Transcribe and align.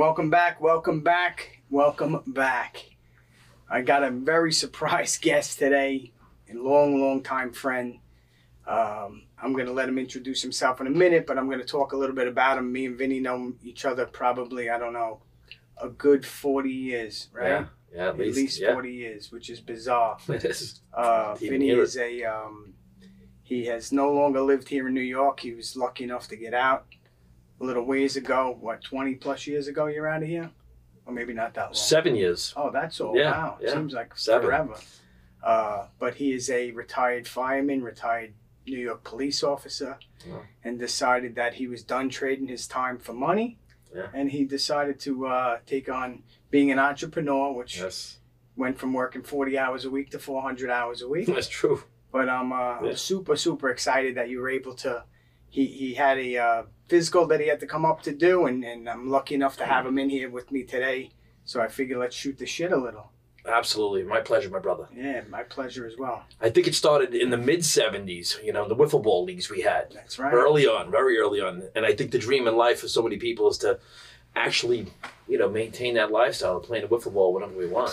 Welcome 0.00 0.30
back, 0.30 0.62
welcome 0.62 1.02
back, 1.02 1.60
welcome 1.68 2.22
back. 2.28 2.96
I 3.68 3.82
got 3.82 4.02
a 4.02 4.10
very 4.10 4.50
surprised 4.64 5.20
guest 5.20 5.58
today, 5.58 6.12
a 6.50 6.54
long, 6.54 7.02
long 7.02 7.22
time 7.22 7.52
friend. 7.52 7.98
Um, 8.66 9.24
I'm 9.42 9.52
going 9.52 9.66
to 9.66 9.72
let 9.72 9.90
him 9.90 9.98
introduce 9.98 10.40
himself 10.40 10.80
in 10.80 10.86
a 10.86 10.90
minute, 10.90 11.26
but 11.26 11.36
I'm 11.36 11.48
going 11.48 11.58
to 11.58 11.66
talk 11.66 11.92
a 11.92 11.98
little 11.98 12.16
bit 12.16 12.28
about 12.28 12.56
him. 12.56 12.72
Me 12.72 12.86
and 12.86 12.96
Vinny 12.96 13.20
know 13.20 13.52
each 13.62 13.84
other 13.84 14.06
probably, 14.06 14.70
I 14.70 14.78
don't 14.78 14.94
know, 14.94 15.20
a 15.76 15.90
good 15.90 16.24
40 16.24 16.70
years, 16.70 17.28
right? 17.34 17.48
Yeah, 17.48 17.64
yeah, 17.94 18.02
at 18.04 18.08
At 18.08 18.18
least, 18.20 18.36
least 18.38 18.60
yeah. 18.62 18.72
40 18.72 18.94
years, 18.94 19.30
which 19.30 19.50
is 19.50 19.60
bizarre. 19.60 20.16
It 20.30 20.46
is. 20.46 20.80
Uh, 20.94 21.34
Vinny 21.34 21.68
is 21.68 21.98
a, 21.98 22.24
um, 22.24 22.72
he 23.42 23.66
has 23.66 23.92
no 23.92 24.10
longer 24.10 24.40
lived 24.40 24.70
here 24.70 24.88
in 24.88 24.94
New 24.94 25.02
York. 25.02 25.40
He 25.40 25.52
was 25.52 25.76
lucky 25.76 26.04
enough 26.04 26.26
to 26.28 26.36
get 26.36 26.54
out 26.54 26.86
a 27.60 27.64
little 27.64 27.84
ways 27.84 28.16
ago. 28.16 28.56
What, 28.60 28.82
20 28.82 29.14
plus 29.16 29.46
years 29.46 29.68
ago 29.68 29.86
you're 29.86 30.08
out 30.08 30.22
of 30.22 30.28
here? 30.28 30.50
Or 31.06 31.12
maybe 31.12 31.32
not 31.34 31.54
that 31.54 31.64
long. 31.66 31.74
Seven 31.74 32.14
years. 32.14 32.52
Oh, 32.56 32.70
that's 32.70 33.00
all. 33.00 33.16
Yeah, 33.16 33.30
wow. 33.30 33.58
yeah. 33.60 33.72
Seems 33.74 33.92
like 33.92 34.16
Seven. 34.16 34.46
forever. 34.46 34.76
Uh, 35.42 35.86
but 35.98 36.14
he 36.14 36.32
is 36.32 36.50
a 36.50 36.70
retired 36.72 37.26
fireman, 37.26 37.82
retired 37.82 38.34
New 38.66 38.78
York 38.78 39.02
police 39.04 39.42
officer, 39.42 39.98
Wow. 40.28 40.42
and 40.62 40.78
decided 40.78 41.34
that 41.36 41.54
he 41.54 41.66
was 41.66 41.82
done 41.82 42.10
trading 42.10 42.46
his 42.48 42.66
time 42.66 42.98
for 42.98 43.14
money. 43.14 43.58
Yeah. 43.94 44.08
And 44.12 44.30
he 44.30 44.44
decided 44.44 45.00
to 45.00 45.26
uh, 45.26 45.58
take 45.66 45.88
on 45.88 46.22
being 46.50 46.70
an 46.70 46.78
entrepreneur, 46.78 47.52
which 47.52 47.78
Yes, 47.80 48.18
went 48.54 48.78
from 48.78 48.92
working 48.92 49.22
40 49.22 49.58
hours 49.58 49.84
a 49.86 49.90
week 49.90 50.10
to 50.10 50.18
400 50.18 50.70
hours 50.70 51.00
a 51.02 51.08
week. 51.08 51.26
that's 51.34 51.48
true. 51.48 51.82
But 52.12 52.28
I'm 52.28 52.52
uh, 52.52 52.82
Yeah. 52.82 52.94
super, 52.94 53.34
super 53.36 53.70
excited 53.70 54.16
that 54.16 54.28
you 54.28 54.40
were 54.40 54.50
able 54.50 54.74
to. 54.76 55.04
He, 55.50 55.66
he 55.66 55.94
had 55.94 56.18
a 56.18 56.36
uh, 56.36 56.62
physical 56.88 57.26
that 57.26 57.40
he 57.40 57.48
had 57.48 57.60
to 57.60 57.66
come 57.66 57.84
up 57.84 58.02
to 58.02 58.12
do, 58.12 58.46
and, 58.46 58.64
and 58.64 58.88
I'm 58.88 59.10
lucky 59.10 59.34
enough 59.34 59.56
to 59.58 59.66
have 59.66 59.84
him 59.84 59.98
in 59.98 60.08
here 60.08 60.30
with 60.30 60.50
me 60.50 60.62
today. 60.62 61.10
So 61.44 61.60
I 61.60 61.68
figured 61.68 61.98
let's 61.98 62.14
shoot 62.16 62.38
the 62.38 62.46
shit 62.46 62.72
a 62.72 62.76
little. 62.76 63.10
Absolutely, 63.46 64.02
my 64.04 64.20
pleasure, 64.20 64.50
my 64.50 64.58
brother. 64.58 64.86
Yeah, 64.94 65.22
my 65.28 65.42
pleasure 65.42 65.86
as 65.86 65.94
well. 65.98 66.24
I 66.40 66.50
think 66.50 66.66
it 66.66 66.74
started 66.74 67.14
in 67.14 67.30
the 67.30 67.38
mid 67.38 67.60
'70s. 67.60 68.42
You 68.44 68.52
know, 68.52 68.68
the 68.68 68.76
wiffle 68.76 69.02
ball 69.02 69.24
leagues 69.24 69.50
we 69.50 69.62
had 69.62 69.90
That's 69.92 70.18
right. 70.18 70.32
early 70.32 70.66
on, 70.66 70.90
very 70.90 71.18
early 71.18 71.40
on. 71.40 71.62
And 71.74 71.86
I 71.86 71.94
think 71.94 72.10
the 72.10 72.18
dream 72.18 72.46
in 72.46 72.56
life 72.56 72.80
for 72.80 72.88
so 72.88 73.02
many 73.02 73.16
people 73.16 73.48
is 73.48 73.58
to 73.58 73.80
actually, 74.36 74.86
you 75.26 75.38
know, 75.38 75.48
maintain 75.48 75.94
that 75.94 76.12
lifestyle 76.12 76.58
of 76.58 76.64
playing 76.64 76.86
the 76.86 76.94
wiffle 76.94 77.12
ball 77.12 77.32
whenever 77.32 77.54
we 77.54 77.66
want. 77.66 77.92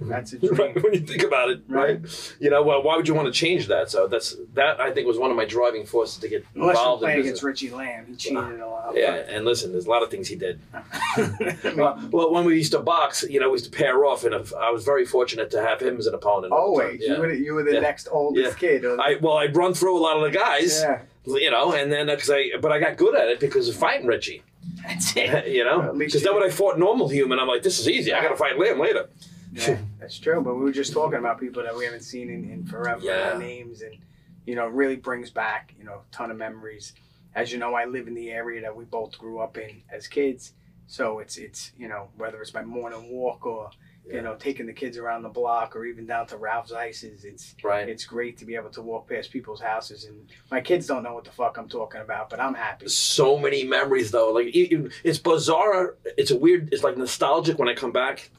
That's 0.00 0.32
a 0.32 0.38
Right, 0.38 0.74
when 0.82 0.94
you 0.94 1.00
think 1.00 1.22
about 1.22 1.50
it, 1.50 1.60
right? 1.68 2.00
You 2.40 2.48
know, 2.50 2.62
well, 2.62 2.82
why 2.82 2.96
would 2.96 3.06
you 3.06 3.14
want 3.14 3.26
to 3.26 3.32
change 3.32 3.66
that? 3.68 3.90
So 3.90 4.06
that's 4.06 4.34
that. 4.54 4.80
I 4.80 4.90
think 4.92 5.06
was 5.06 5.18
one 5.18 5.30
of 5.30 5.36
my 5.36 5.44
driving 5.44 5.84
forces 5.84 6.18
to 6.18 6.28
get 6.28 6.44
Unless 6.54 6.74
you're 6.74 6.82
involved 6.82 7.02
in 7.02 7.06
playing 7.06 7.18
business. 7.18 7.30
against 7.40 7.42
Richie 7.42 7.70
Lamb, 7.70 8.06
he 8.06 8.16
cheated 8.16 8.60
a 8.60 8.66
lot. 8.66 8.94
Yeah, 8.96 9.14
and 9.28 9.44
listen, 9.44 9.72
there's 9.72 9.86
a 9.86 9.90
lot 9.90 10.02
of 10.02 10.10
things 10.10 10.26
he 10.28 10.36
did. 10.36 10.60
Well, 11.76 12.00
well, 12.10 12.32
when 12.32 12.44
we 12.44 12.56
used 12.56 12.72
to 12.72 12.80
box, 12.80 13.24
you 13.28 13.38
know, 13.40 13.48
we 13.50 13.54
used 13.54 13.70
to 13.70 13.76
pair 13.76 14.04
off, 14.04 14.24
and 14.24 14.34
I 14.34 14.70
was 14.70 14.84
very 14.84 15.04
fortunate 15.04 15.50
to 15.52 15.60
have 15.62 15.80
him 15.80 15.98
as 15.98 16.06
an 16.06 16.14
opponent. 16.14 16.52
Always, 16.52 17.00
Yeah. 17.02 17.14
you 17.14 17.20
were 17.20 17.28
the, 17.28 17.36
you 17.38 17.54
were 17.54 17.62
the 17.62 17.74
Yeah. 17.74 17.80
next 17.80 18.08
oldest 18.10 18.58
kid. 18.58 18.84
or- 18.84 19.00
I 19.00 19.16
well, 19.20 19.36
I'd 19.36 19.54
run 19.56 19.74
through 19.74 19.96
a 19.96 20.00
lot 20.00 20.16
of 20.16 20.22
the 20.22 20.30
guys, 20.36 20.80
yeah, 20.82 21.02
you 21.26 21.50
know, 21.50 21.72
and 21.72 21.92
then 21.92 22.08
uh, 22.08 22.14
because 22.14 22.30
I, 22.30 22.50
but 22.60 22.72
I 22.72 22.78
got 22.80 22.96
good 22.96 23.14
at 23.14 23.28
it 23.28 23.38
because 23.40 23.68
of 23.68 23.76
fighting 23.76 24.06
Richie, 24.06 24.42
that's 24.86 25.16
it. 25.16 25.48
you 25.48 25.64
know, 25.64 25.94
because 25.96 26.22
then 26.22 26.34
when 26.34 26.42
I 26.42 26.50
fought 26.50 26.78
normal 26.78 27.08
human, 27.08 27.38
I'm 27.38 27.48
like, 27.48 27.62
this 27.62 27.78
is 27.78 27.88
easy. 27.88 28.12
I 28.12 28.22
got 28.22 28.30
to 28.30 28.36
fight 28.36 28.56
Liam 28.56 28.78
later. 28.78 29.08
Yeah, 29.52 29.78
that's 29.98 30.18
true. 30.18 30.40
But 30.40 30.54
we 30.54 30.62
were 30.62 30.72
just 30.72 30.92
talking 30.92 31.18
about 31.18 31.40
people 31.40 31.62
that 31.62 31.76
we 31.76 31.84
haven't 31.84 32.02
seen 32.02 32.28
in, 32.30 32.50
in 32.50 32.66
forever. 32.66 33.00
Yeah. 33.02 33.36
Names 33.38 33.82
and 33.82 33.96
you 34.46 34.54
know 34.54 34.66
really 34.68 34.96
brings 34.96 35.30
back 35.30 35.74
you 35.78 35.84
know 35.84 35.94
a 36.08 36.14
ton 36.14 36.30
of 36.30 36.36
memories. 36.36 36.94
As 37.34 37.52
you 37.52 37.58
know, 37.58 37.74
I 37.74 37.84
live 37.84 38.08
in 38.08 38.14
the 38.14 38.30
area 38.30 38.60
that 38.62 38.74
we 38.74 38.84
both 38.84 39.16
grew 39.18 39.38
up 39.40 39.56
in 39.58 39.82
as 39.92 40.06
kids. 40.08 40.52
So 40.86 41.18
it's 41.20 41.36
it's 41.36 41.72
you 41.78 41.88
know 41.88 42.08
whether 42.16 42.40
it's 42.40 42.54
my 42.54 42.62
morning 42.62 43.10
walk 43.10 43.44
or 43.46 43.70
Yeah. 44.06 44.14
you 44.16 44.22
know 44.22 44.34
taking 44.36 44.66
the 44.66 44.72
kids 44.72 44.96
around 44.98 45.22
the 45.22 45.28
block 45.28 45.76
or 45.76 45.84
even 45.84 46.06
down 46.06 46.26
to 46.28 46.36
Ralph's 46.36 46.72
Ices. 46.72 47.24
It's 47.24 47.54
Right. 47.62 47.88
it's 47.88 48.04
great 48.04 48.38
to 48.38 48.44
be 48.44 48.54
able 48.56 48.70
to 48.70 48.82
walk 48.82 49.08
past 49.08 49.30
people's 49.30 49.60
houses 49.60 50.04
and 50.04 50.28
my 50.50 50.60
kids 50.60 50.86
don't 50.86 51.02
know 51.04 51.14
what 51.14 51.24
the 51.24 51.30
fuck 51.32 51.58
I'm 51.58 51.68
talking 51.68 52.00
about, 52.00 52.30
but 52.30 52.40
I'm 52.40 52.54
happy. 52.54 52.88
So 52.88 53.38
many 53.38 53.62
memories 53.64 54.10
though. 54.10 54.30
Like 54.32 54.46
it- 54.48 54.72
it- 54.74 54.92
it's 55.04 55.18
bizarre. 55.18 55.96
It's 56.16 56.30
a 56.32 56.36
weird. 56.38 56.72
It's 56.72 56.82
like 56.84 56.96
nostalgic 56.96 57.58
when 57.58 57.68
I 57.68 57.74
come 57.74 57.92
back 57.92 58.30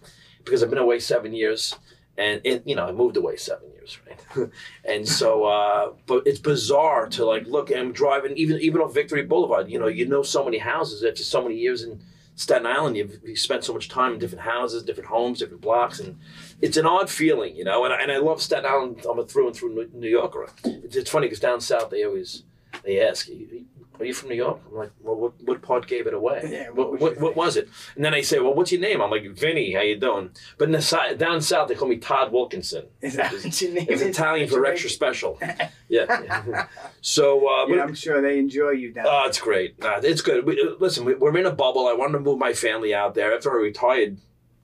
because 0.44 0.63
I've 0.63 0.69
been 0.69 0.79
away 0.79 1.00
seven 1.00 1.34
years, 1.34 1.75
and 2.18 2.41
it, 2.44 2.63
you 2.66 2.75
know 2.75 2.85
I 2.85 2.91
moved 2.91 3.18
away 3.18 3.35
seven 3.38 3.69
years, 3.72 4.00
right? 4.07 4.50
and 4.85 5.07
so, 5.07 5.46
uh, 5.46 5.94
but 6.07 6.24
it's 6.25 6.40
bizarre 6.40 7.07
to 7.09 7.25
like 7.25 7.46
look. 7.47 7.72
I'm 7.72 7.91
driving 7.91 8.35
even 8.38 8.59
even 8.59 8.81
on 8.81 8.94
Victory 8.94 9.24
Boulevard. 9.24 9.69
You 9.69 9.80
know, 9.80 9.88
you 9.88 10.06
know 10.07 10.24
so 10.24 10.44
many 10.44 10.57
houses 10.57 11.03
after 11.03 11.24
so 11.24 11.41
many 11.41 11.56
years 11.56 11.84
in 11.84 12.01
Staten 12.35 12.66
Island. 12.66 12.97
You've, 12.97 13.19
you 13.24 13.35
spent 13.35 13.63
so 13.63 13.74
much 13.74 13.90
time 13.90 14.13
in 14.13 14.19
different 14.19 14.44
houses, 14.44 14.84
different 14.84 15.09
homes, 15.09 15.40
different 15.40 15.62
blocks, 15.62 16.00
and 16.00 16.18
it's 16.62 16.78
an 16.78 16.85
odd 16.85 17.09
feeling, 17.09 17.56
you 17.56 17.63
know. 17.63 17.85
And, 17.85 17.94
I- 17.94 18.01
and 18.01 18.12
I 18.12 18.18
love 18.18 18.41
Staten 18.41 18.66
Island. 18.66 19.06
I'm 19.09 19.19
a 19.19 19.25
through 19.25 19.47
and 19.47 19.56
through 19.56 19.74
New- 19.75 19.90
New 19.94 20.09
Yorker. 20.09 20.47
It's, 20.63 20.96
it's 20.96 21.09
funny 21.09 21.28
because 21.28 21.40
down 21.40 21.62
south 21.62 21.90
they 21.90 22.03
always 22.03 22.44
they 22.84 23.01
ask, 23.01 23.28
"You- 23.28 23.66
"Are 24.01 24.06
you 24.06 24.13
from 24.13 24.29
New 24.29 24.35
York?" 24.35 24.59
I'm 24.69 24.75
like, 24.75 24.91
"Well, 25.01 25.16
what, 25.16 25.34
what 25.44 25.62
part 25.62 25.88
gave 25.88 26.07
it 26.07 26.13
away? 26.13 26.41
Yeah, 26.51 26.69
what 26.69 26.91
what, 26.91 26.91
was 26.91 27.01
what, 27.01 27.19
what 27.22 27.35
was 27.35 27.57
it?" 27.57 27.69
And 27.95 28.03
then 28.03 28.13
I 28.13 28.22
say, 28.22 28.39
"Well, 28.39 28.53
what's 28.53 28.72
your 28.72 28.81
name?" 28.81 29.01
I'm 29.01 29.09
like, 29.12 29.29
"Vinny. 29.31 29.73
How 29.73 29.81
you 29.81 29.97
doing?" 30.00 30.31
But 30.57 30.66
in 30.66 30.72
the 30.73 30.81
si- 30.81 31.16
down 31.17 31.41
south 31.41 31.67
they 31.69 31.75
call 31.75 31.88
me 31.88 31.97
Todd 31.97 32.31
Wilkinson. 32.31 32.85
Is 33.01 33.16
that 33.16 33.31
what 33.31 33.62
your 33.62 33.72
name 33.72 33.88
It's? 33.89 34.01
Italian 34.01 34.50
for 34.50 34.66
extra 34.66 34.89
special. 34.89 35.39
Yeah. 35.89 36.67
so, 37.01 37.45
uh, 37.47 37.67
but 37.67 37.75
Yeah, 37.75 37.84
I'm 37.84 37.94
sure 37.94 38.22
they 38.22 38.39
enjoy 38.39 38.69
you 38.69 38.94
down 38.94 39.07
Oh, 39.09 39.23
it's 39.28 39.41
great. 39.41 39.78
Nah, 39.81 40.00
it's 40.01 40.22
good. 40.22 40.45
We, 40.45 40.53
uh, 40.62 40.75
listen, 40.79 41.03
we, 41.03 41.16
we're 41.16 41.35
in 41.38 41.45
a 41.45 41.51
bubble. 41.51 41.85
I 41.85 41.91
wanted 41.94 42.13
to 42.13 42.19
move 42.22 42.39
my 42.39 42.53
family 42.53 42.94
out 42.94 43.13
there. 43.13 43.35
After 43.35 43.51
I 43.51 43.62
retired 43.62 44.18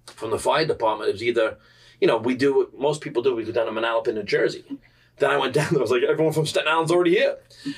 from 0.05 0.31
the 0.31 0.39
fire 0.39 0.65
department, 0.65 1.09
it 1.09 1.13
was 1.13 1.23
either, 1.23 1.57
you 1.99 2.07
know, 2.07 2.15
we 2.15 2.33
do 2.33 2.55
what 2.55 2.79
most 2.79 3.01
people 3.01 3.21
do. 3.21 3.35
We 3.35 3.43
go 3.43 3.51
down 3.51 3.65
to 3.65 3.73
Manalapan, 3.73 4.13
New 4.13 4.23
Jersey. 4.23 4.63
Then 5.19 5.31
I 5.31 5.37
went 5.37 5.53
down 5.53 5.69
there. 5.71 5.79
I 5.79 5.81
was 5.81 5.91
like, 5.91 6.03
everyone 6.03 6.33
from 6.33 6.45
Staten 6.45 6.67
Island's 6.67 6.91
already 6.91 7.15
here. 7.15 7.37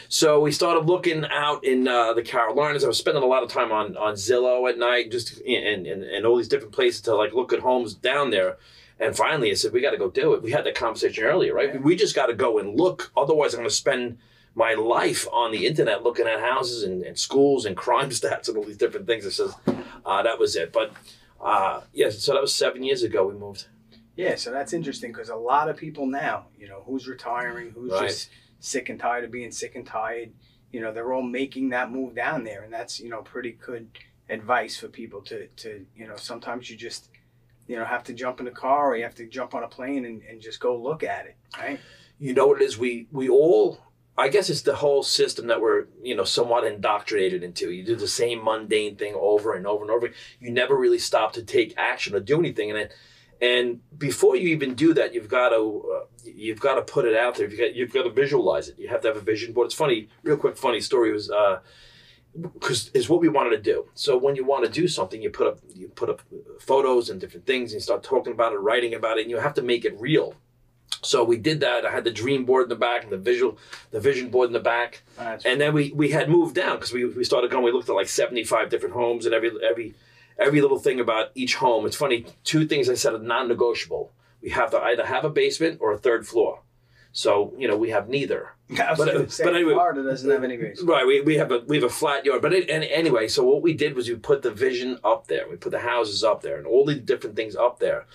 So 0.10 0.42
we 0.42 0.52
started 0.52 0.86
looking 0.86 1.26
out 1.26 1.64
in 1.64 1.88
uh, 1.88 2.14
the 2.14 2.22
Carolinas. 2.22 2.84
I 2.84 2.88
was 2.88 2.98
spending 2.98 3.24
a 3.24 3.28
lot 3.28 3.44
of 3.44 3.50
time 3.50 3.72
on, 3.72 3.96
on 3.96 4.16
Zillow 4.16 4.70
at 4.70 4.78
night, 4.78 5.12
just 5.12 5.40
and, 5.42 5.88
and, 5.88 6.04
and 6.04 6.26
all 6.26 6.36
these 6.36 6.50
different 6.50 6.74
places 6.74 7.02
to 7.02 7.16
like 7.16 7.34
look 7.34 7.54
at 7.54 7.60
homes 7.60 7.94
down 7.94 8.32
there. 8.32 8.58
And 9.00 9.16
finally, 9.16 9.50
I 9.50 9.54
said, 9.54 9.72
we 9.72 9.80
got 9.80 9.92
to 9.92 9.98
go 9.98 10.10
do 10.10 10.34
it. 10.34 10.44
We 10.44 10.52
had 10.52 10.66
that 10.66 10.76
conversation 10.76 11.24
earlier, 11.24 11.54
right? 11.54 11.82
We 11.82 11.96
just 11.96 12.16
got 12.16 12.26
to 12.26 12.34
go 12.34 12.60
and 12.60 12.78
look. 12.78 13.12
Otherwise, 13.16 13.54
I'm 13.54 13.60
going 13.60 13.70
to 13.70 13.76
spend 13.76 14.18
my 14.56 14.74
life 14.74 15.26
on 15.32 15.54
the 15.54 15.66
internet 15.66 16.04
looking 16.04 16.28
at 16.28 16.42
houses 16.42 16.84
and, 16.84 17.04
and 17.04 17.18
schools 17.18 17.66
and 17.66 17.78
crime 17.78 18.10
stats 18.10 18.50
and 18.50 18.58
all 18.58 18.66
these 18.66 18.78
different 18.78 19.08
things. 19.08 19.26
It 19.26 19.32
says 19.32 19.56
uh, 20.06 20.24
that 20.24 20.38
was 20.38 20.58
it. 20.58 20.74
But 20.74 20.92
uh, 21.42 21.82
yeah, 21.94 22.10
so 22.10 22.34
that 22.34 22.42
was 22.42 22.54
seven 22.54 22.84
years 22.84 23.04
ago 23.04 23.26
we 23.26 23.36
moved. 23.36 23.68
Yeah, 24.20 24.36
so 24.36 24.52
that's 24.52 24.74
interesting 24.74 25.14
because 25.14 25.30
a 25.30 25.36
lot 25.36 25.70
of 25.70 25.78
people 25.78 26.06
now, 26.06 26.48
you 26.58 26.68
know, 26.68 26.84
who's 26.86 27.08
retiring, 27.08 27.72
who's 27.72 27.94
Right. 27.94 28.10
just 28.10 28.30
sick 28.60 28.90
and 28.90 29.00
tired 29.00 29.24
of 29.24 29.32
being 29.32 29.50
sick 29.50 29.76
and 29.76 29.88
tired, 29.88 30.34
you 30.74 30.82
know, 30.82 30.92
they're 30.92 31.14
all 31.14 31.22
making 31.24 31.70
that 31.70 31.90
move 31.90 32.16
down 32.16 32.44
there, 32.44 32.64
and 32.64 32.74
that's 32.74 33.00
you 33.00 33.10
know 33.10 33.22
pretty 33.22 33.54
good 33.54 33.88
advice 34.30 34.78
for 34.78 34.90
people 34.90 35.22
to 35.22 35.48
to 35.48 35.86
you 35.96 36.06
know 36.06 36.18
sometimes 36.18 36.70
you 36.70 36.76
just 36.76 37.10
you 37.68 37.78
know 37.78 37.86
have 37.86 38.04
to 38.04 38.14
jump 38.14 38.42
in 38.42 38.48
a 38.48 38.52
car 38.52 38.92
or 38.92 38.98
you 38.98 39.04
have 39.04 39.16
to 39.16 39.26
jump 39.26 39.56
on 39.56 39.64
a 39.64 39.68
plane 39.70 40.04
and, 40.04 40.22
and 40.30 40.42
just 40.42 40.60
go 40.60 40.76
look 40.78 41.02
at 41.02 41.26
it, 41.26 41.38
right? 41.58 41.80
You 42.20 42.34
know 42.34 42.48
what 42.48 42.62
it 42.62 42.66
is? 42.66 42.78
We 42.78 43.08
we 43.14 43.30
all. 43.30 43.80
I 44.18 44.28
guess 44.28 44.50
it's 44.50 44.64
the 44.64 44.76
whole 44.76 45.02
system 45.02 45.48
that 45.48 45.62
we're, 45.62 45.86
you 46.04 46.14
know, 46.14 46.26
somewhat 46.26 46.66
indoctrinated 46.66 47.42
into. 47.42 47.72
You 47.72 47.86
do 47.86 47.96
the 47.96 48.06
same 48.06 48.44
mundane 48.44 48.98
thing 48.98 49.14
over 49.16 49.54
and 49.54 49.66
over 49.66 49.82
and 49.82 49.90
over. 49.90 50.12
You 50.42 50.52
never 50.52 50.76
really 50.76 51.00
stop 51.00 51.32
to 51.34 51.42
take 51.42 51.74
action 51.78 52.14
or 52.14 52.20
do 52.20 52.38
anything. 52.38 52.70
And 52.70 52.80
it, 52.80 52.92
and 53.42 53.80
before 53.98 54.36
you 54.36 54.50
even 54.50 54.76
do 54.76 54.94
that, 54.94 55.14
you've 55.14 55.30
got 55.30 55.50
to 55.50 55.92
uh, 55.96 56.06
you've 56.24 56.60
got 56.60 56.76
to 56.76 56.82
put 56.82 57.06
it 57.06 57.16
out 57.16 57.36
there. 57.36 57.48
You've 57.50 57.60
got 57.60 57.76
you've 57.76 57.94
got 57.94 58.04
to 58.04 58.10
visualize 58.10 58.70
it. 58.70 58.78
You 58.78 58.90
have 58.90 59.02
to 59.02 59.08
have 59.08 59.18
a 59.18 59.22
vision 59.22 59.54
board. 59.54 59.66
It's 59.68 59.76
funny. 59.76 60.10
Real 60.24 60.38
quick, 60.38 60.58
funny 60.58 60.82
story 60.82 61.12
was 61.14 61.32
uh, 61.32 61.60
because 62.42 62.92
it's 62.94 63.08
what 63.08 63.22
we 63.22 63.30
wanted 63.30 63.52
to 63.52 63.62
do. 63.62 63.88
So 63.94 64.18
when 64.18 64.36
you 64.36 64.46
want 64.46 64.66
to 64.66 64.72
do 64.72 64.88
something, 64.88 65.22
you 65.22 65.30
put 65.30 65.48
up 65.48 65.60
you 65.74 65.88
put 65.90 66.10
up 66.10 66.22
photos 66.60 67.10
and 67.10 67.20
different 67.20 67.46
things, 67.46 67.72
and 67.72 67.78
you 67.78 67.82
start 67.82 68.04
talking 68.04 68.34
about 68.34 68.54
it, 68.54 68.58
writing 68.58 68.94
about 68.94 69.18
it, 69.18 69.22
and 69.22 69.32
you 69.32 69.38
have 69.38 69.54
to 69.56 69.62
make 69.62 69.86
it 69.86 70.00
real. 70.00 70.36
So 71.02 71.24
we 71.24 71.38
did 71.38 71.62
that. 71.62 71.86
I 71.86 71.92
had 71.92 72.04
the 72.04 72.12
dream 72.12 72.44
board 72.44 72.64
in 72.64 72.70
the 72.70 72.76
back 72.76 73.04
and 73.04 73.12
the 73.12 73.18
visual, 73.18 73.58
the 73.92 74.02
vision 74.02 74.30
board 74.30 74.48
in 74.48 74.54
the 74.54 74.60
back, 74.60 75.04
and 75.46 75.62
then 75.62 75.74
we 75.74 75.94
we 75.94 76.10
had 76.10 76.30
moved 76.30 76.56
down 76.56 76.76
because 76.76 76.92
we, 76.92 77.06
we 77.06 77.24
started 77.24 77.52
going. 77.52 77.64
We 77.64 77.72
looked 77.72 77.88
at 77.88 77.96
like 77.96 78.10
seventy 78.10 78.44
five 78.44 78.70
different 78.70 78.96
homes 78.96 79.26
and 79.26 79.34
every 79.34 79.52
every 79.64 79.94
every 80.40 80.62
little 80.62 80.80
thing 80.80 81.00
about 81.00 81.32
each 81.36 81.56
home. 81.56 81.86
It's 81.86 81.96
funny. 81.96 82.26
Two 82.44 82.66
things 82.66 82.90
I 82.90 82.96
said 82.96 83.14
are 83.14 83.20
non 83.20 83.48
negotiable. 83.48 84.12
We 84.42 84.50
have 84.52 84.72
to 84.72 84.80
either 84.82 85.06
have 85.06 85.26
a 85.26 85.30
basement 85.30 85.80
or 85.82 85.92
a 85.92 85.98
third 85.98 86.26
floor. 86.28 86.62
So 87.12 87.54
you 87.58 87.68
know 87.68 87.76
we 87.78 87.90
have 87.90 88.08
neither. 88.08 88.54
Was 88.70 88.98
But, 88.98 89.38
but 89.44 89.56
anyway- 89.56 89.74
Florida 89.74 90.04
doesn't 90.04 90.30
have 90.30 90.44
any 90.44 90.58
basement. 90.58 90.90
Right, 90.90 91.06
we, 91.06 91.22
we 91.22 91.38
have 91.38 91.52
a 91.52 91.60
we 91.68 91.76
have 91.78 91.84
a 91.84 91.90
flat 91.90 92.24
yard, 92.26 92.42
but 92.42 92.54
it, 92.54 92.70
and 92.70 92.84
anyway, 92.84 93.28
so 93.28 93.44
what 93.44 93.62
we 93.62 93.74
did 93.74 93.96
was 93.96 94.08
we 94.08 94.16
put 94.16 94.44
the 94.44 94.52
vision 94.52 95.00
up 95.04 95.28
there. 95.28 95.50
We 95.50 95.56
put 95.56 95.72
the 95.72 95.80
houses 95.80 96.24
up 96.24 96.42
there 96.42 96.58
and 96.58 96.68
all 96.68 96.86
the 96.86 96.96
different 96.96 97.36
things 97.36 97.56
up 97.56 97.80
there, 97.80 98.06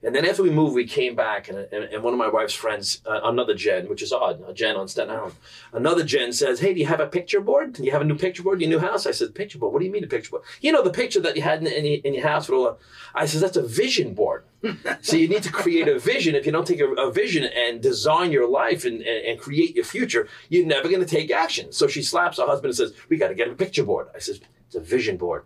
And 0.00 0.14
then 0.14 0.24
after 0.24 0.44
we 0.44 0.50
moved, 0.50 0.76
we 0.76 0.86
came 0.86 1.16
back, 1.16 1.48
and, 1.48 1.58
and, 1.58 1.82
and 1.92 2.04
one 2.04 2.12
of 2.14 2.18
my 2.20 2.28
wife's 2.28 2.54
friends, 2.54 3.02
uh, 3.04 3.18
another 3.24 3.52
Jen, 3.52 3.88
which 3.88 4.00
is 4.00 4.12
odd, 4.12 4.40
a 4.48 4.52
Jen 4.54 4.76
on 4.76 4.86
Staten 4.86 5.12
Island, 5.12 5.34
another 5.72 6.04
Jen 6.04 6.32
says, 6.32 6.60
"Hey, 6.60 6.72
do 6.72 6.78
you 6.78 6.86
have 6.86 7.00
a 7.00 7.06
picture 7.08 7.40
board? 7.40 7.72
Do 7.72 7.82
you 7.84 7.90
have 7.90 8.00
a 8.02 8.04
new 8.04 8.14
picture 8.16 8.44
board 8.44 8.62
in 8.62 8.70
your 8.70 8.80
new 8.80 8.86
house?" 8.86 9.06
I 9.06 9.10
said, 9.10 9.34
"Picture 9.34 9.58
board? 9.58 9.72
What 9.72 9.80
do 9.80 9.86
you 9.86 9.90
mean 9.90 10.04
a 10.04 10.06
picture 10.06 10.30
board? 10.30 10.44
You 10.60 10.70
know 10.70 10.84
the 10.84 10.90
picture 10.90 11.18
that 11.22 11.34
you 11.34 11.42
had 11.42 11.60
in, 11.62 11.66
in, 11.66 11.84
your- 11.84 12.00
in 12.04 12.14
your 12.14 12.22
house 12.28 12.48
with 12.48 12.56
all." 12.58 12.64
The, 12.64 12.76
I 13.12 13.26
said, 13.26 13.40
"That's 13.40 13.56
a 13.56 13.66
vision 13.66 14.14
board. 14.14 14.44
so 15.02 15.16
you 15.16 15.26
need 15.26 15.42
to 15.42 15.50
create 15.50 15.88
a 15.88 15.98
vision. 15.98 16.36
If 16.36 16.46
you 16.46 16.52
don't 16.52 16.66
take 16.66 16.80
a, 16.80 16.86
a 16.92 17.10
vision 17.10 17.42
and 17.44 17.80
design 17.82 18.30
your 18.30 18.48
life 18.48 18.84
and, 18.84 19.02
and, 19.02 19.24
and 19.26 19.40
create 19.40 19.74
your 19.74 19.84
future, 19.84 20.28
you're 20.48 20.64
never 20.64 20.88
going 20.88 21.00
to 21.04 21.06
take 21.16 21.32
action." 21.32 21.72
So 21.72 21.88
she 21.88 22.04
slaps 22.04 22.36
her 22.38 22.46
husband 22.46 22.66
and 22.70 22.76
says, 22.76 22.92
"We 23.08 23.16
got 23.16 23.28
to 23.28 23.34
get 23.34 23.48
a 23.48 23.54
picture 23.56 23.82
board." 23.84 24.06
I 24.14 24.20
says, 24.20 24.40
"It's 24.68 24.76
a 24.76 24.80
vision 24.80 25.16
board." 25.16 25.42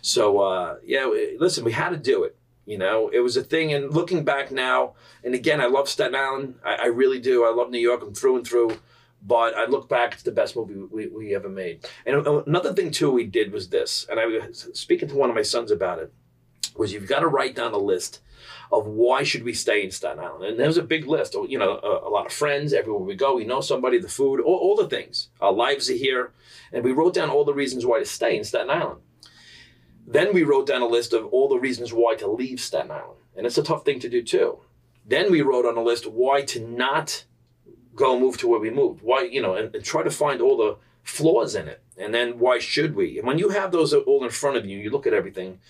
So 0.00 0.40
uh, 0.40 0.76
yeah, 0.84 1.04
listen, 1.38 1.64
we 1.64 1.72
had 1.72 1.90
to 1.90 1.98
do 1.98 2.24
it. 2.24 2.34
You 2.66 2.78
know, 2.78 3.10
it 3.12 3.20
was 3.20 3.36
a 3.36 3.42
thing. 3.42 3.72
And 3.72 3.92
looking 3.92 4.24
back 4.24 4.50
now, 4.50 4.94
and 5.22 5.34
again, 5.34 5.60
I 5.60 5.66
love 5.66 5.88
Staten 5.88 6.14
Island. 6.14 6.56
I, 6.64 6.74
I 6.74 6.86
really 6.86 7.20
do. 7.20 7.44
I 7.44 7.50
love 7.50 7.70
New 7.70 7.78
York. 7.78 8.02
I'm 8.02 8.14
through 8.14 8.36
and 8.36 8.46
through. 8.46 8.78
But 9.26 9.56
I 9.56 9.64
look 9.64 9.88
back, 9.88 10.12
it's 10.12 10.22
the 10.22 10.32
best 10.32 10.54
movie 10.54 10.74
we, 10.74 11.06
we 11.06 11.34
ever 11.34 11.48
made. 11.48 11.86
And 12.04 12.26
uh, 12.26 12.42
another 12.42 12.74
thing 12.74 12.90
too 12.90 13.10
we 13.10 13.24
did 13.24 13.52
was 13.52 13.70
this, 13.70 14.06
and 14.10 14.20
I 14.20 14.26
was 14.26 14.68
speaking 14.74 15.08
to 15.08 15.14
one 15.14 15.30
of 15.30 15.34
my 15.34 15.42
sons 15.42 15.70
about 15.70 15.98
it, 15.98 16.12
was 16.76 16.92
you've 16.92 17.08
got 17.08 17.20
to 17.20 17.26
write 17.26 17.56
down 17.56 17.72
a 17.72 17.78
list 17.78 18.20
of 18.70 18.86
why 18.86 19.22
should 19.22 19.42
we 19.42 19.54
stay 19.54 19.82
in 19.82 19.90
Staten 19.90 20.22
Island. 20.22 20.44
And 20.44 20.60
there 20.60 20.66
was 20.66 20.76
a 20.76 20.82
big 20.82 21.06
list. 21.06 21.34
You 21.34 21.58
know, 21.58 21.80
a, 21.82 22.08
a 22.08 22.10
lot 22.10 22.26
of 22.26 22.32
friends 22.32 22.74
everywhere 22.74 23.02
we 23.02 23.14
go. 23.14 23.36
We 23.36 23.46
know 23.46 23.62
somebody, 23.62 23.98
the 23.98 24.08
food, 24.08 24.40
all, 24.40 24.58
all 24.58 24.76
the 24.76 24.88
things. 24.88 25.28
Our 25.40 25.52
lives 25.52 25.88
are 25.88 25.94
here, 25.94 26.32
and 26.70 26.84
we 26.84 26.92
wrote 26.92 27.14
down 27.14 27.30
all 27.30 27.44
the 27.44 27.54
reasons 27.54 27.86
why 27.86 28.00
to 28.00 28.04
stay 28.04 28.36
in 28.36 28.44
Staten 28.44 28.68
Island. 28.68 29.00
Then 30.06 30.34
we 30.34 30.42
wrote 30.42 30.66
down 30.66 30.82
a 30.82 30.86
list 30.86 31.12
of 31.12 31.26
all 31.26 31.48
the 31.48 31.58
reasons 31.58 31.92
why 31.92 32.14
to 32.16 32.26
leave 32.26 32.60
Staten 32.60 32.90
Island. 32.90 33.20
And 33.36 33.46
it's 33.46 33.58
a 33.58 33.62
tough 33.62 33.84
thing 33.84 34.00
to 34.00 34.08
do 34.08 34.22
too. 34.22 34.58
Then 35.06 35.30
we 35.30 35.42
wrote 35.42 35.66
on 35.66 35.76
a 35.76 35.82
list 35.82 36.06
why 36.06 36.42
to 36.42 36.60
not 36.60 37.24
go 37.94 38.18
move 38.18 38.38
to 38.38 38.48
where 38.48 38.60
we 38.60 38.70
moved. 38.70 39.02
Why, 39.02 39.22
you 39.22 39.40
know, 39.40 39.54
and, 39.54 39.74
and 39.74 39.84
try 39.84 40.02
to 40.02 40.10
find 40.10 40.40
all 40.40 40.56
the 40.56 40.76
flaws 41.02 41.54
in 41.54 41.68
it. 41.68 41.82
And 41.96 42.12
then 42.12 42.38
why 42.38 42.58
should 42.58 42.94
we? 42.96 43.18
And 43.18 43.26
when 43.26 43.38
you 43.38 43.50
have 43.50 43.70
those 43.70 43.94
all 43.94 44.24
in 44.24 44.30
front 44.30 44.56
of 44.56 44.66
you, 44.66 44.78
you 44.78 44.90
look 44.90 45.06
at 45.06 45.12
everything, 45.12 45.60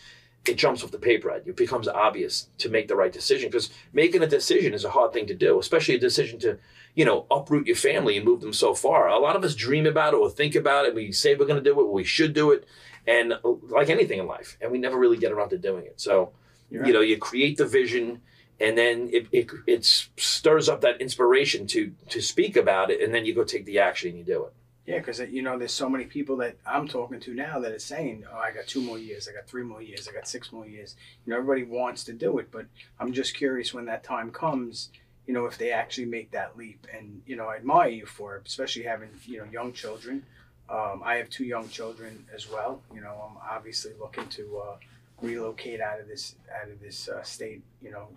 it 0.46 0.56
jumps 0.56 0.84
off 0.84 0.90
the 0.90 0.98
paper 0.98 1.30
at 1.30 1.46
you. 1.46 1.52
It 1.52 1.56
becomes 1.56 1.88
obvious 1.88 2.48
to 2.58 2.69
make 2.69 2.88
the 2.88 2.96
right 2.96 3.12
decision 3.12 3.48
because 3.48 3.70
making 3.92 4.22
a 4.22 4.26
decision 4.26 4.75
is 4.75 4.84
a 4.84 4.90
hard 4.90 5.12
thing 5.12 5.26
to 5.26 5.34
do, 5.34 5.58
especially 5.58 5.94
a 5.94 6.00
decision 6.00 6.38
to, 6.40 6.58
you 6.94 7.04
know, 7.04 7.26
uproot 7.30 7.66
your 7.66 7.76
family 7.76 8.16
and 8.16 8.25
move 8.25 8.40
them 8.40 8.52
so 8.52 8.75
far. 8.75 9.08
A 9.08 9.19
lot 9.19 9.37
of 9.37 9.44
us 9.44 9.54
dream 9.54 9.87
about 9.87 10.14
it 10.14 10.19
or 10.19 10.30
think 10.30 10.54
about 10.54 10.87
it. 10.87 10.94
We 10.94 11.12
say 11.12 11.34
we're 11.34 11.46
going 11.46 11.62
to 11.62 11.70
do 11.70 11.80
it, 11.80 11.90
we 11.90 12.04
should 12.04 12.34
do 12.34 12.52
it, 12.52 12.66
and 13.06 13.32
uh, 13.32 13.38
like 13.68 13.90
anything 13.90 14.18
in 14.18 14.26
life, 14.26 14.56
and 14.60 14.70
we 14.70 14.78
never 14.78 14.98
really 14.98 15.16
get 15.18 15.32
around 15.32 15.50
to 15.50 15.58
doing 15.58 15.84
it. 15.86 16.00
So, 16.00 16.32
You're 16.70 16.86
you 16.86 16.92
know, 16.92 17.00
you 17.00 17.18
create 17.18 17.56
the 17.56 17.66
vision, 17.66 18.20
and 18.60 18.76
then 18.76 19.10
it, 19.12 19.26
it 19.32 19.50
it 19.66 19.84
stirs 19.84 20.68
up 20.68 20.80
that 20.82 21.00
inspiration 21.00 21.66
to 21.68 21.92
to 22.08 22.20
speak 22.20 22.56
about 22.56 22.90
it, 22.90 23.00
and 23.02 23.14
then 23.14 23.24
you 23.24 23.34
go 23.34 23.44
take 23.44 23.64
the 23.64 23.78
action 23.78 24.10
and 24.10 24.18
you 24.18 24.24
do 24.24 24.44
it. 24.44 24.52
Yeah, 24.86 24.98
because 24.98 25.18
you 25.18 25.40
know, 25.40 25.58
there's 25.58 25.72
so 25.72 25.88
many 25.88 26.04
people 26.04 26.36
that 26.38 26.56
I'm 26.66 26.86
talking 26.86 27.18
to 27.20 27.34
now 27.34 27.58
that 27.60 27.72
are 27.72 27.78
saying, 27.78 28.24
"Oh, 28.30 28.36
I 28.36 28.52
got 28.52 28.66
two 28.66 28.82
more 28.82 28.98
years, 28.98 29.26
I 29.28 29.32
got 29.32 29.46
three 29.46 29.62
more 29.62 29.80
years, 29.80 30.06
I 30.06 30.12
got 30.12 30.28
six 30.28 30.52
more 30.52 30.66
years." 30.66 30.94
You 31.24 31.30
know, 31.30 31.38
everybody 31.38 31.64
wants 31.64 32.04
to 32.04 32.12
do 32.12 32.38
it, 32.38 32.50
but 32.50 32.66
I'm 33.00 33.12
just 33.12 33.34
curious 33.34 33.72
when 33.72 33.86
that 33.86 34.04
time 34.04 34.30
comes. 34.30 34.90
You 35.26 35.32
know, 35.32 35.46
if 35.46 35.56
they 35.56 35.72
actually 35.72 36.04
make 36.04 36.32
that 36.32 36.58
leap, 36.58 36.86
and 36.94 37.22
you 37.26 37.34
know, 37.34 37.46
I 37.46 37.56
admire 37.56 37.88
you 37.88 38.04
for 38.04 38.36
it, 38.36 38.42
especially 38.46 38.82
having 38.82 39.08
you 39.24 39.38
know 39.38 39.46
young 39.50 39.72
children. 39.72 40.26
Um, 40.69 41.02
I 41.05 41.16
have 41.16 41.28
two 41.28 41.44
young 41.44 41.69
children 41.69 42.26
as 42.34 42.50
well. 42.50 42.81
You 42.94 43.00
know, 43.00 43.31
I'm 43.31 43.37
obviously 43.56 43.93
looking 44.00 44.26
to 44.28 44.58
uh, 44.58 44.76
relocate 45.20 45.81
out 45.81 46.00
of 46.00 46.08
this 46.08 46.37
out 46.61 46.70
of 46.70 46.81
this 46.81 47.08
uh, 47.08 47.22
state. 47.22 47.62
You 47.82 47.90
know, 47.90 48.08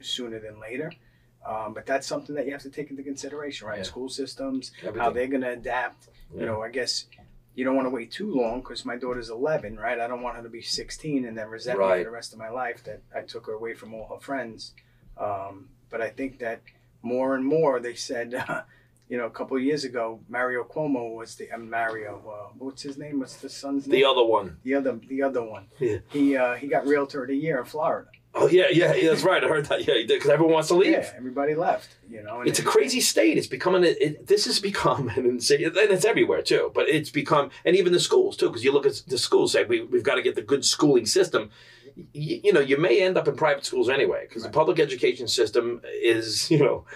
sooner 0.00 0.38
than 0.38 0.60
later. 0.60 0.92
Um, 1.46 1.74
but 1.74 1.84
that's 1.84 2.06
something 2.06 2.34
that 2.36 2.46
you 2.46 2.52
have 2.52 2.62
to 2.62 2.70
take 2.70 2.90
into 2.90 3.02
consideration, 3.02 3.68
right? 3.68 3.78
Yeah. 3.78 3.84
School 3.84 4.08
systems, 4.08 4.72
how 4.96 5.10
they're 5.10 5.26
going 5.26 5.42
to 5.42 5.50
adapt. 5.50 6.08
Yeah. 6.32 6.40
You 6.40 6.46
know, 6.46 6.62
I 6.62 6.70
guess 6.70 7.04
you 7.54 7.64
don't 7.64 7.76
want 7.76 7.86
to 7.86 7.90
wait 7.90 8.10
too 8.10 8.34
long 8.34 8.60
because 8.60 8.84
my 8.84 8.96
daughter's 8.96 9.28
11, 9.28 9.76
right? 9.76 10.00
I 10.00 10.06
don't 10.08 10.22
want 10.22 10.36
her 10.36 10.42
to 10.42 10.48
be 10.48 10.62
16 10.62 11.24
and 11.24 11.36
then 11.36 11.48
resent 11.48 11.78
me 11.78 11.84
for 11.84 12.04
the 12.04 12.10
rest 12.10 12.32
of 12.32 12.38
my 12.38 12.48
life 12.48 12.82
that 12.84 13.02
I 13.14 13.20
took 13.20 13.46
her 13.46 13.52
away 13.52 13.74
from 13.74 13.92
all 13.94 14.08
her 14.08 14.20
friends. 14.20 14.72
Um, 15.18 15.68
but 15.90 16.00
I 16.00 16.08
think 16.08 16.38
that 16.38 16.62
more 17.02 17.34
and 17.36 17.44
more, 17.44 17.78
they 17.78 17.94
said, 17.94 18.32
you 19.08 19.18
know, 19.18 19.26
a 19.26 19.30
couple 19.30 19.56
of 19.56 19.62
years 19.62 19.84
ago, 19.84 20.20
Mario 20.28 20.64
Cuomo 20.64 21.14
was 21.14 21.34
the 21.36 21.50
uh, 21.50 21.58
Mario. 21.58 22.22
Uh, 22.26 22.52
what's 22.58 22.82
his 22.82 22.96
name? 22.98 23.20
What's 23.20 23.36
the 23.36 23.48
son's 23.48 23.86
name? 23.86 24.00
the 24.00 24.04
other 24.04 24.24
one. 24.24 24.56
the 24.62 24.74
other, 24.74 24.98
the 25.08 25.22
other 25.22 25.42
one. 25.42 25.66
Yeah. 25.78 25.98
He 26.08 26.36
uh, 26.36 26.54
he 26.54 26.66
got 26.68 26.86
Realtor 26.86 27.22
of 27.22 27.28
the 27.28 27.36
Year 27.36 27.58
in 27.58 27.64
Florida. 27.66 28.08
Oh 28.36 28.48
yeah, 28.48 28.64
yeah, 28.72 28.92
yeah, 28.94 29.10
that's 29.10 29.22
right. 29.22 29.44
I 29.44 29.46
heard 29.46 29.66
that. 29.66 29.86
Yeah, 29.86 29.94
because 30.08 30.28
everyone 30.28 30.54
wants 30.54 30.68
to 30.68 30.74
leave. 30.74 30.90
Yeah, 30.92 31.08
everybody 31.16 31.54
left. 31.54 31.88
You 32.10 32.20
know, 32.24 32.40
and 32.40 32.48
It's 32.48 32.58
a 32.58 32.64
crazy 32.64 33.00
state. 33.00 33.38
It's 33.38 33.46
becoming. 33.46 33.84
A, 33.84 33.88
it, 34.04 34.26
this 34.26 34.46
has 34.46 34.58
become 34.58 35.08
an 35.16 35.24
insane, 35.24 35.64
and 35.66 35.76
it's 35.76 36.04
everywhere 36.04 36.42
too. 36.42 36.72
But 36.74 36.88
it's 36.88 37.10
become, 37.10 37.50
and 37.64 37.76
even 37.76 37.92
the 37.92 38.00
schools 38.00 38.36
too, 38.36 38.48
because 38.48 38.64
you 38.64 38.72
look 38.72 38.86
at 38.86 39.02
the 39.06 39.18
schools. 39.18 39.52
Say 39.52 39.62
we, 39.64 39.82
we've 39.82 40.02
got 40.02 40.16
to 40.16 40.22
get 40.22 40.34
the 40.34 40.42
good 40.42 40.64
schooling 40.64 41.06
system. 41.06 41.50
You, 42.12 42.40
you 42.42 42.52
know, 42.52 42.58
you 42.60 42.76
may 42.76 43.00
end 43.02 43.16
up 43.16 43.28
in 43.28 43.36
private 43.36 43.64
schools 43.64 43.88
anyway, 43.88 44.24
because 44.28 44.42
Right. 44.42 44.50
the 44.52 44.56
public 44.58 44.80
education 44.80 45.28
system 45.28 45.80
is, 46.02 46.50
you 46.50 46.58
know, 46.58 46.86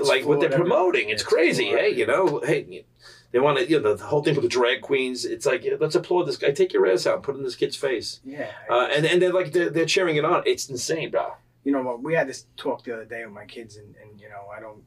It's 0.00 0.08
like 0.08 0.24
what 0.26 0.40
they're 0.40 0.50
promoting. 0.50 1.08
It's, 1.10 1.22
it's 1.22 1.28
crazy. 1.28 1.66
Hey, 1.66 1.90
you 1.94 2.06
know, 2.06 2.40
hey, 2.44 2.84
they 3.32 3.38
want 3.40 3.58
to, 3.58 3.68
you 3.68 3.80
know, 3.80 3.94
the 3.94 4.04
whole 4.04 4.22
thing 4.22 4.34
with 4.34 4.42
the 4.44 4.48
drag 4.48 4.80
queens. 4.82 5.24
It's 5.24 5.46
like, 5.46 5.64
yeah, 5.64 5.74
let's 5.78 5.94
applaud 5.94 6.24
this 6.24 6.36
guy. 6.36 6.52
Take 6.52 6.72
your 6.72 6.86
ass 6.86 7.06
out, 7.06 7.14
and 7.16 7.22
put 7.22 7.34
it 7.34 7.38
in 7.38 7.44
this 7.44 7.56
kid's 7.56 7.76
face, 7.76 8.20
Yeah, 8.24 8.50
uh, 8.70 8.88
and 8.90 9.04
and 9.04 9.20
they're 9.20 9.32
like 9.32 9.52
they're, 9.52 9.70
they're 9.70 9.84
cheering 9.86 10.16
it 10.16 10.24
on. 10.24 10.42
It's 10.46 10.68
insane, 10.70 11.10
bro. 11.10 11.34
you 11.64 11.72
know 11.72 11.82
what 11.82 12.02
we 12.02 12.14
had 12.14 12.28
this 12.28 12.46
talk 12.56 12.84
the 12.84 12.92
other 12.94 13.04
day 13.04 13.24
with 13.24 13.34
my 13.34 13.44
kids 13.44 13.76
and, 13.76 13.94
and 14.00 14.20
you 14.20 14.28
know 14.28 14.44
i 14.56 14.60
don't 14.60 14.82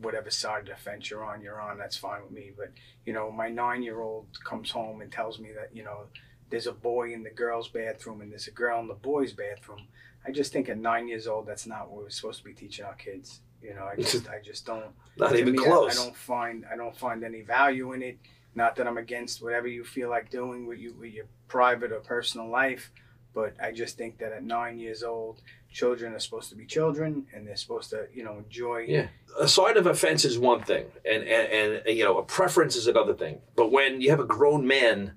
whatever 0.00 0.30
side 0.30 0.62
of 0.62 0.76
the 0.76 0.76
fence 0.76 1.10
you're 1.10 1.24
on 1.24 1.42
you're 1.42 1.60
on 1.60 1.76
that's 1.76 1.96
fine 1.96 2.22
with 2.22 2.30
me 2.30 2.52
but 2.56 2.70
you 3.04 3.12
know 3.12 3.30
my 3.32 3.48
nine 3.48 3.82
year 3.82 4.00
old 4.00 4.26
comes 4.44 4.70
home 4.70 5.00
and 5.00 5.10
tells 5.10 5.40
me 5.40 5.50
that 5.52 5.74
you 5.76 5.82
know 5.82 6.04
there's 6.48 6.68
a 6.68 6.72
boy 6.72 7.12
in 7.12 7.24
the 7.24 7.30
girls 7.30 7.66
bathroom 7.68 8.20
and 8.20 8.30
there's 8.30 8.46
a 8.46 8.52
girl 8.52 8.78
in 8.80 8.86
the 8.86 8.94
boys 8.94 9.32
bathroom 9.32 9.82
i 10.24 10.30
just 10.30 10.52
think 10.52 10.68
at 10.68 10.78
nine 10.78 11.08
years 11.08 11.26
old 11.26 11.44
that's 11.46 11.66
not 11.66 11.90
what 11.90 12.04
we're 12.04 12.10
supposed 12.10 12.38
to 12.38 12.44
be 12.44 12.54
teaching 12.54 12.84
our 12.84 12.94
kids 12.94 13.40
you 13.62 13.74
know 13.74 13.84
i 13.84 13.96
just 14.00 14.28
i 14.28 14.40
just 14.42 14.66
don't 14.66 14.84
Not 15.16 15.36
even 15.36 15.54
me, 15.54 15.58
I- 15.60 15.64
close. 15.66 15.98
I, 15.98 16.04
don't 16.04 16.16
find 16.16 16.64
I 16.72 16.76
don't 16.76 16.96
find 16.96 17.22
any 17.24 17.42
value 17.42 17.92
in 17.92 18.02
it. 18.02 18.18
Not 18.54 18.74
that 18.76 18.86
I'm 18.88 18.98
against 18.98 19.42
whatever 19.42 19.68
you 19.68 19.84
feel 19.84 20.08
like 20.10 20.28
doing 20.30 20.66
with 20.66 20.78
you 20.78 20.94
with 20.98 21.12
your 21.12 21.26
private 21.46 21.92
or 21.92 22.00
personal 22.00 22.48
life, 22.48 22.90
but 23.32 23.54
I 23.62 23.70
just 23.70 23.96
think 23.96 24.18
that 24.18 24.32
at 24.32 24.42
nine 24.42 24.76
years 24.80 25.04
old, 25.04 25.40
children 25.70 26.14
are 26.14 26.18
supposed 26.18 26.48
to 26.50 26.56
be 26.56 26.66
children 26.66 27.26
and 27.32 27.46
they're 27.46 27.54
supposed 27.56 27.90
to 27.90 28.06
you 28.12 28.24
know 28.24 28.38
enjoy. 28.38 28.86
Yeah. 28.88 29.06
a 29.38 29.46
side 29.46 29.76
of 29.76 29.86
offense 29.86 30.24
is 30.24 30.36
one 30.36 30.62
thing, 30.64 30.86
and, 31.04 31.22
and 31.22 31.74
and 31.86 31.96
you 31.96 32.02
know 32.04 32.18
a 32.18 32.24
preference 32.24 32.74
is 32.74 32.88
another 32.88 33.14
thing. 33.14 33.40
But 33.54 33.70
when 33.70 34.00
you 34.00 34.10
have 34.10 34.20
a 34.20 34.24
grown 34.24 34.66
man 34.66 35.12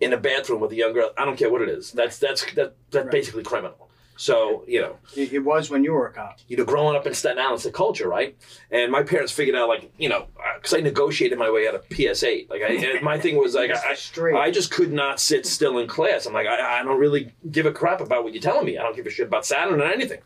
in 0.00 0.14
a 0.14 0.16
bathroom 0.16 0.60
with 0.60 0.72
a 0.72 0.76
young 0.76 0.94
girl, 0.94 1.10
I 1.18 1.26
don't 1.26 1.36
care 1.36 1.50
what 1.50 1.60
it 1.60 1.68
is. 1.68 1.92
That's 1.92 2.18
that's 2.18 2.42
that 2.54 2.76
that's 2.90 3.04
Right. 3.04 3.10
basically 3.12 3.42
criminal. 3.42 3.89
So 4.20 4.64
you 4.68 4.82
know, 4.82 4.96
It, 5.16 5.32
it 5.32 5.38
was 5.38 5.70
when 5.70 5.82
you 5.82 5.94
were 5.94 6.06
a 6.06 6.12
cop. 6.12 6.40
you 6.46 6.58
know, 6.58 6.64
growing 6.66 6.94
up 6.94 7.06
in 7.06 7.14
Staten 7.14 7.38
Island, 7.38 7.54
it's 7.56 7.64
a 7.64 7.72
culture, 7.72 8.06
right? 8.06 8.36
And 8.70 8.92
my 8.92 9.02
parents 9.02 9.32
figured 9.32 9.56
out, 9.56 9.66
like, 9.70 9.90
you 9.96 10.10
know, 10.10 10.26
because 10.56 10.74
I 10.74 10.80
negotiated 10.80 11.38
my 11.38 11.50
way 11.50 11.66
out 11.66 11.74
of 11.74 11.88
PS8. 11.88 12.50
Like, 12.50 12.60
I, 12.62 13.00
my 13.00 13.18
thing 13.18 13.38
was 13.38 13.54
like, 13.54 13.70
I, 13.90 13.94
straight. 13.94 14.36
I 14.36 14.50
just 14.50 14.70
could 14.70 14.92
not 14.92 15.20
sit 15.20 15.46
still 15.46 15.78
in 15.78 15.88
class. 15.88 16.26
I'm 16.26 16.34
like, 16.34 16.46
I, 16.46 16.80
I 16.80 16.82
don't 16.82 16.98
really 17.00 17.32
give 17.50 17.64
a 17.64 17.72
crap 17.72 18.02
about 18.02 18.22
what 18.22 18.34
you're 18.34 18.42
telling 18.42 18.66
me. 18.66 18.76
I 18.76 18.82
don't 18.82 18.94
give 18.94 19.06
a 19.06 19.10
shit 19.10 19.26
about 19.26 19.46
Saturn 19.46 19.80
or 19.80 19.84
anything. 19.84 20.20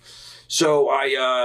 So 0.48 0.88
I, 0.88 1.04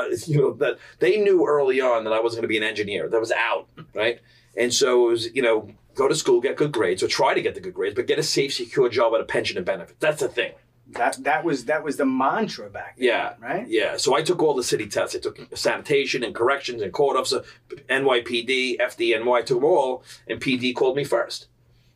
uh, 0.10 0.16
you 0.26 0.42
know, 0.42 0.54
that 0.54 0.80
they 0.98 1.20
knew 1.20 1.46
early 1.48 1.80
on 1.82 2.04
that 2.06 2.14
I 2.14 2.20
wasn't 2.20 2.40
going 2.42 2.50
to 2.50 2.56
be 2.56 2.58
an 2.58 2.64
engineer. 2.64 3.08
That 3.10 3.20
was 3.20 3.32
out, 3.32 3.68
right? 3.94 4.22
And 4.58 4.74
so 4.74 5.08
it 5.08 5.12
was, 5.12 5.36
you 5.36 5.44
know, 5.44 5.70
go 5.94 6.08
to 6.08 6.16
school, 6.16 6.42
get 6.42 6.58
good 6.58 6.72
grades, 6.72 7.04
or 7.04 7.08
try 7.08 7.36
to 7.36 7.42
get 7.44 7.54
the 7.54 7.62
good 7.62 7.76
grades, 7.76 7.94
but 7.94 8.08
get 8.08 8.18
a 8.18 8.24
safe, 8.24 8.56
secure 8.56 8.90
job 8.90 9.12
with 9.12 9.22
a 9.22 9.26
pension 9.26 9.56
and 9.58 9.68
benefits. 9.68 10.00
That's 10.00 10.22
the 10.22 10.30
thing. 10.30 10.54
That 10.94 11.18
that 11.24 11.44
was 11.44 11.66
that 11.66 11.84
was 11.84 11.98
the 11.98 12.06
mantra 12.06 12.70
back 12.70 12.98
then. 12.98 13.08
Yeah. 13.08 13.34
Right. 13.40 13.68
Yeah, 13.68 13.98
so 13.98 14.16
I 14.16 14.22
took 14.22 14.42
all 14.42 14.56
the 14.56 14.64
city 14.64 14.88
tests. 14.88 15.16
I 15.16 15.20
took 15.20 15.40
sanitation 15.56 16.24
and 16.24 16.34
corrections 16.34 16.82
and 16.82 16.92
court 16.92 17.18
officer, 17.18 17.44
NYPD, 17.90 18.78
FDNY. 18.80 19.38
I 19.38 19.42
took 19.42 19.58
them 19.58 19.66
all, 19.66 20.04
and 20.28 20.42
PD 20.42 20.76
called 20.76 20.96
me 20.96 21.04
first. 21.04 21.48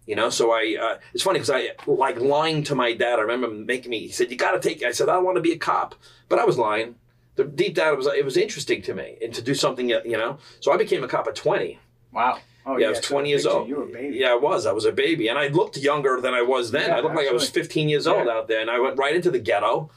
You 0.05 0.15
know, 0.15 0.29
so 0.29 0.51
I. 0.51 0.77
Uh, 0.79 0.97
it's 1.13 1.23
funny 1.23 1.39
because 1.39 1.49
I 1.49 1.69
like 1.87 2.19
lying 2.19 2.63
to 2.65 2.75
my 2.75 2.93
dad. 2.93 3.19
I 3.19 3.21
remember 3.21 3.49
making 3.49 3.89
me. 3.89 3.99
He 3.99 4.09
said, 4.09 4.29
"You 4.29 4.37
got 4.37 4.51
to 4.51 4.59
take." 4.59 4.83
I 4.83 4.91
said, 4.91 5.09
"I 5.09 5.17
want 5.17 5.37
to 5.37 5.41
be 5.41 5.53
a 5.53 5.57
cop," 5.57 5.95
but 6.29 6.39
I 6.39 6.45
was 6.45 6.57
lying. 6.57 6.95
The 7.35 7.45
deep 7.45 7.73
down, 7.75 7.93
it 7.93 7.97
was 7.97 8.07
it 8.07 8.25
was 8.25 8.37
interesting 8.37 8.81
to 8.83 8.93
me 8.93 9.17
and 9.21 9.33
to 9.33 9.41
do 9.41 9.55
something. 9.55 9.89
You 9.89 10.17
know, 10.17 10.37
so 10.59 10.71
I 10.73 10.77
became 10.77 11.03
a 11.03 11.07
cop 11.07 11.27
at 11.27 11.35
twenty. 11.35 11.79
Wow. 12.11 12.39
Oh 12.65 12.77
yeah, 12.77 12.87
I 12.87 12.89
was 12.91 12.99
so 12.99 13.13
20 13.15 13.29
years 13.29 13.45
old. 13.45 13.67
You 13.67 13.75
were 13.77 13.83
a 13.83 13.87
baby. 13.87 14.17
Yeah, 14.17 14.31
I 14.31 14.35
was. 14.35 14.65
I 14.65 14.71
was 14.71 14.85
a 14.85 14.91
baby, 14.91 15.27
and 15.27 15.37
I 15.37 15.47
looked 15.47 15.77
younger 15.77 16.19
than 16.21 16.33
I 16.33 16.41
was 16.41 16.71
then. 16.71 16.89
Yeah, 16.89 16.97
I 16.97 16.99
looked 17.01 17.15
like 17.15 17.27
I 17.27 17.33
was 17.33 17.49
15 17.49 17.89
years 17.89 18.07
old 18.07 18.25
Yeah. 18.27 18.33
out 18.33 18.47
there, 18.47 18.61
and 18.61 18.69
I 18.69 18.79
went 18.79 18.97
right 18.97 19.15
into 19.15 19.29
the 19.31 19.39
ghetto, 19.39 19.89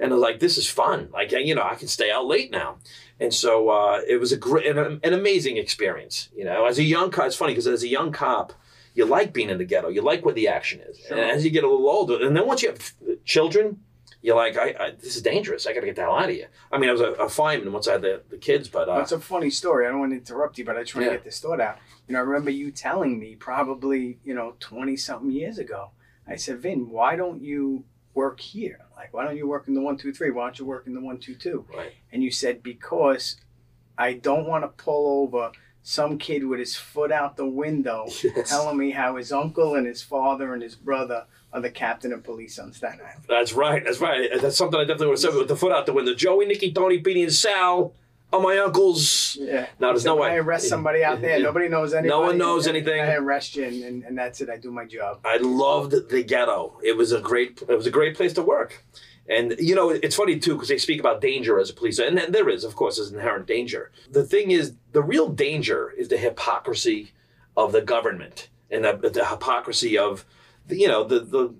and 0.00 0.10
I 0.10 0.14
was 0.14 0.22
like, 0.22 0.40
"This 0.40 0.58
is 0.58 0.68
fun. 0.68 1.08
Like, 1.12 1.30
you 1.32 1.54
know, 1.54 1.62
I 1.62 1.74
can 1.76 1.88
stay 1.88 2.10
out 2.10 2.26
late 2.26 2.50
now." 2.50 2.78
And 3.20 3.32
so 3.34 3.68
uh, 3.68 4.00
it 4.08 4.18
was 4.20 4.30
a 4.32 4.36
great, 4.36 4.66
an, 4.66 5.00
an 5.02 5.12
amazing 5.12 5.56
experience. 5.56 6.28
You 6.36 6.44
know, 6.44 6.66
as 6.66 6.78
a 6.78 6.84
young 6.84 7.10
cop, 7.10 7.26
it's 7.26 7.36
funny 7.36 7.52
because 7.52 7.66
as 7.66 7.82
a 7.82 7.88
young 7.88 8.12
cop, 8.12 8.52
you 8.94 9.04
like 9.04 9.32
being 9.32 9.50
in 9.50 9.58
the 9.58 9.64
ghetto. 9.64 9.88
You 9.88 10.02
like 10.02 10.24
where 10.24 10.34
the 10.34 10.48
action 10.48 10.80
is. 10.80 10.98
Sure. 10.98 11.16
And 11.16 11.30
as 11.30 11.44
you 11.44 11.50
get 11.50 11.64
a 11.64 11.68
little 11.68 11.88
older, 11.88 12.24
and 12.24 12.36
then 12.36 12.46
once 12.46 12.62
you 12.62 12.68
have 12.70 12.92
children, 13.24 13.80
you're 14.20 14.36
like, 14.36 14.56
I, 14.56 14.74
I 14.78 14.90
this 14.92 15.16
is 15.16 15.22
dangerous. 15.22 15.66
I 15.66 15.72
got 15.72 15.80
to 15.80 15.86
get 15.86 15.96
the 15.96 16.02
hell 16.02 16.16
out 16.16 16.24
of 16.28 16.34
here. 16.34 16.48
I 16.72 16.78
mean, 16.78 16.88
I 16.88 16.92
was 16.92 17.00
a, 17.00 17.12
a 17.12 17.28
fireman 17.28 17.72
once 17.72 17.86
I 17.88 17.92
had 17.92 18.02
the, 18.02 18.22
the 18.30 18.36
kids, 18.38 18.68
but 18.68 18.88
uh, 18.88 18.96
That's 18.98 19.12
a 19.12 19.20
funny 19.20 19.50
story. 19.50 19.86
I 19.86 19.90
don't 19.90 20.00
want 20.00 20.12
to 20.12 20.18
interrupt 20.18 20.58
you, 20.58 20.64
but 20.64 20.76
I 20.76 20.82
just 20.82 20.94
want 20.94 21.04
Yeah. 21.06 21.12
to 21.12 21.16
get 21.18 21.24
this 21.24 21.40
thought 21.40 21.60
out. 21.60 21.78
You 22.08 22.14
know, 22.14 22.18
I 22.20 22.22
remember 22.22 22.50
you 22.50 22.70
telling 22.70 23.18
me 23.18 23.36
probably, 23.36 24.18
you 24.24 24.34
know, 24.34 24.54
20 24.60 24.96
something 24.96 25.30
years 25.30 25.58
ago. 25.58 25.90
I 26.26 26.36
said, 26.36 26.58
Vin, 26.58 26.90
why 26.90 27.16
don't 27.16 27.40
you 27.42 27.84
work 28.14 28.40
here? 28.40 28.80
Like, 28.96 29.14
why 29.14 29.24
don't 29.24 29.36
you 29.36 29.46
work 29.46 29.68
in 29.68 29.74
the 29.74 29.80
123? 29.80 30.30
Why 30.32 30.46
don't 30.46 30.58
you 30.58 30.64
work 30.66 30.86
in 30.86 30.94
the 30.94 31.00
122? 31.00 31.64
Right. 31.74 31.92
And 32.12 32.22
you 32.22 32.30
said, 32.30 32.62
because 32.62 33.36
I 33.96 34.14
don't 34.14 34.46
want 34.46 34.64
to 34.64 34.68
pull 34.68 35.22
over 35.22 35.52
some 35.82 36.18
kid 36.18 36.44
with 36.44 36.58
his 36.58 36.76
foot 36.76 37.12
out 37.12 37.36
the 37.36 37.46
window 37.46 38.06
Yes. 38.22 38.50
telling 38.50 38.76
me 38.76 38.90
how 38.90 39.16
his 39.16 39.30
uncle 39.32 39.74
and 39.76 39.86
his 39.86 40.02
father 40.02 40.52
and 40.52 40.62
his 40.62 40.74
brother 40.74 41.24
are 41.52 41.60
the 41.60 41.70
captain 41.70 42.12
of 42.12 42.22
police 42.22 42.58
on 42.58 42.72
Staten 42.72 43.00
Island. 43.00 43.24
That's 43.28 43.52
right. 43.52 43.82
That's 43.84 44.00
right. 44.00 44.28
That's 44.40 44.56
something 44.56 44.78
I 44.78 44.84
definitely 44.84 45.06
would 45.08 45.12
have 45.22 45.32
said 45.32 45.34
with 45.34 45.48
the 45.48 45.56
foot 45.56 45.72
out 45.72 45.86
the 45.86 45.92
window. 45.92 46.14
Joey, 46.14 46.46
Nicky, 46.46 46.72
Tony, 46.72 47.00
Beanie, 47.00 47.22
and 47.22 47.32
Sal 47.32 47.94
are 48.32 48.40
my 48.40 48.58
uncles. 48.58 49.38
Yeah. 49.40 49.66
No, 49.80 49.88
there's 49.88 50.02
So 50.02 50.14
no 50.14 50.20
way. 50.20 50.30
I 50.30 50.36
arrest 50.36 50.68
somebody 50.68 51.02
out 51.02 51.22
there. 51.22 51.40
Nobody 51.40 51.68
knows 51.68 51.94
anything. 51.94 52.10
No 52.10 52.20
one 52.20 52.36
knows 52.36 52.66
anything. 52.66 53.00
I 53.00 53.14
arrest 53.14 53.56
you, 53.56 53.64
and, 53.64 53.82
and, 53.82 54.04
and 54.04 54.18
that's 54.18 54.40
it. 54.42 54.50
I 54.50 54.58
do 54.58 54.70
my 54.70 54.84
job. 54.84 55.20
I 55.24 55.38
loved 55.38 56.10
the 56.10 56.22
ghetto. 56.22 56.78
It 56.84 56.96
was 56.96 57.12
a 57.12 57.20
great. 57.20 57.62
It 57.66 57.74
was 57.74 57.86
a 57.86 57.90
great 57.90 58.14
place 58.16 58.34
to 58.34 58.42
work. 58.42 58.84
And 59.30 59.54
you 59.58 59.74
know, 59.74 59.90
it's 59.90 60.16
funny 60.16 60.38
too 60.38 60.54
because 60.54 60.68
they 60.68 60.78
speak 60.78 61.00
about 61.00 61.20
danger 61.20 61.58
as 61.58 61.70
a 61.70 61.74
police, 61.74 61.98
and 61.98 62.18
and 62.18 62.34
there 62.34 62.48
is, 62.48 62.64
of 62.64 62.76
course, 62.76 62.96
there's 62.96 63.12
inherent 63.12 63.46
danger. 63.46 63.90
The 64.10 64.24
thing 64.24 64.50
is, 64.50 64.74
the 64.92 65.02
real 65.02 65.28
danger 65.28 65.90
is 65.96 66.08
the 66.08 66.16
hypocrisy 66.16 67.12
of 67.56 67.72
the 67.72 67.82
government 67.82 68.48
and 68.70 68.84
the, 68.84 69.10
the 69.12 69.26
hypocrisy 69.26 69.98
of, 69.98 70.24
you 70.68 70.88
know, 70.88 71.04
the, 71.04 71.20
the 71.20 71.54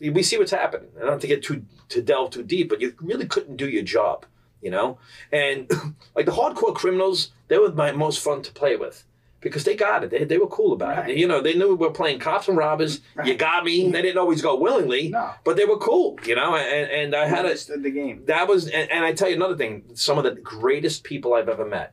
the 0.00 0.10
we 0.10 0.22
see 0.22 0.38
what's 0.38 0.50
happening. 0.50 0.88
I 0.96 1.00
don't 1.00 1.10
have 1.12 1.20
to 1.20 1.26
get 1.26 1.42
too 1.42 1.64
to 1.90 2.02
delve 2.02 2.30
too 2.30 2.42
deep, 2.42 2.68
but 2.68 2.80
you 2.80 2.94
really 3.00 3.26
couldn't 3.26 3.56
do 3.56 3.68
your 3.68 3.82
job, 3.82 4.26
you 4.62 4.70
know. 4.70 4.98
And 5.32 5.70
like 6.16 6.26
the 6.26 6.32
hardcore 6.32 6.74
criminals, 6.74 7.30
they 7.48 7.58
were 7.58 7.72
my 7.72 7.92
most 7.92 8.20
fun 8.20 8.42
to 8.42 8.52
play 8.52 8.76
with. 8.76 9.04
Because 9.40 9.64
they 9.64 9.76
got 9.76 10.02
it, 10.02 10.08
they, 10.08 10.24
they 10.24 10.38
were 10.38 10.46
cool 10.46 10.72
about 10.72 10.96
Right. 10.96 11.10
it. 11.10 11.16
You 11.18 11.28
know, 11.28 11.42
they 11.42 11.52
knew 11.52 11.68
we 11.68 11.74
were 11.74 11.90
playing 11.90 12.18
cops 12.18 12.48
and 12.48 12.56
robbers. 12.56 13.02
You 13.26 13.34
got 13.34 13.62
me. 13.62 13.90
They 13.90 14.00
didn't 14.00 14.16
always 14.16 14.40
go 14.40 14.56
willingly, 14.58 15.10
No. 15.10 15.32
but 15.44 15.56
they 15.58 15.66
were 15.66 15.76
cool, 15.76 16.18
you 16.24 16.34
know. 16.34 16.56
And 16.56 16.90
and 16.90 17.14
I 17.14 17.26
had 17.26 17.44
a 17.44 17.48
understood 17.48 17.82
the 17.82 17.90
game. 17.90 18.22
that 18.24 18.48
was 18.48 18.68
and, 18.68 18.90
and 18.90 19.04
I 19.04 19.12
tell 19.12 19.28
you 19.28 19.36
another 19.36 19.54
thing. 19.56 19.84
Some 19.92 20.16
of 20.16 20.24
the 20.24 20.30
greatest 20.40 21.04
people 21.04 21.34
I've 21.34 21.50
ever 21.50 21.66
met 21.66 21.92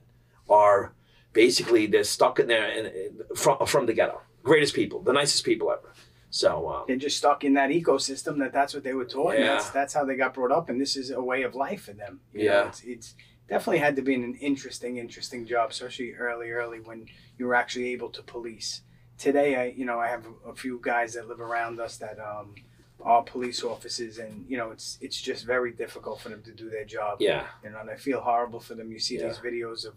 are 0.50 0.94
basically 1.34 1.88
they're 1.88 2.06
stuck 2.06 2.40
in 2.40 2.48
there 2.48 2.68
and 2.72 3.38
from 3.38 3.66
from 3.68 3.86
the 3.86 3.92
ghetto. 3.94 4.22
Greatest 4.44 4.74
people, 4.74 5.02
the 5.02 5.12
nicest 5.14 5.44
people 5.44 5.70
ever. 5.72 5.92
So 6.32 6.68
uh, 6.68 6.86
They're 6.88 6.96
just 6.96 7.18
stuck 7.18 7.44
in 7.44 7.54
that 7.56 7.70
ecosystem. 7.70 8.40
That 8.40 8.54
that's 8.54 8.74
what 8.74 8.84
they 8.84 8.94
were 8.94 9.06
taught. 9.06 9.36
and 9.36 9.44
Yeah. 9.44 9.54
That's 9.54 9.70
that's 9.70 9.94
how 9.94 10.06
they 10.06 10.16
got 10.16 10.34
brought 10.34 10.52
up, 10.52 10.70
and 10.70 10.80
this 10.82 10.96
is 10.96 11.12
a 11.12 11.22
way 11.22 11.44
of 11.44 11.54
life 11.56 11.84
for 11.84 11.94
them. 11.94 12.22
You 12.34 12.46
know, 12.46 12.52
Yeah. 12.54 12.68
it's, 12.70 12.82
it's 12.84 13.16
definitely 13.50 13.80
had 13.80 13.96
to 13.98 14.02
be 14.02 14.16
an 14.16 14.36
interesting, 14.36 14.98
interesting 14.98 15.46
job, 15.46 15.72
especially 15.72 16.14
early, 16.14 16.50
early 16.52 16.80
when 16.80 17.06
you 17.38 17.46
were 17.48 17.56
actually 17.56 17.90
able 17.92 18.10
to 18.12 18.22
police. 18.24 18.82
Today, 19.18 19.56
I 19.58 19.66
you 19.80 19.86
know 19.86 20.00
I 20.00 20.08
have 20.08 20.26
a, 20.26 20.50
a 20.52 20.56
few 20.56 20.80
guys 20.82 21.14
that 21.16 21.28
live 21.28 21.42
around 21.42 21.80
us 21.82 21.98
that 21.98 22.18
um, 22.20 22.56
are 23.04 23.22
police 23.24 23.62
officers, 23.64 24.18
and 24.18 24.46
you 24.48 24.58
know 24.58 24.72
it's 24.72 24.98
it's 25.02 25.22
just 25.22 25.46
very 25.46 25.74
difficult 25.74 26.22
for 26.22 26.30
them 26.30 26.42
to 26.44 26.54
do 26.54 26.70
their 26.70 26.86
job. 26.86 27.18
yeah, 27.20 27.48
You 27.64 27.72
know, 27.72 27.80
and 27.82 27.90
I 27.90 27.96
feel 27.98 28.22
horrible 28.22 28.62
for 28.62 28.74
them. 28.74 28.90
You 28.92 29.00
see 29.00 29.18
Yeah. 29.20 29.28
these 29.28 29.38
videos 29.40 29.86
of 29.86 29.94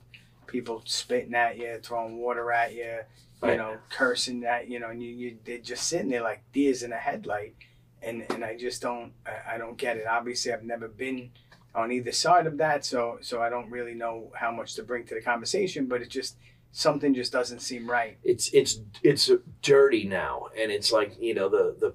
people 0.49 0.83
spitting 0.85 1.35
at 1.35 1.57
you, 1.59 1.79
throwing 1.83 2.19
water 2.19 2.51
at 2.53 2.75
you, 2.75 2.99
you 3.45 3.51
Right. 3.51 3.59
know, 3.59 3.77
cursing 3.91 4.41
that, 4.41 4.69
you 4.69 4.81
know, 4.81 4.91
and 4.91 5.03
you, 5.03 5.11
you 5.11 5.39
they're 5.45 5.59
just 5.59 5.89
sitting 5.89 6.09
there 6.09 6.23
like 6.23 6.43
deers 6.53 6.83
in 6.83 6.93
a 6.93 6.97
headlight, 6.97 7.55
and 8.03 8.25
and 8.31 8.45
I 8.45 8.57
just 8.57 8.81
don't 8.83 9.13
I, 9.27 9.55
I 9.55 9.59
don't 9.59 9.77
get 9.77 9.97
it. 9.97 10.07
Obviously, 10.07 10.53
I've 10.53 10.63
never 10.65 10.89
been 10.89 11.31
on 11.75 11.93
either 11.93 12.13
side 12.13 12.47
of 12.47 12.57
that, 12.59 12.85
so 12.85 13.19
so 13.21 13.43
I 13.43 13.51
don't 13.51 13.71
really 13.71 13.95
know 13.95 14.33
how 14.35 14.51
much 14.51 14.75
to 14.77 14.83
bring 14.83 15.05
to 15.07 15.15
the 15.15 15.21
conversation. 15.21 15.87
But 15.87 16.03
it 16.03 16.09
just 16.11 16.37
something 16.73 17.15
just 17.15 17.33
doesn't 17.33 17.61
seem 17.61 17.89
right. 17.89 18.19
it's 18.25 18.49
it's 18.53 18.81
it's 19.03 19.31
dirty 19.63 20.05
now, 20.05 20.47
and 20.59 20.73
it's 20.73 20.91
like 20.93 21.17
you 21.21 21.35
know 21.35 21.49
the 21.49 21.77
the 21.79 21.95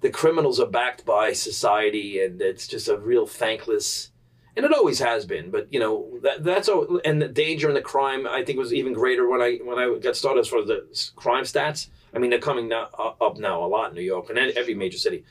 the 0.00 0.10
criminals 0.10 0.60
are 0.60 0.66
backed 0.66 1.04
by 1.06 1.32
society, 1.32 2.20
and 2.22 2.40
it's 2.42 2.66
just 2.68 2.88
a 2.88 2.98
real 2.98 3.26
thankless. 3.26 4.10
And 4.56 4.64
it 4.64 4.72
always 4.72 5.00
has 5.00 5.26
been, 5.26 5.50
but 5.50 5.66
you 5.72 5.80
know 5.80 6.18
that 6.22 6.44
that's 6.44 6.68
all, 6.68 7.00
and 7.04 7.20
the 7.20 7.26
danger 7.28 7.66
and 7.66 7.76
the 7.76 7.82
crime 7.82 8.24
I 8.26 8.44
think 8.44 8.56
was 8.58 8.72
even 8.72 8.92
greater 8.92 9.28
when 9.28 9.40
I 9.42 9.56
when 9.64 9.78
I 9.78 9.98
got 9.98 10.14
started 10.16 10.40
as 10.40 10.48
far 10.48 10.60
as 10.60 10.66
the 10.68 10.86
crime 11.16 11.42
stats. 11.44 11.88
I 12.14 12.18
mean, 12.20 12.30
they're 12.30 12.38
coming 12.38 12.68
now, 12.68 12.88
uh, 12.96 13.12
up 13.24 13.38
now 13.38 13.64
a 13.64 13.66
lot 13.66 13.88
in 13.90 13.96
New 13.96 14.02
York 14.02 14.30
and 14.30 14.38
every 14.38 14.74
major 14.74 14.98
city. 14.98 15.24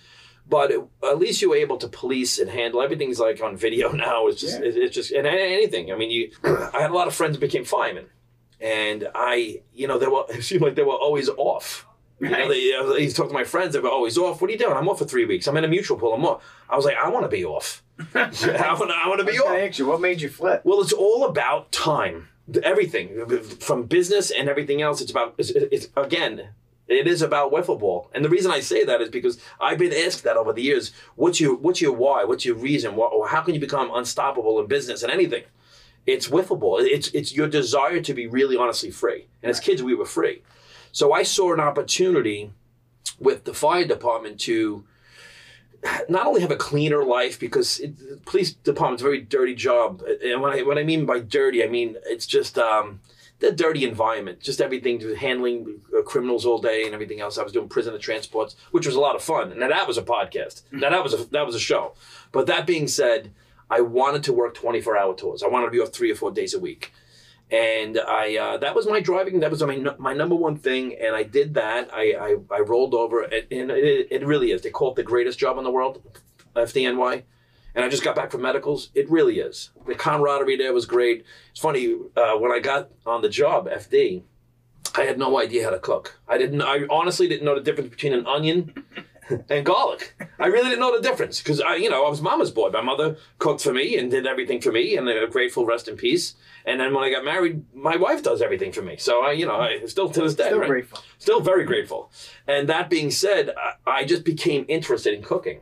But 0.50 0.72
it, 0.72 0.82
at 1.02 1.18
least 1.20 1.42
you 1.42 1.52
were 1.52 1.56
able 1.56 1.78
to 1.78 1.88
police 1.88 2.38
and 2.38 2.50
handle 2.50 2.82
everything's 2.82 3.18
like 3.18 3.42
on 3.42 3.56
video 3.56 3.92
now. 4.08 4.28
It's 4.28 4.42
just 4.42 4.60
Yeah. 4.60 4.66
it- 4.68 4.76
it's 4.78 4.94
just 4.96 5.12
and 5.12 5.26
anything. 5.26 5.94
I 5.94 5.96
mean, 5.96 6.12
you. 6.12 6.32
I 6.74 6.82
had 6.82 6.92
a 6.92 6.94
lot 6.94 7.08
of 7.08 7.16
friends 7.16 7.38
became 7.38 7.64
firemen, 7.64 8.08
and 8.60 9.08
I, 9.16 9.62
you 9.74 9.88
know, 9.88 9.98
they 9.98 10.08
were 10.08 10.26
it 10.30 10.44
seemed 10.44 10.62
like 10.64 10.76
they 10.76 10.84
were 10.84 10.92
always 10.94 11.30
off. 11.30 11.88
You 12.20 12.30
know, 12.30 12.48
they, 12.50 12.74
I 12.74 12.98
used 13.00 13.16
to 13.16 13.22
talk 13.22 13.30
to 13.30 13.34
my 13.34 13.44
friends. 13.44 13.74
They 13.74 13.80
were 13.80 13.90
always 13.90 14.18
off. 14.18 14.42
What 14.42 14.50
are 14.50 14.54
you 14.54 14.60
doing? 14.60 14.76
I'm 14.78 14.88
off 14.88 15.00
for 15.00 15.06
three 15.06 15.26
weeks. 15.26 15.46
I'm 15.48 15.58
in 15.58 15.64
a 15.66 15.68
mutual 15.68 15.98
pool. 15.98 16.14
I'm 16.14 16.26
off. 16.26 16.42
I 16.70 16.76
was 16.76 16.86
like, 16.86 16.96
I 16.96 17.10
want 17.10 17.26
to 17.26 17.30
be 17.30 17.44
off. 17.44 17.83
I 18.00 18.76
want 18.80 18.90
to. 18.90 18.96
I 18.96 19.08
want 19.08 19.20
to 19.20 19.26
be 19.26 19.40
off. 19.40 19.56
ask 19.56 19.80
what 19.80 20.02
made 20.02 20.22
you 20.22 20.30
flip? 20.30 20.62
Well, 20.64 20.82
it's 20.82 20.94
all 20.94 21.26
about 21.26 21.72
time. 21.72 22.30
Everything 22.64 23.26
from 23.60 23.84
business 23.84 24.32
and 24.32 24.50
everything 24.50 24.82
else. 24.82 25.02
It's 25.02 25.12
about. 25.12 25.36
It's, 25.38 25.52
it's 25.52 25.88
again. 25.96 26.50
It 26.88 27.08
is 27.08 27.22
about 27.22 27.54
wiffle 27.54 27.80
ball, 27.80 28.10
and 28.14 28.26
the 28.26 28.30
reason 28.30 28.52
I 28.52 28.60
say 28.60 28.84
that 28.84 29.00
is 29.00 29.10
because 29.10 29.40
I've 29.60 29.78
been 29.78 29.94
asked 29.94 30.24
that 30.26 30.36
over 30.36 30.52
the 30.52 30.62
years. 30.62 30.92
What's 31.16 31.40
your 31.40 31.56
What's 31.56 31.82
your 31.82 31.94
why? 31.94 32.26
What's 32.26 32.46
your 32.46 32.56
reason? 32.56 32.96
What, 32.96 33.14
or 33.14 33.30
how 33.30 33.42
can 33.42 33.54
you 33.54 33.60
become 33.60 33.90
unstoppable 33.94 34.60
in 34.60 34.68
business 34.68 35.02
and 35.02 35.12
anything? 35.12 35.44
It's 36.06 36.28
wiffle 36.28 36.60
ball. 36.60 36.80
It's 36.80 37.08
it's 37.10 37.34
your 37.34 37.48
desire 37.48 38.02
to 38.02 38.14
be 38.14 38.28
really 38.28 38.58
honestly 38.58 38.92
free. 38.92 39.28
And 39.42 39.50
as 39.50 39.62
kids, 39.62 39.82
we 39.82 39.96
were 39.96 40.06
free. 40.06 40.42
So 40.92 41.14
I 41.14 41.24
saw 41.24 41.54
an 41.54 41.62
opportunity 41.62 42.52
with 43.20 43.46
the 43.46 43.54
fire 43.54 43.86
department 43.86 44.40
to 44.42 44.84
not 46.10 46.28
only 46.28 46.42
have 46.42 46.52
a 46.52 46.56
cleaner 46.56 47.04
life 47.04 47.40
because 47.40 47.80
it, 47.80 47.98
the 47.98 48.18
police 48.26 48.54
department's 48.54 49.02
a 49.02 49.06
very 49.06 49.22
dirty 49.22 49.56
job, 49.56 50.02
and 50.24 50.42
when 50.42 50.54
I 50.54 50.62
what 50.64 50.78
I 50.78 50.84
mean 50.84 51.06
by 51.06 51.20
dirty, 51.20 51.64
I 51.64 51.68
mean 51.68 51.98
it's 52.06 52.26
just 52.26 52.58
um, 52.58 53.02
the 53.40 53.52
dirty 53.52 53.84
environment, 53.84 54.40
just 54.40 54.62
everything 54.62 55.00
to 55.00 55.16
handling 55.16 55.82
criminals 56.06 56.46
all 56.46 56.60
day 56.60 56.86
and 56.86 56.94
everything 56.94 57.20
else. 57.20 57.38
I 57.38 57.44
was 57.44 57.52
doing 57.52 57.70
prisoner 57.70 57.98
transports, 57.98 58.56
which 58.72 58.86
was 58.86 58.96
a 58.96 59.00
lot 59.02 59.16
of 59.16 59.24
fun, 59.24 59.58
now 59.58 59.68
that 59.68 59.88
was 59.88 59.98
a 59.98 60.04
podcast. 60.04 60.64
Now 60.72 60.90
that 60.90 61.04
was 61.04 61.14
a 61.14 61.26
that 61.32 61.46
was 61.46 61.56
a 61.56 61.60
show. 61.60 61.94
But 62.32 62.48
that 62.48 62.66
being 62.66 62.88
said, 62.88 63.32
I 63.70 63.82
wanted 63.82 64.24
to 64.24 64.34
work 64.34 64.54
twenty 64.54 64.82
four 64.82 64.98
hour 64.98 65.16
tours. 65.16 65.44
I 65.44 65.48
wanted 65.48 65.66
to 65.66 65.72
be 65.72 65.80
off 65.80 65.92
three 65.92 66.12
or 66.12 66.16
four 66.16 66.32
days 66.32 66.54
a 66.54 66.60
week. 66.60 66.94
And 67.52 68.00
I 68.00 68.38
uh, 68.38 68.58
that 68.58 68.76
was 68.76 68.88
my 68.88 69.00
driving. 69.00 69.40
That 69.42 69.52
was 69.52 69.62
my 69.62 69.78
my 69.98 70.14
number 70.14 70.36
one 70.36 70.58
thing, 70.58 70.96
and 71.00 71.16
I 71.16 71.24
did 71.24 71.54
that. 71.54 71.90
I 71.94 72.14
I, 72.14 72.56
I 72.56 72.60
rolled 72.62 72.94
over, 72.94 73.24
and 73.24 73.72
it, 73.72 74.08
it 74.10 74.26
really 74.26 74.52
is. 74.52 74.62
They 74.62 74.72
call 74.72 74.92
it 74.92 74.96
the 74.96 75.04
greatest 75.04 75.38
job 75.38 75.58
in 75.58 75.64
the 75.64 75.72
world, 75.72 76.02
FDNY. 76.56 77.24
And 77.76 77.84
I 77.84 77.90
just 77.90 78.04
got 78.04 78.16
back 78.16 78.32
from 78.32 78.42
medicals. 78.42 78.90
It 78.94 79.10
really 79.10 79.40
is. 79.40 79.72
The 79.88 79.96
camaraderie 79.96 80.58
there 80.58 80.74
was 80.74 80.86
great. 80.86 81.26
It's 81.52 81.60
funny 81.60 81.96
uh, 82.16 82.38
when 82.38 82.52
I 82.52 82.60
got 82.60 82.92
on 83.06 83.22
the 83.22 83.30
job, 83.30 83.68
FD. 83.68 84.24
I 84.96 85.02
had 85.02 85.18
no 85.18 85.40
idea 85.40 85.64
how 85.64 85.72
to 85.72 85.80
cook. 85.80 86.20
I 86.28 86.38
didn't. 86.38 86.62
I 86.62 86.86
honestly 86.90 87.28
didn't 87.28 87.46
know 87.46 87.56
the 87.56 87.62
difference 87.62 87.90
between 87.90 88.14
an 88.14 88.28
onion 88.28 88.86
and 89.50 89.66
garlic. 89.66 90.16
I 90.40 90.48
really 90.48 90.70
didn't 90.70 90.80
know 90.80 90.96
the 90.96 91.08
difference 91.08 91.42
because 91.42 91.62
I, 91.62 91.76
you 91.76 91.90
know, 91.90 92.06
I 92.06 92.10
was 92.10 92.22
mama's 92.22 92.52
boy. 92.52 92.70
My 92.70 92.82
mother 92.82 93.18
cooked 93.40 93.62
for 93.62 93.74
me 93.74 93.98
and 93.98 94.10
did 94.12 94.28
everything 94.28 94.62
for 94.62 94.72
me, 94.72 94.96
and 94.98 95.08
a 95.08 95.28
grateful 95.28 95.66
rest 95.66 95.88
in 95.88 95.96
peace. 95.96 96.36
And 96.66 96.80
then 96.80 96.94
when 96.94 97.04
I 97.04 97.12
got 97.12 97.26
married, 97.26 97.64
my 97.74 97.98
wife 97.98 98.24
does 98.24 98.42
everything 98.42 98.72
for 98.72 98.82
me. 98.82 98.98
So 98.98 99.24
I, 99.24 99.32
you 99.32 99.46
know, 99.46 99.56
I 99.56 99.86
still 99.86 100.10
to 100.10 100.22
this 100.22 100.36
day, 100.36 100.46
Still 100.48 100.60
right? 100.60 100.70
grateful. 100.70 101.00
Still 101.18 101.42
very 101.42 101.66
grateful. 101.66 102.12
And 102.48 102.70
that 102.70 102.90
being 102.90 103.12
said, 103.12 103.54
I, 103.86 104.00
I 104.02 104.06
just 104.06 104.24
became 104.24 104.66
interested 104.68 105.14
in 105.14 105.24
cooking. 105.24 105.62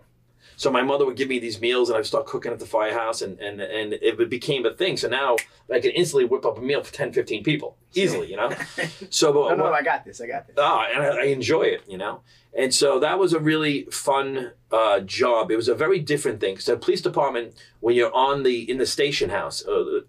So 0.61 0.69
my 0.69 0.83
mother 0.83 1.07
would 1.07 1.15
give 1.17 1.27
me 1.27 1.39
these 1.39 1.59
meals, 1.59 1.89
and 1.89 1.97
I'd 1.97 2.05
start 2.05 2.27
cooking 2.27 2.51
at 2.51 2.59
the 2.59 2.67
firehouse, 2.67 3.23
and 3.23 3.39
and 3.39 3.59
and 3.59 3.93
it 3.93 4.29
became 4.29 4.63
a 4.63 4.71
thing. 4.71 4.95
So 4.95 5.09
now 5.09 5.37
I 5.73 5.79
can 5.79 5.89
instantly 5.89 6.25
whip 6.25 6.45
up 6.45 6.59
a 6.59 6.61
meal 6.61 6.83
for 6.83 6.93
10, 6.93 7.13
15 7.13 7.43
people 7.43 7.77
easily, 7.95 8.29
you 8.29 8.37
know. 8.37 8.51
So, 9.09 9.33
but 9.33 9.57
No, 9.57 9.65
no, 9.65 9.73
I 9.73 9.81
got 9.81 10.05
this. 10.05 10.21
I 10.21 10.27
got 10.27 10.45
this. 10.45 10.55
Ah, 10.59 10.85
and 10.93 11.01
I, 11.01 11.07
I 11.07 11.23
enjoy 11.23 11.63
it, 11.63 11.81
you 11.87 11.97
know. 11.97 12.21
And 12.55 12.71
so 12.71 12.99
that 12.99 13.17
was 13.17 13.33
a 13.33 13.39
really 13.39 13.85
fun 13.85 14.51
uh, 14.71 14.99
job. 14.99 15.49
It 15.49 15.55
was 15.55 15.67
a 15.67 15.73
very 15.73 15.97
different 15.97 16.39
thing. 16.39 16.59
So, 16.59 16.77
police 16.77 17.01
department, 17.01 17.55
when 17.79 17.95
you're 17.95 18.13
on 18.13 18.43
the 18.43 18.69
in 18.69 18.77
the 18.77 18.85
station 18.85 19.31
house, 19.31 19.65
uh, 19.65 20.01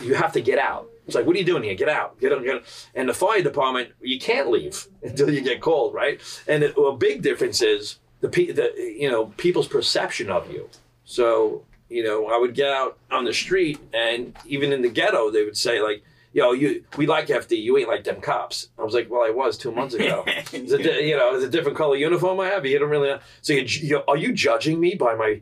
you 0.00 0.16
have 0.16 0.32
to 0.32 0.42
get 0.42 0.58
out. 0.58 0.90
It's 1.06 1.14
like, 1.14 1.24
what 1.24 1.34
are 1.34 1.38
you 1.38 1.46
doing 1.46 1.62
here? 1.62 1.74
Get 1.74 1.88
out, 1.88 2.20
get 2.20 2.30
out, 2.30 2.44
get 2.44 2.56
out. 2.56 2.88
And 2.94 3.08
the 3.08 3.14
fire 3.14 3.40
department, 3.40 3.92
you 4.02 4.18
can't 4.18 4.50
leave 4.50 4.86
until 5.02 5.30
you 5.30 5.40
get 5.40 5.62
called, 5.62 5.94
right? 5.94 6.20
And 6.46 6.62
it, 6.62 6.74
a 6.76 6.94
big 6.94 7.22
difference 7.22 7.62
is 7.62 8.00
the, 8.28 8.52
the 8.52 8.72
you 8.98 9.10
know 9.10 9.26
people's 9.36 9.68
perception 9.68 10.30
of 10.30 10.50
you. 10.50 10.68
So 11.04 11.64
you 11.88 12.02
know, 12.02 12.26
I 12.28 12.38
would 12.38 12.54
get 12.54 12.70
out 12.70 12.98
on 13.10 13.24
the 13.24 13.32
street, 13.34 13.78
and 13.92 14.34
even 14.46 14.72
in 14.72 14.82
the 14.82 14.88
ghetto, 14.88 15.30
they 15.30 15.44
would 15.44 15.56
say 15.56 15.80
like, 15.80 16.02
yo, 16.32 16.52
you 16.52 16.82
we 16.96 17.06
like 17.06 17.28
FD, 17.28 17.62
you 17.62 17.76
ain't 17.78 17.88
like 17.88 18.04
them 18.04 18.20
cops. 18.20 18.68
I 18.78 18.82
was 18.82 18.94
like, 18.94 19.10
well, 19.10 19.22
I 19.22 19.30
was 19.30 19.58
two 19.58 19.70
months 19.70 19.94
ago. 19.94 20.24
It's 20.52 20.72
a 20.72 20.78
di- 20.78 21.08
you 21.08 21.16
know, 21.16 21.34
it's 21.34 21.44
a 21.44 21.48
different 21.48 21.76
color 21.76 21.96
uniform 21.96 22.40
I 22.40 22.46
have. 22.48 22.64
You 22.64 22.78
don't 22.78 22.88
really. 22.90 23.18
So 23.42 23.52
you, 23.52 23.62
you, 23.62 24.02
are 24.08 24.16
you 24.16 24.32
judging 24.32 24.80
me 24.80 24.94
by 24.94 25.14
my 25.14 25.40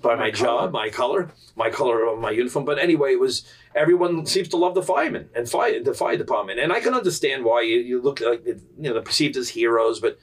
by 0.00 0.14
my, 0.14 0.24
My 0.24 0.30
job, 0.30 0.58
color. 0.58 0.70
my 0.70 0.88
color, 0.90 1.30
my 1.56 1.70
color 1.70 2.06
of 2.06 2.18
my 2.18 2.30
uniform? 2.30 2.64
But 2.64 2.78
anyway, 2.78 3.12
it 3.12 3.20
was 3.20 3.44
everyone 3.74 4.24
seems 4.26 4.48
to 4.48 4.56
love 4.56 4.74
the 4.74 4.82
firemen 4.82 5.28
and 5.34 5.48
fire 5.48 5.82
the 5.82 5.94
fire 5.94 6.16
department, 6.16 6.58
and 6.60 6.72
I 6.72 6.80
can 6.80 6.94
understand 6.94 7.44
why 7.44 7.62
you, 7.62 7.78
you 7.78 8.00
look 8.00 8.20
like 8.20 8.46
you 8.46 8.60
know 8.78 8.94
they're 8.94 9.02
perceived 9.02 9.36
as 9.36 9.50
heroes, 9.50 10.00
but 10.00 10.18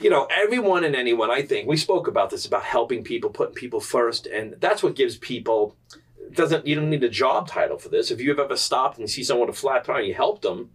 you 0.00 0.10
know 0.10 0.26
everyone 0.30 0.84
and 0.84 0.94
anyone. 0.94 1.30
I 1.30 1.42
think 1.42 1.68
we 1.68 1.76
spoke 1.76 2.06
about 2.06 2.30
this 2.30 2.46
about 2.46 2.64
helping 2.64 3.02
people, 3.04 3.30
putting 3.30 3.54
people 3.54 3.80
first, 3.80 4.26
and 4.26 4.54
that's 4.60 4.82
what 4.82 4.96
gives 4.96 5.16
people. 5.16 5.76
Doesn't 6.32 6.66
you 6.66 6.74
don't 6.74 6.90
need 6.90 7.04
a 7.04 7.08
job 7.08 7.48
title 7.48 7.78
for 7.78 7.88
this? 7.88 8.10
If 8.10 8.20
you've 8.20 8.38
ever 8.38 8.56
stopped 8.56 8.98
and 8.98 9.08
see 9.08 9.22
someone 9.24 9.46
with 9.48 9.56
a 9.56 9.58
flat 9.58 9.84
tire 9.84 9.98
and 9.98 10.08
you 10.08 10.14
helped 10.14 10.42
them, 10.42 10.70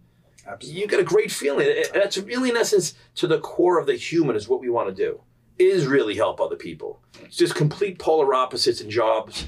Absolutely. 0.46 0.80
you 0.80 0.86
get 0.88 1.00
a 1.00 1.04
great 1.04 1.30
feeling. 1.30 1.84
That's 1.92 2.18
really, 2.18 2.50
in 2.50 2.56
essence, 2.56 2.94
to 3.16 3.26
the 3.26 3.38
core 3.38 3.78
of 3.78 3.86
the 3.86 3.94
human 3.94 4.34
is 4.34 4.48
what 4.48 4.60
we 4.60 4.70
want 4.70 4.88
to 4.88 4.94
do. 4.94 5.20
Is 5.58 5.86
really 5.86 6.16
help 6.16 6.40
other 6.40 6.56
people. 6.56 7.00
It's 7.22 7.36
just 7.36 7.54
complete 7.54 7.98
polar 7.98 8.34
opposites 8.34 8.80
in 8.80 8.90
jobs, 8.90 9.46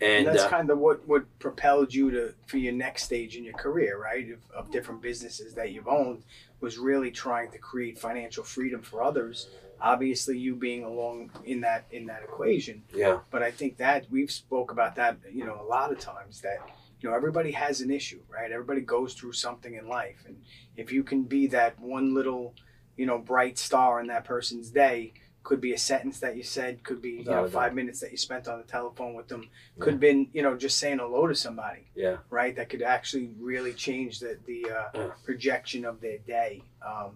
and 0.00 0.26
And 0.26 0.26
that's 0.26 0.44
uh, 0.44 0.48
kind 0.48 0.70
of 0.70 0.78
what, 0.78 1.06
what 1.06 1.24
propelled 1.38 1.92
you 1.94 2.10
to 2.10 2.34
for 2.46 2.58
your 2.58 2.72
next 2.72 3.04
stage 3.04 3.36
in 3.36 3.44
your 3.44 3.54
career, 3.54 4.00
right? 4.00 4.30
Of, 4.30 4.38
of 4.54 4.70
different 4.70 5.00
businesses 5.00 5.54
that 5.54 5.72
you've 5.72 5.88
owned 5.88 6.22
was 6.60 6.78
really 6.78 7.10
trying 7.10 7.50
to 7.52 7.58
create 7.58 7.98
financial 7.98 8.44
freedom 8.44 8.82
for 8.82 9.02
others. 9.02 9.48
Obviously, 9.80 10.38
you 10.38 10.54
being 10.54 10.84
along 10.84 11.30
in 11.44 11.60
that 11.60 11.84
in 11.90 12.06
that 12.06 12.22
equation, 12.22 12.82
yeah, 12.94 13.18
but 13.30 13.42
I 13.42 13.50
think 13.50 13.76
that 13.76 14.06
we've 14.10 14.30
spoke 14.30 14.70
about 14.70 14.94
that, 14.96 15.18
you 15.30 15.44
know, 15.44 15.60
a 15.60 15.68
lot 15.68 15.92
of 15.92 15.98
times 15.98 16.40
that 16.40 16.58
you 17.00 17.10
know 17.10 17.14
everybody 17.14 17.52
has 17.52 17.82
an 17.82 17.90
issue, 17.90 18.20
right? 18.28 18.50
Everybody 18.50 18.80
goes 18.80 19.12
through 19.12 19.34
something 19.34 19.74
in 19.74 19.86
life, 19.86 20.24
and 20.26 20.36
if 20.78 20.92
you 20.92 21.02
can 21.04 21.24
be 21.24 21.46
that 21.48 21.78
one 21.78 22.14
little, 22.14 22.54
you 22.96 23.04
know, 23.04 23.18
bright 23.18 23.58
star 23.58 24.00
in 24.00 24.06
that 24.06 24.24
person's 24.24 24.70
day, 24.70 25.12
could 25.46 25.60
be 25.60 25.72
a 25.72 25.78
sentence 25.78 26.18
that 26.24 26.36
you 26.36 26.42
said, 26.42 26.82
could 26.82 27.00
be 27.00 27.10
you 27.10 27.18
Without 27.18 27.32
know 27.34 27.40
a 27.44 27.48
doubt. 27.48 27.52
five 27.62 27.72
minutes 27.80 28.00
that 28.00 28.10
you 28.10 28.16
spent 28.28 28.48
on 28.48 28.56
the 28.58 28.64
telephone 28.76 29.14
with 29.14 29.28
them, 29.28 29.42
could 29.78 29.92
have 29.94 30.00
been 30.00 30.20
you 30.36 30.42
know 30.42 30.54
just 30.56 30.76
saying 30.82 30.98
hello 30.98 31.22
to 31.28 31.34
somebody, 31.34 31.82
yeah. 31.94 32.16
right? 32.30 32.54
That 32.56 32.68
could 32.68 32.82
actually 32.82 33.30
really 33.50 33.72
change 33.86 34.12
the 34.18 34.32
the 34.50 34.60
uh, 34.78 34.88
Yeah. 34.94 35.10
projection 35.24 35.84
of 35.90 36.00
their 36.00 36.18
day. 36.18 36.62
Um, 36.90 37.10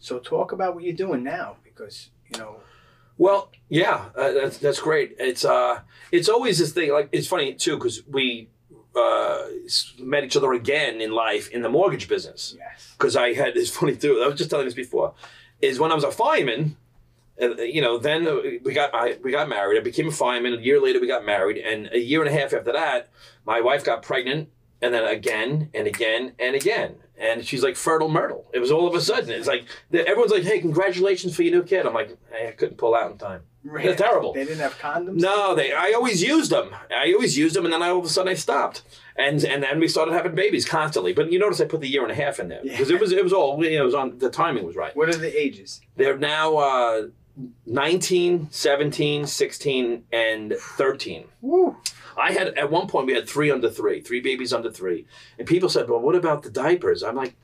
so 0.00 0.18
talk 0.18 0.52
about 0.52 0.74
what 0.74 0.82
you're 0.84 1.02
doing 1.06 1.22
now, 1.22 1.56
because 1.68 2.10
you 2.32 2.38
know. 2.40 2.52
Well, 3.16 3.50
yeah, 3.68 3.96
uh, 4.16 4.32
that's 4.38 4.58
that's 4.58 4.80
great. 4.80 5.08
It's 5.18 5.44
uh, 5.44 5.74
it's 6.16 6.28
always 6.28 6.58
this 6.58 6.72
thing. 6.72 6.92
Like 6.98 7.08
it's 7.12 7.28
funny 7.34 7.54
too 7.64 7.76
because 7.76 7.96
we 8.06 8.48
uh, 8.96 9.42
s- 9.64 9.94
met 9.98 10.24
each 10.24 10.36
other 10.36 10.52
again 10.52 11.00
in 11.00 11.10
life 11.12 11.46
in 11.54 11.60
the 11.62 11.68
mortgage 11.78 12.06
business. 12.08 12.54
Yes. 12.58 12.94
because 12.96 13.14
I 13.16 13.34
had 13.34 13.56
it's 13.56 13.70
funny 13.78 13.96
too. 13.96 14.20
I 14.24 14.26
was 14.28 14.36
just 14.38 14.50
telling 14.50 14.66
this 14.66 14.74
before. 14.86 15.14
Is 15.60 15.78
when 15.80 15.90
I 15.90 15.94
was 16.00 16.04
a 16.04 16.12
fireman, 16.12 16.76
uh, 17.40 17.56
you 17.56 17.80
know. 17.80 17.98
Then 17.98 18.24
we 18.64 18.72
got 18.72 18.94
I 18.94 19.18
we 19.22 19.30
got 19.30 19.48
married. 19.48 19.78
I 19.78 19.82
became 19.82 20.08
a 20.08 20.12
fireman. 20.12 20.54
A 20.54 20.60
year 20.60 20.80
later, 20.80 21.00
we 21.00 21.06
got 21.06 21.24
married, 21.24 21.58
and 21.58 21.88
a 21.92 21.98
year 21.98 22.20
and 22.24 22.28
a 22.28 22.38
half 22.38 22.52
after 22.52 22.72
that, 22.72 23.10
my 23.44 23.60
wife 23.60 23.84
got 23.84 24.02
pregnant, 24.02 24.48
and 24.80 24.92
then 24.94 25.04
again 25.04 25.70
and 25.74 25.86
again 25.86 26.32
and 26.38 26.54
again. 26.54 26.96
And 27.16 27.44
she's 27.44 27.64
like 27.64 27.74
fertile 27.74 28.08
myrtle. 28.08 28.48
It 28.54 28.60
was 28.60 28.70
all 28.70 28.86
of 28.86 28.94
a 28.94 29.00
sudden. 29.00 29.30
It's 29.30 29.48
like 29.48 29.64
everyone's 29.92 30.30
like, 30.30 30.44
"Hey, 30.44 30.60
congratulations 30.60 31.34
for 31.34 31.42
your 31.42 31.52
new 31.52 31.64
kid." 31.64 31.84
I'm 31.86 31.94
like, 31.94 32.16
"Hey, 32.30 32.48
I 32.48 32.52
couldn't 32.52 32.78
pull 32.78 32.94
out 32.94 33.10
in 33.10 33.18
time. 33.18 33.42
They're 33.64 33.94
terrible. 33.94 34.32
They 34.32 34.44
didn't 34.44 34.60
have 34.60 34.78
condoms. 34.78 35.20
No, 35.20 35.54
they. 35.54 35.72
I 35.72 35.92
always 35.94 36.22
used 36.22 36.50
them. 36.50 36.70
I 36.90 37.12
always 37.12 37.36
used 37.36 37.56
them, 37.56 37.64
and 37.64 37.74
then 37.74 37.82
I, 37.82 37.88
all 37.88 37.98
of 37.98 38.04
a 38.04 38.08
sudden 38.08 38.30
I 38.30 38.34
stopped, 38.34 38.82
and 39.16 39.42
and 39.44 39.62
then 39.62 39.80
we 39.80 39.88
started 39.88 40.12
having 40.12 40.34
babies 40.34 40.64
constantly. 40.66 41.12
But 41.12 41.32
you 41.32 41.38
notice 41.38 41.60
I 41.60 41.64
put 41.64 41.80
the 41.80 41.88
year 41.88 42.02
and 42.02 42.12
a 42.12 42.14
half 42.14 42.38
in 42.38 42.48
there 42.48 42.60
because 42.62 42.90
it 42.90 43.00
was 43.00 43.12
it 43.12 43.22
was 43.22 43.32
all 43.32 43.62
you 43.64 43.76
know, 43.76 43.82
it 43.82 43.86
was 43.86 43.94
on 43.94 44.18
the 44.18 44.30
timing 44.30 44.64
was 44.64 44.76
right. 44.76 44.96
What 44.96 45.08
are 45.08 45.18
the 45.18 45.38
ages? 45.38 45.80
They're 45.96 46.16
now 46.16 46.56
uh, 46.56 47.08
19, 47.66 48.48
17, 48.50 49.26
16, 49.26 50.04
and 50.12 50.54
13. 50.54 51.24
Woo. 51.40 51.76
I 52.16 52.32
had 52.32 52.48
at 52.58 52.70
one 52.70 52.88
point 52.88 53.06
we 53.06 53.14
had 53.14 53.28
three 53.28 53.50
under 53.50 53.70
three, 53.70 54.00
three 54.00 54.20
babies 54.20 54.52
under 54.52 54.72
three, 54.72 55.06
and 55.38 55.46
people 55.46 55.68
said, 55.68 55.88
"Well, 55.88 56.00
what 56.00 56.16
about 56.16 56.42
the 56.42 56.50
diapers?" 56.50 57.04
I'm 57.04 57.14
like, 57.14 57.30
"The 57.30 57.36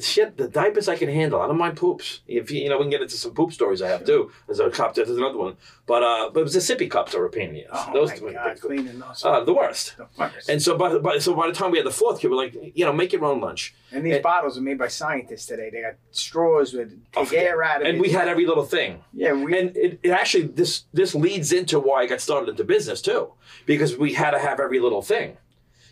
shit, 0.00 0.36
the 0.36 0.48
diapers 0.48 0.88
I 0.88 0.96
can 0.96 1.08
handle. 1.08 1.40
I 1.40 1.46
don't 1.46 1.58
mind 1.58 1.76
poops. 1.76 2.20
If 2.26 2.50
you, 2.50 2.60
you 2.62 2.68
know, 2.68 2.76
we 2.78 2.84
can 2.84 2.90
get 2.90 3.02
into 3.02 3.16
some 3.16 3.32
poop 3.32 3.52
stories 3.52 3.82
I 3.82 3.88
have 3.88 4.04
too. 4.04 4.30
There's 4.46 4.60
a 4.60 4.70
cup. 4.70 4.94
There's 4.94 5.10
another 5.10 5.38
one, 5.38 5.56
but 5.86 6.02
uh, 6.02 6.30
but 6.32 6.40
it 6.40 6.42
was 6.44 6.54
the 6.54 6.60
sippy 6.60 6.90
cups 6.90 7.14
were 7.14 7.26
a 7.26 7.30
pain 7.30 7.48
in 7.48 7.54
the 7.54 7.66
ass. 7.74 7.86
Oh 7.88 7.92
Those 7.92 8.10
my 8.10 8.16
two 8.16 8.32
God, 8.32 8.60
cleaning 8.60 8.98
those. 8.98 9.24
uh, 9.24 9.42
the 9.44 9.52
worst. 9.52 9.96
the 9.96 10.06
worst. 10.18 10.48
And 10.48 10.62
so 10.62 10.76
by, 10.76 10.96
by 10.98 11.18
so 11.18 11.34
by 11.34 11.46
the 11.48 11.52
time 11.52 11.70
we 11.72 11.78
had 11.78 11.86
the 11.86 11.90
fourth 11.92 12.20
kid, 12.20 12.30
we're 12.30 12.36
like, 12.36 12.54
you 12.74 12.84
know, 12.84 12.92
make 12.92 13.12
your 13.12 13.24
own 13.24 13.40
lunch. 13.40 13.74
And 13.92 14.06
these 14.06 14.14
and- 14.14 14.22
bottles 14.22 14.56
are 14.56 14.62
made 14.62 14.78
by 14.78 14.88
scientists 14.88 15.46
today. 15.46 15.70
They 15.72 15.80
got 15.82 15.94
straws 16.12 16.72
with 16.72 16.92
Oh, 17.16 17.24
take 17.24 17.40
air 17.40 17.62
out 17.62 17.80
of 17.80 17.86
it. 17.86 17.90
And 17.90 18.00
we 18.00 18.10
had 18.10 18.28
every 18.28 18.46
little 18.46 18.64
thing. 18.64 19.02
yeah, 19.12 19.32
we 19.32 19.58
And 19.58 19.76
it, 19.76 19.98
it 20.02 20.10
actually 20.10 20.46
this 20.46 20.84
this 20.92 21.14
leads 21.14 21.52
into 21.52 21.80
why 21.80 22.02
I 22.02 22.06
got 22.06 22.20
started 22.20 22.48
into 22.50 22.64
business 22.64 23.02
too, 23.02 23.32
because 23.66 23.96
we 23.96 24.14
had 24.14 24.30
to 24.30 24.38
have 24.38 24.60
every 24.60 24.78
little 24.78 25.02
thing. 25.02 25.36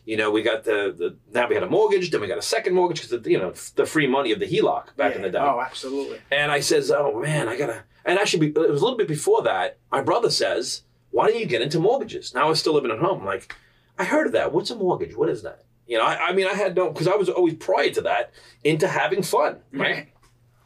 You 0.09 0.17
know, 0.17 0.31
we 0.31 0.43
got 0.43 0.65
the, 0.65 0.95
the 0.97 1.17
now 1.35 1.49
we 1.49 1.55
had 1.55 1.63
a 1.63 1.69
mortgage, 1.69 2.11
then 2.11 2.23
we 2.23 2.29
got 2.29 2.39
a 2.39 2.43
second 2.43 2.75
mortgage 2.75 3.07
because 3.07 3.27
you 3.27 3.39
know 3.39 3.53
the 3.75 3.85
free 3.85 4.07
money 4.07 4.33
of 4.33 4.41
the 4.41 4.47
HELOC 4.47 4.97
back 4.97 5.15
in 5.15 5.21
the 5.21 5.29
day. 5.29 5.39
Oh, 5.39 5.61
absolutely. 5.61 6.19
And 6.31 6.51
I 6.51 6.61
says, 6.61 6.91
oh 6.91 7.21
man, 7.21 7.47
I 7.47 7.59
gotta. 7.59 7.85
And 8.07 8.19
actually, 8.19 8.47
it 8.47 8.57
was 8.57 8.81
a 8.81 8.85
little 8.85 8.97
bit 8.97 9.07
before 9.07 9.43
that. 9.43 9.77
My 9.93 10.01
brother 10.01 10.31
says, 10.31 10.85
why 11.11 11.29
don't 11.29 11.39
you 11.39 11.45
get 11.45 11.61
into 11.61 11.79
mortgages? 11.79 12.33
Now 12.35 12.47
I 12.47 12.49
was 12.49 12.59
still 12.59 12.73
living 12.73 12.91
at 12.91 13.01
home. 13.01 13.21
I'm 13.21 13.27
like, 13.27 13.55
I 13.99 14.05
heard 14.05 14.27
of 14.27 14.33
that. 14.33 14.51
What's 14.51 14.71
a 14.71 14.77
mortgage? 14.77 15.15
What 15.15 15.29
is 15.29 15.43
that? 15.43 15.67
You 15.87 15.99
know, 15.99 16.05
I, 16.05 16.29
I 16.29 16.33
mean, 16.33 16.47
I 16.47 16.55
had 16.55 16.75
no 16.75 16.91
because 16.91 17.07
I 17.07 17.15
was 17.15 17.29
always 17.29 17.57
prior 17.57 17.91
to 17.91 18.01
that 18.01 18.33
into 18.65 18.89
having 18.89 19.23
fun, 19.23 19.59
right? 19.73 20.09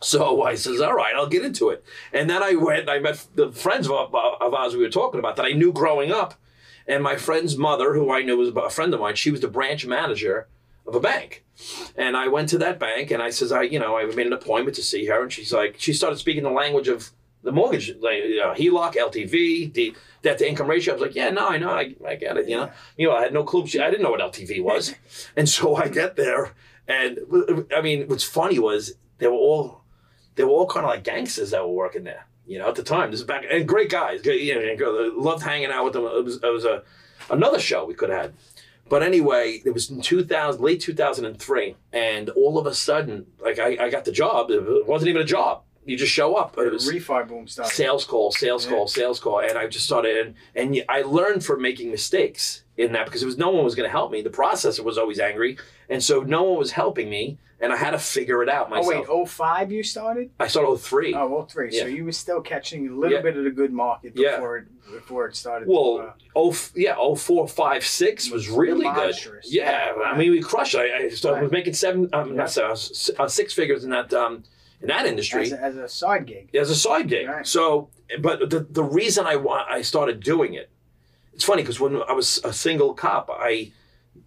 So 0.02 0.44
I 0.44 0.54
says, 0.54 0.80
all 0.80 0.94
right, 0.94 1.16
I'll 1.16 1.26
get 1.26 1.44
into 1.44 1.70
it. 1.70 1.84
And 2.12 2.30
then 2.30 2.44
I 2.44 2.54
went, 2.54 2.88
I 2.88 3.00
met 3.00 3.26
the 3.34 3.50
friends 3.50 3.88
of, 3.88 4.14
of 4.14 4.54
ours 4.54 4.76
we 4.76 4.84
were 4.84 4.88
talking 4.88 5.18
about 5.18 5.34
that 5.34 5.46
I 5.46 5.50
knew 5.52 5.72
growing 5.72 6.12
up. 6.12 6.34
And 6.86 7.02
my 7.02 7.16
friend's 7.16 7.56
mother, 7.56 7.94
who 7.94 8.12
I 8.12 8.22
knew 8.22 8.36
was 8.36 8.48
a 8.48 8.70
friend 8.70 8.92
of 8.92 9.00
mine, 9.00 9.14
she 9.14 9.30
was 9.30 9.40
the 9.40 9.48
branch 9.48 9.86
manager 9.86 10.48
of 10.86 10.94
a 10.94 11.00
bank. 11.00 11.44
And 11.96 12.16
I 12.16 12.28
went 12.28 12.48
to 12.50 12.58
that 12.58 12.78
bank 12.78 13.10
and 13.10 13.22
I 13.22 13.30
says, 13.30 13.52
I, 13.52 13.62
you 13.62 13.78
know, 13.78 13.96
I 13.96 14.04
made 14.06 14.26
an 14.26 14.32
appointment 14.32 14.76
to 14.76 14.82
see 14.82 15.06
her. 15.06 15.22
And 15.22 15.32
she's 15.32 15.52
like, 15.52 15.76
she 15.78 15.92
started 15.92 16.18
speaking 16.18 16.42
the 16.42 16.50
language 16.50 16.88
of 16.88 17.10
the 17.42 17.52
mortgage, 17.52 17.94
like, 18.00 18.18
you 18.24 18.38
know, 18.38 18.52
HELOC, 18.52 18.94
LTV, 18.94 19.72
the 19.72 19.94
debt 20.22 20.38
to 20.38 20.48
income 20.48 20.68
ratio. 20.68 20.94
I 20.94 20.96
was 20.96 21.02
like, 21.02 21.14
yeah, 21.14 21.30
no, 21.30 21.48
I 21.48 21.58
know, 21.58 21.70
I, 21.70 21.94
I 22.06 22.14
get 22.14 22.36
it. 22.36 22.48
You 22.48 22.56
know, 22.56 22.70
you 22.96 23.08
know, 23.08 23.16
I 23.16 23.22
had 23.22 23.34
no 23.34 23.44
clue. 23.44 23.66
She, 23.66 23.80
I 23.80 23.90
didn't 23.90 24.02
know 24.02 24.10
what 24.10 24.20
LTV 24.20 24.62
was. 24.62 24.94
and 25.36 25.48
so 25.48 25.76
I 25.76 25.88
get 25.88 26.16
there. 26.16 26.52
And 26.88 27.18
I 27.74 27.80
mean, 27.80 28.08
what's 28.08 28.24
funny 28.24 28.58
was 28.58 28.94
they 29.18 29.28
were 29.28 29.34
all, 29.34 29.82
they 30.34 30.44
were 30.44 30.50
all 30.50 30.66
kind 30.66 30.84
of 30.84 30.90
like 30.90 31.04
gangsters 31.04 31.50
that 31.50 31.62
were 31.62 31.72
working 31.72 32.04
there. 32.04 32.26
You 32.52 32.58
know, 32.58 32.68
at 32.68 32.74
the 32.74 32.82
time, 32.82 33.10
this 33.10 33.20
is 33.20 33.24
back 33.24 33.44
and 33.50 33.66
great 33.66 33.88
guys. 33.88 34.26
You 34.26 34.76
know, 34.76 35.12
loved 35.16 35.42
hanging 35.42 35.70
out 35.70 35.84
with 35.84 35.94
them. 35.94 36.04
It 36.04 36.22
was, 36.22 36.36
it 36.36 36.52
was 36.52 36.66
a 36.66 36.82
another 37.30 37.58
show 37.58 37.86
we 37.86 37.94
could 37.94 38.10
have 38.10 38.20
had. 38.20 38.34
But 38.90 39.02
anyway, 39.02 39.62
it 39.64 39.70
was 39.70 39.88
in 39.88 40.02
2000, 40.02 40.60
late 40.60 40.82
2003, 40.82 41.76
and 41.94 42.28
all 42.28 42.58
of 42.58 42.66
a 42.66 42.74
sudden, 42.74 43.26
like 43.40 43.58
I, 43.58 43.86
I 43.86 43.88
got 43.88 44.04
the 44.04 44.12
job. 44.12 44.50
It 44.50 44.86
wasn't 44.86 45.08
even 45.08 45.22
a 45.22 45.24
job. 45.24 45.62
You 45.84 45.96
just 45.96 46.12
show 46.12 46.36
up. 46.36 46.56
It 46.58 46.72
was 46.72 46.88
refi 46.88 47.26
boom 47.26 47.48
started. 47.48 47.74
sales 47.74 48.04
call, 48.04 48.30
sales 48.30 48.64
Yeah. 48.64 48.70
call, 48.70 48.86
sales 48.88 49.18
call, 49.18 49.40
and 49.40 49.58
I 49.58 49.66
just 49.66 49.84
started. 49.84 50.16
And, 50.16 50.34
and 50.54 50.84
I 50.88 51.02
learned 51.02 51.44
from 51.44 51.60
making 51.60 51.90
mistakes 51.90 52.62
in 52.76 52.92
that 52.92 53.06
because 53.06 53.22
it 53.22 53.26
was 53.26 53.36
no 53.36 53.50
one 53.50 53.64
was 53.64 53.74
going 53.74 53.88
to 53.88 53.90
help 53.90 54.12
me. 54.12 54.22
The 54.22 54.30
processor 54.30 54.84
was 54.84 54.96
always 54.96 55.18
angry, 55.18 55.58
and 55.88 56.02
so 56.02 56.20
no 56.20 56.44
one 56.44 56.58
was 56.58 56.70
helping 56.70 57.10
me, 57.10 57.38
and 57.60 57.72
I 57.72 57.76
had 57.76 57.90
to 57.90 57.98
figure 57.98 58.44
it 58.44 58.48
out 58.48 58.70
myself. 58.70 59.06
Oh 59.08 59.18
wait, 59.22 59.28
05 59.28 59.72
you 59.72 59.82
started? 59.82 60.30
I 60.38 60.46
started 60.46 60.76
03. 60.78 61.14
Oh, 61.14 61.26
well, 61.28 61.46
three. 61.46 61.72
So 61.72 61.86
you 61.86 62.04
were 62.04 62.12
still 62.12 62.40
catching 62.40 62.86
a 62.88 62.92
little 62.92 63.16
Yeah. 63.16 63.22
bit 63.22 63.36
of 63.36 63.42
the 63.42 63.50
good 63.50 63.72
market 63.72 64.12
Yeah. 64.14 64.36
before 64.36 64.58
it 64.58 64.64
before 64.92 65.26
it 65.26 65.34
started. 65.34 65.66
Well, 65.68 65.96
to, 65.98 66.02
uh, 66.04 66.12
oh 66.36 66.56
yeah, 66.76 66.94
oh 66.98 67.14
four, 67.16 67.48
five, 67.48 67.84
six 67.84 68.30
was 68.30 68.48
really 68.50 68.84
good. 68.84 68.94
Monstrous. 68.94 69.52
Yeah, 69.52 69.94
I 70.04 70.16
mean 70.18 70.30
we 70.32 70.40
crushed 70.42 70.74
it. 70.74 70.78
I, 70.80 71.04
I 71.04 71.08
started, 71.08 71.36
Right. 71.36 71.42
was 71.44 71.52
making 71.52 71.72
seven, 71.74 72.08
um, 72.12 72.28
Yeah. 72.30 72.34
not 72.34 72.50
seven, 72.50 72.72
uh, 73.18 73.28
six 73.28 73.54
figures 73.54 73.84
in 73.84 73.90
that 73.90 74.12
um, 74.12 74.42
in 74.82 74.88
that 74.88 75.06
industry 75.06 75.42
as, 75.42 75.52
a, 75.52 75.60
as 75.62 75.76
a 75.76 75.88
side 75.88 76.26
gig. 76.26 76.54
as 76.54 76.68
a 76.70 76.74
side 76.74 77.08
gig. 77.08 77.28
Right. 77.28 77.46
So, 77.46 77.88
but 78.20 78.50
the 78.50 78.60
the 78.60 78.82
reason 78.84 79.26
I 79.26 79.34
I 79.68 79.82
started 79.82 80.20
doing 80.20 80.54
it, 80.54 80.70
it's 81.32 81.44
funny 81.44 81.62
because 81.62 81.80
when 81.80 82.02
I 82.02 82.12
was 82.12 82.40
a 82.44 82.52
single 82.52 82.92
cop, 82.92 83.30
I 83.32 83.72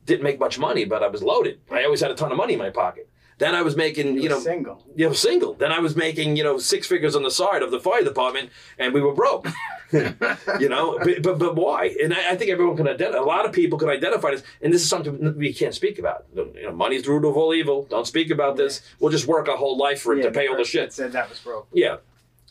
didn't 0.06 0.24
make 0.24 0.40
much 0.40 0.58
money, 0.58 0.86
but 0.86 1.04
I 1.04 1.08
was 1.08 1.22
loaded. 1.22 1.60
I 1.72 1.84
always 1.84 2.02
had 2.02 2.12
a 2.12 2.16
ton 2.16 2.32
of 2.32 2.38
money 2.38 2.54
in 2.54 2.60
my 2.60 2.70
pocket. 2.70 3.10
Then 3.38 3.54
I 3.54 3.64
was 3.64 3.76
making, 3.76 4.16
you 4.16 4.24
were 4.24 4.30
know, 4.30 4.40
single. 4.40 4.84
you 4.96 5.08
know, 5.08 5.14
single. 5.14 5.54
Then 5.56 5.72
I 5.72 5.80
was 5.80 5.96
making, 5.96 6.38
you 6.38 6.44
know, 6.44 6.58
six 6.58 6.88
figures 6.88 7.18
on 7.18 7.24
the 7.24 7.32
side 7.32 7.62
of 7.64 7.70
the 7.72 7.82
fire 7.82 8.04
department, 8.04 8.50
and 8.80 8.94
we 8.94 9.02
were 9.02 9.14
broke. 9.14 9.48
you 10.60 10.70
know, 10.70 11.00
but, 11.04 11.22
but 11.22 11.40
but 11.40 11.56
why? 11.56 11.96
And 12.04 12.14
I, 12.14 12.32
I 12.32 12.36
think 12.36 12.52
everyone 12.52 12.76
can 12.78 12.88
identify. 12.88 13.18
A 13.20 13.24
lot 13.24 13.46
of 13.46 13.52
people 13.52 13.78
can 13.78 13.90
identify 13.90 14.32
this, 14.32 14.44
and 14.62 14.74
this 14.74 14.82
is 14.82 14.90
something 14.90 15.38
we 15.38 15.54
can't 15.54 15.74
speak 15.74 16.00
about. 16.00 16.26
You 16.36 16.64
know, 16.64 16.72
money's 16.72 17.04
the 17.04 17.12
root 17.12 17.28
of 17.28 17.38
all 17.38 17.54
evil. 17.54 17.86
Don't 17.90 18.08
speak 18.08 18.30
about 18.32 18.58
this. 18.58 18.82
We'll 19.00 19.12
just 19.12 19.28
work 19.28 19.48
our 19.48 19.58
whole 19.58 19.78
life 19.78 20.02
for 20.02 20.14
it 20.14 20.18
Yeah, 20.20 20.26
to 20.26 20.32
pay 20.32 20.48
all 20.48 20.58
the 20.58 20.64
shit. 20.64 20.94
Said 20.94 21.12
that 21.14 21.30
was 21.30 21.40
broke. 21.40 21.68
Yeah. 21.74 21.98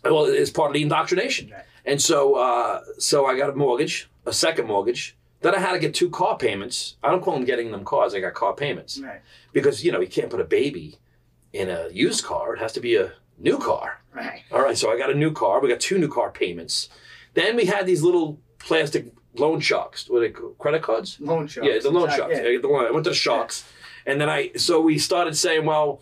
Well, 0.05 0.25
it's 0.27 0.51
part 0.51 0.71
of 0.71 0.75
the 0.75 0.83
indoctrination. 0.83 1.51
Right. 1.51 1.65
And 1.87 2.01
so, 2.01 2.35
uh, 2.35 2.83
so 2.99 3.27
I 3.27 3.37
got 3.37 3.51
a 3.51 3.55
mortgage, 3.55 4.09
a 4.27 4.33
second 4.33 4.67
mortgage. 4.67 5.17
Then 5.41 5.55
I 5.55 5.59
had 5.59 5.73
to 5.73 5.79
get 5.79 5.95
two 5.95 6.09
car 6.11 6.39
payments. 6.39 6.97
I 7.03 7.11
don't 7.11 7.21
call 7.23 7.35
them 7.35 7.45
getting 7.45 7.71
them 7.71 7.85
cars. 7.85 8.15
I 8.15 8.21
got 8.21 8.33
car 8.35 8.55
payments 8.55 8.99
Right. 8.99 9.21
because 9.53 9.85
you 9.85 9.93
know 9.93 10.01
you 10.01 10.07
can't 10.09 10.31
put 10.31 10.41
a 10.41 10.45
baby 10.45 10.97
in 11.53 11.69
a 11.69 11.89
used 11.91 12.25
car. 12.25 12.55
It 12.55 12.61
has 12.61 12.73
to 12.75 12.81
be 12.81 12.97
a 12.97 13.13
new 13.39 13.59
car. 13.59 14.01
Right. 14.15 14.43
All 14.53 14.63
right, 14.63 14.79
so 14.79 14.91
I 14.93 14.97
got 14.97 15.11
a 15.11 15.15
new 15.15 15.33
car. 15.33 15.61
We 15.61 15.69
got 15.69 15.81
two 15.81 15.99
new 15.99 16.09
car 16.09 16.31
payments. 16.31 16.89
Then 17.35 17.57
we 17.57 17.65
had 17.67 17.87
these 17.87 18.03
little 18.03 18.39
plastic 18.59 19.07
loan 19.37 19.61
sharks. 19.61 20.09
What 20.09 20.19
are 20.19 20.21
they 20.21 20.31
called? 20.31 20.57
Credit 20.59 20.83
cards? 20.83 21.19
Loan 21.21 21.47
sharks. 21.47 21.69
Yeah, 21.69 21.79
the 21.81 21.91
loan 21.91 22.05
Exact- 22.05 22.19
sharks. 22.19 22.37
yeah. 22.37 22.49
Yeah, 22.49 22.59
the 22.61 22.69
loan. 22.69 22.87
I 22.87 22.91
went 22.91 23.05
to 23.05 23.11
the 23.11 23.17
sharks, 23.17 23.65
and 24.07 24.21
then 24.21 24.29
I 24.31 24.53
so 24.57 24.81
we 24.81 24.99
started 24.99 25.37
saying, 25.37 25.65
well, 25.67 26.01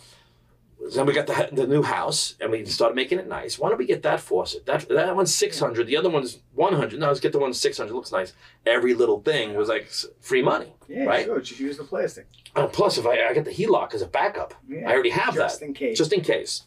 then 0.95 1.07
we 1.07 1.13
got 1.13 1.27
the 1.29 1.49
the 1.53 1.67
new 1.67 1.83
house, 1.83 2.35
and 2.41 2.51
we 2.51 2.65
started 2.67 2.95
making 2.97 3.19
it 3.21 3.29
nice. 3.29 3.59
Why 3.59 3.69
don't 3.69 3.79
we 3.79 3.87
get 3.87 4.03
that 4.03 4.21
faucet? 4.21 4.67
That 4.67 4.89
that 4.89 5.15
one's 5.17 5.33
six 5.35 5.59
hundred. 5.61 5.87
The 5.87 5.97
other 5.97 6.11
one's 6.11 6.41
one 6.55 6.75
hundred. 6.75 6.99
No, 7.01 7.07
let's 7.07 7.21
get 7.21 7.33
the 7.33 7.39
one 7.39 7.55
six 7.55 7.79
hundred. 7.79 7.95
Looks 7.95 8.13
nice. 8.13 8.33
Every 8.67 8.93
little 8.95 9.21
thing 9.21 9.55
was 9.55 9.69
like 9.69 9.89
free 10.21 10.43
money. 10.43 10.75
Yeah, 10.89 11.05
right? 11.05 11.25
sure. 11.25 11.41
Just 11.41 11.61
use 11.61 11.77
the 11.79 11.85
plastic. 11.85 12.27
Uh, 12.57 12.67
plus, 12.67 12.99
if 12.99 13.07
I 13.07 13.29
I 13.29 13.33
get 13.33 13.45
the 13.45 13.53
HELOC 13.53 13.95
as 13.95 14.03
a 14.03 14.07
backup, 14.09 14.55
Yeah. 14.69 14.89
I 14.91 14.93
already 14.93 15.11
have 15.11 15.35
Just 15.35 15.39
that 15.39 15.49
Just 15.51 15.63
in 15.63 15.73
case. 15.75 15.99
just 15.99 16.13
in 16.13 16.21
case. 16.21 16.63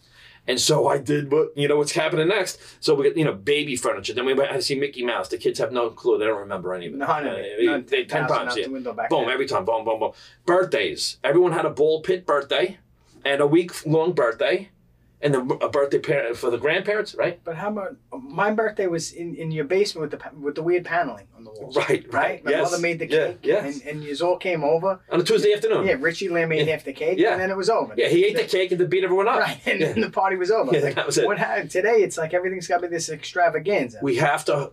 And 0.47 0.59
so 0.59 0.87
I 0.87 0.99
did 0.99 1.31
what 1.31 1.57
you 1.57 1.67
know 1.67 1.77
what's 1.77 1.93
happening 1.93 2.27
next. 2.27 2.59
So 2.79 2.93
we 2.93 3.07
got 3.09 3.17
you 3.17 3.25
know 3.25 3.33
baby 3.33 3.75
furniture. 3.75 4.13
Then 4.13 4.25
we 4.25 4.33
went 4.33 4.51
to 4.51 4.61
see 4.61 4.75
Mickey 4.79 5.03
Mouse. 5.03 5.27
The 5.29 5.37
kids 5.37 5.57
have 5.59 5.71
no 5.71 5.89
clue. 5.89 6.17
They 6.19 6.25
don't 6.25 6.39
remember 6.39 6.73
any 6.73 6.87
of 6.87 6.93
it. 6.93 6.99
Of 7.01 7.07
Uh, 7.33 7.35
they- 7.57 7.65
None. 7.65 7.85
they- 7.87 8.05
ten 8.05 8.27
times. 8.27 8.55
Yeah. 8.57 8.67
Boom, 9.09 9.25
then. 9.25 9.33
every 9.33 9.47
time. 9.47 9.65
Boom, 9.65 9.83
boom, 9.85 9.99
boom. 9.99 10.11
Birthdays. 10.45 11.17
Everyone 11.23 11.51
had 11.51 11.65
a 11.65 11.69
ball 11.71 12.01
pit 12.01 12.25
birthday 12.25 12.77
and 13.23 13.41
a 13.41 13.47
week 13.47 13.85
long 13.85 14.13
birthday. 14.13 14.69
And 15.21 15.33
the, 15.33 15.39
a 15.39 15.69
birthday 15.69 15.97
parent 15.99 16.37
for 16.37 16.51
the 16.51 16.57
grandparents, 16.57 17.15
right? 17.15 17.39
But 17.43 17.55
how 17.55 17.69
about 17.69 17.95
my 18.11 18.51
birthday 18.51 18.85
was 18.87 19.11
in, 19.13 19.33
in 19.35 19.49
your 19.49 19.65
basement 19.65 20.11
with 20.11 20.19
the 20.21 20.29
with 20.39 20.55
the 20.55 20.61
weird 20.61 20.85
paneling 20.85 21.27
on 21.35 21.43
the 21.45 21.51
walls. 21.51 21.75
Right, 21.75 21.87
right. 22.11 22.13
Right. 22.13 22.45
My 22.45 22.51
yes. 22.51 22.69
mother 22.69 22.81
made 22.81 22.99
the 22.99 23.07
Yeah, 23.07 23.27
cake. 23.27 23.39
yes. 23.41 23.79
And 23.81 23.87
and 23.87 24.03
you 24.03 24.15
all 24.25 24.37
came 24.37 24.63
over. 24.63 24.99
On 25.09 25.19
a 25.19 25.23
Tuesday 25.23 25.53
afternoon. 25.53 25.87
Yeah. 25.87 25.95
Richie 25.99 26.29
Lamb 26.29 26.49
made 26.49 26.67
Yeah. 26.67 26.73
half 26.73 26.83
the 26.83 26.93
cake. 26.93 27.17
Yeah. 27.17 27.31
And 27.31 27.41
then 27.41 27.49
it 27.49 27.57
was 27.57 27.69
over. 27.69 27.93
Yeah, 27.97 28.07
he 28.09 28.25
ate 28.25 28.35
the 28.35 28.43
cake 28.43 28.71
and 28.71 28.79
then 28.79 28.87
beat 28.89 29.03
everyone 29.03 29.27
up. 29.27 29.39
Right. 29.39 29.59
And 29.65 29.79
Yeah. 29.79 29.93
then 29.93 30.01
the 30.01 30.09
party 30.11 30.35
was 30.35 30.51
over. 30.51 30.71
Yeah, 30.75 30.81
like, 30.83 30.95
that 30.95 31.05
was 31.07 31.17
it. 31.17 31.25
What 31.25 31.39
happened 31.39 31.71
today? 31.71 32.03
It's 32.03 32.17
like 32.17 32.33
everything's 32.33 32.67
got 32.67 32.81
to 32.81 32.87
be 32.87 32.87
this 32.89 33.09
extravaganza. 33.09 33.99
we 34.01 34.17
have 34.17 34.43
to 34.45 34.71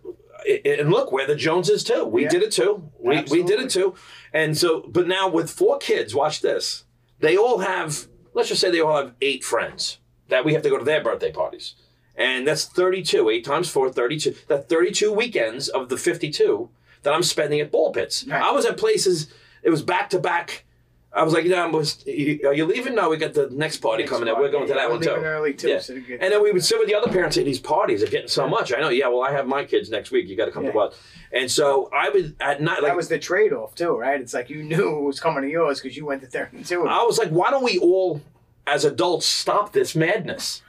and 0.67 0.91
look 0.91 1.13
we're 1.13 1.27
the 1.27 1.37
joneses 1.37 1.85
too 1.85 2.05
we 2.05 2.25
Yeah. 2.25 2.29
did 2.31 2.43
it 2.43 2.51
too 2.51 2.91
we, 2.99 3.23
we 3.31 3.45
did 3.45 3.61
it 3.61 3.71
too 3.71 3.95
and 4.33 4.59
so 4.59 4.81
but 4.89 5.07
now 5.07 5.29
with 5.29 5.49
four 5.49 5.79
kids 5.79 6.17
watch 6.17 6.41
this 6.41 6.83
they 7.21 7.37
all 7.37 7.59
have 7.59 8.09
let's 8.35 8.49
just 8.49 8.61
say 8.61 8.69
they 8.69 8.81
all 8.81 8.97
have 8.97 9.15
eight 9.21 9.45
friends 9.45 9.99
that 10.33 10.45
we 10.45 10.53
have 10.55 10.63
to 10.63 10.71
go 10.71 10.79
to 10.79 10.85
their 10.85 11.03
birthday 11.03 11.31
parties 11.33 11.75
and 12.17 12.47
that's 12.47 12.65
32 12.65 13.29
8 13.31 13.45
times 13.45 13.69
4 13.71 13.93
32 13.93 14.35
that 14.49 14.69
32 14.69 15.13
weekends 15.13 15.69
of 15.69 15.89
the 15.89 15.97
52 15.97 16.69
that 17.05 17.13
i'm 17.15 17.23
spending 17.23 17.61
at 17.61 17.71
ball 17.71 17.93
pits 17.93 18.25
Right. 18.27 18.43
i 18.43 18.51
was 18.51 18.65
at 18.67 18.77
places 18.77 19.33
it 19.63 19.71
was 19.71 19.83
back 19.83 20.11
to 20.11 20.19
back 20.19 20.65
I 21.15 21.25
was 21.25 21.35
like, 21.35 21.45
yeah, 21.45 21.67
was, 21.67 22.03
are 22.09 22.55
you 22.55 22.65
leaving? 22.65 22.95
No, 22.95 23.11
we 23.11 23.19
got 23.19 23.35
the 23.35 23.51
next 23.51 23.83
party 23.83 24.05
coming 24.05 24.31
up. 24.31 24.39
We're 24.39 24.51
going 24.51 24.67
to 24.67 24.73
that 24.73 24.89
one 24.91 25.03
too. 25.03 25.11
early 25.11 25.53
too. 25.53 25.69
Yeah. 25.69 25.81
So. 25.81 25.93
And 25.95 26.33
then 26.33 26.43
we 26.43 26.53
would 26.53 26.65
sit 26.65 26.79
with 26.79 26.89
the 26.89 26.95
other 26.95 27.13
parents 27.13 27.37
at 27.37 27.45
these 27.45 27.61
parties. 27.61 28.03
Are 28.03 28.07
getting 28.07 28.29
so 28.29 28.49
much. 28.49 28.73
I 28.73 28.81
know. 28.81 28.89
Yeah. 28.89 29.09
Well, 29.09 29.21
I 29.23 29.31
have 29.31 29.47
my 29.47 29.63
kids 29.67 29.91
next 29.91 30.11
week. 30.11 30.27
You 30.27 30.39
got 30.39 30.47
to 30.47 30.51
come 30.53 30.65
Yeah. 30.65 30.71
to 30.71 30.77
what? 30.79 30.99
And 31.31 31.51
so 31.51 31.91
I 31.93 32.09
was 32.09 32.33
at 32.41 32.63
night. 32.63 32.81
Like 32.83 32.93
that 32.93 32.97
was 32.97 33.09
the 33.09 33.19
trade 33.19 33.53
off 33.53 33.75
too, 33.75 33.95
right? 33.95 34.19
It's 34.23 34.33
like 34.33 34.49
you 34.49 34.63
knew 34.63 35.01
it 35.01 35.03
was 35.03 35.21
coming 35.21 35.43
to 35.43 35.51
yours 35.51 35.83
because 35.83 35.99
you 35.99 36.07
went 36.07 36.23
to 36.23 36.29
32. 36.29 36.87
I 36.89 37.03
was 37.03 37.19
like, 37.19 37.29
why 37.29 37.51
don't 37.51 37.63
we 37.63 37.77
all, 37.79 38.23
as 38.67 38.85
adults, 38.85 39.27
stop 39.27 39.73
this 39.73 39.95
madness? 39.95 40.63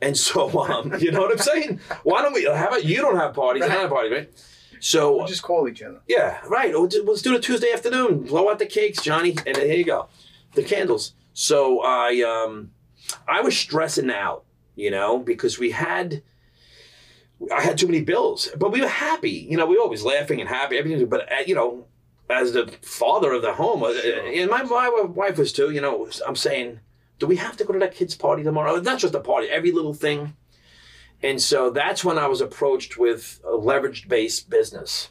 And 0.00 0.16
so, 0.16 0.48
um, 0.60 0.94
you 0.98 1.12
know 1.12 1.20
what 1.20 1.30
I'm 1.32 1.38
saying? 1.38 1.80
Why 2.02 2.22
don't 2.22 2.32
we? 2.32 2.44
How 2.44 2.68
about 2.68 2.84
you 2.84 2.96
don't 2.96 3.16
have 3.16 3.34
parties? 3.34 3.62
I 3.62 3.68
don't 3.68 3.80
have 3.82 3.90
parties, 3.90 4.12
right? 4.12 4.30
So 4.80 5.16
We'll 5.16 5.26
just 5.28 5.42
call 5.44 5.68
each 5.68 5.80
other. 5.82 6.00
yeah, 6.08 6.40
right. 6.48 6.74
Oh, 6.74 6.88
d- 6.88 7.02
Let's 7.04 7.22
do 7.22 7.34
it 7.36 7.42
Tuesday 7.42 7.72
afternoon. 7.72 8.24
Blow 8.24 8.50
out 8.50 8.58
the 8.58 8.66
cakes, 8.66 9.00
Johnny, 9.00 9.30
and 9.46 9.54
then 9.54 9.66
here 9.66 9.76
you 9.76 9.84
go, 9.84 10.08
the 10.54 10.62
candles. 10.64 11.14
So 11.34 11.80
I, 11.82 12.20
um, 12.22 12.72
I 13.28 13.42
was 13.42 13.56
stressing 13.56 14.10
out, 14.10 14.44
you 14.74 14.90
know, 14.90 15.18
because 15.18 15.56
we 15.58 15.70
had, 15.70 16.22
I 17.54 17.62
had 17.62 17.78
too 17.78 17.86
many 17.86 18.00
bills, 18.02 18.48
but 18.58 18.72
we 18.72 18.80
were 18.80 18.88
happy. 18.88 19.46
You 19.48 19.56
know, 19.56 19.66
we 19.66 19.76
were 19.76 19.82
always 19.82 20.02
laughing 20.02 20.40
and 20.40 20.48
happy. 20.48 20.76
Everything, 20.78 21.06
but 21.06 21.30
uh, 21.32 21.36
you 21.46 21.54
know, 21.54 21.86
as 22.28 22.52
the 22.52 22.66
father 22.82 23.32
of 23.32 23.42
the 23.42 23.52
home, 23.54 23.84
uh, 23.84 23.90
and 23.92 24.50
my, 24.50 24.64
my 24.64 24.88
wife 25.08 25.38
was 25.38 25.52
too. 25.52 25.70
You 25.70 25.80
know, 25.80 26.08
I'm 26.26 26.34
saying, 26.36 26.80
do 27.22 27.28
we 27.28 27.36
have 27.36 27.56
to 27.56 27.62
go 27.64 27.72
to 27.72 27.78
that 27.78 27.94
kid's 27.94 28.16
party 28.16 28.42
tomorrow? 28.42 28.80
Not 28.80 28.98
just 28.98 29.14
a 29.14 29.20
party, 29.20 29.46
every 29.48 29.70
little 29.70 29.94
thing. 29.94 30.34
And 31.22 31.40
so 31.40 31.70
that's 31.70 32.04
when 32.04 32.18
I 32.18 32.26
was 32.26 32.40
approached 32.40 32.98
with 32.98 33.40
a 33.44 33.52
leveraged 33.52 34.08
based 34.08 34.50
business 34.50 35.10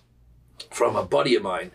from 0.70 0.98
a 0.98 1.06
buddy 1.06 1.36
of 1.36 1.42
mine. 1.44 1.72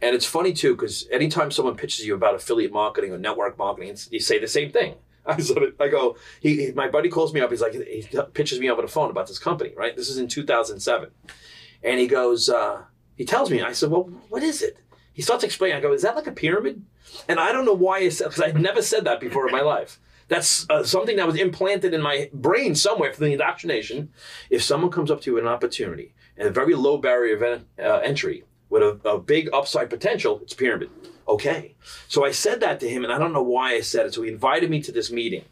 And 0.00 0.14
it's 0.14 0.26
funny 0.26 0.52
too, 0.52 0.76
because 0.76 1.08
anytime 1.10 1.50
someone 1.50 1.74
pitches 1.74 2.06
you 2.06 2.14
about 2.14 2.36
affiliate 2.36 2.70
marketing 2.72 3.12
or 3.12 3.18
network 3.18 3.58
marketing, 3.58 3.96
you 4.12 4.20
say 4.20 4.38
the 4.38 4.46
same 4.46 4.70
thing. 4.70 4.94
I, 5.26 5.40
sort 5.40 5.64
of- 5.64 5.80
I 5.80 5.88
go, 5.88 6.16
he, 6.38 6.70
my 6.76 6.86
buddy 6.86 7.08
calls 7.08 7.34
me 7.34 7.40
up. 7.40 7.50
He's 7.50 7.60
like, 7.60 7.72
he 7.72 8.06
pitches 8.32 8.60
me 8.60 8.70
over 8.70 8.80
the 8.80 8.86
phone 8.86 9.10
about 9.10 9.26
this 9.26 9.40
company, 9.40 9.72
right? 9.76 9.96
This 9.96 10.08
is 10.08 10.18
in 10.18 10.28
2007. 10.28 11.10
And 11.82 11.98
he 11.98 12.06
goes, 12.06 12.48
uh, 12.48 12.82
he 13.16 13.24
tells 13.24 13.50
me, 13.50 13.60
I 13.60 13.72
said, 13.72 13.90
well, 13.90 14.04
what 14.28 14.44
is 14.44 14.62
it? 14.62 14.78
He 15.14 15.22
starts 15.22 15.42
explaining. 15.42 15.76
I 15.76 15.80
go, 15.80 15.92
is 15.92 16.02
that 16.02 16.14
like 16.14 16.28
a 16.28 16.32
pyramid? 16.32 16.84
And 17.28 17.38
I 17.40 17.52
don't 17.52 17.64
know 17.64 17.74
why 17.74 17.98
I 17.98 18.08
said, 18.08 18.28
because 18.28 18.42
I'd 18.42 18.60
never 18.60 18.82
said 18.82 19.04
that 19.04 19.20
before 19.20 19.46
in 19.46 19.52
my 19.52 19.60
life. 19.60 20.00
That's 20.28 20.68
uh, 20.70 20.84
something 20.84 21.16
that 21.16 21.26
was 21.26 21.36
implanted 21.36 21.92
in 21.92 22.00
my 22.00 22.30
brain 22.32 22.74
somewhere 22.74 23.12
from 23.12 23.26
the 23.26 23.32
indoctrination. 23.32 24.10
If 24.50 24.62
someone 24.62 24.90
comes 24.90 25.10
up 25.10 25.20
to 25.22 25.30
you 25.30 25.34
with 25.34 25.44
an 25.44 25.50
opportunity 25.50 26.14
and 26.36 26.48
a 26.48 26.50
very 26.50 26.74
low 26.74 26.98
barrier 26.98 27.36
of 27.36 27.42
en- 27.42 27.66
uh, 27.78 27.98
entry 27.98 28.44
with 28.70 28.82
a, 28.82 29.00
a 29.08 29.18
big 29.18 29.50
upside 29.52 29.90
potential, 29.90 30.40
it's 30.42 30.54
pyramid. 30.54 30.90
Okay. 31.28 31.74
So 32.08 32.24
I 32.24 32.30
said 32.30 32.60
that 32.60 32.80
to 32.80 32.88
him, 32.88 33.04
and 33.04 33.12
I 33.12 33.18
don't 33.18 33.32
know 33.32 33.42
why 33.42 33.72
I 33.72 33.80
said 33.80 34.06
it. 34.06 34.14
So 34.14 34.22
he 34.22 34.30
invited 34.30 34.70
me 34.70 34.80
to 34.82 34.92
this 34.92 35.10
meeting. 35.10 35.44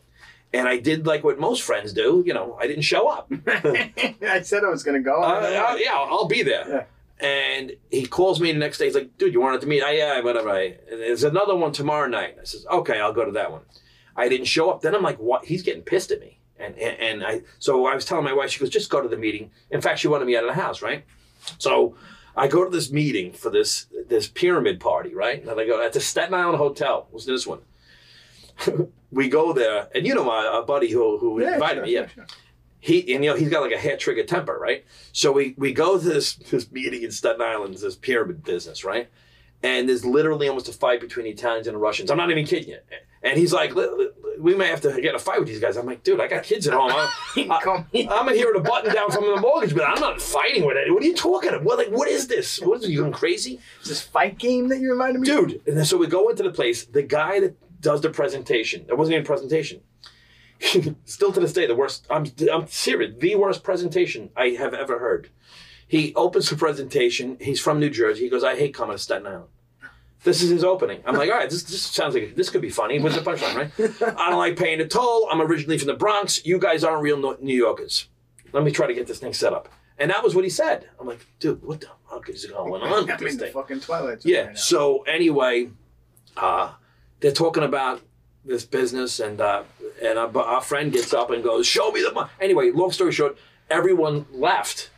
And 0.54 0.68
I 0.68 0.78
did 0.78 1.06
like 1.06 1.24
what 1.24 1.38
most 1.38 1.62
friends 1.62 1.94
do. 1.94 2.22
You 2.26 2.34
know, 2.34 2.58
I 2.60 2.66
didn't 2.66 2.82
show 2.82 3.08
up. 3.08 3.30
I 3.46 4.42
said 4.42 4.64
I 4.64 4.68
was 4.68 4.82
going 4.82 5.02
to 5.02 5.04
go. 5.04 5.22
Uh, 5.22 5.70
uh, 5.70 5.76
yeah, 5.78 5.92
I'll 5.94 6.26
be 6.26 6.42
there. 6.42 6.68
Yeah. 6.68 6.84
And 7.22 7.76
he 7.90 8.04
calls 8.06 8.40
me 8.40 8.50
the 8.52 8.58
next 8.58 8.78
day. 8.78 8.86
He's 8.86 8.96
like, 8.96 9.16
dude, 9.16 9.32
you 9.32 9.40
wanted 9.40 9.60
to 9.60 9.68
meet? 9.68 9.82
I, 9.82 9.92
yeah, 9.92 10.20
whatever. 10.20 10.50
I, 10.50 10.76
there's 10.90 11.22
another 11.22 11.54
one 11.54 11.70
tomorrow 11.70 12.08
night. 12.08 12.36
I 12.40 12.44
says, 12.44 12.66
okay, 12.70 13.00
I'll 13.00 13.12
go 13.12 13.24
to 13.24 13.30
that 13.32 13.52
one. 13.52 13.62
I 14.16 14.28
didn't 14.28 14.46
show 14.46 14.70
up. 14.70 14.82
Then 14.82 14.94
I'm 14.94 15.02
like, 15.02 15.18
what? 15.18 15.44
He's 15.44 15.62
getting 15.62 15.82
pissed 15.82 16.10
at 16.10 16.20
me. 16.20 16.38
And, 16.58 16.76
and, 16.76 16.98
and 17.00 17.24
I, 17.24 17.42
so 17.60 17.86
I 17.86 17.94
was 17.94 18.04
telling 18.04 18.24
my 18.24 18.32
wife, 18.32 18.50
she 18.50 18.58
goes, 18.58 18.70
just 18.70 18.90
go 18.90 19.00
to 19.00 19.08
the 19.08 19.16
meeting. 19.16 19.52
In 19.70 19.80
fact, 19.80 20.00
she 20.00 20.08
wanted 20.08 20.24
me 20.26 20.36
out 20.36 20.42
of 20.44 20.54
the 20.54 20.60
house, 20.60 20.82
right? 20.82 21.04
So 21.58 21.96
I 22.36 22.48
go 22.48 22.64
to 22.64 22.70
this 22.70 22.90
meeting 22.90 23.32
for 23.32 23.50
this, 23.50 23.86
this 24.08 24.26
pyramid 24.26 24.80
party, 24.80 25.14
right? 25.14 25.40
And 25.40 25.48
I 25.60 25.64
go 25.64 25.80
at 25.80 25.92
the 25.92 26.00
Staten 26.00 26.34
Island 26.34 26.58
Hotel. 26.58 27.06
Was 27.12 27.24
this 27.24 27.46
one? 27.46 27.60
we 29.12 29.28
go 29.28 29.52
there, 29.52 29.88
and 29.94 30.06
you 30.06 30.14
know 30.14 30.24
my 30.24 30.62
buddy 30.66 30.90
who, 30.90 31.18
who 31.18 31.40
Yeah, 31.40 31.54
invited 31.54 31.76
sure, 31.76 31.84
me, 31.84 31.94
yeah 31.94 32.06
sure, 32.06 32.26
sure. 32.26 32.26
He 32.82 33.14
and 33.14 33.24
you 33.24 33.30
know 33.30 33.36
he's 33.36 33.48
got 33.48 33.62
like 33.62 33.72
a 33.72 33.78
hair 33.78 33.96
trigger 33.96 34.24
temper, 34.24 34.58
right? 34.60 34.84
So 35.12 35.30
we 35.30 35.54
we 35.56 35.72
go 35.72 35.98
to 35.98 36.04
this 36.04 36.34
this 36.34 36.70
meeting 36.72 37.02
in 37.04 37.12
Staten 37.12 37.40
Island, 37.40 37.74
this 37.74 37.94
pyramid 37.94 38.42
business, 38.42 38.84
right? 38.84 39.08
And 39.62 39.88
there's 39.88 40.04
literally 40.04 40.48
almost 40.48 40.68
a 40.68 40.72
fight 40.72 41.00
between 41.00 41.24
the 41.24 41.30
Italians 41.30 41.68
and 41.68 41.76
the 41.76 41.78
Russians. 41.78 42.10
I'm 42.10 42.16
not 42.16 42.32
even 42.32 42.44
kidding 42.44 42.70
you. 42.70 42.78
And 43.22 43.38
he's 43.38 43.52
like, 43.52 43.76
"Li- 43.76 43.86
li- 43.86 44.10
we 44.40 44.56
may 44.56 44.66
have 44.66 44.80
to 44.80 45.00
get 45.00 45.14
a 45.14 45.20
fight 45.20 45.38
with 45.38 45.46
these 45.46 45.60
guys. 45.60 45.76
I'm 45.76 45.86
like, 45.86 46.02
dude, 46.02 46.20
I 46.20 46.26
got 46.26 46.42
kids 46.42 46.66
at 46.66 46.74
home. 46.74 46.90
I'm, 46.90 47.08
I, 47.52 48.08
I'm 48.10 48.28
in 48.28 48.34
here 48.34 48.52
with 48.52 48.66
a 48.66 48.68
button 48.68 48.92
down 48.92 49.12
from 49.12 49.26
the 49.26 49.40
mortgage, 49.40 49.76
but 49.76 49.84
I'm 49.84 50.00
not 50.00 50.20
fighting 50.20 50.66
with 50.66 50.76
it. 50.76 50.92
What 50.92 51.04
are 51.04 51.06
you 51.06 51.14
talking 51.14 51.50
about? 51.50 51.62
What, 51.62 51.78
like, 51.78 51.90
what 51.90 52.08
is 52.08 52.26
this? 52.26 52.58
What 52.60 52.82
is 52.82 52.90
you 52.90 52.98
going 52.98 53.12
crazy? 53.12 53.60
Is 53.82 53.88
this 53.90 54.00
fight 54.02 54.38
game 54.38 54.66
that 54.70 54.80
you 54.80 54.90
reminded 54.90 55.20
me? 55.20 55.30
of? 55.30 55.48
dude. 55.48 55.62
And 55.68 55.78
then 55.78 55.84
so 55.84 55.96
we 55.96 56.08
go 56.08 56.28
into 56.30 56.42
the 56.42 56.50
place. 56.50 56.84
The 56.84 57.02
guy 57.02 57.38
that 57.38 57.54
does 57.80 58.00
the 58.00 58.10
presentation, 58.10 58.84
it 58.88 58.98
wasn't 58.98 59.12
even 59.14 59.24
a 59.24 59.26
presentation. 59.26 59.82
Still 61.04 61.32
to 61.32 61.40
this 61.40 61.52
day, 61.52 61.66
the 61.66 61.74
worst. 61.74 62.06
I'm 62.10 62.26
I'm 62.52 62.66
serious. 62.68 63.14
The 63.18 63.34
worst 63.36 63.62
presentation 63.64 64.30
I 64.36 64.50
have 64.50 64.74
ever 64.74 64.98
heard. 64.98 65.28
He 65.86 66.14
opens 66.14 66.48
the 66.48 66.56
presentation. 66.56 67.36
He's 67.40 67.60
from 67.60 67.78
New 67.80 67.90
Jersey. 67.90 68.22
He 68.24 68.28
goes, 68.30 68.44
"I 68.44 68.56
hate 68.56 68.74
coming 68.74 68.96
to 68.96 69.02
Staten 69.02 69.26
Island." 69.26 69.46
This 70.24 70.40
is 70.40 70.50
his 70.50 70.62
opening. 70.62 71.02
I'm 71.04 71.16
like, 71.16 71.28
all 71.30 71.36
right, 71.36 71.50
this, 71.50 71.64
this 71.64 71.82
sounds 71.82 72.14
like 72.14 72.36
this 72.36 72.48
could 72.48 72.62
be 72.62 72.70
funny. 72.70 73.00
What's 73.00 73.16
the 73.16 73.22
punchline, 73.22 73.56
right? 73.56 74.16
I 74.16 74.30
don't 74.30 74.38
like 74.38 74.56
paying 74.56 74.78
the 74.78 74.86
toll. 74.86 75.26
I'm 75.28 75.40
originally 75.42 75.78
from 75.78 75.88
the 75.88 75.94
Bronx. 75.94 76.46
You 76.46 76.60
guys 76.60 76.84
aren't 76.84 77.02
real 77.02 77.36
New 77.40 77.56
Yorkers. 77.56 78.06
Let 78.52 78.62
me 78.62 78.70
try 78.70 78.86
to 78.86 78.94
get 78.94 79.08
this 79.08 79.18
thing 79.18 79.32
set 79.32 79.52
up. 79.52 79.68
And 79.98 80.12
that 80.12 80.22
was 80.22 80.36
what 80.36 80.44
he 80.44 80.50
said. 80.50 80.88
I'm 81.00 81.08
like, 81.08 81.26
dude, 81.40 81.60
what 81.64 81.80
the 81.80 81.88
fuck 82.08 82.28
is 82.28 82.46
going 82.46 82.82
on 82.82 83.06
with 83.08 83.18
this 83.18 83.34
thing? 83.34 83.52
fucking 83.52 83.80
twilight. 83.80 84.22
Zone 84.22 84.32
Yeah. 84.32 84.38
right 84.42 84.48
now. 84.50 84.54
So 84.54 85.02
anyway, 85.02 85.70
uh, 86.36 86.74
they're 87.18 87.32
talking 87.32 87.64
about 87.64 88.00
this 88.44 88.64
business, 88.64 89.20
and 89.20 89.40
uh, 89.40 89.62
and 90.02 90.18
our, 90.18 90.36
our 90.38 90.60
friend 90.60 90.92
gets 90.92 91.12
up 91.14 91.30
and 91.30 91.42
goes, 91.42 91.66
"Show 91.66 91.90
me 91.90 92.02
the 92.02 92.12
money." 92.12 92.30
Anyway, 92.40 92.70
long 92.70 92.90
story 92.90 93.12
short, 93.12 93.36
everyone 93.70 94.26
left. 94.32 94.90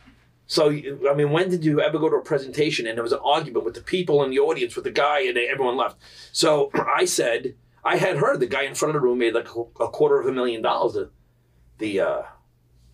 So 0.47 0.69
I 0.69 1.13
mean, 1.15 1.31
when 1.31 1.49
did 1.49 1.65
you 1.65 1.81
ever 1.81 1.97
go 1.97 2.09
to 2.09 2.17
a 2.17 2.21
presentation 2.21 2.85
and 2.85 2.97
there 2.97 3.03
was 3.03 3.13
an 3.13 3.19
argument 3.23 3.65
with 3.65 3.73
the 3.73 3.81
people 3.81 4.23
in 4.23 4.29
the 4.29 4.39
audience 4.39 4.75
with 4.75 4.85
the 4.85 4.91
guy, 4.91 5.21
and 5.21 5.37
everyone 5.37 5.77
left? 5.77 5.97
So 6.31 6.69
I 6.73 7.05
said 7.05 7.55
I 7.85 7.97
had 7.97 8.17
heard 8.17 8.39
the 8.39 8.47
guy 8.47 8.63
in 8.63 8.73
front 8.73 8.95
of 8.95 9.01
the 9.01 9.07
room 9.07 9.19
made 9.19 9.35
like 9.35 9.47
a 9.79 9.87
quarter 9.87 10.19
of 10.19 10.25
a 10.25 10.31
million 10.31 10.63
dollars 10.63 10.93
the, 10.93 11.11
the 11.77 11.99
uh, 11.99 12.21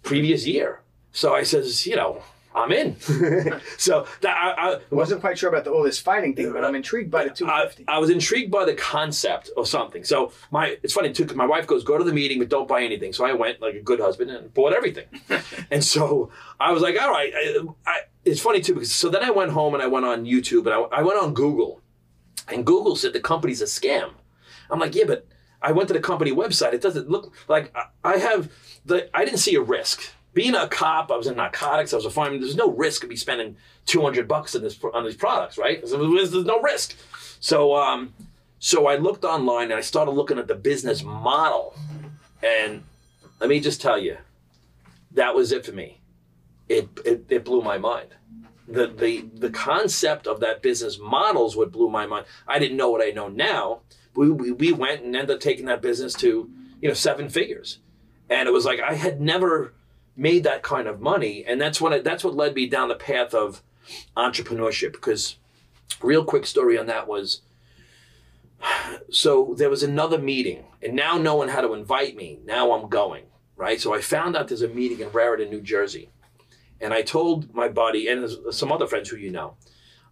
previous 0.03 0.45
year. 0.45 0.81
So 1.13 1.33
I 1.33 1.43
says, 1.43 1.87
you 1.87 1.95
know, 1.95 2.21
I'm 2.53 2.71
in. 2.71 2.99
so 3.77 4.05
that 4.21 4.35
I, 4.37 4.73
I 4.73 4.79
wasn't 4.89 5.21
quite 5.21 5.37
sure 5.37 5.49
about 5.49 5.63
the, 5.63 5.71
all 5.71 5.83
this 5.83 5.99
fighting 5.99 6.35
thing, 6.35 6.51
but 6.51 6.65
I'm 6.65 6.75
intrigued 6.75 7.09
by 7.09 7.23
the 7.23 7.31
I, 7.31 7.33
250. 7.33 7.85
I 7.87 7.97
was 7.97 8.09
intrigued 8.09 8.51
by 8.51 8.65
the 8.65 8.73
concept 8.73 9.49
of 9.55 9.67
something. 9.67 10.03
So 10.03 10.33
my 10.51 10.77
it's 10.83 10.93
funny 10.93 11.13
too. 11.13 11.25
my 11.35 11.45
wife 11.45 11.65
goes, 11.67 11.83
"Go 11.83 11.97
to 11.97 12.03
the 12.03 12.13
meeting, 12.13 12.39
but 12.39 12.49
don't 12.49 12.67
buy 12.67 12.83
anything." 12.83 13.13
So 13.13 13.25
I 13.25 13.33
went 13.33 13.61
like 13.61 13.75
a 13.75 13.81
good 13.81 13.99
husband 13.99 14.31
and 14.31 14.53
bought 14.53 14.73
everything. 14.73 15.05
and 15.71 15.83
so 15.83 16.31
I 16.59 16.71
was 16.71 16.81
like, 16.81 17.01
"All 17.01 17.09
right." 17.11 17.31
I, 17.35 17.59
I, 17.85 17.99
it's 18.25 18.41
funny 18.41 18.61
too 18.61 18.73
because 18.75 18.91
so 18.93 19.09
then 19.09 19.23
I 19.23 19.31
went 19.31 19.51
home 19.51 19.73
and 19.73 19.81
I 19.81 19.87
went 19.87 20.05
on 20.05 20.25
YouTube 20.25 20.65
and 20.65 20.69
I, 20.75 20.99
I 20.99 21.01
went 21.01 21.19
on 21.21 21.33
Google, 21.33 21.81
and 22.47 22.65
Google 22.65 22.95
said 22.95 23.13
the 23.13 23.19
company's 23.19 23.61
a 23.61 23.65
scam. 23.65 24.11
I'm 24.69 24.79
like, 24.79 24.93
yeah, 24.95 25.05
but 25.07 25.25
I 25.61 25.71
went 25.71 25.87
to 25.89 25.93
the 25.93 25.99
company 25.99 26.31
website. 26.31 26.73
It 26.73 26.81
doesn't 26.81 27.09
look 27.09 27.33
like 27.47 27.75
I- 27.75 27.87
I 28.03 28.17
have 28.17 28.51
the. 28.85 29.09
I 29.15 29.25
didn't 29.25 29.39
see 29.39 29.55
a 29.55 29.61
risk. 29.61 30.01
Being 30.33 30.55
a 30.55 30.67
cop, 30.67 31.11
I 31.11 31.17
was 31.17 31.27
in 31.27 31.35
narcotics. 31.35 31.91
I 31.91 31.97
was 31.97 32.05
a 32.05 32.09
fireman. 32.09 32.39
There's 32.39 32.55
no 32.55 32.71
risk 32.71 33.03
of 33.03 33.09
me 33.09 33.17
spending 33.17 33.57
200 33.85 34.27
bucks 34.27 34.55
on 34.55 34.61
this 34.61 34.79
on 34.93 35.03
these 35.03 35.15
products, 35.15 35.57
right? 35.57 35.85
There's, 35.85 36.31
there's 36.31 36.45
no 36.45 36.61
risk. 36.61 36.95
So, 37.41 37.75
um, 37.75 38.13
so 38.59 38.87
I 38.87 38.95
looked 38.95 39.25
online 39.25 39.65
and 39.65 39.73
I 39.73 39.81
started 39.81 40.11
looking 40.11 40.37
at 40.37 40.47
the 40.47 40.55
business 40.55 41.03
model, 41.03 41.73
and 42.41 42.83
let 43.39 43.49
me 43.49 43.59
just 43.59 43.81
tell 43.81 43.97
you, 43.97 44.17
that 45.11 45.35
was 45.35 45.51
it 45.51 45.65
for 45.65 45.73
me. 45.73 45.99
It 46.69 46.87
it, 47.03 47.25
it 47.29 47.43
blew 47.43 47.61
my 47.61 47.77
mind. 47.77 48.09
The, 48.67 48.87
the 48.87 49.25
the 49.33 49.49
concept 49.49 50.27
of 50.27 50.39
that 50.39 50.61
business 50.61 50.97
model 50.97 51.51
what 51.51 51.73
blew 51.73 51.89
my 51.89 52.05
mind. 52.05 52.25
I 52.47 52.59
didn't 52.59 52.77
know 52.77 52.89
what 52.89 53.05
I 53.05 53.09
know 53.09 53.27
now. 53.27 53.81
We, 54.13 54.29
we, 54.29 54.51
we 54.51 54.71
went 54.71 55.03
and 55.03 55.15
ended 55.15 55.35
up 55.35 55.41
taking 55.41 55.65
that 55.65 55.81
business 55.81 56.13
to 56.15 56.49
you 56.81 56.87
know 56.87 56.93
seven 56.93 57.27
figures, 57.27 57.79
and 58.29 58.47
it 58.47 58.51
was 58.51 58.63
like 58.63 58.79
I 58.79 58.93
had 58.93 59.19
never 59.19 59.73
made 60.15 60.43
that 60.43 60.63
kind 60.63 60.87
of 60.87 61.01
money, 61.01 61.43
and 61.45 61.59
that's 61.59 61.79
when 61.81 62.03
that's 62.03 62.23
what 62.23 62.35
led 62.35 62.55
me 62.55 62.67
down 62.67 62.89
the 62.89 62.95
path 62.95 63.33
of 63.33 63.61
entrepreneurship. 64.15 64.93
Because 64.93 65.37
real 66.01 66.23
quick 66.23 66.45
story 66.45 66.77
on 66.77 66.87
that 66.87 67.07
was 67.07 67.41
so 69.09 69.53
there 69.57 69.69
was 69.69 69.83
another 69.83 70.17
meeting, 70.17 70.65
and 70.81 70.95
now 70.95 71.17
knowing 71.17 71.49
how 71.49 71.61
to 71.61 71.73
invite 71.73 72.15
me, 72.15 72.39
now 72.45 72.71
I'm 72.71 72.89
going 72.89 73.25
right. 73.55 73.79
So 73.79 73.93
I 73.93 74.01
found 74.01 74.35
out 74.35 74.47
there's 74.47 74.61
a 74.61 74.67
meeting 74.67 74.99
in 74.99 75.11
Raritan, 75.11 75.49
New 75.49 75.61
Jersey, 75.61 76.09
and 76.79 76.93
I 76.93 77.01
told 77.01 77.53
my 77.53 77.67
buddy 77.67 78.07
and 78.07 78.29
some 78.51 78.71
other 78.71 78.87
friends 78.87 79.09
who 79.09 79.17
you 79.17 79.31
know, 79.31 79.55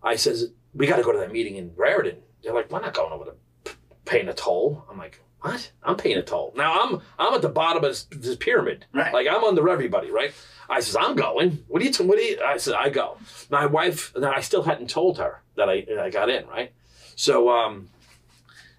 I 0.01 0.15
says 0.15 0.51
we 0.73 0.87
got 0.87 0.97
to 0.97 1.03
go 1.03 1.11
to 1.11 1.19
that 1.19 1.31
meeting 1.31 1.55
in 1.55 1.71
Raritan. 1.75 2.17
They're 2.43 2.53
like, 2.53 2.71
we're 2.71 2.79
not 2.79 2.93
going 2.93 3.11
over 3.11 3.25
to 3.65 3.71
paying 4.05 4.29
a 4.29 4.33
toll. 4.33 4.85
I'm 4.89 4.97
like, 4.97 5.21
what? 5.41 5.71
I'm 5.83 5.95
paying 5.95 6.17
a 6.17 6.21
toll. 6.21 6.53
Now 6.55 6.81
I'm 6.81 7.01
I'm 7.17 7.33
at 7.33 7.41
the 7.41 7.49
bottom 7.49 7.83
of 7.83 7.89
this, 7.89 8.03
this 8.11 8.35
pyramid. 8.35 8.85
Right. 8.93 9.13
Like 9.13 9.27
I'm 9.27 9.43
under 9.43 9.67
everybody, 9.69 10.11
right? 10.11 10.33
I 10.69 10.81
says, 10.81 10.97
I'm 10.99 11.15
going. 11.15 11.63
What 11.67 11.79
do 11.79 11.85
you? 11.85 11.91
T- 11.91 12.03
what 12.03 12.17
do 12.17 12.23
you? 12.23 12.41
I 12.43 12.57
said, 12.57 12.75
I 12.75 12.89
go. 12.89 13.17
My 13.49 13.65
wife. 13.65 14.13
Now 14.17 14.31
I 14.31 14.41
still 14.41 14.63
hadn't 14.63 14.89
told 14.89 15.17
her 15.17 15.41
that 15.55 15.69
I 15.69 15.81
that 15.87 15.99
I 15.99 16.09
got 16.09 16.29
in, 16.29 16.45
right? 16.47 16.71
So 17.15 17.49
um, 17.49 17.89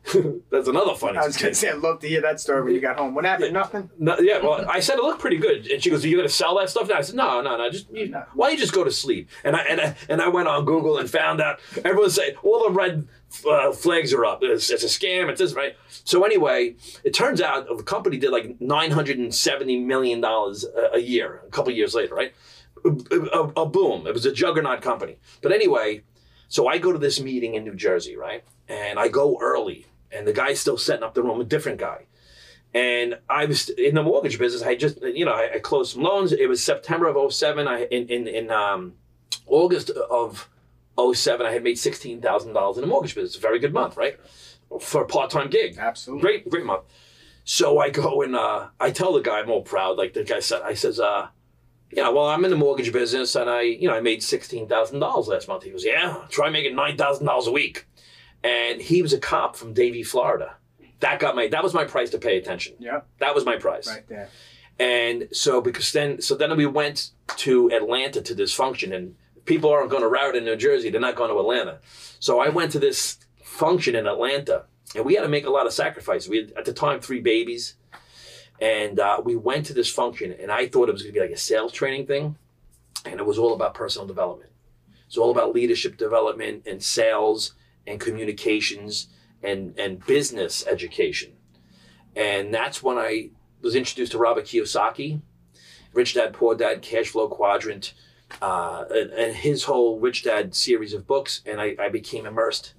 that's 0.51 0.67
another 0.67 0.95
funny. 0.95 1.19
I 1.19 1.27
was 1.27 1.37
going 1.37 1.53
to 1.53 1.55
say, 1.55 1.69
I'd 1.69 1.79
love 1.79 2.01
to 2.01 2.09
hear 2.09 2.23
that 2.23 2.41
story 2.41 2.63
when 2.63 2.75
you 2.75 2.81
got 2.81 2.97
home. 2.97 3.15
What 3.15 3.25
happened? 3.27 3.49
Yeah. 3.53 3.61
Nothing? 3.61 3.91
No, 3.99 4.19
yeah, 4.19 4.39
well, 4.39 4.65
I 4.69 4.81
said 4.81 4.97
it 4.97 5.03
looked 5.05 5.21
pretty 5.21 5.37
good, 5.37 5.67
and 5.67 5.83
she 5.83 5.91
goes, 5.91 6.05
"Are 6.05 6.09
you 6.09 6.17
going 6.17 6.27
to 6.29 6.33
sell 6.35 6.57
that 6.59 6.71
stuff?" 6.71 6.89
now?" 6.89 6.97
I 6.97 7.03
said, 7.03 7.17
"No, 7.17 7.43
no, 7.43 7.57
no. 7.59 7.71
Just 7.71 7.91
you, 7.91 8.09
No. 8.09 8.25
why 8.35 8.47
don't 8.49 8.55
you 8.57 8.61
just 8.61 8.73
go 8.73 8.83
to 8.83 8.91
sleep?" 8.91 9.29
And 9.45 9.55
I 9.55 9.61
and 9.63 9.81
I, 9.81 9.97
and 10.09 10.23
I 10.23 10.29
went 10.29 10.49
on 10.49 10.65
Google 10.65 10.97
and 10.99 11.09
found 11.09 11.41
out 11.41 11.61
everyone's 11.85 12.15
saying 12.15 12.35
all 12.43 12.65
the 12.65 12.71
red 12.71 13.07
uh, 13.49 13.73
flags 13.73 14.13
are 14.15 14.25
up. 14.25 14.41
It's, 14.43 14.71
it's 14.71 14.83
a 14.83 14.87
scam. 14.87 15.29
It's 15.29 15.39
this 15.39 15.53
right. 15.53 15.77
So 15.89 16.25
anyway, 16.25 16.77
it 17.05 17.13
turns 17.13 17.41
out 17.43 17.67
the 17.69 17.83
company 17.83 18.17
did 18.17 18.31
like 18.33 18.59
nine 18.61 18.91
hundred 18.93 19.19
and 19.19 19.35
seventy 19.35 19.79
million 19.79 20.21
dollars 20.23 20.65
a, 20.65 20.97
a 20.97 20.99
year. 21.01 21.43
A 21.47 21.51
couple 21.51 21.73
years 21.73 21.95
later, 21.95 22.15
right? 22.15 22.33
A, 22.85 22.89
a, 23.17 23.43
a 23.63 23.67
boom. 23.67 24.07
It 24.07 24.15
was 24.15 24.25
a 24.25 24.33
juggernaut 24.33 24.81
company. 24.81 25.19
But 25.43 25.53
anyway, 25.53 26.03
so 26.49 26.67
I 26.69 26.79
go 26.79 26.91
to 26.91 26.99
this 26.99 27.21
meeting 27.21 27.55
in 27.55 27.65
New 27.65 27.75
Jersey, 27.75 28.17
right? 28.17 28.43
And 28.69 28.99
I 28.99 29.09
go 29.09 29.37
early, 29.43 29.87
and 30.13 30.27
the 30.27 30.33
guy's 30.33 30.61
still 30.61 30.79
setting 30.79 31.03
up 31.03 31.15
the 31.15 31.23
room, 31.23 31.41
a 31.41 31.45
different 31.45 31.79
guy. 31.79 32.07
And 32.73 33.19
I 33.29 33.47
was 33.47 33.69
in 33.71 33.97
the 33.97 34.03
mortgage 34.03 34.39
business. 34.39 34.63
I 34.63 34.77
just, 34.77 35.03
you 35.03 35.25
know, 35.25 35.33
I, 35.33 35.55
I 35.55 35.59
closed 35.59 35.95
some 35.95 36.03
loans. 36.03 36.33
It 36.33 36.49
was 36.49 36.63
September 36.63 37.09
of 37.09 37.33
07. 37.33 37.67
I 37.67 37.85
in 37.87 38.07
in, 38.09 38.29
in 38.29 38.51
um, 38.51 38.95
August 39.47 39.91
of 39.91 40.49
07, 41.15 41.47
I 41.47 41.53
had 41.53 41.65
made 41.65 41.79
sixteen 41.79 42.21
thousand 42.21 42.53
dollars 42.53 42.77
in 42.77 42.83
the 42.83 42.87
mortgage 42.87 43.15
business. 43.15 43.37
Very 43.37 43.59
good 43.59 43.73
month, 43.73 43.97
right? 43.97 44.19
For 44.81 45.03
a 45.03 45.07
part 45.07 45.31
time 45.31 45.51
gig. 45.51 45.79
Absolutely. 45.79 46.23
Great, 46.23 46.49
great 46.51 46.65
month. 46.65 46.85
So 47.45 47.79
I 47.79 47.91
go 47.91 48.23
and 48.23 48.37
uh, 48.37 48.69
I 48.79 48.91
tell 48.91 49.13
the 49.13 49.21
guy 49.21 49.41
I'm 49.41 49.51
all 49.51 49.63
proud. 49.63 49.97
Like 49.99 50.13
the 50.13 50.23
guy 50.23 50.41
said, 50.41 50.63
I 50.63 50.75
says, 50.75 51.01
uh, 51.01 51.29
you 51.91 52.03
know, 52.03 52.13
well, 52.13 52.27
I'm 52.29 52.45
in 52.45 52.51
the 52.51 52.57
mortgage 52.57 52.93
business 52.93 53.35
and 53.35 53.51
I, 53.51 53.63
you 53.63 53.89
know, 53.89 53.95
I 53.95 54.01
made 54.01 54.23
sixteen 54.23 54.69
thousand 54.69 55.01
dollars 55.01 55.27
last 55.29 55.49
month. 55.49 55.65
He 55.65 55.71
goes, 55.71 55.85
yeah, 55.85 56.27
try 56.29 56.51
making 56.51 56.77
nine 56.77 56.97
thousand 56.97 57.27
dollars 57.27 57.47
a 57.47 57.53
week. 57.53 57.87
And 58.43 58.81
he 58.81 59.03
was 59.03 59.13
a 59.13 59.19
cop 59.19 59.57
from 59.57 59.75
Davie, 59.75 60.03
Florida. 60.03 60.57
That 61.01 61.19
got 61.19 61.35
my 61.37 61.49
that 61.49 61.63
was 61.63 61.75
my 61.75 61.85
price 61.85 62.11
to 62.11 62.19
pay 62.19 62.37
attention. 62.39 62.75
Yeah, 62.79 63.01
That 63.19 63.35
was 63.35 63.45
my 63.45 63.57
price. 63.57 63.89
right 63.89 64.07
there. 64.09 64.29
And 64.79 65.29
so 65.33 65.61
because 65.61 65.93
then 65.93 66.21
so 66.23 66.35
then 66.35 66.57
we 66.57 66.67
went 66.67 67.11
to 67.39 67.71
Atlanta 67.71 68.21
to 68.23 68.35
this 68.35 68.53
function 68.55 68.93
and 68.93 69.15
people 69.45 69.71
aren't 69.71 69.91
going 69.91 70.03
to 70.03 70.09
Raritan 70.09 70.45
New 70.45 70.57
Jersey, 70.57 70.91
they're 70.91 71.01
not 71.01 71.17
going 71.17 71.31
to 71.31 71.39
Atlanta. 71.39 71.79
So 72.19 72.41
I 72.41 72.49
went 72.49 72.73
to 72.73 72.79
this 72.79 73.19
function 73.43 73.95
in 73.95 74.07
Atlanta 74.07 74.65
and 74.95 75.05
we 75.05 75.15
had 75.15 75.23
to 75.23 75.29
make 75.29 75.47
a 75.47 75.51
lot 75.51 75.67
of 75.67 75.73
sacrifices. 75.73 76.29
We 76.29 76.39
had 76.39 76.53
at 76.53 76.65
the 76.65 76.73
time 76.73 77.01
three 77.01 77.21
babies. 77.21 77.75
And 78.61 79.01
uh, 79.01 79.23
we 79.25 79.37
went 79.37 79.65
to 79.67 79.73
this 79.75 79.91
function 79.91 80.33
and 80.41 80.51
I 80.53 80.67
thought 80.69 80.89
it 80.89 80.93
was 80.93 81.03
going 81.03 81.15
to 81.15 81.19
be 81.21 81.27
like 81.27 81.35
a 81.35 81.39
sales 81.39 81.73
training 81.73 82.07
thing. 82.07 82.37
And 83.07 83.19
it 83.19 83.25
was 83.25 83.39
all 83.39 83.55
about 83.55 83.73
personal 83.73 84.07
development. 84.07 84.51
It's 85.07 85.17
all 85.17 85.31
about 85.31 85.55
leadership 85.55 85.97
development 85.97 86.65
and 86.67 86.83
sales 86.83 87.55
and 87.91 88.01
communications 88.01 89.09
and, 89.43 89.77
and 89.79 90.05
business 90.07 90.65
education. 90.67 91.33
And 92.17 92.55
that's 92.55 92.83
when 92.83 92.99
I 92.99 93.31
was 93.63 93.75
introduced 93.75 94.13
to 94.13 94.19
Robert 94.19 94.45
Kiyosaki, 94.47 95.21
Rich 95.93 96.15
Dad 96.15 96.33
Poor 96.33 96.55
Dad, 96.55 96.83
Cash 96.83 97.09
Flow 97.09 97.29
Quadrant, 97.29 97.95
uh, 98.41 98.85
and, 98.91 99.11
and 99.11 99.35
his 99.37 99.65
whole 99.65 99.99
Rich 99.99 100.23
Dad 100.25 100.55
series 100.55 100.95
of 100.95 101.07
books, 101.07 101.43
and 101.45 101.61
I, 101.61 101.75
I 101.79 101.89
became 101.89 102.27
immersed 102.27 102.75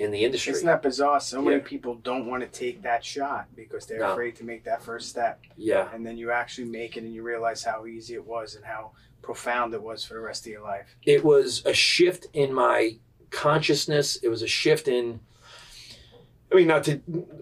in 0.00 0.10
the 0.10 0.24
industry. 0.24 0.52
Isn't 0.52 0.66
that 0.66 0.82
bizarre? 0.82 1.20
So 1.20 1.42
many 1.42 1.60
people 1.60 1.94
don't 1.96 2.26
want 2.26 2.42
to 2.42 2.48
take 2.48 2.82
that 2.82 3.04
shot 3.04 3.46
because 3.54 3.86
they're 3.86 4.00
No. 4.00 4.12
afraid 4.12 4.34
to 4.36 4.44
make 4.44 4.64
that 4.64 4.82
first 4.82 5.10
step. 5.10 5.40
yeah, 5.56 5.88
And 5.94 6.04
then 6.04 6.16
you 6.16 6.30
actually 6.32 6.68
make 6.68 6.96
it 6.96 7.04
and 7.04 7.14
you 7.14 7.22
realize 7.22 7.62
how 7.62 7.86
easy 7.86 8.14
it 8.14 8.26
was 8.26 8.54
and 8.56 8.64
how 8.64 8.92
profound 9.22 9.74
it 9.74 9.82
was 9.82 10.02
for 10.04 10.14
the 10.14 10.20
rest 10.20 10.46
of 10.46 10.52
your 10.52 10.62
life. 10.62 10.96
it 11.04 11.22
was 11.22 11.62
a 11.66 11.74
shift 11.74 12.26
in 12.32 12.52
my 12.52 12.96
consciousness. 13.30 14.16
It 14.16 14.28
was 14.28 14.42
a 14.42 14.46
shift 14.46 14.88
in. 14.88 15.20
I 16.52 16.56
mean, 16.56 16.66
not 16.66 16.82
to 16.84 16.96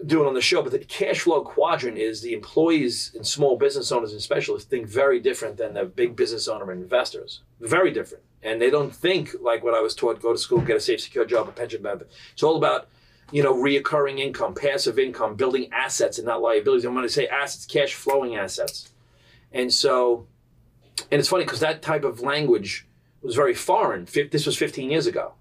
do 0.05 0.23
it 0.23 0.27
on 0.27 0.35
the 0.35 0.41
show, 0.41 0.61
but 0.61 0.71
the 0.71 0.77
cash 0.77 1.21
flow 1.21 1.41
quadrant 1.41 1.97
is 1.97 2.21
the 2.21 2.33
employees 2.33 3.11
and 3.15 3.25
small 3.25 3.57
business 3.57 3.91
owners 3.91 4.11
and 4.11 4.21
specialists 4.21 4.69
think 4.69 4.87
very 4.87 5.19
different 5.19 5.57
than 5.57 5.73
the 5.73 5.85
big 5.85 6.15
business 6.15 6.47
owner 6.47 6.69
and 6.69 6.83
investors. 6.83 7.41
Very 7.59 7.91
different. 7.91 8.23
And 8.43 8.61
they 8.61 8.69
don't 8.69 8.95
think 8.95 9.35
like 9.41 9.63
what 9.63 9.73
I 9.73 9.81
was 9.81 9.95
taught 9.95 10.21
go 10.21 10.31
to 10.31 10.37
school, 10.37 10.61
get 10.61 10.77
a 10.77 10.79
safe, 10.79 11.01
secure 11.01 11.25
job, 11.25 11.47
a 11.47 11.51
pension 11.51 11.81
benefit. 11.81 12.11
It's 12.33 12.43
all 12.43 12.55
about, 12.55 12.87
you 13.31 13.41
know, 13.41 13.53
reoccurring 13.53 14.19
income, 14.19 14.53
passive 14.53 14.99
income, 14.99 15.33
building 15.33 15.69
assets 15.71 16.19
and 16.19 16.27
not 16.27 16.43
liabilities. 16.43 16.85
I'm 16.85 16.93
going 16.93 17.07
to 17.07 17.11
say 17.11 17.27
assets, 17.27 17.65
cash 17.65 17.95
flowing 17.95 18.35
assets. 18.35 18.91
And 19.51 19.73
so, 19.73 20.27
and 21.11 21.19
it's 21.19 21.29
funny 21.29 21.45
because 21.45 21.61
that 21.61 21.81
type 21.81 22.03
of 22.03 22.21
language 22.21 22.87
was 23.21 23.35
very 23.35 23.55
foreign. 23.55 24.07
This 24.31 24.45
was 24.45 24.55
15 24.55 24.91
years 24.91 25.07
ago. 25.07 25.33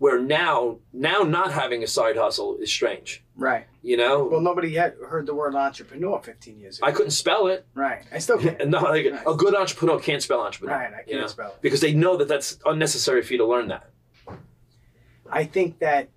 Where 0.00 0.18
now, 0.18 0.78
now 0.94 1.18
not 1.24 1.52
having 1.52 1.82
a 1.82 1.86
side 1.86 2.16
hustle 2.16 2.56
is 2.56 2.72
strange. 2.72 3.22
Right. 3.36 3.66
You 3.82 3.98
know, 3.98 4.24
Well, 4.24 4.40
nobody 4.40 4.74
had 4.74 4.94
heard 5.06 5.26
the 5.26 5.34
word 5.34 5.54
entrepreneur 5.54 6.18
15 6.22 6.58
years 6.58 6.78
ago. 6.78 6.86
I 6.86 6.92
couldn't 6.92 7.10
spell 7.10 7.48
it. 7.48 7.66
right. 7.74 8.02
I 8.10 8.18
still 8.18 8.38
can't. 8.38 8.66
No, 8.68 8.80
like 8.80 9.04
Right. 9.12 9.22
a 9.26 9.34
good 9.34 9.54
entrepreneur 9.54 10.00
can't 10.00 10.22
spell 10.22 10.40
entrepreneur. 10.40 10.74
Right. 10.74 10.88
I 10.92 10.96
can't 10.96 11.08
you 11.08 11.20
know? 11.20 11.26
spell 11.26 11.50
it. 11.50 11.58
Because 11.60 11.82
they 11.82 11.92
know 11.92 12.16
that 12.16 12.28
that's 12.28 12.58
unnecessary 12.64 13.20
for 13.22 13.34
you 13.34 13.38
to 13.40 13.46
learn 13.46 13.68
that. 13.68 13.90
I 15.30 15.44
think 15.44 15.78
that 15.80 16.08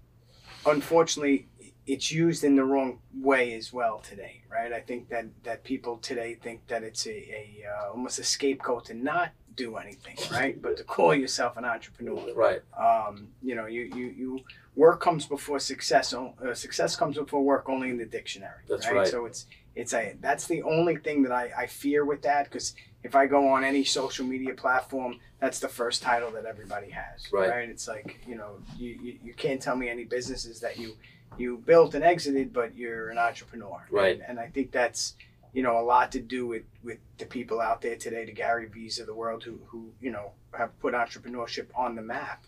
unfortunately 0.65 1.47
it's 1.85 2.11
used 2.11 2.43
in 2.43 2.55
the 2.55 2.63
wrong 2.63 2.99
way 3.13 3.53
as 3.53 3.73
well 3.73 3.99
today, 3.99 4.41
right? 4.49 4.71
I 4.71 4.79
think 4.79 5.09
that 5.09 5.25
that 5.43 5.63
people 5.63 5.97
today 5.97 6.35
think 6.35 6.67
that 6.67 6.83
it's 6.83 7.05
a, 7.07 7.11
a 7.11 7.65
uh, 7.67 7.91
almost 7.91 8.19
a 8.19 8.23
scapegoat 8.23 8.85
to 8.85 8.93
not 8.93 9.31
do 9.55 9.77
anything, 9.77 10.17
right? 10.31 10.59
But 10.61 10.77
to 10.77 10.83
call 10.83 11.13
yourself 11.13 11.57
an 11.57 11.65
entrepreneur. 11.65 12.33
Right. 12.33 12.61
Um, 12.77 13.27
you 13.41 13.55
know, 13.55 13.65
you, 13.65 13.81
you, 13.95 14.05
you 14.07 14.39
work 14.75 14.99
comes 15.01 15.25
before 15.25 15.59
success. 15.59 16.13
Uh, 16.13 16.53
success 16.53 16.95
comes 16.95 17.17
before 17.17 17.43
work 17.43 17.69
only 17.69 17.89
in 17.89 17.97
the 17.97 18.05
dictionary. 18.05 18.63
That's 18.67 18.89
right. 18.89 19.07
So 19.07 19.25
it's 19.25 19.45
it's 19.75 19.93
a 19.93 20.15
that's 20.21 20.47
the 20.47 20.63
only 20.63 20.97
thing 20.97 21.23
that 21.23 21.31
I, 21.31 21.51
I 21.57 21.67
fear 21.67 22.05
with 22.05 22.21
that 22.23 22.45
because 22.45 22.75
if 23.03 23.15
I 23.15 23.25
go 23.25 23.49
on 23.49 23.63
any 23.63 23.83
social 23.83 24.25
media 24.25 24.53
platform, 24.53 25.19
that's 25.39 25.59
the 25.59 25.67
first 25.67 26.01
title 26.01 26.31
that 26.31 26.45
everybody 26.45 26.89
has. 26.91 27.31
Right. 27.31 27.69
It's 27.69 27.87
like 27.87 28.19
you 28.27 28.35
know 28.35 28.57
you, 28.77 28.99
you, 29.01 29.19
you 29.23 29.33
can't 29.33 29.61
tell 29.61 29.75
me 29.75 29.89
any 29.89 30.03
businesses 30.03 30.59
that 30.61 30.77
you 30.77 30.95
you 31.37 31.57
built 31.65 31.95
and 31.95 32.03
exited, 32.03 32.53
but 32.53 32.75
you're 32.75 33.09
an 33.09 33.17
entrepreneur. 33.17 33.85
Right. 33.89 34.15
And, 34.15 34.23
and 34.29 34.39
I 34.39 34.47
think 34.47 34.71
that's 34.71 35.15
you 35.53 35.61
know, 35.61 35.79
a 35.79 35.85
lot 35.85 36.11
to 36.13 36.19
do 36.19 36.47
with, 36.47 36.63
with 36.83 36.97
the 37.19 37.25
people 37.25 37.61
out 37.61 37.81
there 37.81 37.95
today, 37.95 38.25
the 38.25 38.31
Gary 38.31 38.65
V's 38.65 38.99
of 38.99 39.05
the 39.05 39.13
world 39.13 39.43
who, 39.43 39.59
who, 39.67 39.91
you 40.01 40.11
know, 40.11 40.31
have 40.57 40.77
put 40.79 40.95
entrepreneurship 40.95 41.67
on 41.75 41.95
the 41.95 42.01
map. 42.01 42.43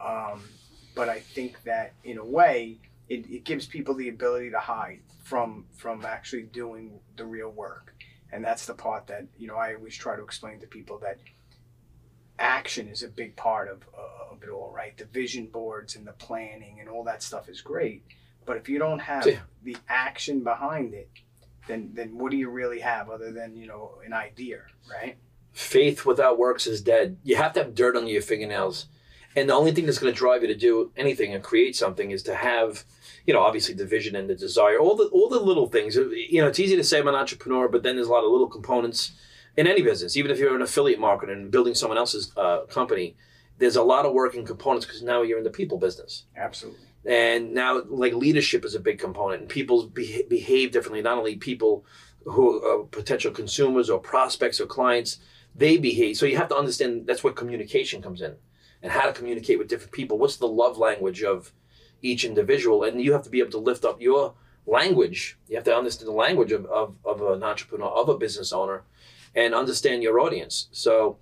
Um, 0.00 0.40
but 0.94 1.08
I 1.08 1.18
think 1.18 1.64
that 1.64 1.94
in 2.04 2.18
a 2.18 2.24
way, 2.24 2.78
it, 3.08 3.28
it 3.28 3.44
gives 3.44 3.66
people 3.66 3.94
the 3.94 4.08
ability 4.08 4.50
to 4.50 4.60
hide 4.60 5.00
from 5.24 5.64
from 5.72 6.04
actually 6.04 6.42
doing 6.42 7.00
the 7.16 7.24
real 7.24 7.50
work. 7.50 7.94
And 8.30 8.44
that's 8.44 8.66
the 8.66 8.74
part 8.74 9.08
that, 9.08 9.26
you 9.36 9.48
know, 9.48 9.56
I 9.56 9.74
always 9.74 9.96
try 9.96 10.16
to 10.16 10.22
explain 10.22 10.60
to 10.60 10.66
people 10.66 10.98
that 11.00 11.18
action 12.38 12.88
is 12.88 13.02
a 13.02 13.08
big 13.08 13.34
part 13.34 13.68
of, 13.68 13.82
uh, 13.96 14.32
of 14.32 14.42
it 14.42 14.48
all, 14.48 14.72
right? 14.74 14.96
The 14.96 15.06
vision 15.06 15.46
boards 15.46 15.96
and 15.96 16.06
the 16.06 16.12
planning 16.12 16.78
and 16.80 16.88
all 16.88 17.04
that 17.04 17.22
stuff 17.22 17.48
is 17.48 17.60
great. 17.60 18.04
But 18.46 18.56
if 18.56 18.68
you 18.68 18.78
don't 18.78 19.00
have 19.00 19.26
Yeah. 19.26 19.40
the 19.62 19.76
action 19.88 20.42
behind 20.44 20.94
it, 20.94 21.08
then 21.66 21.90
then 21.94 22.18
what 22.18 22.30
do 22.30 22.36
you 22.36 22.50
really 22.50 22.80
have 22.80 23.08
other 23.10 23.32
than, 23.32 23.56
you 23.56 23.66
know, 23.66 23.98
an 24.04 24.12
idea, 24.12 24.62
right? 24.90 25.16
faith 25.52 26.04
without 26.04 26.36
works 26.36 26.66
is 26.66 26.80
dead. 26.82 27.16
You 27.22 27.36
have 27.36 27.52
to 27.52 27.62
have 27.62 27.76
dirt 27.76 27.94
under 27.96 28.10
your 28.10 28.22
fingernails. 28.22 28.86
And 29.36 29.48
the 29.48 29.54
only 29.54 29.70
thing 29.70 29.86
that's 29.86 29.98
going 29.98 30.12
to 30.12 30.18
drive 30.18 30.42
you 30.42 30.48
to 30.48 30.54
do 30.56 30.90
anything 30.96 31.32
and 31.32 31.44
create 31.44 31.76
something 31.76 32.10
is 32.10 32.24
to 32.24 32.34
have, 32.34 32.82
you 33.24 33.32
know, 33.32 33.40
obviously 33.40 33.72
the 33.72 33.86
vision 33.86 34.16
and 34.16 34.28
the 34.28 34.34
desire, 34.34 34.78
all 34.80 34.96
the 34.96 35.04
all 35.06 35.28
the 35.28 35.38
little 35.40 35.68
things. 35.68 35.94
You 35.94 36.40
know, 36.40 36.48
it's 36.48 36.58
easy 36.58 36.74
to 36.74 36.82
say 36.82 36.98
I'm 36.98 37.06
an 37.06 37.14
entrepreneur, 37.14 37.68
but 37.68 37.84
then 37.84 37.94
there's 37.94 38.08
a 38.08 38.12
lot 38.12 38.24
of 38.24 38.32
little 38.32 38.48
components 38.48 39.12
in 39.56 39.68
any 39.68 39.80
business. 39.82 40.16
Even 40.16 40.32
if 40.32 40.38
you're 40.40 40.56
an 40.56 40.62
affiliate 40.62 40.98
marketer 41.00 41.30
and 41.32 41.50
building 41.52 41.74
someone 41.76 41.98
else's 41.98 42.32
uh, 42.36 42.62
company, 42.66 43.16
there's 43.58 43.76
a 43.76 43.82
lot 43.84 44.04
of 44.06 44.12
working 44.12 44.44
components 44.44 44.86
because 44.86 45.02
now 45.02 45.22
you're 45.22 45.38
in 45.38 45.44
the 45.44 45.50
people 45.50 45.78
business. 45.78 46.24
Absolutely. 46.36 46.83
And 47.06 47.52
now, 47.52 47.82
like 47.86 48.14
leadership 48.14 48.64
is 48.64 48.74
a 48.74 48.80
big 48.80 48.98
component, 48.98 49.42
and 49.42 49.48
people 49.48 49.86
beha- 49.86 50.24
behave 50.28 50.72
differently. 50.72 51.02
Not 51.02 51.18
only 51.18 51.36
people 51.36 51.84
who 52.24 52.64
are 52.64 52.84
potential 52.84 53.30
consumers 53.30 53.90
or 53.90 53.98
prospects 53.98 54.60
or 54.60 54.66
clients, 54.66 55.18
they 55.54 55.76
behave. 55.76 56.16
So 56.16 56.26
you 56.26 56.38
have 56.38 56.48
to 56.48 56.56
understand 56.56 57.06
that's 57.06 57.22
where 57.22 57.32
communication 57.32 58.00
comes 58.00 58.22
in, 58.22 58.36
and 58.82 58.92
how 58.92 59.06
to 59.06 59.12
communicate 59.12 59.58
with 59.58 59.68
different 59.68 59.92
people. 59.92 60.18
What's 60.18 60.36
the 60.36 60.48
love 60.48 60.78
language 60.78 61.22
of 61.22 61.52
each 62.04 62.24
individual, 62.24 62.84
and 62.84 63.00
you 63.00 63.12
have 63.12 63.22
to 63.22 63.30
be 63.30 63.40
able 63.40 63.50
to 63.50 63.58
lift 63.58 63.84
up 63.84 64.00
your 64.00 64.34
language. 64.66 65.38
You 65.48 65.56
have 65.56 65.64
to 65.64 65.76
understand 65.76 66.08
the 66.08 66.12
language 66.12 66.52
of, 66.52 66.66
of, 66.66 66.96
of 67.04 67.20
an 67.22 67.42
entrepreneur, 67.42 67.88
of 67.88 68.08
a 68.08 68.18
business 68.18 68.52
owner, 68.52 68.84
and 69.34 69.54
understand 69.54 70.02
your 70.02 70.20
audience. 70.20 70.68
So 70.70 71.18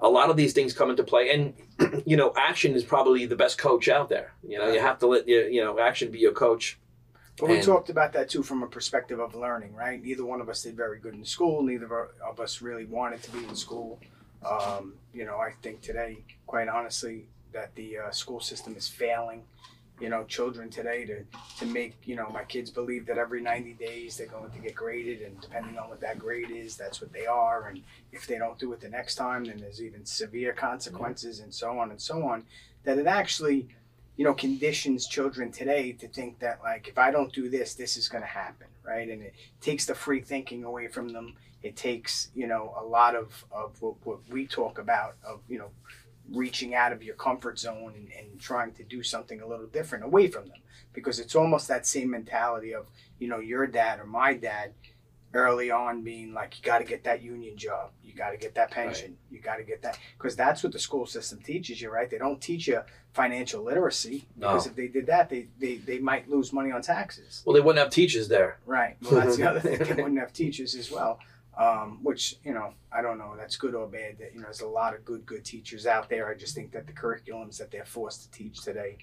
a 0.00 0.08
lot 0.08 0.30
of 0.30 0.36
these 0.36 0.52
things 0.52 0.72
come 0.72 0.90
into 0.90 1.04
play 1.04 1.30
and 1.30 1.54
you 2.06 2.16
know 2.16 2.32
action 2.36 2.74
is 2.74 2.84
probably 2.84 3.26
the 3.26 3.36
best 3.36 3.58
coach 3.58 3.88
out 3.88 4.08
there 4.08 4.32
you 4.46 4.58
know 4.58 4.72
you 4.72 4.80
have 4.80 4.98
to 4.98 5.06
let 5.06 5.28
you, 5.28 5.40
you 5.50 5.62
know 5.62 5.78
action 5.78 6.10
be 6.10 6.18
your 6.18 6.32
coach 6.32 6.78
But 7.38 7.48
we 7.50 7.60
talked 7.60 7.88
about 7.90 8.12
that 8.12 8.28
too 8.28 8.42
from 8.42 8.62
a 8.62 8.66
perspective 8.66 9.18
of 9.18 9.34
learning, 9.34 9.74
right? 9.74 10.02
Neither 10.02 10.24
one 10.24 10.40
of 10.42 10.48
us 10.48 10.62
did 10.62 10.76
very 10.76 10.98
good 10.98 11.14
in 11.14 11.24
school. 11.24 11.62
Neither 11.62 11.86
of 11.86 12.10
of 12.20 12.40
us 12.40 12.60
really 12.60 12.84
wanted 12.84 13.22
to 13.22 13.30
be 13.30 13.38
in 13.44 13.56
school. 13.56 13.98
Um, 14.44 14.94
you 15.14 15.24
know, 15.24 15.38
I 15.38 15.52
think 15.62 15.80
today, 15.80 16.18
quite 16.46 16.68
honestly, 16.68 17.26
that 17.52 17.74
the 17.74 17.98
uh, 17.98 18.10
school 18.10 18.40
system 18.40 18.76
is 18.76 18.88
failing. 18.88 19.42
You 20.00 20.08
know, 20.08 20.24
children 20.24 20.70
today 20.70 21.04
to 21.04 21.24
to 21.58 21.66
make 21.66 21.94
you 22.04 22.16
know 22.16 22.28
my 22.30 22.44
kids 22.44 22.70
believe 22.70 23.06
that 23.06 23.18
every 23.18 23.42
ninety 23.42 23.74
days 23.74 24.16
they're 24.16 24.26
going 24.26 24.50
to 24.50 24.58
get 24.58 24.74
graded, 24.74 25.20
and 25.22 25.40
depending 25.40 25.78
on 25.78 25.90
what 25.90 26.00
that 26.00 26.18
grade 26.18 26.50
is, 26.50 26.76
that's 26.76 27.00
what 27.00 27.12
they 27.12 27.26
are. 27.26 27.68
And 27.68 27.82
if 28.10 28.26
they 28.26 28.38
don't 28.38 28.58
do 28.58 28.72
it 28.72 28.80
the 28.80 28.88
next 28.88 29.16
time, 29.16 29.44
then 29.44 29.58
there's 29.58 29.82
even 29.82 30.06
severe 30.06 30.52
consequences, 30.54 31.40
and 31.40 31.52
so 31.52 31.78
on 31.78 31.90
and 31.90 32.00
so 32.00 32.26
on. 32.26 32.44
That 32.84 32.96
it 32.96 33.06
actually 33.06 33.68
you 34.20 34.24
know, 34.24 34.34
conditions 34.34 35.06
children 35.06 35.50
today 35.50 35.92
to 35.92 36.06
think 36.06 36.40
that 36.40 36.60
like 36.62 36.88
if 36.88 36.98
I 36.98 37.10
don't 37.10 37.32
do 37.32 37.48
this, 37.48 37.72
this 37.72 37.96
is 37.96 38.06
going 38.06 38.22
to 38.22 38.28
happen, 38.28 38.66
right? 38.84 39.08
And 39.08 39.22
it 39.22 39.32
takes 39.62 39.86
the 39.86 39.94
free 39.94 40.20
thinking 40.20 40.62
away 40.62 40.88
from 40.88 41.08
them. 41.08 41.36
It 41.62 41.74
takes 41.74 42.28
you 42.34 42.46
know 42.46 42.74
a 42.78 42.84
lot 42.84 43.16
of 43.16 43.46
of 43.50 43.80
what, 43.80 43.94
what 44.04 44.18
we 44.28 44.46
talk 44.46 44.78
about 44.78 45.16
of 45.24 45.40
you 45.48 45.58
know 45.58 45.70
reaching 46.32 46.74
out 46.74 46.92
of 46.92 47.02
your 47.02 47.14
comfort 47.16 47.58
zone 47.58 47.92
and, 47.96 48.08
and 48.18 48.40
trying 48.40 48.72
to 48.72 48.84
do 48.84 49.02
something 49.02 49.40
a 49.40 49.46
little 49.46 49.66
different 49.66 50.04
away 50.04 50.28
from 50.28 50.48
them. 50.48 50.58
Because 50.92 51.18
it's 51.20 51.34
almost 51.36 51.68
that 51.68 51.86
same 51.86 52.10
mentality 52.10 52.74
of 52.74 52.86
you 53.18 53.28
know 53.28 53.38
your 53.38 53.66
dad 53.66 54.00
or 54.00 54.06
my 54.06 54.34
dad 54.34 54.72
early 55.32 55.70
on 55.70 56.02
being 56.02 56.34
like 56.34 56.58
you 56.58 56.64
got 56.64 56.78
to 56.78 56.84
get 56.84 57.04
that 57.04 57.22
union 57.22 57.56
job. 57.56 57.90
You 58.02 58.12
got 58.14 58.30
to 58.30 58.36
get 58.36 58.56
that 58.56 58.72
pension. 58.72 59.16
You 59.30 59.38
got 59.40 59.56
to 59.58 59.62
get 59.62 59.82
that. 59.82 59.96
Because 60.18 60.34
that's 60.34 60.64
what 60.64 60.72
the 60.72 60.78
school 60.80 61.06
system 61.06 61.38
teaches 61.40 61.80
you 61.80 61.90
right? 61.90 62.10
They 62.10 62.18
don't 62.18 62.40
teach 62.40 62.66
you 62.66 62.80
financial 63.12 63.62
literacy 63.62 64.26
because 64.36 64.66
No. 64.66 64.70
if 64.70 64.76
they 64.76 64.88
did 64.88 65.06
that 65.06 65.28
they, 65.30 65.46
they 65.58 65.76
they 65.76 65.98
might 65.98 66.28
lose 66.28 66.52
money 66.52 66.72
on 66.72 66.82
taxes. 66.82 67.42
Well 67.44 67.54
they 67.54 67.60
wouldn't 67.60 67.82
have 67.82 67.90
teachers 67.92 68.26
there. 68.28 68.58
Right. 68.66 68.96
Well 69.02 69.20
that's 69.20 69.36
the 69.36 69.48
other 69.50 69.60
thing. 69.60 69.78
They 69.78 70.02
wouldn't 70.02 70.18
have 70.20 70.32
teachers 70.32 70.74
as 70.74 70.90
well 70.90 71.20
um, 71.60 71.98
which 72.02 72.36
you 72.42 72.52
know 72.54 72.72
i 72.90 73.00
don't 73.02 73.18
know 73.18 73.34
that's 73.36 73.56
good 73.56 73.74
or 73.74 73.86
bad 73.86 74.16
that 74.18 74.32
you 74.32 74.38
know 74.40 74.44
there's 74.44 74.62
a 74.62 74.66
lot 74.66 74.94
of 74.94 75.04
good 75.04 75.24
good 75.26 75.44
teachers 75.44 75.86
out 75.86 76.08
there 76.08 76.28
i 76.28 76.34
just 76.34 76.54
think 76.54 76.72
that 76.72 76.86
the 76.86 76.92
curriculums 76.92 77.58
that 77.58 77.70
they're 77.70 77.84
forced 77.84 78.22
to 78.22 78.30
teach 78.30 78.62
today 78.62 78.96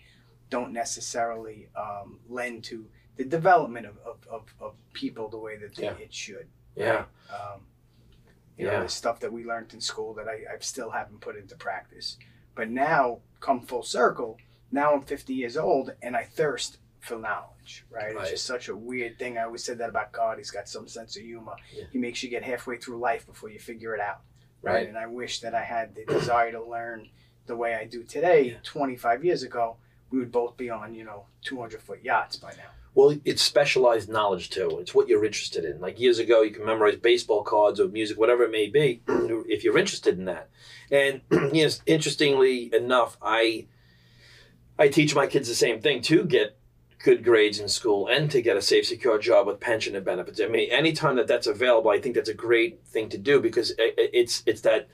don't 0.50 0.72
necessarily 0.74 1.68
um, 1.76 2.20
lend 2.30 2.64
to 2.64 2.86
the 3.18 3.24
development 3.26 3.86
of, 3.86 3.98
of, 4.06 4.18
of, 4.32 4.44
of 4.60 4.74
people 4.94 5.28
the 5.30 5.38
way 5.38 5.58
that 5.58 5.76
they, 5.76 5.84
Yeah. 5.84 5.94
it 6.00 6.14
should 6.14 6.48
yeah 6.76 7.06
um, 7.30 7.62
you 8.58 8.66
know, 8.66 8.72
Yeah. 8.72 8.84
the 8.84 8.90
stuff 8.90 9.20
that 9.20 9.32
we 9.32 9.44
learned 9.46 9.74
in 9.74 9.82
school 9.82 10.14
that 10.16 10.28
I, 10.28 10.38
I 10.54 10.58
still 10.60 10.90
haven't 10.90 11.22
put 11.22 11.36
into 11.38 11.56
practice. 11.56 12.18
But 12.56 12.72
now, 12.72 13.20
come 13.40 13.62
full 13.62 13.84
circle, 13.84 14.38
now 14.72 14.94
I'm 14.94 15.04
50 15.04 15.32
years 15.36 15.58
old 15.58 15.94
and 16.02 16.16
I 16.16 16.24
thirst 16.24 16.78
for 17.00 17.18
knowledge, 17.18 17.86
right? 17.90 18.16
Right. 18.16 18.22
It's 18.24 18.32
just 18.32 18.46
such 18.46 18.70
a 18.70 18.76
weird 18.76 19.18
thing. 19.20 19.38
I 19.38 19.44
always 19.44 19.64
said 19.64 19.78
that 19.80 19.90
about 19.90 20.12
God. 20.12 20.38
He's 20.38 20.52
got 20.52 20.68
some 20.68 20.88
sense 20.88 21.16
of 21.16 21.24
humor. 21.24 21.56
Yeah. 21.76 21.86
He 21.92 21.98
makes 22.00 22.24
you 22.24 22.30
get 22.30 22.44
halfway 22.44 22.78
through 22.78 23.00
life 23.00 23.26
before 23.26 23.50
you 23.50 23.60
figure 23.60 23.94
it 23.94 24.02
out, 24.02 24.22
right? 24.62 24.74
right 24.74 24.88
And 24.88 24.98
I 24.98 25.08
wish 25.08 25.40
that 25.42 25.54
I 25.54 25.64
had 25.64 25.96
the 25.96 26.06
desire 26.06 26.52
to 26.52 26.64
learn 26.64 27.10
the 27.46 27.56
way 27.56 27.76
I 27.76 27.86
do 27.86 28.04
today. 28.04 28.42
Yeah. 28.52 28.58
25 28.64 29.24
years 29.24 29.44
ago, 29.44 29.78
we 30.10 30.20
would 30.20 30.32
both 30.32 30.58
be 30.58 30.70
on, 30.70 30.94
you 30.94 31.04
know, 31.04 31.26
200 31.44 31.82
foot 31.82 32.00
yachts 32.04 32.36
by 32.38 32.52
now. 32.52 32.72
well 32.96 33.16
it's 33.26 33.42
specialized 33.42 34.10
knowledge 34.10 34.50
too 34.50 34.78
it's 34.80 34.96
what 34.96 35.08
you're 35.08 35.24
interested 35.24 35.64
in 35.64 35.80
like 35.80 36.00
years 36.00 36.18
ago 36.20 36.42
you 36.42 36.52
can 36.52 36.66
memorize 36.66 36.96
baseball 36.96 37.44
cards 37.44 37.80
or 37.80 37.88
music 37.88 38.18
whatever 38.18 38.44
it 38.44 38.52
may 38.52 38.68
be 38.68 39.02
if 39.08 39.64
you're 39.64 39.78
interested 39.78 40.18
in 40.18 40.26
that 40.26 40.50
and 40.92 41.22
yes 41.54 41.82
interestingly 41.86 42.74
enough 42.74 43.16
i 43.22 43.68
i 44.80 44.88
teach 44.88 45.14
my 45.14 45.28
kids 45.28 45.48
the 45.48 45.54
same 45.56 45.80
thing 45.80 46.02
to 46.02 46.24
get 46.24 46.57
good 47.00 47.24
grades 47.24 47.60
in 47.60 47.68
school 47.70 48.08
and 48.08 48.32
to 48.32 48.42
get 48.42 48.58
a 48.58 48.62
safe 48.62 48.88
secure 48.88 49.20
job 49.20 49.48
with 49.48 49.60
pension 49.60 49.96
and 49.96 50.06
benefits. 50.06 50.42
I 50.42 50.48
mean 50.48 50.72
anytime 50.72 51.16
that 51.18 51.28
that's 51.28 51.48
available 51.48 51.92
i 51.92 52.00
think 52.00 52.16
that's 52.16 52.30
a 52.30 52.34
great 52.34 52.86
thing 52.88 53.10
to 53.10 53.18
do 53.18 53.40
because 53.40 53.74
it's 53.78 54.44
it's 54.46 54.62
that 54.62 54.88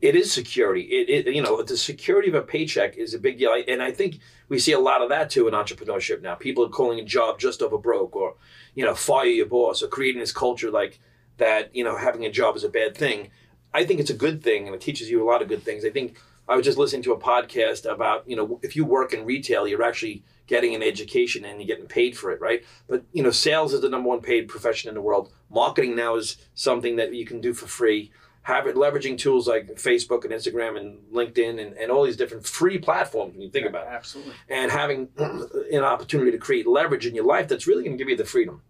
it 0.00 0.14
is 0.14 0.32
security. 0.32 0.82
It, 0.82 1.26
it 1.26 1.34
you 1.34 1.42
know 1.42 1.62
the 1.62 1.76
security 1.76 2.28
of 2.28 2.34
a 2.34 2.42
paycheck 2.42 2.96
is 2.96 3.14
a 3.14 3.18
big 3.18 3.38
deal. 3.38 3.54
And 3.66 3.82
i 3.82 3.90
think 3.90 4.20
we 4.48 4.58
see 4.58 4.72
a 4.72 4.78
lot 4.78 5.02
of 5.02 5.08
that 5.08 5.30
too 5.30 5.48
in 5.48 5.54
entrepreneurship 5.54 6.22
now. 6.22 6.34
People 6.34 6.64
are 6.64 6.70
calling 6.70 7.00
a 7.00 7.04
job 7.04 7.38
just 7.38 7.62
over 7.62 7.78
broke 7.78 8.14
or 8.14 8.36
you 8.74 8.84
know 8.84 8.94
fire 8.94 9.26
your 9.26 9.46
boss 9.46 9.82
or 9.82 9.88
creating 9.88 10.20
this 10.20 10.32
culture 10.32 10.70
like 10.70 11.00
that 11.38 11.74
you 11.74 11.84
know 11.84 11.96
having 11.96 12.24
a 12.24 12.30
job 12.30 12.56
is 12.56 12.64
a 12.64 12.68
bad 12.68 12.96
thing. 12.96 13.30
I 13.72 13.84
think 13.84 14.00
it's 14.00 14.10
a 14.10 14.14
good 14.14 14.42
thing 14.42 14.66
and 14.66 14.74
it 14.74 14.80
teaches 14.80 15.10
you 15.10 15.22
a 15.22 15.28
lot 15.28 15.42
of 15.42 15.48
good 15.48 15.62
things. 15.62 15.84
I 15.84 15.90
think 15.90 16.18
i 16.48 16.56
was 16.56 16.64
just 16.64 16.78
listening 16.78 17.02
to 17.02 17.12
a 17.12 17.20
podcast 17.20 17.90
about 17.90 18.28
you 18.28 18.36
know 18.36 18.58
if 18.62 18.74
you 18.74 18.84
work 18.84 19.12
in 19.12 19.26
retail 19.26 19.68
you're 19.68 19.82
actually 19.82 20.24
getting 20.48 20.74
an 20.74 20.82
education 20.82 21.44
and 21.44 21.60
you're 21.60 21.68
getting 21.68 21.86
paid 21.86 22.18
for 22.18 22.32
it 22.32 22.40
right? 22.40 22.64
But 22.88 23.04
you 23.12 23.22
know 23.22 23.30
sales 23.30 23.72
is 23.72 23.80
the 23.80 23.88
number 23.88 24.08
one 24.08 24.20
paid 24.20 24.48
profession 24.48 24.88
in 24.88 24.94
the 24.94 25.00
world. 25.00 25.32
Marketing 25.48 25.94
now 25.94 26.16
is 26.16 26.36
something 26.54 26.96
that 26.96 27.14
you 27.14 27.24
can 27.24 27.40
do 27.40 27.54
for 27.54 27.66
free. 27.66 28.10
Have 28.42 28.66
it 28.66 28.76
leveraging 28.76 29.18
tools 29.18 29.46
like 29.46 29.68
facebook 29.76 30.24
and 30.24 30.32
instagram 30.32 30.78
and 30.78 31.00
linkedin 31.12 31.60
and, 31.64 31.74
and 31.74 31.92
all 31.92 32.04
these 32.04 32.16
different 32.16 32.46
free 32.46 32.78
platforms 32.78 33.34
when 33.34 33.42
you 33.42 33.50
think 33.50 33.66
about 33.66 33.86
it. 33.86 33.92
Absolutely. 33.92 34.34
and 34.48 34.72
having 34.72 35.08
an 35.18 35.84
opportunity 35.84 36.32
to 36.32 36.38
create 36.38 36.66
leverage 36.66 37.06
in 37.06 37.14
your 37.14 37.26
life 37.26 37.46
that's 37.46 37.66
really 37.66 37.84
going 37.84 37.96
to 37.96 38.02
give 38.02 38.08
you 38.08 38.16
the 38.16 38.24
freedom. 38.24 38.62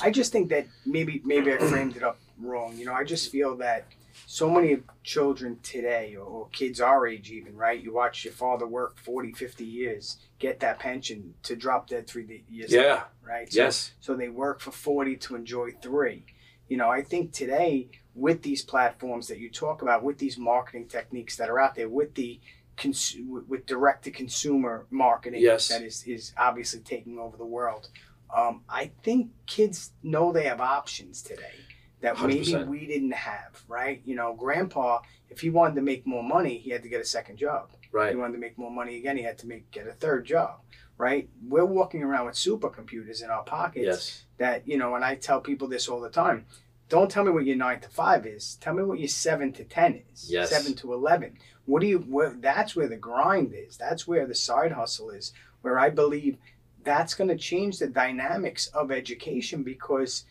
I 0.00 0.10
just 0.10 0.32
think 0.32 0.48
that 0.50 0.66
maybe 0.86 1.20
maybe 1.24 1.52
I 1.52 1.58
framed 1.58 1.96
it 1.96 2.02
up 2.02 2.18
wrong. 2.40 2.76
You 2.76 2.86
know, 2.86 2.94
I 2.94 3.04
just 3.04 3.30
feel 3.30 3.56
that 3.58 3.86
so 4.26 4.50
many 4.50 4.78
children 5.02 5.58
today 5.62 6.14
or, 6.16 6.24
or 6.24 6.48
kids 6.48 6.80
our 6.80 7.06
age 7.06 7.30
even, 7.30 7.56
right? 7.56 7.80
You 7.82 7.92
watch 7.92 8.24
your 8.24 8.32
father 8.32 8.66
work 8.66 8.98
40, 8.98 9.32
50 9.32 9.64
years, 9.64 10.18
get 10.38 10.60
that 10.60 10.78
pension 10.78 11.34
to 11.44 11.56
drop 11.56 11.88
dead 11.88 12.06
3 12.06 12.22
d- 12.24 12.44
years 12.48 12.72
Yeah. 12.72 12.80
later, 12.80 13.02
right? 13.22 13.52
So, 13.52 13.62
yes 13.62 13.92
so 14.00 14.14
they 14.14 14.28
work 14.28 14.60
for 14.60 14.70
40 14.70 15.16
to 15.16 15.34
enjoy 15.36 15.72
3. 15.82 16.24
You 16.68 16.76
know, 16.78 16.90
I 16.90 17.02
think 17.02 17.32
today 17.32 17.88
with 18.14 18.42
these 18.42 18.62
platforms 18.64 19.28
that 19.28 19.38
you 19.38 19.50
talk 19.50 19.82
about, 19.82 20.02
with 20.02 20.18
these 20.18 20.38
marketing 20.38 20.88
techniques 20.88 21.36
that 21.36 21.50
are 21.50 21.60
out 21.60 21.74
there, 21.74 21.88
with 21.88 22.14
the 22.14 22.40
cons- 22.76 23.16
with 23.28 23.46
with 23.48 23.66
direct 23.66 24.04
to 24.04 24.10
consumer 24.10 24.86
marketing 24.90 25.42
Yes. 25.42 25.68
that 25.68 25.82
is 25.82 26.04
is 26.06 26.32
obviously 26.38 26.80
taking 26.80 27.18
over 27.18 27.36
the 27.36 27.44
world. 27.44 27.88
Um, 28.34 28.62
I 28.68 28.90
think 29.02 29.30
kids 29.46 29.92
know 30.02 30.32
they 30.32 30.44
have 30.44 30.60
options 30.60 31.22
today 31.22 31.52
that 32.04 32.20
maybe 32.20 32.52
100%. 32.52 32.68
we 32.68 32.86
didn't 32.86 33.12
have, 33.12 33.62
right? 33.68 34.00
You 34.04 34.14
know, 34.14 34.34
grandpa, 34.34 35.00
if 35.30 35.40
he 35.40 35.50
wanted 35.50 35.74
to 35.76 35.82
make 35.82 36.06
more 36.06 36.22
money, 36.22 36.58
he 36.58 36.70
had 36.70 36.82
to 36.82 36.88
get 36.88 37.00
a 37.00 37.04
second 37.04 37.36
job. 37.36 37.70
If 37.82 37.92
right 37.92 38.10
he 38.10 38.16
wanted 38.16 38.34
to 38.34 38.38
make 38.38 38.56
more 38.58 38.70
money 38.70 38.96
again, 38.98 39.16
he 39.16 39.22
had 39.22 39.38
to 39.38 39.46
make 39.46 39.70
get 39.70 39.86
a 39.86 39.92
third 39.92 40.24
job, 40.24 40.60
right? 40.98 41.28
We're 41.46 41.64
walking 41.64 42.02
around 42.02 42.26
with 42.26 42.34
supercomputers 42.34 43.22
in 43.22 43.30
our 43.30 43.42
pockets 43.42 43.84
yes 43.84 44.24
that, 44.38 44.66
you 44.66 44.76
know, 44.76 44.94
and 44.94 45.04
I 45.04 45.14
tell 45.14 45.40
people 45.40 45.68
this 45.68 45.88
all 45.88 46.00
the 46.00 46.10
time. 46.10 46.46
Don't 46.88 47.10
tell 47.10 47.24
me 47.24 47.30
what 47.30 47.46
your 47.46 47.56
nine 47.56 47.80
to 47.80 47.88
five 47.88 48.26
is. 48.26 48.56
Tell 48.60 48.74
me 48.74 48.82
what 48.82 48.98
your 48.98 49.08
seven 49.08 49.52
to 49.54 49.64
ten 49.64 50.02
is. 50.12 50.30
Yes. 50.30 50.50
Seven 50.50 50.74
to 50.74 50.92
eleven. 50.92 51.38
What 51.64 51.80
do 51.80 51.86
you? 51.86 51.98
Where, 51.98 52.36
that's 52.38 52.76
where 52.76 52.88
the 52.88 52.96
grind 52.96 53.54
is. 53.54 53.76
That's 53.76 54.06
where 54.06 54.26
the 54.26 54.34
side 54.34 54.72
hustle 54.72 55.10
is. 55.10 55.32
Where 55.62 55.78
I 55.78 55.88
believe 55.88 56.36
that's 56.84 57.14
going 57.14 57.28
to 57.28 57.36
change 57.36 57.78
the 57.78 57.86
dynamics 57.86 58.66
of 58.68 58.92
education 58.92 59.62
because, 59.62 60.26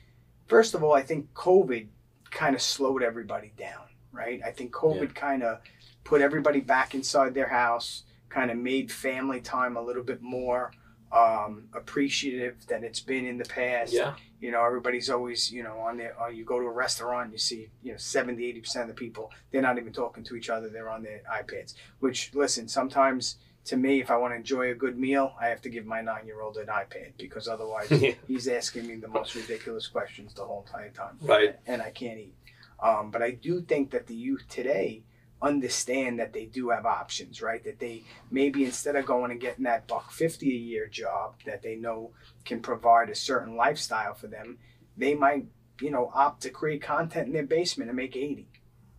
first 0.48 0.74
of 0.74 0.84
all, 0.84 0.94
I 0.94 1.02
think 1.02 1.34
COVID 1.34 1.88
kind 2.32 2.56
of 2.56 2.62
slowed 2.62 3.04
everybody 3.04 3.54
down. 3.58 3.84
Right. 4.12 4.42
I 4.46 4.52
think 4.52 4.72
COVID 4.72 5.16
kind 5.16 5.42
of 5.42 5.60
put 6.04 6.22
everybody 6.22 6.60
back 6.60 6.94
inside 6.94 7.34
their 7.34 7.50
house. 7.50 8.04
Kind 8.30 8.52
of 8.52 8.58
made 8.58 8.92
family 8.92 9.42
time 9.42 9.76
a 9.76 9.82
little 9.82 10.04
bit 10.04 10.22
more 10.22 10.72
um, 11.14 11.66
appreciative 11.74 12.66
than 12.68 12.84
it's 12.84 13.00
been 13.00 13.26
in 13.26 13.38
the 13.38 13.46
past. 13.46 13.94
Yeah. 13.94 14.16
You 14.40 14.52
know, 14.52 14.66
everybody's 14.66 15.10
always, 15.10 15.52
you 15.52 15.64
know, 15.64 15.80
on 15.80 15.98
their, 15.98 16.20
uh, 16.20 16.28
you 16.28 16.44
go 16.44 16.60
to 16.60 16.66
a 16.66 16.72
restaurant, 16.72 17.32
you 17.32 17.38
see, 17.38 17.70
you 17.82 17.92
know, 17.92 17.98
70, 17.98 18.62
80% 18.62 18.82
of 18.82 18.88
the 18.88 18.94
people, 18.94 19.32
they're 19.52 19.62
not 19.62 19.78
even 19.78 19.94
talking 19.94 20.24
to 20.26 20.36
each 20.36 20.50
other, 20.50 20.70
they're 20.70 20.90
on 20.90 21.04
their 21.04 21.22
iPads. 21.32 21.76
Which, 22.00 22.32
listen, 22.34 22.68
sometimes 22.68 23.38
to 23.66 23.78
me, 23.78 24.02
if 24.02 24.12
I 24.12 24.18
want 24.18 24.34
to 24.34 24.38
enjoy 24.38 24.72
a 24.72 24.76
good 24.76 24.98
meal, 24.98 25.34
I 25.40 25.48
have 25.48 25.62
to 25.62 25.70
give 25.70 25.86
my 25.86 26.02
nine 26.02 26.26
year 26.26 26.42
old 26.42 26.58
an 26.58 26.68
iPad 26.68 27.14
because 27.18 27.48
otherwise 27.48 27.90
Yeah. 27.92 28.14
he's 28.28 28.48
asking 28.48 28.88
me 28.88 28.96
the 28.96 29.08
most 29.08 29.36
ridiculous 29.36 29.88
questions 29.88 30.34
the 30.34 30.44
whole 30.44 30.66
entire 30.68 30.90
time. 30.90 31.18
Right. 31.22 31.56
And 31.66 31.82
I 31.82 31.90
can't 31.92 32.20
eat. 32.20 32.36
Um, 32.82 33.12
but 33.12 33.22
I 33.22 33.32
do 33.32 33.62
think 33.62 33.92
that 33.92 34.08
the 34.08 34.16
youth 34.16 34.44
today 34.50 35.04
understand 35.42 36.20
that 36.20 36.34
they 36.34 36.46
do 36.46 36.70
have 36.70 36.86
options, 36.86 37.42
right? 37.42 37.64
That 37.64 37.80
they 37.80 38.04
maybe 38.32 38.66
instead 38.66 38.96
of 38.96 39.06
going 39.06 39.32
and 39.32 39.40
getting 39.40 39.64
that 39.66 39.88
buck 39.88 40.12
fifty 40.12 40.52
a 40.52 40.58
year 40.60 40.88
job 40.88 41.36
that 41.46 41.62
they 41.62 41.76
know 41.76 42.12
can 42.46 42.62
provide 42.62 43.10
a 43.10 43.16
certain 43.16 43.56
lifestyle 43.56 44.14
for 44.14 44.28
them, 44.28 44.58
they 44.98 45.14
might, 45.16 45.46
you 45.82 45.92
know, 45.92 46.12
opt 46.14 46.42
to 46.44 46.50
create 46.50 46.82
content 46.82 47.28
in 47.28 47.34
their 47.34 47.44
basement 47.46 47.90
and 47.90 47.98
make 47.98 48.16
eighty, 48.16 48.48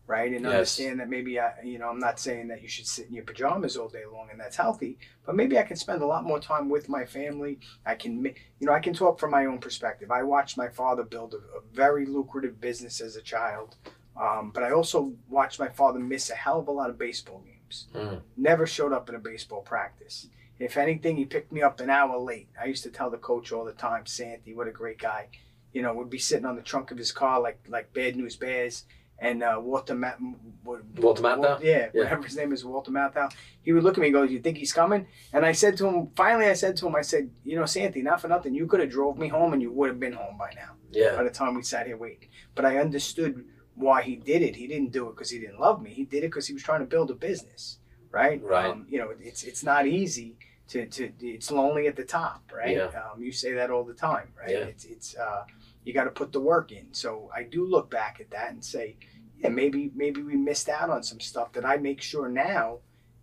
right? 0.06 0.32
And 0.32 0.42
Yes. 0.44 0.52
understand 0.52 1.00
that 1.00 1.08
maybe 1.08 1.40
I, 1.40 1.52
you 1.62 1.78
know, 1.78 1.88
I'm 1.88 1.98
not 1.98 2.20
saying 2.20 2.48
that 2.48 2.62
you 2.62 2.68
should 2.68 2.86
sit 2.86 3.08
in 3.08 3.14
your 3.14 3.24
pajamas 3.24 3.76
all 3.76 3.88
day 3.88 4.04
long 4.10 4.28
and 4.30 4.38
that's 4.38 4.56
healthy, 4.56 4.98
but 5.24 5.34
maybe 5.34 5.58
I 5.58 5.62
can 5.62 5.76
spend 5.76 6.02
a 6.02 6.06
lot 6.06 6.24
more 6.24 6.38
time 6.38 6.68
with 6.68 6.88
my 6.88 7.04
family. 7.04 7.58
I 7.86 7.94
can, 7.94 8.24
you 8.24 8.34
know, 8.66 8.72
I 8.72 8.80
can 8.80 8.92
talk 8.94 9.18
from 9.18 9.30
my 9.30 9.46
own 9.46 9.58
perspective. 9.58 10.10
I 10.10 10.22
watched 10.22 10.58
my 10.58 10.68
father 10.68 11.02
build 11.02 11.34
a, 11.34 11.38
a 11.38 11.60
very 11.72 12.04
lucrative 12.06 12.60
business 12.60 13.00
as 13.00 13.16
a 13.16 13.22
child. 13.22 13.76
Um, 14.20 14.52
but 14.54 14.62
I 14.62 14.70
also 14.70 15.14
watched 15.28 15.58
my 15.58 15.68
father 15.68 15.98
miss 15.98 16.30
a 16.30 16.34
hell 16.34 16.60
of 16.60 16.68
a 16.68 16.72
lot 16.72 16.90
of 16.90 16.98
baseball 16.98 17.42
games. 17.44 17.88
Mm. 17.94 18.20
Never 18.36 18.66
showed 18.66 18.92
up 18.92 19.08
in 19.08 19.14
a 19.14 19.18
baseball 19.18 19.62
practice. 19.62 20.28
If 20.58 20.76
anything, 20.76 21.16
he 21.16 21.24
picked 21.24 21.50
me 21.50 21.62
up 21.62 21.80
an 21.80 21.90
hour 21.90 22.16
late. 22.18 22.48
I 22.60 22.66
used 22.66 22.84
to 22.84 22.90
tell 22.90 23.10
the 23.10 23.16
coach 23.16 23.50
all 23.50 23.64
the 23.64 23.72
time, 23.72 24.06
Santy, 24.06 24.54
what 24.54 24.68
a 24.68 24.70
great 24.70 24.98
guy. 24.98 25.28
You 25.72 25.82
know, 25.82 25.92
would 25.94 26.10
be 26.10 26.18
sitting 26.18 26.46
on 26.46 26.54
the 26.54 26.62
trunk 26.62 26.92
of 26.92 26.98
his 26.98 27.10
car 27.10 27.40
like 27.40 27.58
like 27.68 27.92
Bad 27.92 28.14
News 28.14 28.36
Bears. 28.36 28.84
And 29.18 29.42
uh, 29.42 29.58
Walter 29.62 29.94
Matt, 29.94 30.18
Walter 30.64 31.22
Matthau? 31.22 31.62
yeah, 31.62 31.88
Yeah. 31.94 32.02
whatever 32.02 32.22
his 32.24 32.36
name 32.36 32.52
is, 32.52 32.64
Walter 32.64 32.90
Matthau. 32.90 33.32
He 33.62 33.72
would 33.72 33.84
look 33.84 33.96
at 33.96 34.00
me 34.00 34.08
and 34.08 34.14
go, 34.14 34.22
"You 34.22 34.40
think 34.40 34.58
he's 34.58 34.72
coming?" 34.72 35.06
And 35.32 35.46
I 35.46 35.52
said 35.52 35.76
to 35.78 35.86
him, 35.86 36.08
finally, 36.16 36.46
I 36.46 36.54
said 36.54 36.76
to 36.78 36.86
him, 36.88 36.96
I 36.96 37.02
said, 37.02 37.30
"You 37.44 37.56
know, 37.56 37.64
Santy, 37.66 38.02
not 38.02 38.20
for 38.20 38.28
nothing, 38.28 38.54
you 38.54 38.66
could 38.66 38.80
have 38.80 38.90
drove 38.90 39.16
me 39.16 39.28
home, 39.28 39.52
and 39.52 39.62
you 39.62 39.70
would 39.72 39.88
have 39.88 40.00
been 40.00 40.12
home 40.14 40.36
by 40.38 40.50
now." 40.56 40.72
Yeah. 40.90 41.16
by 41.16 41.24
the 41.24 41.30
time 41.30 41.54
we 41.54 41.62
sat 41.62 41.86
here 41.86 41.96
waiting. 41.96 42.28
But 42.54 42.64
I 42.64 42.78
understood 42.78 43.44
why 43.74 44.02
he 44.02 44.14
did 44.16 44.42
it. 44.42 44.54
He 44.54 44.66
didn't 44.68 44.92
do 44.92 45.08
it 45.08 45.16
because 45.16 45.30
he 45.30 45.38
didn't 45.40 45.58
love 45.58 45.82
me. 45.82 45.90
He 45.90 46.04
did 46.04 46.18
it 46.18 46.28
because 46.28 46.46
he 46.46 46.52
was 46.54 46.62
trying 46.62 46.80
to 46.80 46.86
build 46.86 47.10
a 47.10 47.14
business, 47.14 47.78
right? 48.12 48.40
Right. 48.42 48.66
Um, 48.66 48.86
you 48.88 48.98
know, 48.98 49.12
it's 49.20 49.42
it's 49.42 49.64
not 49.64 49.86
easy 49.86 50.36
to, 50.68 50.86
to 50.86 51.12
it's 51.20 51.50
lonely 51.50 51.86
at 51.88 51.96
the 51.96 52.04
top, 52.04 52.50
right? 52.54 52.76
Yeah. 52.76 52.84
Um, 53.12 53.22
you 53.22 53.32
say 53.32 53.52
that 53.54 53.70
all 53.70 53.82
the 53.84 53.94
time, 53.94 54.28
right? 54.40 54.50
Yeah. 54.50 54.58
It's 54.72 54.84
it's 54.84 55.16
uh, 55.16 55.44
you 55.84 55.92
got 55.92 56.04
to 56.04 56.10
put 56.10 56.32
the 56.32 56.40
work 56.40 56.72
in. 56.72 56.92
So 56.92 57.30
I 57.34 57.42
do 57.42 57.66
look 57.66 57.90
back 57.90 58.18
at 58.20 58.30
that 58.30 58.50
and 58.50 58.64
say, 58.64 58.96
yeah, 59.38 59.48
maybe 59.50 59.90
maybe 59.94 60.22
we 60.22 60.36
missed 60.36 60.68
out 60.68 60.90
on 60.90 61.02
some 61.02 61.20
stuff 61.20 61.52
that 61.52 61.64
I 61.64 61.76
make 61.76 62.00
sure 62.00 62.28
now, 62.28 62.78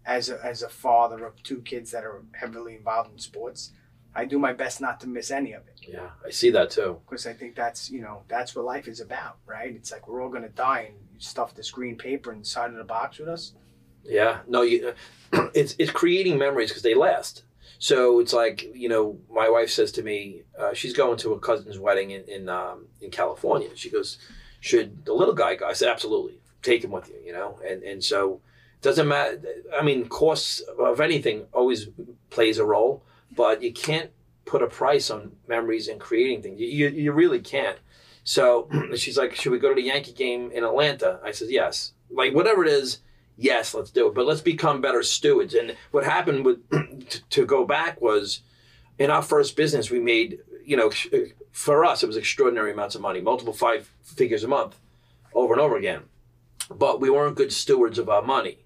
as 0.05 0.29
a, 0.29 0.43
as 0.43 0.61
a 0.61 0.69
father 0.69 1.25
of 1.25 1.41
two 1.43 1.61
kids 1.61 1.91
that 1.91 2.03
are 2.03 2.23
heavily 2.33 2.75
involved 2.75 3.11
in 3.11 3.17
sports, 3.19 3.71
I 4.13 4.25
do 4.25 4.37
my 4.39 4.51
best 4.53 4.81
not 4.81 4.99
to 5.01 5.07
miss 5.07 5.31
any 5.31 5.53
of 5.53 5.61
it 5.67 5.79
Yeah. 5.87 6.09
I 6.25 6.31
see 6.31 6.49
that 6.51 6.69
too. 6.71 6.99
because 7.05 7.25
I 7.27 7.33
think 7.33 7.55
that's 7.55 7.89
you 7.89 8.01
know 8.01 8.23
that's 8.27 8.55
what 8.55 8.65
life 8.65 8.87
is 8.87 8.99
about, 8.99 9.37
right? 9.45 9.73
It's 9.75 9.91
like 9.91 10.07
we're 10.07 10.21
all 10.21 10.29
gonna 10.29 10.49
die 10.49 10.87
and 10.89 10.95
you 11.13 11.19
stuff 11.19 11.55
this 11.55 11.71
green 11.71 11.95
paper 11.97 12.31
inside 12.33 12.71
of 12.71 12.75
the 12.77 12.83
box 12.83 13.19
with 13.19 13.29
us. 13.29 13.53
Yeah, 14.03 14.39
no, 14.47 14.63
you, 14.63 14.93
it's 15.53 15.75
it's 15.79 15.91
creating 15.91 16.37
memories 16.37 16.69
because 16.69 16.83
they 16.83 16.95
last. 16.95 17.43
So 17.81 18.19
it's 18.19 18.31
like 18.31 18.69
you 18.75 18.87
know, 18.87 19.17
my 19.27 19.49
wife 19.49 19.71
says 19.71 19.91
to 19.93 20.03
me, 20.03 20.43
uh, 20.57 20.71
she's 20.71 20.93
going 20.93 21.17
to 21.17 21.33
a 21.33 21.39
cousin's 21.39 21.79
wedding 21.79 22.11
in 22.11 22.23
in, 22.25 22.47
um, 22.47 22.85
in 23.01 23.09
California. 23.09 23.69
She 23.73 23.89
goes, 23.89 24.19
"Should 24.59 25.03
the 25.05 25.13
little 25.13 25.33
guy 25.33 25.55
go?" 25.55 25.65
I 25.67 25.73
said, 25.73 25.89
"Absolutely, 25.89 26.39
take 26.61 26.83
him 26.83 26.91
with 26.91 27.09
you." 27.09 27.15
You 27.25 27.33
know, 27.33 27.59
and 27.67 27.81
and 27.81 28.03
so 28.03 28.39
doesn't 28.83 29.07
matter. 29.07 29.41
I 29.75 29.81
mean, 29.81 30.07
costs 30.09 30.59
of 30.59 31.01
anything 31.01 31.47
always 31.53 31.87
plays 32.29 32.59
a 32.59 32.65
role, 32.65 33.01
but 33.35 33.63
you 33.63 33.73
can't 33.73 34.11
put 34.45 34.61
a 34.61 34.67
price 34.67 35.09
on 35.09 35.31
memories 35.47 35.87
and 35.87 35.99
creating 35.99 36.43
things. 36.43 36.59
You 36.59 36.67
you, 36.67 36.89
you 36.89 37.11
really 37.11 37.39
can't. 37.39 37.79
So 38.23 38.69
she's 38.95 39.17
like, 39.17 39.33
"Should 39.33 39.53
we 39.53 39.57
go 39.57 39.69
to 39.69 39.81
the 39.81 39.87
Yankee 39.87 40.13
game 40.13 40.51
in 40.51 40.63
Atlanta?" 40.63 41.19
I 41.23 41.31
said, 41.31 41.49
"Yes." 41.49 41.93
Like 42.11 42.35
whatever 42.35 42.63
it 42.63 42.69
is 42.69 42.99
yes, 43.37 43.73
let's 43.73 43.91
do 43.91 44.07
it, 44.07 44.13
but 44.15 44.25
let's 44.25 44.41
become 44.41 44.81
better 44.81 45.03
stewards. 45.03 45.53
And 45.53 45.75
what 45.91 46.03
happened 46.03 46.45
with 46.45 46.69
to, 47.09 47.21
to 47.29 47.45
go 47.45 47.65
back 47.65 48.01
was 48.01 48.41
in 48.99 49.09
our 49.09 49.21
first 49.21 49.55
business, 49.55 49.89
we 49.89 49.99
made, 49.99 50.39
you 50.65 50.77
know, 50.77 50.91
for 51.51 51.83
us, 51.85 52.03
it 52.03 52.07
was 52.07 52.17
extraordinary 52.17 52.71
amounts 52.71 52.95
of 52.95 53.01
money, 53.01 53.21
multiple 53.21 53.53
five 53.53 53.91
figures 54.03 54.43
a 54.43 54.47
month 54.47 54.77
over 55.33 55.53
and 55.53 55.61
over 55.61 55.77
again. 55.77 56.01
But 56.69 57.01
we 57.01 57.09
weren't 57.09 57.35
good 57.35 57.51
stewards 57.51 57.97
of 57.99 58.09
our 58.09 58.21
money. 58.21 58.59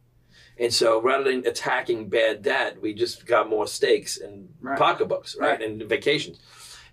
And 0.58 0.74
so 0.74 1.02
rather 1.02 1.24
than 1.26 1.46
attacking 1.46 2.08
bad 2.10 2.42
debt, 2.42 2.82
we 2.82 2.94
just 2.94 3.26
got 3.26 3.50
more 3.50 3.68
steaks 3.68 4.18
and 4.18 4.50
Right. 4.62 4.78
pocketbooks, 4.78 5.36
right? 5.38 5.60
Right. 5.60 5.62
And 5.62 5.82
vacations. 5.84 6.40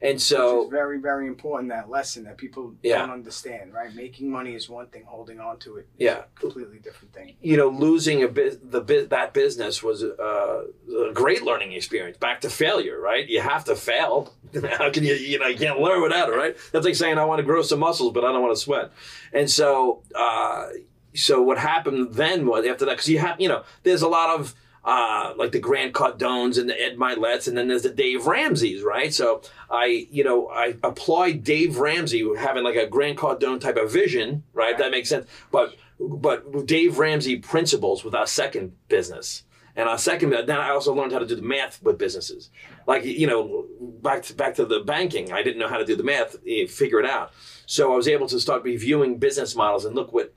And 0.03 0.21
so 0.21 0.69
very, 0.69 0.99
very 0.99 1.29
important 1.29 1.71
that 1.71 1.89
lesson 1.89 2.25
that 2.25 2.37
people 2.37 2.75
Yeah. 2.83 2.99
don't 2.99 3.11
understand, 3.11 3.73
right? 3.73 3.95
Making 3.95 4.31
money 4.33 4.55
is 4.55 4.69
one 4.69 4.87
thing, 4.89 5.05
holding 5.07 5.39
on 5.39 5.59
to 5.61 5.77
it 5.77 5.87
is 5.97 6.05
Yeah. 6.07 6.19
a 6.37 6.41
completely 6.41 6.79
different 6.81 7.15
thing. 7.15 7.37
you 7.41 7.57
know, 7.57 7.69
losing 7.69 8.23
a 8.25 8.29
bit 8.29 8.71
the 8.73 8.81
bit 8.81 9.11
that 9.11 9.33
business 9.33 9.81
was 9.83 10.03
uh, 10.03 10.65
a 11.09 11.13
great 11.13 11.43
learning 11.43 11.73
experience. 11.73 12.17
Back 12.19 12.41
to 12.41 12.51
failure, 12.51 12.99
right? 13.01 13.29
You 13.29 13.41
have 13.41 13.65
to 13.67 13.77
fail. 13.77 14.35
How 14.79 14.91
can 14.91 15.05
you, 15.05 15.15
you 15.15 15.39
know, 15.39 15.47
you 15.47 15.57
can't 15.57 15.79
learn 15.79 16.03
without 16.03 16.29
it, 16.29 16.33
right? 16.35 16.57
That's 16.73 16.85
like 16.85 16.97
saying 16.97 17.19
I 17.19 17.25
want 17.25 17.39
to 17.39 17.45
grow 17.45 17.63
some 17.63 17.79
muscles, 17.79 18.13
but 18.13 18.25
I 18.25 18.33
don't 18.33 18.43
want 18.43 18.55
to 18.57 18.61
sweat. 18.61 18.91
And 19.33 19.49
so, 19.49 20.03
uh, 20.17 20.69
so 21.15 21.41
what 21.43 21.59
happened 21.59 22.15
then 22.15 22.47
was 22.47 22.67
after 22.67 22.85
that, 22.87 22.93
because 22.93 23.09
you 23.09 23.19
have, 23.21 23.41
you 23.41 23.49
know, 23.49 23.63
there's 23.85 24.03
a 24.03 24.09
lot 24.09 24.39
of 24.41 24.55
uh, 24.85 25.33
like 25.37 25.53
the 25.53 25.61
Grant 25.61 25.93
Cardones 25.93 26.59
and 26.59 26.69
the 26.69 26.81
Ed 26.81 26.97
Mylett's, 26.99 27.47
and 27.47 27.57
then 27.57 27.69
there's 27.69 27.83
the 27.83 27.91
Dave 27.91 28.27
Ramseys, 28.27 28.83
right? 28.83 29.15
So 29.15 29.43
I, 29.71 30.09
you 30.11 30.25
know, 30.25 30.49
I 30.49 30.77
applied 30.83 31.45
Dave 31.45 31.79
Ramsey 31.79 32.29
having 32.37 32.65
like 32.65 32.77
a 32.77 32.87
Grant 32.87 33.19
Cardone 33.19 33.61
type 33.61 33.77
of 33.77 33.93
vision, 33.93 34.43
right? 34.53 34.77
That 34.77 34.91
makes 34.91 35.09
sense. 35.09 35.29
But 35.51 35.77
but 36.01 36.67
Dave 36.67 36.99
Ramsey 36.99 37.37
principles 37.37 38.05
with 38.05 38.15
our 38.15 38.27
second 38.27 38.73
business. 38.89 39.45
And 39.75 39.89
our 39.89 39.97
second, 39.97 40.31
then 40.31 40.51
I 40.51 40.69
also 40.69 40.95
learned 40.95 41.13
how 41.13 41.19
to 41.19 41.27
do 41.27 41.35
the 41.35 41.43
math 41.43 41.83
with 41.83 41.97
businesses. 41.97 42.51
Like, 42.87 43.05
you 43.05 43.27
know, 43.27 43.67
back 43.81 44.23
to, 44.25 44.35
back 44.35 44.55
to 44.57 44.67
the 44.67 44.81
banking, 44.81 45.33
I 45.33 45.43
didn't 45.43 45.59
know 45.59 45.69
how 45.69 45.79
to 45.79 45.85
do 45.85 45.97
the 45.97 46.03
math, 46.03 46.37
eh, 46.47 46.67
figure 46.67 47.01
it 47.01 47.09
out. 47.09 47.33
So 47.65 47.91
I 47.93 47.97
was 47.97 48.07
able 48.07 48.27
to 48.29 48.39
start 48.39 48.65
reviewing 48.65 49.17
business 49.17 49.57
models 49.57 49.87
and 49.87 49.95
look 49.95 50.13
what, 50.13 50.35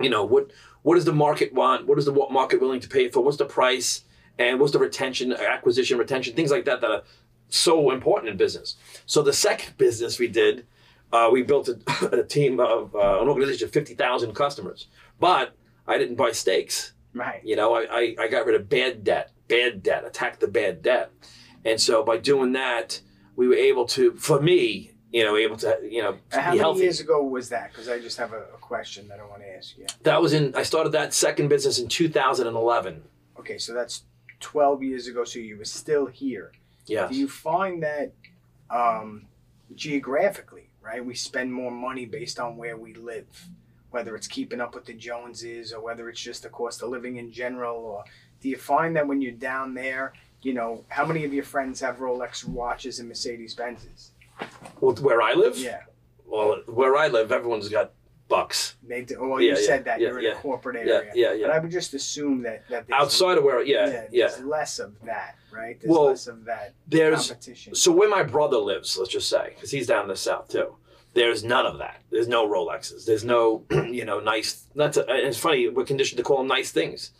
you 0.00 0.08
know, 0.08 0.24
what 0.24 0.50
what 0.82 0.94
does 0.94 1.04
the 1.04 1.12
market 1.12 1.52
want? 1.52 1.86
What 1.86 1.98
is 1.98 2.04
the 2.04 2.12
market 2.12 2.60
willing 2.60 2.80
to 2.80 2.88
pay 2.88 3.08
for? 3.08 3.22
What's 3.22 3.36
the 3.36 3.44
price? 3.44 4.02
And 4.38 4.58
what's 4.58 4.72
the 4.72 4.78
retention, 4.78 5.32
acquisition, 5.32 5.98
retention, 5.98 6.34
things 6.34 6.50
like 6.50 6.64
that 6.64 6.80
that 6.80 6.90
are 6.90 7.02
so 7.50 7.90
important 7.90 8.30
in 8.30 8.36
business. 8.36 8.76
So 9.04 9.22
the 9.22 9.32
second 9.32 9.76
business 9.76 10.18
we 10.18 10.28
did, 10.28 10.66
uh, 11.12 11.28
we 11.30 11.42
built 11.42 11.68
a, 11.68 11.78
a 12.20 12.24
team 12.24 12.60
of 12.60 12.94
uh, 12.94 13.20
an 13.20 13.28
organization 13.28 13.66
of 13.66 13.72
50,000 13.72 14.34
customers. 14.34 14.86
But 15.18 15.54
I 15.86 15.98
didn't 15.98 16.16
buy 16.16 16.32
steaks. 16.32 16.92
Right. 17.12 17.40
You 17.44 17.56
know, 17.56 17.74
I, 17.74 17.86
I, 17.90 18.16
I 18.20 18.28
got 18.28 18.46
rid 18.46 18.54
of 18.54 18.68
bad 18.68 19.04
debt, 19.04 19.32
bad 19.48 19.82
debt, 19.82 20.04
attacked 20.06 20.40
the 20.40 20.48
bad 20.48 20.80
debt. 20.80 21.10
And 21.64 21.80
so 21.80 22.02
by 22.02 22.16
doing 22.16 22.52
that, 22.52 23.00
we 23.36 23.48
were 23.48 23.54
able 23.54 23.84
to, 23.86 24.14
for 24.14 24.40
me, 24.40 24.92
you 25.12 25.24
know, 25.24 25.36
able 25.36 25.56
to, 25.56 25.78
you 25.82 26.02
know, 26.02 26.16
And 26.32 26.40
how 26.42 26.50
be 26.52 26.56
many 26.56 26.58
healthy. 26.58 26.80
years 26.82 27.00
ago 27.00 27.22
was 27.24 27.48
that? 27.48 27.72
Because 27.72 27.88
I 27.88 27.98
just 27.98 28.16
have 28.18 28.32
a, 28.32 28.42
a 28.54 28.58
question 28.60 29.08
that 29.08 29.18
I 29.18 29.24
want 29.24 29.42
to 29.42 29.56
ask 29.56 29.76
you. 29.76 29.86
That 30.04 30.22
was 30.22 30.32
in, 30.32 30.54
I 30.54 30.62
started 30.62 30.90
that 30.90 31.12
second 31.12 31.48
business 31.48 31.78
in 31.78 31.88
2011. 31.88 33.02
Okay, 33.38 33.58
so 33.58 33.74
that's 33.74 34.04
12 34.40 34.82
years 34.82 35.06
ago, 35.08 35.24
so 35.24 35.38
you 35.38 35.56
were 35.56 35.64
still 35.64 36.06
here. 36.06 36.52
Yeah. 36.86 37.08
Do 37.08 37.14
you 37.14 37.28
find 37.28 37.82
that 37.82 38.12
um, 38.70 39.26
geographically, 39.74 40.70
right, 40.82 41.04
we 41.04 41.14
spend 41.14 41.52
more 41.52 41.70
money 41.72 42.06
based 42.06 42.38
on 42.38 42.56
where 42.56 42.76
we 42.76 42.94
live, 42.94 43.48
whether 43.90 44.14
it's 44.14 44.28
keeping 44.28 44.60
up 44.60 44.74
with 44.74 44.84
the 44.84 44.94
Joneses 44.94 45.72
or 45.72 45.82
whether 45.82 46.08
it's 46.08 46.20
just 46.20 46.44
the 46.44 46.48
cost 46.48 46.82
of 46.82 46.90
living 46.90 47.16
in 47.16 47.32
general? 47.32 47.76
Or 47.78 48.04
do 48.40 48.48
you 48.48 48.56
find 48.56 48.94
that 48.96 49.06
when 49.08 49.20
you're 49.20 49.32
down 49.32 49.74
there, 49.74 50.12
you 50.42 50.54
know, 50.54 50.84
how 50.88 51.04
many 51.04 51.24
of 51.24 51.34
your 51.34 51.44
friends 51.44 51.80
have 51.80 51.96
Rolex 51.98 52.44
watches 52.46 53.00
and 53.00 53.08
Mercedes 53.08 53.54
Benzes? 53.56 54.10
Well, 54.80 54.94
where 54.96 55.20
I 55.22 55.34
live? 55.34 55.58
Yeah, 55.58 55.80
well, 56.26 56.62
where 56.66 56.96
I 56.96 57.08
live, 57.08 57.32
everyone's 57.32 57.68
got 57.68 57.92
bucks. 58.28 58.76
They 58.86 59.02
do, 59.02 59.20
well, 59.20 59.40
Yeah, 59.40 59.54
you 59.54 59.60
yeah, 59.60 59.66
said 59.66 59.84
that 59.86 60.00
yeah, 60.00 60.08
you're 60.08 60.18
in 60.20 60.32
a 60.32 60.34
corporate 60.36 60.86
Yeah, 60.86 60.94
area. 60.94 61.12
yeah, 61.14 61.28
But 61.30 61.38
yeah. 61.40 61.46
I 61.48 61.58
would 61.58 61.70
just 61.70 61.94
assume 61.94 62.42
that, 62.42 62.68
that 62.68 62.86
Outside 62.92 63.38
of 63.38 63.44
where, 63.44 63.62
yeah, 63.64 64.06
yeah. 64.12 64.28
there's 64.28 64.40
less 64.44 64.78
of 64.78 64.94
that, 65.04 65.34
right? 65.52 65.80
There's 65.80 65.90
Well, 65.90 66.04
less 66.06 66.26
of 66.28 66.44
that 66.44 66.74
There's 66.86 67.26
competition. 67.28 67.74
so 67.74 67.90
where 67.90 68.08
my 68.08 68.22
brother 68.22 68.58
lives, 68.58 68.96
let's 68.96 69.10
just 69.10 69.28
say, 69.28 69.50
because 69.54 69.72
he's 69.72 69.88
down 69.88 70.02
in 70.02 70.08
the 70.08 70.16
south 70.16 70.48
too. 70.48 70.76
There's 71.12 71.42
none 71.42 71.66
of 71.66 71.78
that. 71.78 72.02
There's 72.12 72.28
no 72.28 72.48
Rolexes. 72.48 73.04
There's 73.04 73.24
no, 73.24 73.64
you 73.70 74.04
know, 74.04 74.20
nice. 74.20 74.66
Not 74.76 74.92
to, 74.92 75.04
it's 75.08 75.36
funny. 75.36 75.68
We're 75.68 75.84
conditioned 75.84 76.18
to 76.18 76.22
call 76.22 76.38
them 76.38 76.46
nice 76.46 76.70
things, 76.70 77.10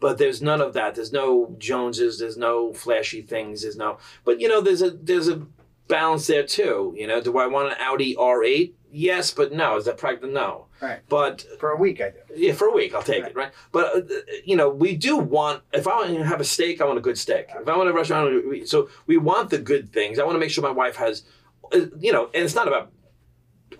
but 0.00 0.18
there's 0.18 0.42
none 0.42 0.60
of 0.60 0.72
that. 0.72 0.96
There's 0.96 1.12
no 1.12 1.54
Joneses. 1.56 2.18
There's 2.18 2.36
no 2.36 2.72
flashy 2.72 3.22
things. 3.22 3.62
There's 3.62 3.76
no. 3.76 3.98
But 4.24 4.40
you 4.40 4.48
know, 4.48 4.60
there's 4.60 4.82
a 4.82 4.90
there's 4.90 5.28
a 5.28 5.46
balance 5.88 6.26
there 6.26 6.44
too. 6.44 6.94
You 6.96 7.06
know, 7.06 7.20
do 7.20 7.38
I 7.38 7.46
want 7.46 7.68
an 7.72 7.76
Audi 7.80 8.14
R8? 8.16 8.72
Yes, 8.90 9.30
but 9.30 9.52
no. 9.52 9.76
Is 9.76 9.84
that 9.84 9.98
practical? 9.98 10.30
No. 10.30 10.66
Right. 10.80 11.00
But 11.08 11.44
For 11.58 11.70
a 11.70 11.76
week, 11.76 12.00
I 12.00 12.10
do. 12.10 12.16
yeah, 12.34 12.52
for 12.52 12.68
a 12.68 12.72
week 12.72 12.94
I'll 12.94 13.02
take 13.02 13.22
Right. 13.22 13.30
it, 13.30 13.36
right? 13.36 13.52
But 13.72 13.96
uh, 13.96 14.00
you 14.44 14.56
know, 14.56 14.68
we 14.68 14.96
do 14.96 15.16
want. 15.16 15.62
If 15.72 15.86
I 15.86 15.96
want 15.96 16.14
to 16.14 16.24
have 16.24 16.40
a 16.40 16.44
steak, 16.44 16.80
I 16.80 16.84
want 16.84 16.98
a 16.98 17.02
good 17.02 17.18
steak. 17.18 17.46
If 17.60 17.68
I 17.68 17.76
want 17.76 17.88
a 17.88 17.92
restaurant, 17.92 18.68
so 18.68 18.88
we 19.06 19.16
want 19.16 19.50
the 19.50 19.58
good 19.58 19.90
things. 19.92 20.18
I 20.18 20.24
want 20.24 20.34
to 20.36 20.40
make 20.40 20.50
sure 20.50 20.62
my 20.62 20.70
wife 20.70 20.96
has, 20.96 21.24
uh, 21.72 21.86
you 21.98 22.12
know, 22.12 22.24
and 22.34 22.44
it's 22.44 22.54
not 22.54 22.68
about 22.68 22.92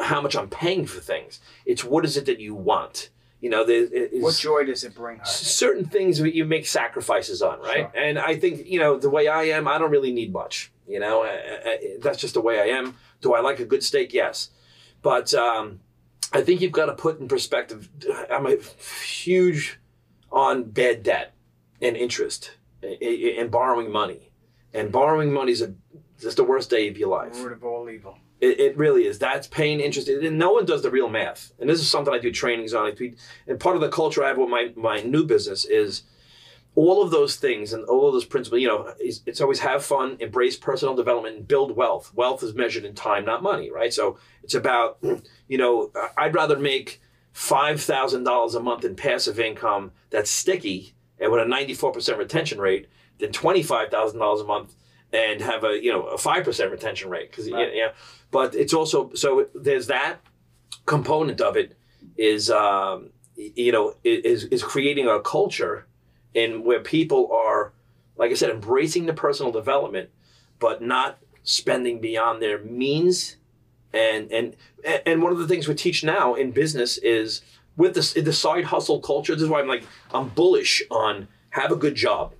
how 0.00 0.20
much 0.20 0.36
I'm 0.36 0.48
paying 0.48 0.86
for 0.86 1.00
things. 1.00 1.40
It's 1.64 1.84
what 1.84 2.04
is 2.04 2.16
it 2.16 2.26
that 2.26 2.40
you 2.40 2.54
want. 2.54 3.10
You 3.40 3.50
know, 3.50 3.64
there 3.64 3.84
is 3.84 4.22
What 4.22 4.34
joy 4.36 4.64
does 4.64 4.82
it 4.82 4.94
bring 4.94 5.18
her? 5.18 5.24
certain 5.24 5.84
things 5.84 6.18
that 6.18 6.34
you 6.34 6.44
make 6.44 6.66
sacrifices 6.66 7.42
on, 7.42 7.60
right? 7.60 7.90
Sure. 7.92 8.02
And 8.02 8.18
I 8.18 8.36
think 8.36 8.66
you 8.66 8.78
know 8.78 8.98
the 8.98 9.10
way 9.10 9.28
I 9.28 9.44
am, 9.44 9.68
I 9.68 9.78
don't 9.78 9.90
really 9.90 10.12
need 10.12 10.32
much. 10.32 10.72
You 10.88 11.00
know, 11.00 11.22
I, 11.22 11.28
I, 11.64 11.96
that's 12.00 12.18
just 12.18 12.34
the 12.34 12.40
way 12.40 12.60
I 12.60 12.76
am. 12.76 12.96
Do 13.20 13.34
I 13.34 13.40
like 13.40 13.60
a 13.60 13.64
good 13.64 13.82
steak? 13.82 14.14
Yes, 14.14 14.50
but 15.02 15.34
um, 15.34 15.80
I 16.32 16.42
think 16.42 16.60
you've 16.60 16.72
got 16.72 16.86
to 16.86 16.94
put 16.94 17.20
in 17.20 17.28
perspective. 17.28 17.88
I'm 18.30 18.46
a 18.46 18.56
huge 18.92 19.78
on 20.32 20.64
bad 20.64 21.02
debt 21.02 21.34
and 21.82 21.96
interest 21.96 22.52
and 22.82 23.50
borrowing 23.50 23.90
money, 23.90 24.30
and 24.72 24.90
borrowing 24.90 25.32
money 25.32 25.52
is 25.52 25.62
a 25.62 25.74
just 26.20 26.38
the 26.38 26.44
worst 26.44 26.70
day 26.70 26.88
of 26.88 26.96
your 26.96 27.08
life. 27.08 27.36
Root 27.42 27.52
of 27.52 27.64
all 27.64 27.90
evil. 27.90 28.18
It, 28.40 28.60
it 28.60 28.76
really 28.76 29.06
is. 29.06 29.18
That's 29.18 29.46
paying 29.46 29.80
interest. 29.80 30.08
And 30.08 30.38
no 30.38 30.52
one 30.52 30.66
does 30.66 30.82
the 30.82 30.90
real 30.90 31.08
math. 31.08 31.52
And 31.58 31.68
this 31.70 31.80
is 31.80 31.90
something 31.90 32.12
I 32.12 32.18
do 32.18 32.30
trainings 32.30 32.74
on. 32.74 32.92
And 33.46 33.60
part 33.60 33.76
of 33.76 33.82
the 33.82 33.88
culture 33.88 34.22
I 34.24 34.28
have 34.28 34.38
with 34.38 34.48
my, 34.50 34.72
my 34.76 35.00
new 35.00 35.24
business 35.24 35.64
is 35.64 36.02
all 36.74 37.02
of 37.02 37.10
those 37.10 37.36
things 37.36 37.72
and 37.72 37.84
all 37.86 38.06
of 38.06 38.12
those 38.12 38.26
principles. 38.26 38.60
You 38.60 38.68
know, 38.68 38.92
it's, 38.98 39.22
it's 39.24 39.40
always 39.40 39.60
have 39.60 39.82
fun, 39.84 40.18
embrace 40.20 40.56
personal 40.56 40.94
development, 40.94 41.36
and 41.36 41.48
build 41.48 41.74
wealth. 41.74 42.12
Wealth 42.14 42.42
is 42.42 42.54
measured 42.54 42.84
in 42.84 42.94
time, 42.94 43.24
not 43.24 43.42
money, 43.42 43.70
right? 43.70 43.92
So 43.92 44.18
it's 44.42 44.54
about, 44.54 44.98
you 45.48 45.56
know, 45.56 45.90
I'd 46.18 46.34
rather 46.34 46.58
make 46.58 47.00
$5,000 47.34 48.54
a 48.54 48.60
month 48.60 48.84
in 48.84 48.94
passive 48.96 49.40
income 49.40 49.92
that's 50.10 50.30
sticky 50.30 50.94
and 51.18 51.32
with 51.32 51.40
a 51.40 51.44
94% 51.44 52.18
retention 52.18 52.60
rate 52.60 52.88
than 53.18 53.30
$25,000 53.30 54.40
a 54.40 54.44
month 54.44 54.74
and 55.12 55.40
have 55.40 55.64
a, 55.64 55.82
you 55.82 55.90
know, 55.90 56.02
a 56.08 56.16
5% 56.18 56.70
retention 56.70 57.08
rate. 57.08 57.30
Because, 57.30 57.50
Right. 57.50 57.74
yeah, 57.74 57.92
but 58.30 58.54
it's 58.54 58.74
also, 58.74 59.12
so 59.14 59.46
there's 59.54 59.86
that 59.86 60.18
component 60.84 61.40
of 61.40 61.56
it 61.56 61.76
is, 62.16 62.50
um, 62.50 63.10
you 63.36 63.72
know, 63.72 63.94
is, 64.04 64.44
is 64.44 64.62
creating 64.62 65.08
a 65.08 65.20
culture 65.20 65.86
in 66.34 66.64
where 66.64 66.80
people 66.80 67.30
are, 67.32 67.72
like 68.16 68.30
I 68.30 68.34
said, 68.34 68.50
embracing 68.50 69.06
the 69.06 69.14
personal 69.14 69.52
development, 69.52 70.10
but 70.58 70.82
not 70.82 71.18
spending 71.42 72.00
beyond 72.00 72.42
their 72.42 72.58
means. 72.58 73.36
And 73.92 74.30
and 74.30 74.56
and 74.84 75.22
one 75.22 75.32
of 75.32 75.38
the 75.38 75.48
things 75.48 75.66
we 75.66 75.74
teach 75.74 76.04
now 76.04 76.34
in 76.34 76.50
business 76.50 76.98
is 76.98 77.40
with 77.76 77.94
this 77.94 78.12
the 78.12 78.32
side 78.32 78.64
hustle 78.64 79.00
culture. 79.00 79.34
This 79.34 79.44
is 79.44 79.48
why 79.48 79.60
I'm 79.60 79.68
like 79.68 79.84
I'm 80.12 80.28
bullish 80.28 80.82
on 80.90 81.28
have 81.50 81.72
a 81.72 81.76
good 81.76 81.94
job, 81.94 82.34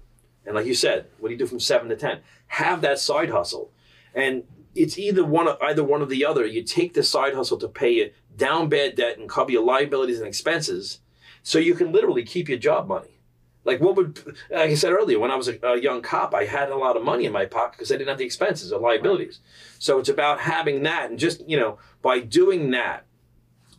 and 0.44 0.54
like 0.54 0.66
you 0.66 0.74
said, 0.74 1.06
what 1.18 1.28
do 1.28 1.32
you 1.32 1.38
do 1.38 1.46
from 1.46 1.60
seven 1.60 1.88
to 1.88 1.96
ten? 1.96 2.20
Have 2.48 2.82
that 2.82 2.98
side 2.98 3.30
hustle, 3.30 3.70
and 4.14 4.44
it's 4.76 4.98
either 4.98 5.24
one 5.24 5.48
of 5.48 5.60
either 5.62 5.82
one 5.82 6.02
or 6.02 6.06
the 6.06 6.24
other. 6.24 6.44
You 6.46 6.62
take 6.62 6.94
the 6.94 7.02
side 7.02 7.34
hustle 7.34 7.58
to 7.58 7.68
pay 7.68 7.90
you 7.90 8.10
down 8.36 8.68
bad 8.68 8.96
debt 8.96 9.18
and 9.18 9.28
cover 9.28 9.50
your 9.50 9.64
liabilities 9.64 10.18
and 10.18 10.28
expenses, 10.28 11.00
so 11.42 11.58
you 11.58 11.74
can 11.74 11.92
literally 11.92 12.24
keep 12.24 12.48
your 12.48 12.58
job 12.58 12.86
money. 12.86 13.20
Like 13.64 13.80
what 13.80 13.96
would, 13.96 14.24
like 14.50 14.70
I 14.70 14.74
said 14.74 14.92
earlier, 14.92 15.18
when 15.18 15.32
I 15.32 15.36
was 15.36 15.48
a, 15.48 15.58
a 15.62 15.80
young 15.80 16.00
cop, 16.00 16.34
I 16.34 16.44
had 16.44 16.70
a 16.70 16.76
lot 16.76 16.96
of 16.96 17.02
money 17.02 17.24
in 17.24 17.32
my 17.32 17.46
pocket 17.46 17.78
because 17.78 17.90
I 17.90 17.96
didn't 17.96 18.10
have 18.10 18.18
the 18.18 18.24
expenses 18.24 18.72
or 18.72 18.80
liabilities. 18.80 19.40
So 19.80 19.98
it's 19.98 20.08
about 20.08 20.40
having 20.40 20.84
that, 20.84 21.10
and 21.10 21.18
just 21.18 21.46
you 21.48 21.58
know, 21.58 21.78
by 22.02 22.20
doing 22.20 22.70
that, 22.70 23.06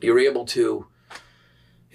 you're 0.01 0.19
able 0.19 0.45
to 0.47 0.87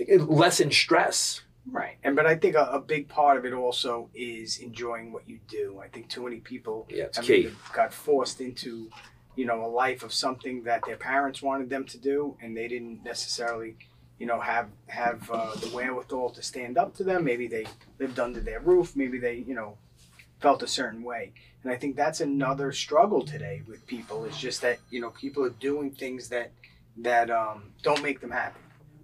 lessen 0.08 0.70
stress. 0.70 1.42
Right. 1.70 1.96
And 2.02 2.16
but 2.16 2.26
I 2.26 2.34
think 2.36 2.56
a, 2.56 2.64
a 2.72 2.80
big 2.80 3.08
part 3.08 3.36
of 3.38 3.44
it 3.44 3.52
also 3.52 4.10
is 4.14 4.58
enjoying 4.58 5.12
what 5.12 5.28
you 5.28 5.38
do. 5.48 5.80
I 5.82 5.88
think 5.88 6.08
too 6.08 6.24
many 6.24 6.40
people 6.40 6.86
Yeah, 6.90 7.04
it's 7.04 7.18
have 7.18 7.26
key. 7.26 7.50
got 7.72 7.94
forced 7.94 8.40
into, 8.40 8.88
you 9.36 9.46
know, 9.46 9.64
a 9.64 9.68
life 9.68 10.02
of 10.02 10.12
something 10.12 10.64
that 10.64 10.82
their 10.86 10.96
parents 10.96 11.40
wanted 11.40 11.70
them 11.70 11.84
to 11.86 11.98
do 11.98 12.36
and 12.42 12.56
they 12.56 12.68
didn't 12.68 13.04
necessarily, 13.04 13.76
you 14.18 14.26
know, 14.26 14.40
have 14.40 14.68
have 14.88 15.30
uh, 15.30 15.54
the 15.54 15.68
wherewithal 15.68 16.30
to 16.30 16.42
stand 16.42 16.76
up 16.76 16.94
to 16.96 17.04
them. 17.04 17.24
Maybe 17.24 17.46
they 17.46 17.66
lived 18.00 18.18
under 18.18 18.40
their 18.40 18.60
roof, 18.60 18.96
maybe 18.96 19.18
they, 19.18 19.36
you 19.36 19.54
know, 19.54 19.78
felt 20.40 20.62
a 20.64 20.68
certain 20.68 21.04
way. 21.04 21.32
And 21.62 21.72
I 21.72 21.76
think 21.76 21.94
that's 21.94 22.20
another 22.20 22.72
struggle 22.72 23.22
today 23.24 23.62
with 23.68 23.86
people 23.86 24.24
is 24.24 24.36
just 24.36 24.62
that, 24.62 24.80
you 24.90 25.00
know, 25.00 25.10
people 25.10 25.44
are 25.44 25.50
doing 25.50 25.92
things 25.92 26.28
that 26.30 26.50
that 26.98 27.30
um, 27.30 27.72
don't 27.82 28.02
make 28.02 28.20
them 28.20 28.32
happy. 28.32 28.60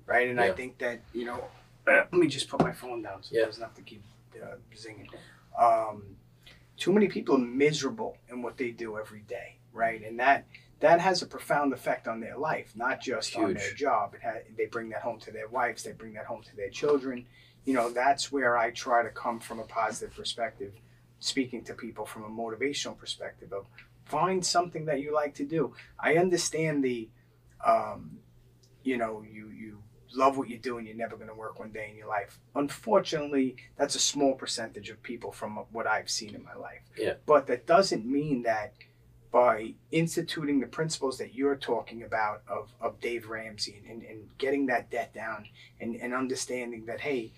Right? 0.06 0.28
And 0.28 0.40
I 0.40 0.46
Yeah. 0.46 0.52
think 0.54 0.78
that, 0.78 1.00
you 1.12 1.24
know, 1.24 1.44
let 2.12 2.12
me 2.12 2.26
just 2.26 2.48
put 2.48 2.60
my 2.60 2.72
phone 2.72 3.02
down 3.02 3.22
so 3.22 3.34
Yeah. 3.34 3.42
it 3.42 3.46
doesn't 3.46 3.62
have 3.62 3.74
to 3.74 3.82
keep 3.82 4.02
uh, 4.42 4.56
zinging. 4.74 5.08
Um, 5.58 6.16
too 6.76 6.92
many 6.92 7.08
people 7.08 7.34
are 7.34 7.38
miserable 7.38 8.16
in 8.28 8.42
what 8.42 8.56
they 8.56 8.70
do 8.70 8.98
every 8.98 9.20
day, 9.22 9.58
right? 9.72 10.02
And 10.04 10.18
that 10.20 10.46
that 10.80 11.00
has 11.00 11.22
a 11.22 11.26
profound 11.26 11.72
effect 11.72 12.06
on 12.06 12.20
their 12.20 12.36
life, 12.38 12.72
not 12.76 13.00
just 13.00 13.34
on 13.36 13.54
their 13.54 13.72
job. 13.72 14.14
It 14.14 14.20
ha- 14.22 14.44
they 14.56 14.66
bring 14.66 14.90
that 14.90 15.02
home 15.02 15.18
to 15.20 15.32
their 15.32 15.48
wives, 15.48 15.82
they 15.82 15.90
bring 15.92 16.12
that 16.14 16.26
home 16.26 16.42
to 16.44 16.54
their 16.56 16.70
children. 16.70 17.26
You 17.64 17.74
know, 17.74 17.90
that's 17.90 18.30
where 18.30 18.56
I 18.56 18.70
try 18.70 19.02
to 19.02 19.10
come 19.10 19.40
from 19.40 19.58
a 19.58 19.64
positive 19.64 20.14
perspective, 20.14 20.72
speaking 21.18 21.64
to 21.64 21.74
people 21.74 22.06
from 22.06 22.22
a 22.22 22.28
motivational 22.28 22.96
perspective 22.96 23.52
of 23.52 23.66
find 24.04 24.44
something 24.46 24.84
that 24.86 25.00
you 25.00 25.12
like 25.12 25.34
to 25.34 25.44
do. 25.44 25.74
I 25.98 26.14
understand 26.14 26.84
the, 26.84 27.08
um, 27.66 28.18
you 28.84 28.96
know, 28.96 29.24
you 29.28 29.48
you 29.48 29.78
love 30.12 30.38
what 30.38 30.48
you 30.48 30.58
do 30.58 30.78
and 30.78 30.86
you're 30.86 30.96
never 30.96 31.16
going 31.16 31.28
to 31.28 31.34
work 31.34 31.58
one 31.58 31.70
day 31.70 31.88
in 31.90 31.96
your 31.96 32.08
life. 32.08 32.38
Unfortunately, 32.54 33.56
that's 33.76 33.94
a 33.94 34.00
small 34.00 34.34
percentage 34.34 34.90
of 34.90 35.02
people 35.02 35.32
from 35.32 35.56
what 35.72 35.86
I've 35.86 36.10
seen 36.10 36.34
in 36.34 36.44
my 36.44 36.54
life. 36.54 36.82
Yeah. 36.96 37.14
But 37.26 37.46
that 37.46 37.66
doesn't 37.66 38.06
mean 38.06 38.42
that 38.42 38.74
by 39.30 39.74
instituting 39.90 40.60
the 40.60 40.66
principles 40.66 41.18
that 41.18 41.34
you're 41.34 41.56
talking 41.56 42.02
about 42.02 42.42
of, 42.48 42.72
of 42.80 43.00
Dave 43.00 43.28
Ramsey 43.28 43.82
and, 43.88 44.02
and 44.02 44.28
getting 44.38 44.66
that 44.66 44.90
debt 44.90 45.12
down 45.12 45.46
and, 45.80 45.96
and 45.96 46.14
understanding 46.14 46.86
that, 46.86 47.00
hey, 47.00 47.32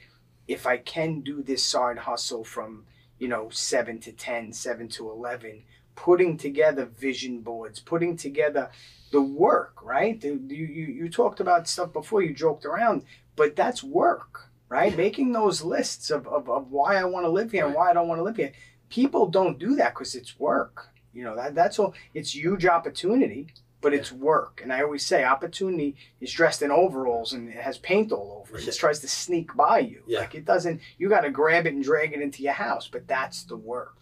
if 0.46 0.66
I 0.66 0.76
can 0.78 1.20
do 1.20 1.42
this 1.42 1.64
side 1.64 1.98
hustle 1.98 2.44
from, 2.44 2.84
you 3.18 3.28
know, 3.28 3.48
seven 3.50 3.98
to 4.00 4.12
10, 4.12 4.52
seven 4.52 4.88
to 4.90 5.10
11, 5.10 5.62
putting 5.96 6.36
together 6.36 6.84
vision 6.84 7.40
boards, 7.40 7.80
putting 7.80 8.16
together 8.16 8.70
the 9.10 9.20
work, 9.22 9.82
right? 9.82 10.20
The- 10.20 10.28
You, 10.48 10.66
you, 10.66 10.86
you 10.86 11.08
talked 11.08 11.40
about 11.40 11.68
stuff 11.68 11.92
before, 11.92 12.22
you 12.22 12.32
joked 12.34 12.64
around, 12.64 13.04
but 13.36 13.56
that's 13.56 13.82
work, 13.82 14.50
right? 14.68 14.96
Making 14.96 15.32
those 15.32 15.62
lists 15.62 16.10
of, 16.10 16.26
of, 16.26 16.48
of 16.48 16.70
why 16.70 16.96
I 16.96 17.04
want 17.04 17.24
to 17.24 17.30
live 17.30 17.50
here 17.52 17.66
and 17.66 17.74
why 17.74 17.90
I 17.90 17.94
don't 17.94 18.08
want 18.08 18.18
to 18.18 18.22
live 18.24 18.36
here. 18.36 18.52
People 18.88 19.26
don't 19.28 19.58
do 19.58 19.74
that 19.76 19.94
because 19.94 20.14
it's 20.14 20.38
work. 20.38 20.88
You 21.12 21.24
know, 21.24 21.34
that 21.36 21.54
that's 21.54 21.78
all. 21.78 21.94
It's 22.14 22.34
huge 22.34 22.66
opportunity, 22.66 23.48
but 23.80 23.92
it's 23.92 24.12
work. 24.12 24.60
And 24.62 24.72
I 24.72 24.82
always 24.82 25.04
say 25.04 25.24
opportunity 25.24 25.96
is 26.20 26.30
dressed 26.32 26.62
in 26.62 26.70
overalls 26.70 27.32
and 27.32 27.48
it 27.48 27.56
has 27.56 27.78
paint 27.78 28.12
all 28.12 28.44
over 28.46 28.58
it. 28.58 28.68
It 28.68 28.76
tries 28.76 29.00
to 29.00 29.08
sneak 29.08 29.54
by 29.56 29.80
you. 29.80 30.02
Yeah. 30.06 30.20
Like 30.20 30.36
it 30.36 30.44
doesn't, 30.44 30.80
you 30.98 31.08
got 31.08 31.22
to 31.22 31.30
grab 31.30 31.66
it 31.66 31.74
and 31.74 31.82
drag 31.82 32.12
it 32.12 32.20
into 32.22 32.42
your 32.44 32.52
house, 32.52 32.86
but 32.86 33.08
that's 33.08 33.42
the 33.44 33.56
work. 33.56 33.96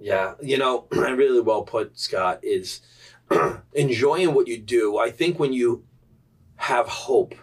Yeah, 0.00 0.34
you 0.40 0.58
know, 0.58 0.86
I 0.92 1.10
really 1.10 1.40
well 1.40 1.62
put, 1.62 1.98
Scott, 1.98 2.40
is 2.42 2.80
enjoying 3.72 4.34
what 4.34 4.48
you 4.48 4.58
do. 4.58 4.98
I 4.98 5.10
think 5.10 5.38
when 5.38 5.52
you 5.52 5.84
have 6.56 6.88
hope, 6.88 7.34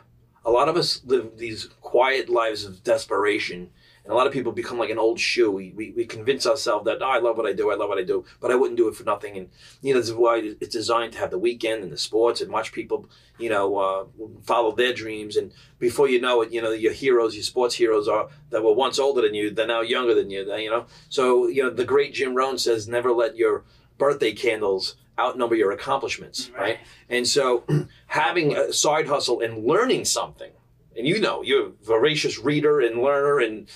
a 0.44 0.52
lot 0.52 0.70
of 0.70 0.78
us 0.78 1.02
live 1.06 1.38
these 1.38 1.70
quiet 1.82 2.30
lives 2.30 2.66
of 2.66 2.84
desperation, 2.84 3.70
and 4.04 4.14
a 4.14 4.16
lot 4.16 4.28
of 4.28 4.34
people 4.34 4.52
become 4.52 4.78
like 4.78 4.92
an 4.92 5.00
old 5.00 5.20
shoe. 5.20 5.50
We, 5.50 5.72
we, 5.72 5.92
we 5.92 6.06
convince 6.06 6.46
ourselves 6.46 6.86
that, 6.86 7.02
oh, 7.02 7.06
I 7.06 7.18
love 7.18 7.38
what 7.38 7.48
I 7.48 7.54
do, 7.54 7.72
I 7.72 7.76
love 7.76 7.90
what 7.90 7.98
I 7.98 8.04
do, 8.04 8.24
but 8.40 8.52
I 8.52 8.56
wouldn't 8.56 8.78
do 8.78 8.88
it 8.88 8.96
for 8.96 9.04
nothing. 9.04 9.36
And, 9.36 9.50
you 9.82 9.94
know, 9.94 10.00
this 10.00 10.10
is 10.10 10.16
why 10.16 10.56
it's 10.62 10.74
designed 10.74 11.14
to 11.14 11.20
have 11.20 11.32
the 11.32 11.40
weekend 11.40 11.82
and 11.82 11.92
the 11.92 11.98
sports 11.98 12.40
and 12.40 12.52
watch 12.52 12.72
people, 12.72 13.10
you 13.40 13.50
know, 13.50 13.78
uh, 13.78 14.06
follow 14.44 14.76
their 14.76 14.94
dreams. 14.94 15.36
And 15.36 15.52
before 15.80 16.08
you 16.08 16.22
know 16.22 16.44
it, 16.44 16.52
you 16.52 16.62
know, 16.62 16.70
your 16.70 16.94
heroes, 16.94 17.34
your 17.34 17.44
sports 17.44 17.74
heroes 17.74 18.08
are 18.08 18.30
that 18.52 18.64
were 18.64 18.74
once 18.74 19.00
older 19.00 19.22
than 19.22 19.34
you, 19.34 19.50
they're 19.50 19.66
now 19.66 19.82
younger 19.82 20.14
than 20.14 20.30
you, 20.30 20.56
you 20.56 20.70
know. 20.70 20.86
So, 21.10 21.48
you 21.48 21.64
know, 21.64 21.72
the 21.72 21.86
great 21.86 22.14
Jim 22.14 22.36
Rohn 22.36 22.60
says, 22.60 22.88
never 22.88 23.12
let 23.12 23.36
your 23.36 23.64
birthday 23.98 24.34
candles 24.34 24.98
outnumber 25.20 25.55
your 25.55 25.72
accomplishments, 25.72 26.51
right? 26.57 26.80
And 27.09 27.28
so 27.28 27.63
having 28.07 28.55
a 28.55 28.74
side 28.74 29.07
hustle 29.07 29.41
and 29.41 29.66
learning 29.66 30.05
something, 30.05 30.51
and 30.97 31.07
you 31.07 31.20
know, 31.20 31.41
you're 31.41 31.68
a 31.68 31.72
voracious 31.84 32.39
reader 32.39 32.80
and 32.80 33.01
learner, 33.01 33.39
and 33.39 33.68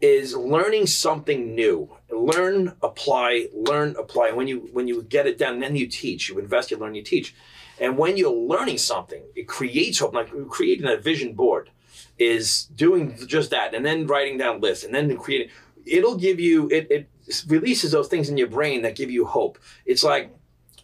is 0.00 0.36
learning 0.36 0.86
something 0.86 1.54
new. 1.54 1.90
Learn, 2.10 2.76
apply, 2.82 3.48
learn, 3.54 3.96
apply. 3.98 4.32
When 4.32 4.46
you 4.46 4.68
when 4.72 4.88
you 4.88 5.02
get 5.02 5.26
it 5.26 5.38
done, 5.38 5.60
then 5.60 5.76
you 5.76 5.86
teach. 5.86 6.28
You 6.28 6.38
invest, 6.38 6.70
you 6.70 6.76
learn, 6.76 6.94
you 6.94 7.02
teach. 7.02 7.34
And 7.78 7.98
when 7.98 8.16
you're 8.16 8.32
learning 8.32 8.78
something, 8.78 9.22
it 9.34 9.48
creates 9.48 9.98
hope. 9.98 10.14
Like 10.14 10.30
creating 10.48 10.86
a 10.86 10.96
vision 10.96 11.34
board 11.34 11.70
is 12.18 12.64
doing 12.74 13.16
just 13.26 13.50
that, 13.50 13.74
and 13.74 13.84
then 13.84 14.06
writing 14.06 14.38
down 14.38 14.60
lists, 14.60 14.84
and 14.84 14.94
then 14.94 15.16
creating. 15.16 15.48
It'll 15.86 16.16
give 16.16 16.40
you 16.40 16.68
it. 16.70 16.90
It 16.90 17.08
releases 17.46 17.92
those 17.92 18.08
things 18.08 18.28
in 18.28 18.36
your 18.36 18.48
brain 18.48 18.82
that 18.82 18.96
give 18.96 19.10
you 19.10 19.24
hope. 19.24 19.58
It's 19.84 20.04
like 20.04 20.35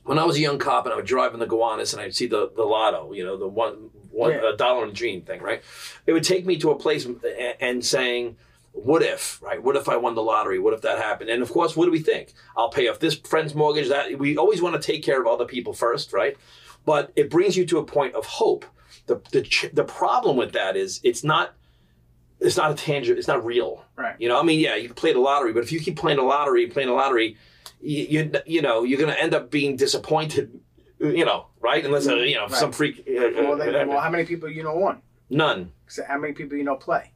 when 0.04 0.18
I 0.18 0.24
was 0.24 0.36
a 0.36 0.40
young 0.40 0.58
cop 0.58 0.84
and 0.84 0.92
I 0.92 0.96
would 0.96 1.06
drive 1.06 1.34
in 1.34 1.40
the 1.40 1.46
Gowanus 1.46 1.92
and 1.92 2.02
I'd 2.02 2.14
see 2.14 2.26
the, 2.26 2.50
the 2.54 2.64
lotto, 2.64 3.12
you 3.12 3.24
know, 3.24 3.36
the 3.36 3.46
one 3.48 3.90
one 4.10 4.32
Yeah. 4.32 4.52
a 4.52 4.56
dollar 4.56 4.84
in 4.84 4.90
a 4.90 4.92
dream 4.92 5.22
thing, 5.22 5.40
right? 5.40 5.62
It 6.06 6.12
would 6.12 6.24
take 6.24 6.44
me 6.44 6.58
to 6.58 6.70
a 6.70 6.78
place 6.78 7.06
a- 7.06 7.62
and 7.64 7.82
saying, 7.84 8.36
"What 8.72 9.02
if, 9.02 9.40
right? 9.42 9.62
What 9.62 9.74
if 9.76 9.88
I 9.88 9.96
won 9.96 10.14
the 10.14 10.22
lottery? 10.22 10.58
What 10.58 10.74
if 10.74 10.82
that 10.82 10.98
happened?" 10.98 11.30
And 11.30 11.42
of 11.42 11.50
course, 11.50 11.74
what 11.76 11.86
do 11.86 11.90
we 11.92 12.00
think? 12.00 12.34
I'll 12.56 12.68
pay 12.68 12.88
off 12.88 12.98
this 12.98 13.14
friend's 13.14 13.54
mortgage. 13.54 13.88
That 13.88 14.18
we 14.18 14.36
always 14.36 14.60
want 14.60 14.74
to 14.80 14.82
take 14.92 15.02
care 15.02 15.20
of 15.20 15.26
other 15.26 15.46
people 15.46 15.72
first, 15.72 16.12
right? 16.12 16.36
But 16.84 17.10
it 17.16 17.30
brings 17.30 17.56
you 17.56 17.64
to 17.66 17.78
a 17.78 17.84
point 17.84 18.14
of 18.14 18.26
hope. 18.26 18.64
The 19.06 19.20
the 19.30 19.42
ch- 19.42 19.70
the 19.72 19.84
problem 19.84 20.36
with 20.36 20.52
that 20.52 20.76
is 20.76 21.00
it's 21.02 21.24
not 21.24 21.54
it's 22.40 22.56
not 22.56 22.72
a 22.72 22.74
tangible. 22.74 23.18
It's 23.18 23.28
not 23.28 23.44
real. 23.44 23.84
Right. 23.96 24.16
You 24.18 24.28
know, 24.28 24.38
I 24.38 24.42
mean, 24.42 24.58
yeah, 24.60 24.74
you 24.74 24.88
can 24.88 24.94
play 24.96 25.12
the 25.12 25.20
lottery, 25.20 25.52
but 25.52 25.62
if 25.62 25.70
you 25.72 25.78
keep 25.80 25.96
playing 25.96 26.18
the 26.18 26.24
lottery, 26.24 26.66
playing 26.66 26.88
the 26.88 26.94
lottery, 26.94 27.36
you 27.82 28.06
you, 28.14 28.32
you 28.46 28.62
know 28.62 28.84
you're 28.84 28.98
going 28.98 29.12
to 29.14 29.20
end 29.20 29.34
up 29.34 29.50
being 29.50 29.76
disappointed. 29.76 30.60
You 30.98 31.24
know, 31.24 31.46
right? 31.60 31.84
Unless 31.84 32.06
uh, 32.06 32.14
you 32.14 32.36
know 32.36 32.42
Right. 32.46 32.52
some 32.54 32.70
freak. 32.72 33.00
Uh, 33.00 33.30
Well, 33.42 33.56
then, 33.56 33.88
well, 33.88 34.00
how 34.00 34.08
many 34.10 34.24
people 34.24 34.48
you 34.48 34.62
know 34.62 34.76
won? 34.76 35.02
none. 35.28 35.72
How 36.06 36.18
many 36.18 36.32
people 36.32 36.56
you 36.56 36.64
know 36.64 36.76
play? 36.76 37.12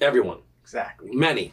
Everyone. 0.00 0.38
Exactly. 0.62 1.10
Many. 1.14 1.52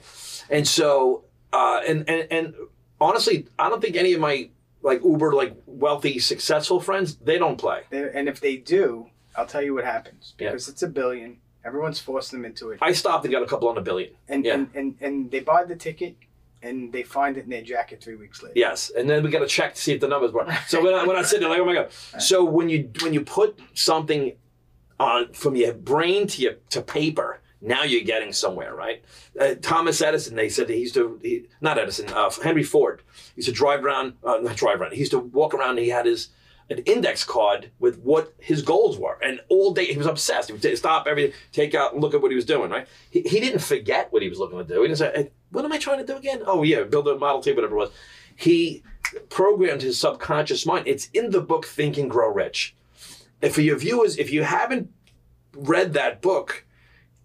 And 0.49 0.67
so, 0.67 1.25
uh, 1.53 1.81
and 1.87 2.09
and 2.09 2.27
and 2.31 2.53
honestly, 2.99 3.47
I 3.59 3.69
don't 3.69 3.81
think 3.81 3.95
any 3.95 4.13
of 4.13 4.19
my 4.19 4.49
like 4.81 5.03
uber 5.03 5.33
like 5.33 5.53
wealthy 5.65 6.19
successful 6.19 6.79
friends 6.79 7.15
they 7.17 7.37
don't 7.37 7.57
play. 7.57 7.81
They, 7.91 8.09
and 8.13 8.27
if 8.27 8.39
they 8.39 8.57
do, 8.57 9.07
I'll 9.35 9.45
tell 9.47 9.61
you 9.61 9.73
what 9.75 9.85
happens 9.85 10.33
Yeah. 10.39 10.49
because 10.49 10.67
it's 10.69 10.81
a 10.83 10.87
billion. 10.87 11.37
Everyone's 11.63 11.99
forced 11.99 12.31
them 12.31 12.45
into 12.45 12.69
it, 12.71 12.77
I 12.81 12.91
stopped 12.93 13.25
and 13.25 13.31
got 13.31 13.41
a 13.41 13.47
couple 13.47 13.67
on 13.69 13.77
a 13.77 13.81
billion. 13.81 14.11
and, 14.27 14.45
yeah. 14.45 14.53
and, 14.55 14.69
and 14.75 14.95
and 15.01 15.31
they 15.31 15.39
buy 15.39 15.63
the 15.63 15.75
ticket, 15.75 16.15
and 16.65 16.91
they 16.91 17.03
find 17.03 17.37
it 17.37 17.43
in 17.45 17.49
their 17.49 17.61
jacket 17.61 18.01
three 18.03 18.15
weeks 18.15 18.41
later. 18.41 18.53
Yes, 18.55 18.91
and 18.97 19.09
then 19.09 19.23
we 19.23 19.29
got 19.29 19.39
to 19.39 19.47
check 19.47 19.75
to 19.75 19.81
see 19.81 19.93
if 19.93 20.01
the 20.01 20.07
numbers 20.07 20.31
work. 20.33 20.49
So 20.67 20.83
when 20.83 20.93
I, 20.93 21.05
when 21.05 21.15
I 21.15 21.21
sit 21.21 21.39
there, 21.39 21.49
like, 21.49 21.59
oh 21.59 21.65
my 21.65 21.73
god. 21.73 21.91
So 22.19 22.43
when 22.43 22.69
you 22.69 22.89
when 23.01 23.13
you 23.13 23.21
put 23.21 23.59
something 23.73 24.33
on 24.99 25.33
from 25.33 25.55
your 25.55 25.73
brain 25.73 26.27
to 26.27 26.41
your 26.41 26.53
to 26.71 26.81
paper, 26.81 27.41
now 27.61 27.83
you're 27.83 28.03
getting 28.03 28.33
somewhere, 28.33 28.73
right? 28.75 29.03
Uh, 29.39 29.55
Thomas 29.61 30.01
Edison, 30.01 30.35
they 30.35 30.49
said 30.49 30.67
that 30.67 30.73
he 30.73 30.79
used 30.81 30.93
to 30.95 31.19
he, 31.21 31.45
not 31.61 31.77
Edison, 31.77 32.09
uh, 32.09 32.29
Henry 32.43 32.63
Ford 32.63 33.01
used 33.35 33.47
to 33.49 33.53
drive 33.53 33.83
around, 33.85 34.13
uh, 34.23 34.37
not 34.41 34.55
drive 34.55 34.81
around. 34.81 34.93
He 34.93 34.99
used 34.99 35.11
to 35.11 35.19
walk 35.19 35.53
around. 35.53 35.71
and 35.71 35.79
He 35.79 35.89
had 35.89 36.05
his 36.05 36.29
an 36.69 36.79
index 36.79 37.23
card 37.23 37.69
with 37.77 37.99
what 37.99 38.33
his 38.39 38.63
goals 38.63 38.97
were, 38.97 39.19
and 39.23 39.39
all 39.49 39.71
day 39.71 39.85
he 39.85 39.97
was 39.97 40.07
obsessed. 40.07 40.47
He 40.49 40.53
would 40.53 40.63
t- 40.63 40.75
stop 40.75 41.05
everything, 41.05 41.33
take 41.51 41.75
out, 41.75 41.93
and 41.93 42.01
look 42.01 42.15
at 42.15 42.21
what 42.21 42.31
he 42.31 42.35
was 42.35 42.45
doing. 42.45 42.71
Right? 42.71 42.87
He, 43.11 43.21
he 43.21 43.39
didn't 43.39 43.59
forget 43.59 44.11
what 44.11 44.23
he 44.23 44.29
was 44.29 44.39
looking 44.39 44.57
to 44.57 44.63
do. 44.63 44.81
He 44.81 44.87
didn't 44.87 44.97
say, 44.97 45.11
"Hey, 45.15 45.31
"What 45.55 45.65
am 45.65 45.71
I 45.71 45.77
trying 45.77 45.99
to 45.99 46.05
do 46.05 46.17
again?" 46.17 46.43
Oh 46.45 46.63
yeah, 46.63 46.83
build 46.83 47.07
a 47.07 47.17
Model 47.17 47.41
T, 47.41 47.51
whatever 47.53 47.75
it 47.75 47.79
was. 47.79 47.91
He 48.35 48.83
programmed 49.29 49.81
his 49.81 49.99
subconscious 49.99 50.65
mind. 50.65 50.87
It's 50.87 51.09
in 51.13 51.31
the 51.31 51.41
book 51.41 51.65
Think 51.65 51.97
and 51.97 52.09
Grow 52.09 52.29
Rich. 52.29 52.75
And 53.41 53.53
for 53.53 53.61
your 53.61 53.77
viewers, 53.77 54.17
if 54.17 54.31
you 54.31 54.43
haven't 54.43 54.91
read 55.55 55.93
that 55.93 56.21
book, 56.21 56.65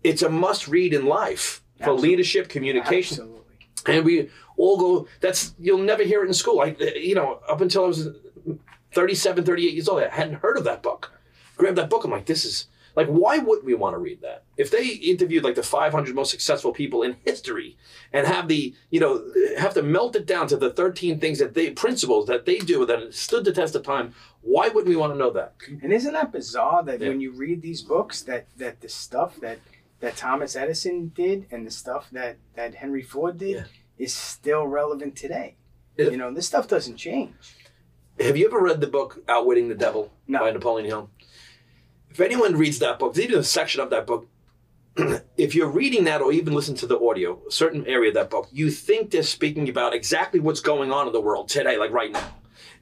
it's 0.05 0.23
a 0.23 0.29
must 0.29 0.69
read 0.69 0.93
in 0.95 1.07
life 1.07 1.63
for 1.79 1.85
Absolutely. 1.85 2.09
leadership, 2.09 2.49
communication. 2.49 3.19
Absolutely. 3.19 3.41
And 3.87 4.05
we 4.05 4.29
all 4.57 4.77
go, 4.77 5.09
that's, 5.21 5.55
you'll 5.59 5.79
never 5.79 6.03
hear 6.03 6.23
it 6.23 6.27
in 6.29 6.35
school. 6.35 6.61
I, 6.61 6.77
you 6.95 7.15
know, 7.15 7.41
up 7.49 7.61
until 7.61 7.85
I 7.85 7.89
was 7.89 8.09
37, 8.93 9.45
38 9.45 9.73
years 9.73 9.89
old, 9.89 10.03
I 10.03 10.09
hadn't 10.09 10.35
heard 10.35 10.59
of 10.59 10.65
that 10.65 10.83
book. 10.83 11.13
Grabbed 11.57 11.79
that 11.79 11.91
book, 11.91 12.05
I'm 12.05 12.11
like, 12.11 12.27
this 12.27 12.45
is, 12.45 12.67
like, 12.97 13.07
why 13.09 13.39
would 13.39 13.65
we 13.65 13.75
want 13.75 13.95
to 13.95 13.99
read 13.99 14.21
that? 14.23 14.45
If 14.57 14.71
they 14.71 14.87
interviewed 14.89 15.45
like 15.45 15.55
the 15.55 15.63
500 15.63 16.15
most 16.15 16.31
successful 16.31 16.73
people 16.73 17.03
in 17.03 17.17
history 17.25 17.77
and 18.13 18.27
have 18.27 18.49
the, 18.49 18.75
you 18.91 19.01
know, 19.01 19.25
have 19.59 19.75
to 19.75 19.83
melt 19.83 20.17
it 20.17 20.27
down 20.27 20.47
to 20.49 20.57
the 20.57 20.71
13 20.71 21.21
things 21.21 21.39
that 21.39 21.55
they, 21.55 21.71
principles 21.71 22.27
that 22.27 22.47
they 22.47 22.59
do 22.59 22.85
that 22.87 23.15
stood 23.15 23.45
the 23.45 23.53
test 23.53 23.75
of 23.75 23.83
time, 23.83 24.15
why 24.43 24.69
wouldn't 24.69 24.89
we 24.89 24.97
want 24.97 25.13
to 25.13 25.19
know 25.19 25.31
that? 25.31 25.55
And 25.83 25.93
isn't 25.93 26.13
that 26.13 26.33
bizarre 26.33 26.83
that 26.85 27.01
Yeah. 27.01 27.09
when 27.09 27.21
you 27.21 27.33
read 27.33 27.63
these 27.63 27.83
books, 27.83 28.23
that 28.23 28.47
that 28.57 28.81
the 28.81 28.89
stuff 28.89 29.37
that 29.41 29.59
that 30.01 30.17
Thomas 30.17 30.57
Edison 30.57 31.09
did 31.15 31.47
and 31.51 31.67
the 31.67 31.71
stuff 31.71 32.09
that 32.13 32.37
that 32.55 32.75
Henry 32.77 33.03
Ford 33.03 33.39
did 33.39 33.57
Yeah. 33.57 33.65
is 33.99 34.15
still 34.15 34.67
relevant 34.67 35.15
today. 35.17 35.57
Yeah. 35.97 36.09
You 36.11 36.17
know, 36.17 36.33
this 36.33 36.47
stuff 36.47 36.67
doesn't 36.69 36.97
change. 36.97 37.35
Have 38.19 38.37
you 38.37 38.47
ever 38.47 38.61
read 38.61 38.81
the 38.81 38.87
book 38.87 39.23
Outwitting 39.29 39.69
the 39.69 39.75
Devil 39.75 40.13
No. 40.27 40.41
by 40.41 40.51
Napoleon 40.51 40.87
Hill? 40.87 41.11
If 42.11 42.21
anyone 42.21 42.57
reads 42.57 42.79
that 42.81 42.99
book, 42.99 43.15
there's 43.15 43.27
even 43.27 43.41
a 43.41 43.45
section 43.45 43.81
of 43.81 43.91
that 43.91 44.07
book. 44.07 44.29
if 45.37 45.55
you're 45.55 45.69
reading 45.69 46.05
that 46.05 46.21
or 46.21 46.33
even 46.33 46.53
listen 46.53 46.75
to 46.77 46.87
the 46.87 46.99
audio, 46.99 47.41
a 47.47 47.53
certain 47.53 47.87
area 47.87 48.09
of 48.09 48.15
that 48.15 48.31
book, 48.31 48.49
you 48.51 48.71
think 48.71 49.11
they're 49.11 49.23
speaking 49.23 49.69
about 49.69 49.95
exactly 49.95 50.41
what's 50.41 50.61
going 50.61 50.91
on 50.91 51.07
in 51.07 51.13
the 51.13 51.21
world 51.21 51.49
today, 51.49 51.79
like 51.79 51.93
right 51.93 52.11
now. 52.11 52.35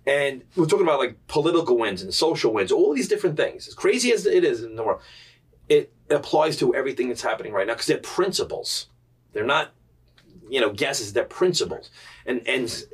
And 0.06 0.42
we're 0.56 0.64
talking 0.64 0.86
about 0.86 1.00
like 1.00 1.26
political 1.26 1.76
wins 1.76 2.00
and 2.00 2.12
social 2.14 2.52
wins, 2.52 2.72
all 2.72 2.94
these 2.94 3.08
different 3.08 3.36
things. 3.36 3.68
As 3.68 3.74
crazy 3.74 4.10
as 4.12 4.24
it 4.24 4.42
is 4.42 4.62
in 4.62 4.74
the 4.76 4.82
world, 4.82 5.02
it 5.68 5.92
applies 6.08 6.56
to 6.58 6.74
everything 6.74 7.08
that's 7.08 7.22
happening 7.22 7.52
right 7.52 7.66
now 7.66 7.74
because 7.74 7.86
they're 7.86 7.98
principles. 7.98 8.86
They're 9.34 9.44
not, 9.44 9.72
you 10.48 10.60
know, 10.62 10.72
guesses. 10.72 11.12
They're 11.12 11.24
principles, 11.24 11.90
and 12.24 12.46
and 12.48 12.84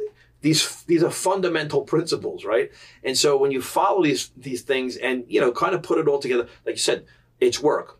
these 0.44 0.82
these 0.90 1.02
are 1.02 1.10
fundamental 1.10 1.82
principles, 1.82 2.44
right? 2.44 2.70
And 3.02 3.16
so 3.22 3.28
when 3.36 3.50
you 3.50 3.60
follow 3.62 4.02
these 4.04 4.30
these 4.48 4.62
things 4.62 4.96
and 4.96 5.24
you 5.26 5.40
know 5.40 5.50
kind 5.52 5.74
of 5.74 5.82
put 5.82 5.98
it 5.98 6.06
all 6.06 6.20
together, 6.20 6.46
like 6.66 6.76
you 6.78 6.84
said, 6.90 7.06
it's 7.40 7.60
work. 7.60 7.98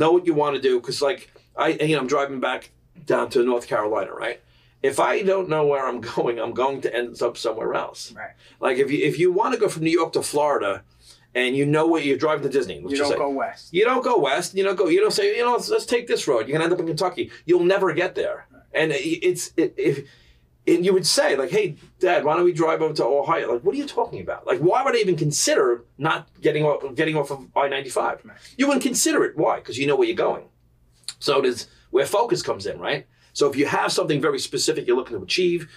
Know 0.00 0.12
what 0.12 0.26
you 0.26 0.34
want 0.34 0.54
to 0.56 0.62
do 0.62 0.78
because 0.80 1.02
like 1.02 1.32
I 1.56 1.68
you 1.70 1.94
know 1.96 2.00
I'm 2.02 2.06
driving 2.06 2.38
back 2.40 2.70
down 3.06 3.30
to 3.30 3.42
North 3.42 3.66
Carolina, 3.66 4.12
right? 4.12 4.40
If 4.82 4.98
I 5.00 5.22
don't 5.22 5.48
know 5.48 5.66
where 5.66 5.84
I'm 5.88 6.00
going, 6.14 6.38
I'm 6.38 6.52
going 6.52 6.80
to 6.82 6.94
end 6.94 7.20
up 7.22 7.36
somewhere 7.36 7.74
else. 7.74 8.12
Right. 8.12 8.34
Like 8.60 8.76
if 8.78 8.88
you 8.92 8.98
if 9.10 9.18
you 9.18 9.32
want 9.32 9.54
to 9.54 9.60
go 9.60 9.68
from 9.68 9.82
New 9.84 9.96
York 10.00 10.12
to 10.12 10.22
Florida, 10.22 10.82
and 11.34 11.56
you 11.56 11.64
know 11.64 11.86
what 11.86 12.04
you're 12.04 12.18
driving 12.18 12.42
to 12.42 12.48
Disney, 12.58 12.76
You 12.86 12.96
don't 12.96 13.12
say, 13.12 13.16
go 13.16 13.30
west. 13.30 13.72
you 13.72 13.84
don't 13.84 14.04
go 14.04 14.18
west. 14.18 14.54
You 14.56 14.64
don't 14.64 14.76
go. 14.76 14.88
You 14.88 15.00
don't 15.00 15.12
say. 15.12 15.36
You 15.36 15.44
know, 15.44 15.52
let's, 15.52 15.68
let's 15.70 15.86
take 15.86 16.06
this 16.06 16.26
road. 16.28 16.46
You're 16.46 16.54
gonna 16.58 16.64
end 16.64 16.72
up 16.74 16.80
in 16.80 16.86
Kentucky. 16.86 17.30
You'll 17.46 17.64
never 17.74 17.92
get 18.02 18.14
there. 18.14 18.46
And 18.72 18.92
it- 18.92 19.22
it's 19.30 19.44
it, 19.56 19.74
if 19.76 19.96
and 20.66 20.84
you 20.84 20.92
would 20.92 21.06
say 21.06 21.36
like, 21.36 21.50
"Hey, 21.50 21.76
Dad, 21.98 22.24
why 22.24 22.36
don't 22.36 22.44
we 22.44 22.52
drive 22.52 22.82
over 22.82 22.94
to 22.94 23.04
Ohio?" 23.04 23.54
Like, 23.54 23.62
what 23.62 23.74
are 23.74 23.78
you 23.78 23.86
talking 23.86 24.20
about? 24.20 24.46
Like, 24.46 24.60
why 24.60 24.82
would 24.82 24.94
I 24.94 24.98
even 24.98 25.16
consider 25.16 25.84
not 25.98 26.28
getting 26.40 26.64
off 26.64 26.94
getting 26.94 27.16
off 27.16 27.30
of 27.30 27.46
I 27.56 27.68
ninety 27.68 27.90
five? 27.90 28.22
You 28.56 28.66
wouldn't 28.66 28.82
consider 28.82 29.24
it. 29.24 29.36
Why? 29.36 29.56
Because 29.56 29.78
you 29.78 29.86
know 29.86 29.96
where 29.96 30.06
you're 30.06 30.16
going. 30.16 30.44
So 31.18 31.38
it 31.40 31.46
is 31.46 31.68
where 31.90 32.06
focus 32.06 32.42
comes 32.42 32.66
in, 32.66 32.78
right? 32.78 33.06
So 33.32 33.48
if 33.48 33.56
you 33.56 33.66
have 33.66 33.92
something 33.92 34.20
very 34.20 34.38
specific 34.38 34.86
you're 34.86 34.96
looking 34.96 35.16
to 35.16 35.22
achieve, 35.22 35.68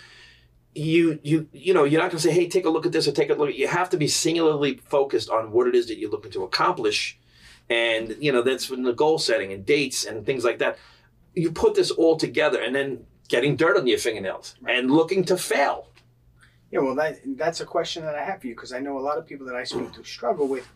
you 0.75 1.19
you 1.23 1.47
you 1.53 1.73
know 1.73 1.83
you're 1.83 2.01
not 2.01 2.11
going 2.11 2.21
to 2.21 2.27
say, 2.27 2.33
"Hey, 2.33 2.47
take 2.47 2.65
a 2.65 2.69
look 2.69 2.85
at 2.85 2.91
this" 2.91 3.07
or 3.07 3.11
"Take 3.11 3.29
a 3.29 3.33
look." 3.33 3.55
You 3.55 3.67
have 3.67 3.89
to 3.91 3.97
be 3.97 4.07
singularly 4.07 4.81
focused 4.85 5.29
on 5.29 5.51
what 5.51 5.67
it 5.67 5.75
is 5.75 5.87
that 5.87 5.97
you're 5.97 6.11
looking 6.11 6.31
to 6.31 6.43
accomplish, 6.43 7.17
and 7.69 8.15
you 8.19 8.31
know 8.31 8.41
that's 8.41 8.69
when 8.69 8.83
the 8.83 8.93
goal 8.93 9.17
setting 9.19 9.53
and 9.53 9.65
dates 9.65 10.05
and 10.05 10.25
things 10.25 10.43
like 10.43 10.59
that. 10.59 10.77
You 11.35 11.51
put 11.51 11.75
this 11.75 11.91
all 11.91 12.15
together, 12.15 12.61
and 12.61 12.75
then 12.75 13.05
getting 13.33 13.55
dirt 13.55 13.75
on 13.75 13.87
your 13.87 13.97
fingernails 13.97 14.53
and 14.67 14.91
looking 14.91 15.23
to 15.25 15.35
fail. 15.35 15.87
Yeah, 16.69 16.81
well, 16.81 16.93
that 16.95 17.19
that's 17.35 17.61
a 17.61 17.65
question 17.65 18.03
that 18.05 18.13
I 18.13 18.23
have 18.23 18.41
for 18.41 18.47
you 18.47 18.53
because 18.53 18.73
I 18.73 18.79
know 18.79 18.99
a 18.99 19.05
lot 19.09 19.17
of 19.17 19.25
people 19.25 19.47
that 19.47 19.55
I 19.55 19.63
speak 19.63 19.91
to 19.93 20.03
struggle 20.03 20.47
with 20.47 20.67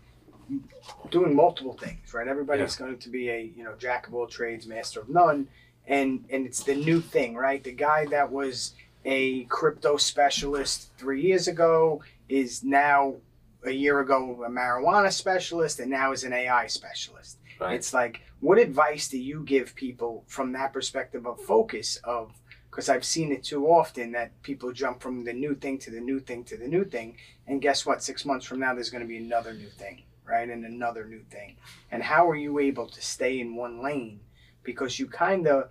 doing 1.12 1.36
multiple 1.36 1.74
things. 1.74 2.14
Right? 2.16 2.28
Everybody's 2.28 2.76
going 2.76 2.98
to 2.98 3.10
be 3.10 3.30
a 3.30 3.52
you 3.56 3.64
know 3.64 3.76
jack 3.78 4.08
of 4.08 4.16
all 4.16 4.26
trades, 4.26 4.66
master 4.66 5.02
of 5.02 5.10
none, 5.10 5.48
and 5.86 6.26
and 6.32 6.48
it's 6.48 6.64
the 6.64 6.76
new 6.76 7.00
thing, 7.00 7.36
right? 7.36 7.64
The 7.64 7.74
guy 7.74 8.08
that 8.08 8.32
was 8.32 8.74
a 9.06 9.44
crypto 9.46 9.98
specialist 9.98 10.90
three 10.98 11.22
years 11.22 11.48
ago 11.48 12.02
is 12.28 12.64
now 12.64 13.16
a 13.64 13.72
year 13.72 14.00
ago 14.00 14.44
a 14.46 14.50
marijuana 14.50 15.14
specialist, 15.14 15.80
and 15.80 15.92
now 15.92 16.12
is 16.12 16.24
an 16.24 16.34
AI 16.34 16.66
specialist. 16.68 17.38
Right. 17.60 17.76
It's 17.76 17.94
like, 17.94 18.22
what 18.40 18.58
advice 18.58 19.08
do 19.08 19.18
you 19.20 19.44
give 19.44 19.76
people 19.76 20.24
from 20.28 20.52
that 20.54 20.74
perspective 20.74 21.26
of 21.26 21.40
focus 21.42 21.98
of 22.04 22.32
because 22.78 22.90
I've 22.90 23.04
seen 23.04 23.32
it 23.32 23.44
too 23.44 23.66
often 23.66 24.12
that 24.12 24.40
people 24.44 24.72
jump 24.72 25.02
from 25.02 25.24
the 25.24 25.34
new 25.34 25.56
thing 25.56 25.80
to 25.80 25.90
the 25.90 26.00
new 26.00 26.20
thing 26.20 26.44
to 26.44 26.56
the 26.56 26.68
new 26.68 26.86
thing, 26.86 27.18
and 27.48 27.60
guess 27.60 27.88
what? 27.88 28.04
Six 28.04 28.24
months 28.24 28.46
from 28.46 28.60
now, 28.60 28.76
there's 28.76 28.92
going 28.92 29.02
to 29.02 29.08
be 29.08 29.18
another 29.18 29.52
new 29.52 29.70
thing, 29.70 30.04
right? 30.26 30.48
And 30.48 30.64
another 30.64 31.04
new 31.04 31.24
thing. 31.32 31.58
And 31.90 32.04
how 32.04 32.30
are 32.30 32.36
you 32.36 32.60
able 32.60 32.86
to 32.88 33.02
stay 33.02 33.40
in 33.40 33.56
one 33.56 33.82
lane? 33.84 34.20
Because 34.62 35.00
you 35.00 35.08
kind 35.08 35.48
of 35.48 35.70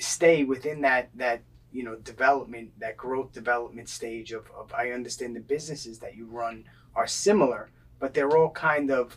stay 0.00 0.42
within 0.42 0.80
that 0.80 1.10
that 1.14 1.42
you 1.70 1.84
know 1.84 1.94
development, 1.94 2.72
that 2.80 2.96
growth 2.96 3.32
development 3.32 3.88
stage 3.88 4.32
of, 4.32 4.50
of 4.58 4.74
I 4.74 4.90
understand 4.90 5.36
the 5.36 5.40
businesses 5.40 6.00
that 6.00 6.16
you 6.16 6.26
run 6.26 6.64
are 6.96 7.06
similar, 7.06 7.70
but 8.00 8.14
they're 8.14 8.36
all 8.36 8.50
kind 8.50 8.90
of 8.90 9.16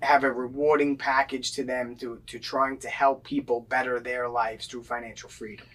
have 0.00 0.24
a 0.24 0.32
rewarding 0.32 0.96
package 0.96 1.52
to 1.52 1.64
them 1.64 1.94
to, 1.96 2.22
to 2.26 2.38
trying 2.38 2.78
to 2.78 2.88
help 2.88 3.24
people 3.24 3.66
better 3.68 4.00
their 4.00 4.30
lives 4.30 4.66
through 4.66 4.84
financial 4.84 5.28
freedom. 5.28 5.66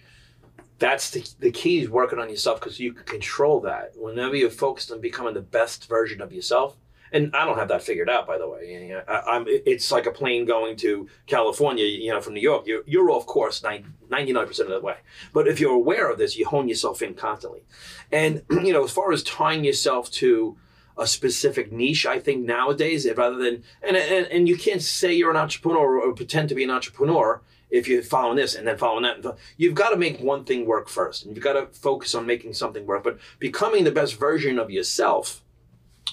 That's 0.78 1.10
the, 1.10 1.28
the 1.38 1.50
key 1.50 1.80
is 1.80 1.88
working 1.88 2.18
on 2.18 2.28
yourself 2.28 2.60
because 2.60 2.80
you 2.80 2.92
can 2.92 3.04
control 3.04 3.60
that. 3.60 3.92
Whenever 3.96 4.34
you're 4.34 4.50
focused 4.50 4.90
on 4.90 5.00
becoming 5.00 5.34
the 5.34 5.40
best 5.40 5.88
version 5.88 6.20
of 6.20 6.32
yourself, 6.32 6.76
and 7.14 7.30
I 7.32 7.44
don't 7.44 7.58
have 7.58 7.68
that 7.68 7.84
figured 7.84 8.10
out, 8.10 8.26
by 8.26 8.38
the 8.38 8.48
way. 8.48 8.92
I, 9.06 9.36
am 9.36 9.44
it's 9.46 9.92
like 9.92 10.06
a 10.06 10.10
plane 10.10 10.44
going 10.44 10.76
to 10.78 11.08
California, 11.26 11.84
you 11.84 12.10
know, 12.10 12.20
from 12.20 12.34
New 12.34 12.40
York. 12.40 12.66
You're, 12.66 12.82
you're 12.86 13.08
off 13.08 13.24
course 13.24 13.62
99% 13.62 14.60
of 14.60 14.68
the 14.68 14.80
way. 14.80 14.96
But 15.32 15.46
if 15.46 15.60
you're 15.60 15.74
aware 15.74 16.10
of 16.10 16.18
this, 16.18 16.36
you 16.36 16.44
hone 16.44 16.68
yourself 16.68 17.02
in 17.02 17.14
constantly. 17.14 17.62
And, 18.10 18.42
you 18.50 18.72
know, 18.72 18.82
as 18.82 18.90
far 18.90 19.12
as 19.12 19.22
tying 19.22 19.62
yourself 19.62 20.10
to 20.12 20.56
a 20.98 21.06
specific 21.06 21.70
niche, 21.70 22.04
I 22.04 22.18
think 22.18 22.44
nowadays, 22.44 23.06
rather 23.16 23.36
than, 23.36 23.62
and, 23.80 23.96
and, 23.96 24.26
and 24.26 24.48
you 24.48 24.56
can't 24.56 24.82
say 24.82 25.12
you're 25.12 25.30
an 25.30 25.36
entrepreneur 25.36 26.00
or 26.00 26.12
pretend 26.14 26.48
to 26.48 26.56
be 26.56 26.64
an 26.64 26.70
entrepreneur 26.70 27.40
if 27.74 27.88
you're 27.88 28.02
following 28.02 28.36
this 28.36 28.54
and 28.54 28.66
then 28.66 28.78
following 28.78 29.02
that. 29.02 29.36
You've 29.56 29.74
got 29.74 29.90
to 29.90 29.96
make 29.96 30.20
one 30.20 30.44
thing 30.44 30.64
work 30.64 30.88
first. 30.88 31.24
And 31.24 31.34
you've 31.34 31.44
got 31.44 31.54
to 31.54 31.66
focus 31.78 32.14
on 32.14 32.24
making 32.24 32.54
something 32.54 32.86
work. 32.86 33.02
But 33.02 33.18
becoming 33.38 33.84
the 33.84 33.90
best 33.90 34.18
version 34.18 34.58
of 34.58 34.70
yourself 34.70 35.42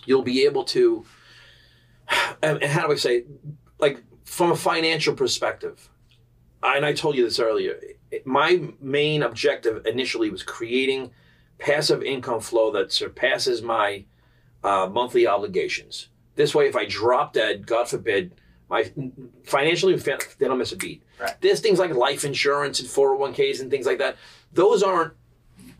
you'll 0.05 0.21
be 0.21 0.45
able 0.45 0.63
to 0.63 1.05
and 2.41 2.63
how 2.63 2.87
do 2.87 2.93
I 2.93 2.95
say 2.95 3.25
like 3.79 4.03
from 4.23 4.51
a 4.51 4.55
financial 4.55 5.13
perspective 5.13 5.89
and 6.63 6.85
I 6.85 6.93
told 6.93 7.15
you 7.15 7.23
this 7.23 7.39
earlier 7.39 7.79
my 8.25 8.61
main 8.79 9.23
objective 9.23 9.85
initially 9.85 10.29
was 10.29 10.43
creating 10.43 11.11
passive 11.59 12.03
income 12.03 12.41
flow 12.41 12.71
that 12.71 12.91
surpasses 12.91 13.61
my 13.61 14.05
uh, 14.63 14.87
monthly 14.91 15.27
obligations 15.27 16.09
this 16.35 16.55
way 16.55 16.67
if 16.67 16.75
I 16.75 16.85
drop 16.85 17.33
dead 17.33 17.67
God 17.67 17.87
forbid 17.87 18.33
my 18.71 18.91
financially 19.43 19.95
they 19.95 20.47
don't 20.47 20.57
miss 20.57 20.71
a 20.71 20.75
beat 20.75 21.03
right. 21.19 21.35
there's 21.41 21.59
things 21.59 21.77
like 21.77 21.93
life 21.93 22.23
insurance 22.25 22.79
and 22.79 22.89
401ks 22.89 23.61
and 23.61 23.69
things 23.69 23.85
like 23.85 23.99
that 23.99 24.15
those 24.53 24.81
aren't 24.81 25.13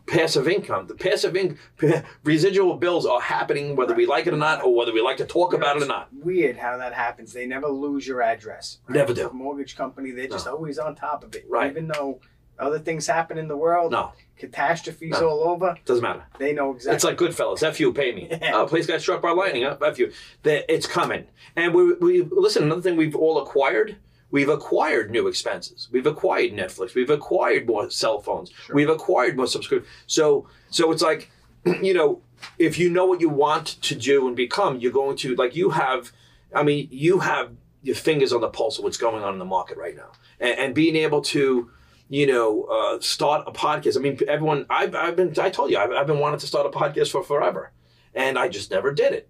passive 0.06 0.48
income. 0.48 0.86
The 0.86 0.94
passive 0.94 1.36
income, 1.36 1.58
residual 2.24 2.76
bills 2.76 3.06
are 3.06 3.20
happening 3.20 3.76
whether 3.76 3.94
we 3.94 4.06
like 4.06 4.26
it 4.26 4.34
or 4.34 4.38
not, 4.38 4.64
or 4.64 4.74
whether 4.74 4.92
we 4.92 5.00
like 5.00 5.16
to 5.18 5.26
talk 5.26 5.52
you 5.52 5.58
know, 5.58 5.64
about 5.64 5.76
it 5.76 5.82
or 5.84 5.86
not. 5.86 6.08
Weird 6.12 6.56
how 6.56 6.76
that 6.76 6.92
happens. 6.92 7.32
They 7.32 7.46
never 7.46 7.68
lose 7.68 8.06
your 8.06 8.22
address. 8.22 8.78
Right? 8.88 8.96
Never 8.96 9.14
do. 9.14 9.30
mortgage 9.32 9.76
company, 9.76 10.10
they're 10.10 10.28
just 10.28 10.46
no. 10.46 10.54
always 10.54 10.78
on 10.78 10.94
top 10.94 11.24
of 11.24 11.34
it. 11.34 11.46
Right. 11.48 11.70
Even 11.70 11.88
though 11.88 12.20
other 12.58 12.78
things 12.78 13.06
happen 13.06 13.38
in 13.38 13.48
the 13.48 13.56
world. 13.56 13.92
No. 13.92 14.12
Catastrophes 14.36 15.12
no. 15.12 15.28
all 15.28 15.44
over. 15.48 15.76
Doesn't 15.84 16.02
matter. 16.02 16.24
They 16.38 16.52
know 16.52 16.72
exactly. 16.72 16.94
It's 16.94 17.04
like 17.04 17.16
Goodfellas. 17.16 17.62
F 17.62 17.78
you, 17.80 17.92
pay 17.92 18.12
me. 18.12 18.28
Yeah. 18.42 18.56
Uh, 18.56 18.62
oh, 18.62 18.66
place 18.66 18.86
got 18.86 19.00
struck 19.00 19.22
by 19.22 19.30
lightning. 19.30 19.62
Huh? 19.62 19.76
F 19.84 19.98
you. 19.98 20.12
It's 20.44 20.86
coming. 20.86 21.26
And 21.56 21.74
we, 21.74 21.94
we 21.94 22.22
listen. 22.22 22.64
Another 22.64 22.82
thing 22.82 22.96
we've 22.96 23.16
all 23.16 23.40
acquired 23.40 23.96
We've 24.32 24.48
acquired 24.48 25.10
new 25.10 25.28
expenses. 25.28 25.88
We've 25.92 26.06
acquired 26.06 26.52
Netflix. 26.52 26.94
We've 26.94 27.10
acquired 27.10 27.66
more 27.66 27.90
cell 27.90 28.18
phones. 28.18 28.50
We've 28.72 28.88
acquired 28.88 29.36
more 29.36 29.46
subscriptions. 29.46 29.92
So 30.06 30.48
so 30.70 30.90
it's 30.90 31.02
like, 31.02 31.30
you 31.82 31.92
know, 31.92 32.22
if 32.58 32.78
you 32.78 32.88
know 32.88 33.04
what 33.04 33.20
you 33.20 33.28
want 33.28 33.66
to 33.82 33.94
do 33.94 34.26
and 34.26 34.34
become, 34.34 34.80
you're 34.80 34.90
going 34.90 35.16
to 35.18 35.36
like 35.36 35.54
you 35.54 35.70
have. 35.70 36.12
I 36.54 36.62
mean, 36.62 36.88
you 36.90 37.20
have 37.20 37.52
your 37.82 37.94
fingers 37.94 38.32
on 38.32 38.40
the 38.40 38.48
pulse 38.48 38.78
of 38.78 38.84
what's 38.84 38.96
going 38.96 39.22
on 39.22 39.34
in 39.34 39.38
the 39.38 39.44
market 39.44 39.76
right 39.76 39.94
now, 39.94 40.12
and, 40.40 40.58
and 40.58 40.74
being 40.74 40.96
able 40.96 41.20
to 41.22 41.70
you 42.08 42.26
know, 42.26 42.64
uh, 42.64 43.00
start 43.00 43.44
a 43.46 43.52
podcast. 43.52 43.96
I 43.96 44.00
mean, 44.00 44.18
everyone, 44.28 44.66
I've, 44.68 44.94
I've 44.94 45.16
been, 45.16 45.34
I 45.40 45.50
told 45.50 45.70
you, 45.70 45.78
I've, 45.78 45.92
I've 45.92 46.06
been 46.06 46.18
wanting 46.18 46.40
to 46.40 46.46
start 46.46 46.66
a 46.66 46.70
podcast 46.70 47.10
for 47.10 47.22
forever 47.22 47.72
and 48.14 48.38
I 48.38 48.48
just 48.48 48.70
never 48.70 48.92
did 48.92 49.12
it. 49.12 49.28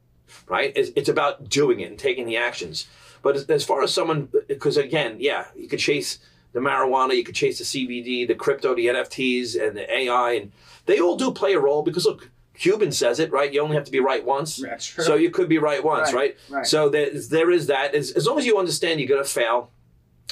Right. 0.49 0.73
It's, 0.75 0.91
it's 0.97 1.09
about 1.09 1.49
doing 1.49 1.81
it 1.81 1.91
and 1.91 1.99
taking 1.99 2.27
the 2.27 2.37
actions. 2.37 2.87
But 3.23 3.37
as, 3.37 3.45
as 3.47 3.65
far 3.65 3.83
as 3.83 3.93
someone, 3.93 4.29
because 4.49 4.77
again, 4.77 5.17
yeah, 5.21 5.47
you 5.57 5.69
could 5.69 5.79
chase 5.79 6.19
the 6.53 6.61
marijuana, 6.61 7.17
you 7.17 7.25
could 7.25 7.35
chase 7.35 7.59
the 7.59 7.65
CBD, 7.65 8.27
the 8.27 8.35
crypto, 8.35 8.75
the 8.75 8.87
NFTs, 8.87 9.61
and 9.61 9.77
the 9.77 9.91
AI, 9.95 10.33
and 10.33 10.53
they 10.87 11.01
all 11.01 11.17
do 11.17 11.31
play 11.33 11.55
a 11.55 11.61
role 11.61 11.83
because 11.83 12.05
look, 12.05 12.31
Cuban 12.55 12.93
says 12.93 13.19
it, 13.19 13.33
right? 13.33 13.53
You 13.53 13.63
only 13.63 13.77
have 13.77 13.85
to 13.85 13.91
be 13.91 14.01
right 14.01 14.25
once. 14.25 14.57
That's 14.57 14.87
true. 14.87 15.05
So 15.05 15.15
you 15.15 15.31
could 15.31 15.49
be 15.49 15.59
right 15.59 15.83
once, 15.83 16.13
right? 16.13 16.37
Right. 16.49 16.57
right. 16.57 16.67
So 16.67 16.89
there, 16.89 17.11
there 17.11 17.51
is 17.51 17.69
that. 17.69 17.95
As, 17.95 18.13
as 18.13 18.27
long 18.27 18.39
as 18.39 18.45
you 18.45 18.59
understand 18.59 19.01
you're 19.01 19.09
going 19.09 19.23
to 19.23 19.29
fail, 19.29 19.71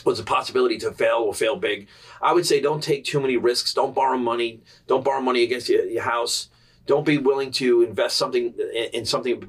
there's 0.05 0.18
a 0.18 0.24
possibility 0.24 0.78
to 0.78 0.93
fail 0.93 1.18
or 1.18 1.34
fail 1.34 1.57
big. 1.57 1.88
I 2.22 2.32
would 2.32 2.47
say 2.47 2.61
don't 2.61 2.82
take 2.82 3.05
too 3.05 3.20
many 3.20 3.36
risks. 3.36 3.74
Don't 3.74 3.95
borrow 3.95 4.16
money. 4.16 4.62
Don't 4.86 5.05
borrow 5.05 5.20
money 5.20 5.43
against 5.43 5.68
your, 5.68 5.84
your 5.84 6.03
house. 6.03 6.49
Don't 6.86 7.05
be 7.05 7.18
willing 7.18 7.53
to 7.53 7.82
invest 7.82 8.16
something 8.16 8.55
in, 8.74 8.84
in 8.93 9.05
something 9.05 9.41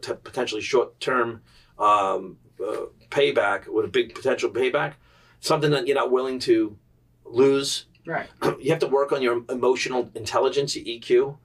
potentially 0.00 0.62
short 0.62 0.98
term 1.00 1.42
um, 1.78 2.38
uh, 2.64 2.86
payback 3.10 3.68
with 3.68 3.84
a 3.84 3.88
big 3.88 4.14
potential 4.14 4.50
payback, 4.50 4.94
something 5.40 5.70
that 5.70 5.86
you're 5.86 5.96
not 5.96 6.10
willing 6.10 6.38
to 6.40 6.76
lose. 7.24 7.86
Right. 8.06 8.28
You 8.60 8.70
have 8.70 8.80
to 8.80 8.86
work 8.86 9.12
on 9.12 9.22
your 9.22 9.42
emotional 9.48 10.10
intelligence, 10.14 10.76
your 10.76 10.84
EQ. 10.84 11.36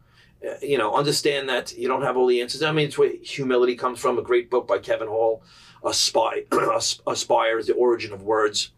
Uh, 0.46 0.56
you 0.62 0.78
know, 0.78 0.94
understand 0.94 1.48
that 1.50 1.78
you 1.78 1.88
don't 1.88 2.02
have 2.02 2.18
all 2.18 2.28
the 2.28 2.42
answers. 2.42 2.62
I 2.62 2.72
mean, 2.72 2.88
it's 2.88 2.98
where 2.98 3.14
humility 3.22 3.76
comes 3.76 4.00
from. 4.00 4.18
A 4.18 4.22
great 4.22 4.50
book 4.50 4.68
by 4.68 4.80
Kevin 4.80 5.08
Hall, 5.08 5.44
Aspire, 5.86 6.44
Aspire 7.08 7.60
is 7.60 7.68
the 7.68 7.74
origin 7.74 8.14
of 8.14 8.24
words. 8.24 8.72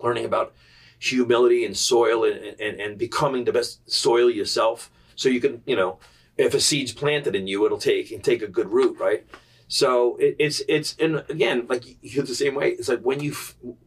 Learning 0.00 0.24
about 0.24 0.54
humility 0.98 1.64
and 1.64 1.76
soil 1.76 2.24
and, 2.24 2.60
and, 2.60 2.80
and 2.80 2.98
becoming 2.98 3.44
the 3.44 3.52
best 3.52 3.88
soil 3.90 4.30
yourself. 4.30 4.90
So 5.14 5.28
you 5.28 5.40
can, 5.40 5.62
you 5.66 5.76
know, 5.76 5.98
if 6.36 6.54
a 6.54 6.60
seed's 6.60 6.92
planted 6.92 7.34
in 7.34 7.46
you, 7.46 7.64
it'll 7.64 7.78
take 7.78 8.10
and 8.10 8.22
take 8.22 8.42
a 8.42 8.46
good 8.46 8.70
root, 8.70 8.98
right? 8.98 9.26
So 9.68 10.16
it, 10.16 10.36
it's 10.38 10.62
it's 10.68 10.96
and 10.98 11.24
again 11.28 11.66
like 11.68 11.84
you 12.02 12.10
feel 12.10 12.24
the 12.24 12.34
same 12.34 12.54
way. 12.54 12.70
It's 12.70 12.88
like 12.88 13.00
when 13.00 13.20
you 13.20 13.34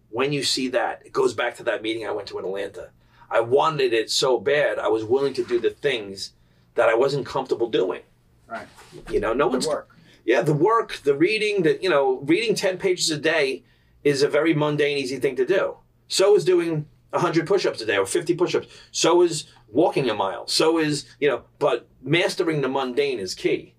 when 0.10 0.34
you 0.34 0.44
see 0.44 0.68
that, 0.70 1.04
it 1.06 1.14
goes 1.14 1.34
back 1.34 1.56
to 1.58 1.64
that 1.64 1.82
meeting 1.82 2.08
I 2.08 2.12
went 2.12 2.28
to 2.30 2.40
in 2.40 2.46
Atlanta. 2.46 2.90
I 3.30 3.42
wanted 3.42 3.94
it 3.94 4.10
so 4.10 4.40
bad, 4.40 4.80
I 4.80 4.88
was 4.88 5.04
willing 5.04 5.34
to 5.36 5.44
do 5.44 5.60
the 5.60 5.70
things 5.70 6.34
that 6.76 6.90
I 6.90 6.96
wasn't 6.96 7.26
comfortable 7.26 7.70
doing. 7.70 8.02
Right. 8.48 8.68
You 9.12 9.20
know, 9.20 9.34
no 9.34 9.48
one's 9.48 9.68
work. 9.68 9.96
Yeah, 10.26 10.42
the 10.42 10.54
work, 10.54 10.98
the 11.04 11.16
reading, 11.16 11.64
the 11.64 11.82
you 11.82 11.90
know, 11.90 12.20
reading 12.20 12.56
ten 12.56 12.78
pages 12.78 13.10
a 13.10 13.18
day 13.18 13.64
is 14.04 14.22
a 14.22 14.30
very 14.30 14.54
mundane, 14.54 14.98
easy 14.98 15.18
thing 15.18 15.36
to 15.36 15.46
do. 15.46 15.78
So 16.08 16.36
is 16.36 16.46
doing 16.46 16.88
100 17.12 17.48
push-ups 17.48 17.82
a 17.82 17.86
day 17.86 17.98
or 17.98 18.06
50 18.06 18.36
push-ups 18.36 18.68
so 18.92 19.24
is 19.24 19.46
walking 19.68 20.08
a 20.12 20.14
mile 20.14 20.46
so 20.46 20.78
is 20.78 21.08
you 21.20 21.28
know 21.28 21.42
but 21.58 21.88
mastering 22.04 22.62
the 22.62 22.70
mundane 22.70 23.18
is 23.18 23.34
key 23.34 23.74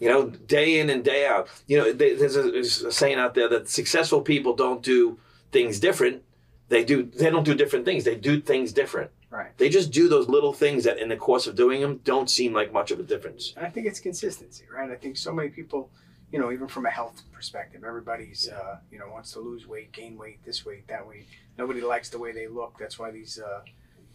you 0.00 0.08
know, 0.08 0.30
day 0.30 0.80
in 0.80 0.90
and 0.90 1.04
day 1.04 1.26
out. 1.26 1.48
You 1.66 1.78
know, 1.78 1.92
there's 1.92 2.34
a, 2.34 2.50
there's 2.50 2.82
a 2.82 2.90
saying 2.90 3.18
out 3.18 3.34
there 3.34 3.48
that 3.50 3.68
successful 3.68 4.22
people 4.22 4.56
don't 4.56 4.82
do 4.82 5.18
things 5.52 5.78
different. 5.78 6.22
They 6.70 6.84
do. 6.84 7.04
They 7.04 7.30
don't 7.30 7.44
do 7.44 7.54
different 7.54 7.84
things. 7.84 8.04
They 8.04 8.16
do 8.16 8.40
things 8.40 8.72
different. 8.72 9.10
Right. 9.30 9.56
They 9.58 9.68
just 9.68 9.92
do 9.92 10.08
those 10.08 10.28
little 10.28 10.52
things 10.52 10.84
that, 10.84 10.98
in 10.98 11.08
the 11.08 11.16
course 11.16 11.46
of 11.46 11.54
doing 11.54 11.80
them, 11.80 12.00
don't 12.02 12.28
seem 12.28 12.52
like 12.52 12.72
much 12.72 12.90
of 12.90 12.98
a 12.98 13.04
difference. 13.04 13.54
I 13.56 13.68
think 13.68 13.86
it's 13.86 14.00
consistency, 14.00 14.64
right? 14.74 14.90
I 14.90 14.96
think 14.96 15.16
so 15.16 15.32
many 15.32 15.50
people, 15.50 15.90
you 16.32 16.40
know, 16.40 16.50
even 16.50 16.66
from 16.66 16.84
a 16.86 16.90
health 16.90 17.22
perspective, 17.32 17.84
everybody's, 17.84 18.48
uh, 18.48 18.78
you 18.90 18.98
know, 18.98 19.08
wants 19.08 19.32
to 19.34 19.40
lose 19.40 19.68
weight, 19.68 19.92
gain 19.92 20.18
weight, 20.18 20.44
this 20.44 20.66
weight, 20.66 20.88
that 20.88 21.06
weight. 21.06 21.28
Nobody 21.56 21.80
likes 21.80 22.08
the 22.08 22.18
way 22.18 22.32
they 22.32 22.48
look. 22.48 22.76
That's 22.76 22.98
why 22.98 23.12
these 23.12 23.38
uh, 23.38 23.60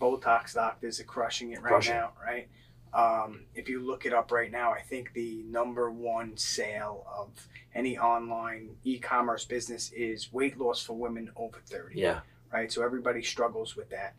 Botox 0.02 0.54
doctors 0.54 1.00
are 1.00 1.06
crushing 1.06 1.52
it 1.52 1.62
right 1.62 1.70
crushing. 1.70 1.96
now, 1.96 2.12
right? 2.22 2.50
Um, 2.94 3.46
if 3.54 3.68
you 3.70 3.86
look 3.86 4.06
it 4.06 4.14
up 4.14 4.32
right 4.32 4.52
now, 4.52 4.72
I 4.72 4.82
think 4.82 5.14
the 5.14 5.44
number 5.44 5.92
one 5.92 6.36
sale 6.38 7.06
of 7.14 7.30
any 7.74 7.98
online 7.98 8.70
e-commerce 8.84 9.46
business 9.46 9.92
is 9.92 10.32
weight 10.32 10.58
loss 10.58 10.82
for 10.82 10.94
women 10.94 11.30
over 11.36 11.62
30. 11.66 12.00
Yeah. 12.00 12.22
Right. 12.54 12.72
So 12.72 12.84
everybody 12.84 13.22
struggles 13.22 13.76
with 13.76 13.90
that. 13.90 14.16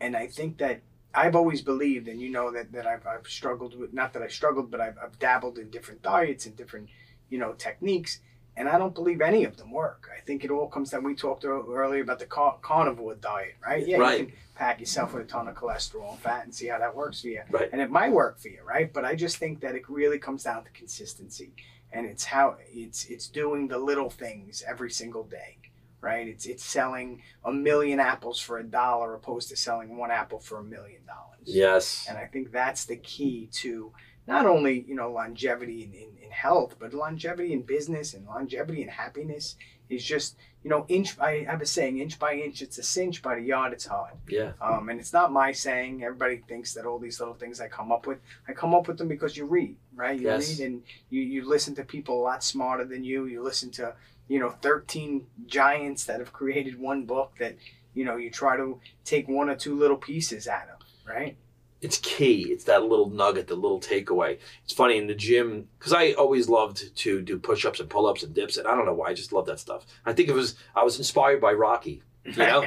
And 0.00 0.16
I 0.16 0.26
think 0.26 0.58
that 0.58 0.80
I've 1.14 1.34
always 1.34 1.62
believed, 1.62 2.08
and 2.08 2.20
you 2.20 2.30
know 2.30 2.52
that, 2.52 2.72
that 2.72 2.86
I've, 2.86 3.06
I've 3.06 3.26
struggled 3.26 3.78
with, 3.78 3.92
not 3.92 4.12
that 4.12 4.22
I 4.22 4.28
struggled, 4.28 4.70
but 4.70 4.80
I've, 4.80 4.96
I've 5.02 5.18
dabbled 5.18 5.58
in 5.58 5.70
different 5.70 6.02
diets 6.02 6.46
and 6.46 6.56
different, 6.56 6.88
you 7.28 7.38
know, 7.38 7.54
techniques 7.54 8.20
and 8.58 8.68
I 8.68 8.76
don't 8.76 8.94
believe 8.94 9.20
any 9.20 9.44
of 9.44 9.56
them 9.56 9.70
work. 9.70 10.10
I 10.14 10.20
think 10.20 10.44
it 10.44 10.50
all 10.50 10.66
comes 10.66 10.90
down. 10.90 11.04
We 11.04 11.14
talked 11.14 11.44
earlier 11.44 12.02
about 12.02 12.18
the 12.18 12.26
car- 12.26 12.58
carnivore 12.60 13.14
diet, 13.14 13.54
right? 13.64 13.86
Yeah, 13.86 13.98
right. 13.98 14.20
you 14.20 14.26
can 14.26 14.34
pack 14.56 14.80
yourself 14.80 15.14
with 15.14 15.22
a 15.22 15.26
ton 15.26 15.46
of 15.46 15.54
cholesterol 15.54 16.10
and 16.10 16.18
fat 16.18 16.44
and 16.44 16.52
see 16.52 16.66
how 16.66 16.80
that 16.80 16.94
works 16.94 17.20
for 17.20 17.28
you, 17.28 17.42
right. 17.50 17.70
and 17.72 17.80
it 17.80 17.88
might 17.88 18.10
work 18.10 18.40
for 18.40 18.48
you, 18.48 18.60
right? 18.66 18.92
But 18.92 19.04
I 19.04 19.14
just 19.14 19.36
think 19.36 19.60
that 19.60 19.76
it 19.76 19.88
really 19.88 20.18
comes 20.18 20.42
down 20.42 20.64
to 20.64 20.70
consistency, 20.72 21.52
and 21.92 22.04
it's 22.04 22.24
how 22.24 22.56
it's 22.72 23.04
it's 23.04 23.28
doing 23.28 23.68
the 23.68 23.78
little 23.78 24.10
things 24.10 24.64
every 24.66 24.90
single 24.90 25.22
day, 25.22 25.57
right? 26.00 26.26
It's 26.28 26.46
it's 26.46 26.64
selling 26.64 27.22
a 27.44 27.52
million 27.52 28.00
apples 28.00 28.38
for 28.40 28.58
a 28.58 28.64
dollar 28.64 29.14
opposed 29.14 29.48
to 29.50 29.56
selling 29.56 29.96
one 29.96 30.10
apple 30.10 30.38
for 30.40 30.58
a 30.58 30.64
million 30.64 31.04
dollars. 31.06 31.38
Yes, 31.44 32.06
and 32.08 32.18
I 32.18 32.26
think 32.26 32.52
that's 32.52 32.84
the 32.84 32.96
key 32.96 33.48
to 33.54 33.92
not 34.26 34.46
only 34.46 34.84
you 34.86 34.94
know 34.94 35.10
longevity 35.10 35.82
in, 35.84 35.92
in, 35.94 36.24
in 36.24 36.30
health, 36.30 36.76
but 36.78 36.92
longevity 36.94 37.52
in 37.52 37.62
business 37.62 38.14
and 38.14 38.26
longevity 38.26 38.82
in 38.82 38.88
happiness 38.88 39.56
is 39.88 40.04
just 40.04 40.36
you 40.62 40.68
know 40.68 40.84
inch. 40.88 41.18
I 41.18 41.46
have 41.48 41.62
a 41.62 41.66
saying, 41.66 41.98
inch 41.98 42.18
by 42.18 42.34
inch 42.34 42.60
it's 42.60 42.76
a 42.76 42.82
cinch, 42.82 43.22
by 43.22 43.36
the 43.36 43.40
yard 43.40 43.72
it's 43.72 43.86
hard. 43.86 44.12
Yeah. 44.28 44.52
Um, 44.60 44.90
and 44.90 45.00
it's 45.00 45.14
not 45.14 45.32
my 45.32 45.52
saying. 45.52 46.04
Everybody 46.04 46.42
thinks 46.46 46.74
that 46.74 46.84
all 46.84 46.98
these 46.98 47.18
little 47.20 47.34
things 47.34 47.58
I 47.60 47.68
come 47.68 47.90
up 47.90 48.06
with, 48.06 48.18
I 48.46 48.52
come 48.52 48.74
up 48.74 48.86
with 48.86 48.98
them 48.98 49.08
because 49.08 49.34
you 49.36 49.46
read, 49.46 49.76
right? 49.94 50.18
You 50.20 50.26
Yes. 50.26 50.58
read 50.58 50.66
and 50.66 50.82
you, 51.08 51.22
you 51.22 51.48
listen 51.48 51.74
to 51.76 51.84
people 51.84 52.20
a 52.20 52.22
lot 52.22 52.44
smarter 52.44 52.84
than 52.84 53.02
you. 53.02 53.24
You 53.24 53.42
listen 53.42 53.70
to, 53.72 53.94
you 54.28 54.38
know, 54.38 54.50
13 54.50 55.26
giants 55.46 56.04
that 56.04 56.20
have 56.20 56.32
created 56.32 56.78
one 56.78 57.04
book 57.04 57.32
that, 57.38 57.56
you 57.94 58.04
know, 58.04 58.16
you 58.16 58.30
try 58.30 58.56
to 58.56 58.80
take 59.04 59.28
one 59.28 59.48
or 59.48 59.56
two 59.56 59.76
little 59.76 59.96
pieces 59.96 60.46
out 60.46 60.68
of, 60.68 60.86
right? 61.06 61.36
it's 61.80 61.98
key. 61.98 62.50
It's 62.50 62.64
that 62.64 62.84
little 62.84 63.08
nugget, 63.08 63.46
the 63.46 63.54
little 63.54 63.80
takeaway. 63.80 64.38
It's 64.64 64.72
funny 64.72 64.98
in 64.98 65.06
the 65.06 65.14
gym 65.14 65.68
because 65.78 65.92
I 65.92 66.12
always 66.12 66.48
loved 66.48 66.96
to 66.96 67.22
do 67.22 67.38
push-ups 67.38 67.80
and 67.80 67.88
pull-ups 67.88 68.22
and 68.22 68.34
dips, 68.34 68.56
and 68.56 68.66
I 68.66 68.74
don't 68.74 68.86
know 68.86 68.94
why 68.94 69.08
I 69.08 69.14
just 69.14 69.32
love 69.32 69.46
that 69.46 69.60
stuff. 69.60 69.86
I 70.04 70.12
think 70.12 70.28
it 70.28 70.34
was 70.34 70.56
I 70.74 70.82
was 70.82 70.98
inspired 70.98 71.40
by 71.40 71.52
Rocky. 71.52 72.02
You 72.24 72.32
know, 72.36 72.66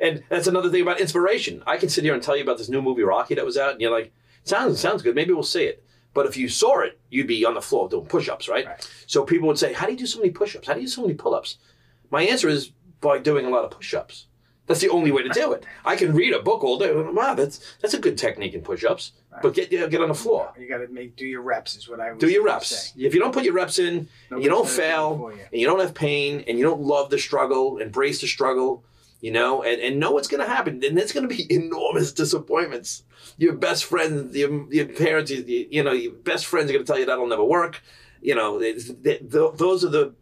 and 0.00 0.22
that's 0.28 0.46
another 0.46 0.70
thing 0.70 0.82
about 0.82 1.00
inspiration. 1.00 1.62
I 1.66 1.76
can 1.76 1.88
sit 1.88 2.04
here 2.04 2.14
and 2.14 2.22
tell 2.22 2.36
you 2.36 2.42
about 2.42 2.58
this 2.58 2.68
new 2.68 2.80
movie 2.80 3.02
Rocky 3.02 3.34
that 3.34 3.44
was 3.44 3.58
out, 3.58 3.72
and 3.72 3.80
you're 3.80 3.90
like, 3.90 4.12
sounds 4.44 4.78
sounds 4.78 5.02
good. 5.02 5.14
Maybe 5.14 5.32
we'll 5.32 5.42
see 5.42 5.64
it. 5.64 5.84
But 6.16 6.24
if 6.24 6.34
you 6.38 6.48
saw 6.48 6.80
it, 6.80 6.98
you'd 7.10 7.26
be 7.26 7.44
on 7.44 7.52
the 7.52 7.60
floor 7.60 7.90
doing 7.90 8.06
push-ups, 8.06 8.48
right? 8.48 8.64
Right. 8.64 8.90
So 9.06 9.22
people 9.22 9.48
would 9.48 9.58
say, 9.58 9.74
"How 9.74 9.84
do 9.84 9.92
you 9.92 9.98
do 9.98 10.06
so 10.06 10.18
many 10.18 10.30
push-ups? 10.30 10.66
How 10.66 10.72
do 10.72 10.80
you 10.80 10.86
do 10.86 10.90
so 10.90 11.02
many 11.02 11.12
pull-ups?" 11.12 11.58
My 12.10 12.22
answer 12.22 12.48
is 12.48 12.72
by 13.02 13.18
doing 13.18 13.44
a 13.44 13.50
lot 13.50 13.64
of 13.64 13.70
push-ups. 13.70 14.26
That's 14.66 14.80
the 14.80 14.88
only 14.88 15.12
way 15.12 15.22
to 15.24 15.28
do 15.28 15.52
it. 15.52 15.64
I 15.84 15.94
can 15.94 16.14
read 16.14 16.32
a 16.32 16.40
book 16.40 16.64
all 16.64 16.78
day. 16.78 16.90
Wow, 16.90 17.34
that's 17.34 17.60
that's 17.82 17.92
a 17.92 17.98
good 17.98 18.16
technique 18.16 18.54
in 18.54 18.62
push-ups. 18.62 19.12
But 19.42 19.52
get 19.52 19.70
you 19.70 19.80
know, 19.80 19.88
get 19.88 20.00
on 20.00 20.08
the 20.08 20.14
floor. 20.14 20.54
You 20.58 20.66
got 20.66 20.78
to 20.78 20.88
make 20.88 21.16
do 21.16 21.26
your 21.26 21.42
reps 21.42 21.76
is 21.76 21.86
what 21.86 22.00
I 22.00 22.12
would 22.12 22.20
say. 22.20 22.26
Do 22.28 22.32
your 22.32 22.44
reps. 22.44 22.94
If 22.96 23.12
you 23.12 23.20
don't 23.20 23.34
put 23.34 23.44
your 23.44 23.52
reps 23.52 23.78
in, 23.78 24.08
and 24.30 24.42
you 24.42 24.48
don't 24.48 24.64
gonna 24.64 24.74
do 24.76 24.82
it 24.82 24.86
fail, 24.86 25.32
you. 25.34 25.42
and 25.52 25.60
you 25.60 25.66
don't 25.66 25.80
have 25.80 25.94
pain, 25.94 26.44
and 26.48 26.58
you 26.58 26.64
don't 26.64 26.80
love 26.80 27.10
the 27.10 27.18
struggle, 27.18 27.76
embrace 27.76 28.22
the 28.22 28.26
struggle, 28.26 28.82
you 29.20 29.30
know, 29.30 29.62
and, 29.62 29.80
and 29.80 29.98
know 29.98 30.10
what's 30.12 30.28
going 30.28 30.42
to 30.42 30.48
happen. 30.48 30.82
And 30.84 30.96
there's 30.96 31.12
going 31.12 31.28
to 31.28 31.34
be 31.34 31.46
enormous 31.54 32.12
disappointments. 32.12 33.04
Your 33.38 33.54
best 33.54 33.84
friends, 33.84 34.36
your, 34.36 34.72
your 34.72 34.86
parents, 34.86 35.30
you, 35.30 35.44
you 35.70 35.82
know, 35.82 35.92
your 35.92 36.12
best 36.12 36.46
friends 36.46 36.70
are 36.70 36.74
going 36.74 36.84
to 36.84 36.90
tell 36.90 36.98
you 36.98 37.06
that'll 37.06 37.26
never 37.26 37.44
work. 37.44 37.82
You 38.20 38.34
know, 38.34 38.60
it's, 38.60 38.86
th 38.86 39.20
th 39.30 39.52
those 39.54 39.84
are 39.84 39.90
the, 39.90 40.14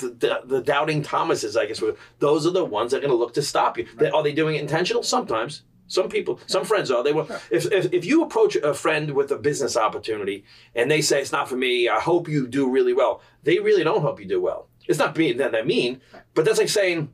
the 0.00 0.40
the 0.44 0.62
doubting 0.62 1.02
Thomases, 1.02 1.56
I 1.56 1.66
guess. 1.66 1.82
Those 2.18 2.46
are 2.46 2.50
the 2.50 2.64
ones 2.64 2.90
that 2.90 2.98
are 2.98 3.00
going 3.00 3.10
to 3.10 3.16
look 3.16 3.34
to 3.34 3.42
stop 3.42 3.76
you. 3.78 3.86
They- 3.96 4.10
Are 4.10 4.22
they 4.22 4.32
doing 4.32 4.56
it 4.56 4.60
intentional? 4.62 5.02
Sometimes. 5.02 5.62
Some 5.88 6.08
people, 6.08 6.40
some 6.46 6.64
friends 6.64 6.90
are. 6.90 7.04
They 7.04 7.12
will. 7.12 7.26
Sure. 7.26 7.40
If, 7.50 7.70
if 7.70 7.92
if 7.92 8.04
you 8.06 8.22
approach 8.22 8.56
a 8.56 8.72
friend 8.72 9.10
with 9.10 9.30
a 9.30 9.36
business 9.36 9.76
opportunity 9.76 10.44
and 10.74 10.90
they 10.90 11.02
say 11.02 11.20
it's 11.20 11.32
not 11.32 11.50
for 11.50 11.56
me, 11.56 11.86
I 11.86 12.00
hope 12.00 12.28
you 12.28 12.46
do 12.48 12.70
really 12.70 12.94
well. 12.94 13.20
They 13.42 13.58
really 13.58 13.84
don't 13.84 14.00
hope 14.00 14.18
you 14.18 14.26
do 14.26 14.40
well. 14.40 14.68
It's 14.88 14.98
not 14.98 15.14
being 15.14 15.36
that 15.36 15.52
they 15.52 15.62
mean, 15.62 16.00
but 16.34 16.46
that's 16.46 16.58
like 16.58 16.70
saying 16.70 17.10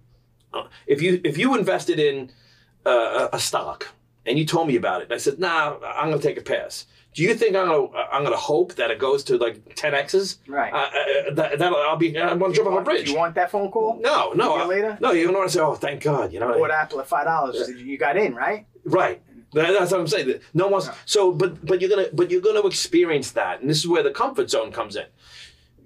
if 0.86 1.02
you 1.02 1.20
if 1.24 1.36
you 1.38 1.56
invested 1.56 1.98
in 1.98 2.30
uh, 2.86 3.28
a 3.32 3.38
stock 3.38 3.88
and 4.26 4.38
you 4.38 4.44
told 4.44 4.68
me 4.68 4.76
about 4.76 5.00
it, 5.00 5.04
and 5.04 5.14
I 5.14 5.18
said, 5.18 5.38
"Nah, 5.38 5.76
I'm 5.96 6.08
going 6.10 6.20
to 6.20 6.26
take 6.26 6.38
a 6.38 6.42
pass." 6.42 6.86
Do 7.14 7.22
you 7.24 7.34
think 7.34 7.56
I'm 7.56 7.66
going 7.68 7.90
to 7.90 7.98
I'm 7.98 8.22
going 8.22 8.34
to 8.34 8.38
hope 8.40 8.74
that 8.76 8.90
it 8.90 8.98
goes 8.98 9.24
to 9.24 9.38
like 9.38 9.74
10 9.74 9.94
x's? 9.94 10.38
Right. 10.46 10.72
Uh, 10.72 10.76
uh, 10.76 11.34
that, 11.34 11.58
that 11.58 11.72
I'll 11.72 11.96
be 11.96 12.16
I'm 12.18 12.38
going 12.38 12.52
to 12.52 12.56
jump 12.56 12.68
off 12.70 12.80
a 12.80 12.84
bridge. 12.84 13.08
You 13.08 13.16
want 13.16 13.34
that 13.34 13.50
phone 13.50 13.70
call? 13.70 13.98
no, 14.00 14.32
no, 14.34 14.54
A 14.54 14.56
year 14.56 14.62
I- 14.64 14.66
later? 14.66 14.98
no. 15.00 15.10
You 15.12 15.32
want 15.32 15.48
to 15.50 15.52
say, 15.54 15.60
"Oh, 15.60 15.74
thank 15.74 16.02
God," 16.02 16.32
you 16.32 16.38
know. 16.40 16.52
Bought 16.56 16.70
Apple 16.70 17.00
at 17.00 17.08
five 17.08 17.24
dollars. 17.24 17.68
You 17.70 17.98
got 17.98 18.16
in, 18.16 18.34
right? 18.34 18.66
Right. 18.84 19.22
That's 19.54 19.90
what 19.92 20.00
I'm 20.00 20.06
saying. 20.06 20.40
No 20.52 20.68
one's 20.68 20.86
Yeah. 20.86 20.94
so, 21.06 21.32
but 21.32 21.64
but 21.64 21.80
you're 21.80 21.88
gonna 21.90 22.08
but 22.12 22.30
you're 22.30 22.42
gonna 22.42 22.64
experience 22.66 23.32
that, 23.32 23.60
and 23.62 23.70
this 23.70 23.78
is 23.78 23.88
where 23.88 24.02
the 24.02 24.10
comfort 24.10 24.50
zone 24.50 24.70
comes 24.70 24.94
in. 24.94 25.06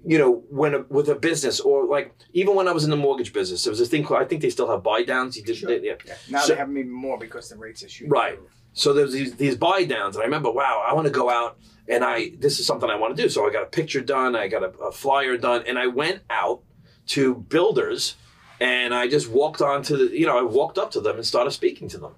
You 0.05 0.17
know, 0.17 0.43
when 0.49 0.73
a, 0.73 0.79
with 0.89 1.07
a 1.09 1.15
business 1.15 1.59
or 1.61 1.85
like 1.85 2.13
even 2.33 2.55
when 2.55 2.67
I 2.67 2.71
was 2.73 2.83
in 2.83 2.89
the 2.89 2.97
mortgage 2.97 3.31
business, 3.31 3.63
there 3.63 3.71
was 3.71 3.79
this 3.79 3.89
thing 3.89 4.03
called 4.03 4.21
I 4.21 4.25
think 4.25 4.41
they 4.41 4.49
still 4.49 4.69
have 4.69 4.83
buy 4.83 5.03
downs. 5.03 5.37
You 5.37 5.43
did, 5.43 5.55
Sure. 5.57 5.69
they- 5.69 5.85
yeah. 5.87 5.95
Yeah. 6.05 6.15
Now 6.29 6.39
So- 6.41 6.53
they 6.53 6.59
have 6.59 6.67
them 6.67 6.77
even 6.77 6.91
more 6.91 7.17
because 7.17 7.47
the 7.49 7.57
rates 7.57 7.83
are 7.83 7.89
shooting. 7.89 8.09
Right. 8.11 8.37
So 8.73 8.91
there's 8.93 9.13
these 9.13 9.35
these 9.35 9.55
buy 9.55 9.85
downs, 9.85 10.15
and 10.15 10.23
I 10.23 10.25
remember, 10.25 10.51
wow, 10.51 10.83
I 10.89 10.93
want 10.93 11.05
to 11.05 11.11
go 11.13 11.29
out 11.29 11.57
and 11.87 12.03
I 12.03 12.31
this 12.39 12.59
is 12.59 12.65
something 12.65 12.89
I 12.89 12.95
want 12.97 13.15
to 13.15 13.21
do. 13.23 13.29
So 13.29 13.47
I 13.47 13.51
got 13.51 13.63
a 13.63 13.67
picture 13.67 14.01
done, 14.01 14.35
I 14.35 14.47
got 14.47 14.63
a, 14.63 14.71
a 14.79 14.91
flyer 14.91 15.37
done, 15.37 15.63
and 15.67 15.77
I 15.79 15.87
went 15.87 16.21
out 16.29 16.63
to 17.07 17.35
builders, 17.35 18.15
and 18.59 18.93
I 18.93 19.07
just 19.07 19.29
walked 19.29 19.61
on 19.61 19.83
to 19.83 19.97
the, 19.97 20.17
you 20.19 20.25
know, 20.25 20.37
I 20.37 20.41
walked 20.41 20.77
up 20.77 20.89
to 20.91 21.01
them 21.01 21.15
and 21.17 21.25
started 21.25 21.51
speaking 21.51 21.87
to 21.89 21.97
them, 21.97 22.15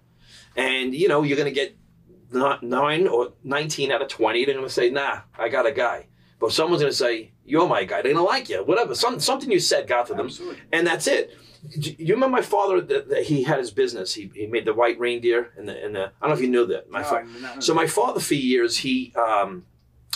and 0.56 0.96
you 0.96 1.08
know, 1.08 1.24
you're 1.24 1.38
gonna 1.38 1.52
get 1.52 1.76
not 2.32 2.64
nine 2.64 3.08
or 3.08 3.34
nineteen 3.44 3.92
out 3.92 4.02
of 4.02 4.08
twenty. 4.08 4.44
They're 4.46 4.56
gonna 4.56 4.70
say, 4.70 4.90
nah, 4.90 5.20
I 5.38 5.50
got 5.50 5.66
a 5.68 5.72
guy. 5.72 6.08
But 6.40 6.52
someone's 6.52 6.82
gonna 6.82 6.94
say, 6.94 7.32
you're 7.46 7.68
my 7.68 7.84
guy. 7.84 8.02
They're 8.02 8.14
gonna 8.14 8.26
like 8.26 8.50
you, 8.50 8.64
whatever. 8.64 8.96
Some 8.96 9.20
something 9.20 9.52
you 9.52 9.60
said 9.60 9.88
got 9.88 10.08
to 10.08 10.14
them 10.14 10.28
Absolutely. 10.28 10.62
and 10.72 10.86
that's 10.88 11.08
it. 11.08 11.32
You 11.72 12.14
remember 12.14 12.36
my 12.38 12.42
father 12.44 12.80
that, 12.80 13.10
that 13.10 13.24
he 13.24 13.42
had 13.44 13.58
his 13.58 13.72
business. 13.72 14.14
He, 14.14 14.30
he 14.36 14.46
made 14.46 14.66
the 14.66 14.74
white 14.74 15.00
reindeer 15.00 15.52
and 15.58 15.68
the 15.68 15.84
and 15.84 15.96
the. 15.96 16.00
I 16.22 16.28
don't 16.28 16.30
know 16.30 16.36
if 16.36 16.42
you 16.42 16.50
knew 16.50 16.66
that. 16.68 16.90
My 16.92 17.02
No, 17.02 17.08
fa- 17.08 17.26
no, 17.42 17.54
no, 17.56 17.60
so 17.60 17.74
my 17.74 17.88
father 17.88 18.20
for 18.20 18.36
years 18.36 18.78
he 18.78 19.14
um, 19.16 19.66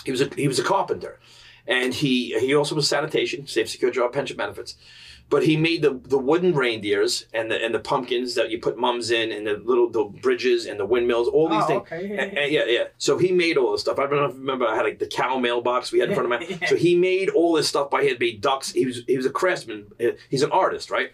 he 0.06 0.12
was 0.12 0.22
a 0.22 0.30
he 0.36 0.48
was 0.48 0.60
a 0.60 0.64
carpenter, 0.64 1.20
and 1.66 1.94
he 1.94 2.38
he 2.40 2.54
also 2.54 2.76
was 2.76 2.88
sanitation, 2.88 3.48
safe 3.48 3.68
secure 3.70 3.90
job, 3.92 4.14
pension 4.14 4.38
benefits. 4.38 4.76
But 5.30 5.44
he 5.46 5.58
made 5.58 5.84
the, 5.84 6.00
the 6.04 6.18
wooden 6.18 6.56
reindeers 6.56 7.26
and 7.34 7.52
the 7.52 7.64
and 7.64 7.74
the 7.74 7.80
pumpkins 7.80 8.34
that 8.34 8.50
you 8.50 8.60
put 8.60 8.78
mums 8.80 9.12
in, 9.12 9.32
and 9.32 9.46
the 9.46 9.58
little 9.64 9.88
the 9.90 10.06
bridges 10.06 10.66
and 10.66 10.80
the 10.80 10.86
windmills, 10.88 11.28
all 11.28 11.48
these 11.50 11.62
Oh, 11.64 11.68
things. 11.68 11.82
okay. 11.84 12.08
Yeah, 12.08 12.22
And- 12.24 12.34
yeah. 12.34 12.40
and 12.42 12.52
yeah, 12.52 12.66
yeah. 12.66 12.84
So 12.98 13.18
he 13.20 13.32
made 13.32 13.56
all 13.56 13.72
this 13.74 13.82
stuff. 13.82 14.00
I 14.00 14.08
don't 14.08 14.16
know 14.16 14.26
if 14.26 14.34
you 14.34 14.40
remember. 14.40 14.66
I 14.68 14.76
had 14.76 14.86
like 14.86 14.98
the 14.98 15.06
cow 15.06 15.38
mailbox 15.38 15.92
we 15.92 16.00
had 16.00 16.10
in 16.10 16.16
front 16.16 16.34
of 16.34 16.40
my. 16.40 16.48
Yeah. 16.48 16.68
So 16.68 16.76
he 16.76 16.96
made 16.96 17.30
all 17.30 17.54
this 17.54 17.68
stuff 17.70 17.92
by 17.92 18.02
hand. 18.04 18.18
Made 18.20 18.42
ducks. 18.42 18.72
He 18.72 18.86
was 18.88 19.04
he 19.06 19.18
was 19.18 19.28
a 19.28 19.30
craftsman. 19.30 19.92
He's 20.32 20.42
an 20.42 20.52
artist, 20.52 20.90
right? 20.90 21.12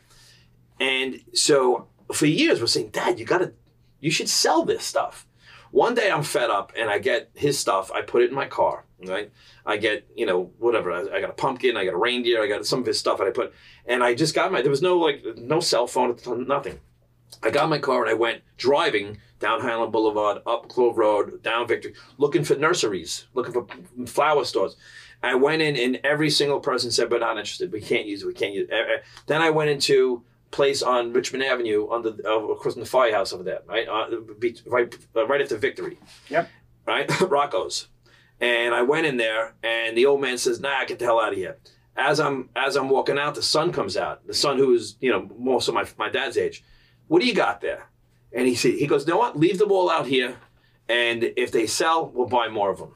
And 0.80 1.22
so 1.34 1.88
for 2.14 2.26
years 2.26 2.62
we're 2.62 2.68
saying, 2.68 2.90
Dad, 2.92 3.20
you 3.20 3.26
gotta, 3.26 3.52
you 4.00 4.12
should 4.12 4.30
sell 4.30 4.64
this 4.64 4.84
stuff. 4.86 5.28
One 5.72 5.94
day 5.94 6.10
I'm 6.10 6.24
fed 6.24 6.50
up 6.50 6.72
and 6.78 6.90
I 6.90 7.00
get 7.00 7.32
his 7.34 7.60
stuff. 7.60 7.92
I 7.92 8.02
put 8.02 8.22
it 8.24 8.30
in 8.30 8.36
my 8.36 8.46
car, 8.48 8.85
right? 9.04 9.32
I 9.66 9.78
get 9.78 10.08
you 10.16 10.26
know 10.26 10.52
whatever. 10.60 10.92
I, 10.92 11.18
I 11.18 11.22
got 11.22 11.30
a 11.30 11.34
pumpkin. 11.34 11.78
I 11.78 11.86
got 11.86 11.94
a 11.94 11.98
reindeer. 11.98 12.42
I 12.42 12.48
got 12.48 12.66
some 12.66 12.80
of 12.80 12.86
his 12.86 13.00
stuff 13.00 13.18
that 13.20 13.28
I 13.28 13.32
put. 13.32 13.54
And 13.86 14.04
I 14.04 14.14
just 14.14 14.36
got 14.36 14.52
my. 14.52 14.62
There 14.62 14.72
was 14.72 14.82
no 14.82 14.98
like 14.98 15.24
no 15.38 15.60
cell 15.60 15.88
phone 15.88 16.10
at 16.12 16.18
the 16.18 16.24
time, 16.24 16.48
nothing. 16.48 16.80
I 17.44 17.50
got 17.50 17.70
my 17.70 17.80
car 17.80 18.02
and 18.02 18.10
I 18.10 18.14
went 18.14 18.42
driving 18.58 19.20
down 19.40 19.62
Hylan 19.62 19.92
Boulevard, 19.92 20.42
up 20.46 20.70
Clove 20.70 20.98
Road, 20.98 21.44
down 21.44 21.68
Victory, 21.68 21.94
looking 22.18 22.44
for 22.44 22.56
nurseries, 22.56 23.28
looking 23.34 23.54
for 23.54 23.68
flower 24.08 24.46
stores. 24.46 24.78
I 25.22 25.36
went 25.36 25.62
in 25.62 25.76
and 25.76 26.00
every 26.04 26.30
single 26.30 26.60
person 26.60 26.92
said, 26.92 27.12
"We're 27.12 27.20
not 27.20 27.38
interested. 27.38 27.72
We 27.72 27.82
can't 27.82 28.06
use 28.06 28.22
it. 28.24 28.28
We 28.28 28.34
can't 28.34 28.54
use 28.54 28.70
it." 28.70 28.74
Eh, 28.74 28.78
eh. 28.78 28.98
Then 29.28 29.42
I 29.42 29.50
went 29.50 29.70
into 29.70 30.24
place 30.52 30.82
on 30.82 31.12
Richmond 31.12 31.44
Avenue, 31.44 31.90
under 31.90 32.10
uh, 32.10 32.56
course 32.56 32.76
from 32.76 32.84
the 32.84 32.90
firehouse 32.90 33.34
over 33.34 33.44
there, 33.44 33.60
right, 33.68 33.88
uh, 33.88 34.08
be- 34.40 34.56
right, 34.66 34.96
uh, 35.16 35.28
right 35.28 35.42
after 35.42 35.58
Victory. 35.58 36.00
Yep. 36.30 36.50
Right, 36.88 37.22
Rocco's, 37.30 37.88
and 38.40 38.74
I 38.74 38.82
went 38.82 39.06
in 39.06 39.18
there, 39.18 39.54
and 39.64 39.98
the 39.98 40.06
old 40.06 40.22
man 40.22 40.38
says, 40.38 40.60
"Nah, 40.60 40.86
get 40.86 41.00
the 41.00 41.06
hell 41.06 41.22
out 41.22 41.34
of 41.34 41.38
here." 41.38 41.58
As 41.98 42.20
I'm 42.20 42.50
as 42.56 42.76
I'm 42.76 42.90
walking 42.90 43.18
out, 43.18 43.36
the 43.36 43.42
son 43.42 43.72
comes 43.72 43.96
out. 43.96 44.28
The 44.28 44.34
son 44.34 44.58
who 44.58 44.74
is 44.74 44.98
you 45.00 45.12
know 45.12 45.30
more 45.38 45.62
so 45.62 45.72
my 45.72 45.86
my 45.98 46.10
dad's 46.10 46.38
age. 46.38 46.64
What 47.08 47.22
do 47.22 47.28
you 47.28 47.34
got 47.34 47.62
there? 47.62 47.90
And 48.36 48.48
he 48.48 48.56
said, 48.56 48.74
he 48.74 48.86
goes, 48.86 49.08
you 49.08 49.14
know 49.14 49.20
what? 49.20 49.38
Leave 49.38 49.60
them 49.60 49.72
all 49.72 49.90
out 49.90 50.08
here, 50.08 50.38
and 50.90 51.24
if 51.38 51.52
they 51.52 51.68
sell, 51.68 52.12
we'll 52.14 52.28
buy 52.28 52.50
more 52.50 52.70
of 52.70 52.80
them. 52.80 52.96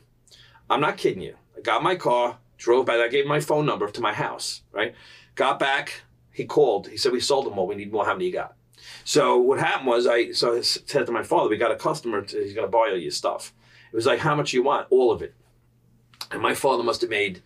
I'm 0.70 0.82
not 0.82 0.98
kidding 0.98 1.24
you. 1.24 1.36
I 1.58 1.62
got 1.62 1.82
my 1.82 1.96
car, 1.96 2.40
drove 2.58 2.86
back. 2.86 3.00
I 3.00 3.08
gave 3.08 3.26
my 3.26 3.40
phone 3.40 3.66
number 3.66 3.90
to 3.90 4.02
my 4.02 4.14
house. 4.14 4.64
Right, 4.74 4.94
got 5.36 5.58
back. 5.58 6.02
He 6.34 6.46
called. 6.46 6.88
He 6.88 6.98
said, 6.98 7.12
we 7.12 7.22
sold 7.22 7.46
them 7.46 7.58
all. 7.58 7.68
We 7.68 7.76
need 7.76 7.92
more. 7.92 8.06
How 8.06 8.14
many 8.14 8.26
you 8.26 8.34
got? 8.34 8.56
So 9.04 9.38
what 9.38 9.60
happened 9.60 9.88
was 9.88 10.08
I 10.08 10.32
so 10.32 10.58
I 10.58 10.62
said 10.62 11.06
to 11.06 11.12
my 11.12 11.24
father, 11.24 11.50
we 11.50 11.58
got 11.58 11.72
a 11.72 11.76
customer. 11.76 12.22
To, 12.22 12.38
he's 12.38 12.54
going 12.54 12.68
to 12.68 12.72
buy 12.72 12.90
all 12.90 12.98
your 12.98 13.12
stuff. 13.12 13.54
It 13.92 13.96
was 13.96 14.06
like, 14.06 14.20
how 14.20 14.36
much 14.36 14.54
you 14.54 14.64
want? 14.64 14.88
All 14.90 15.12
of 15.12 15.22
it. 15.22 15.34
And 16.32 16.42
my 16.42 16.54
father 16.54 16.84
must 16.84 17.02
have 17.02 17.10
made 17.10 17.42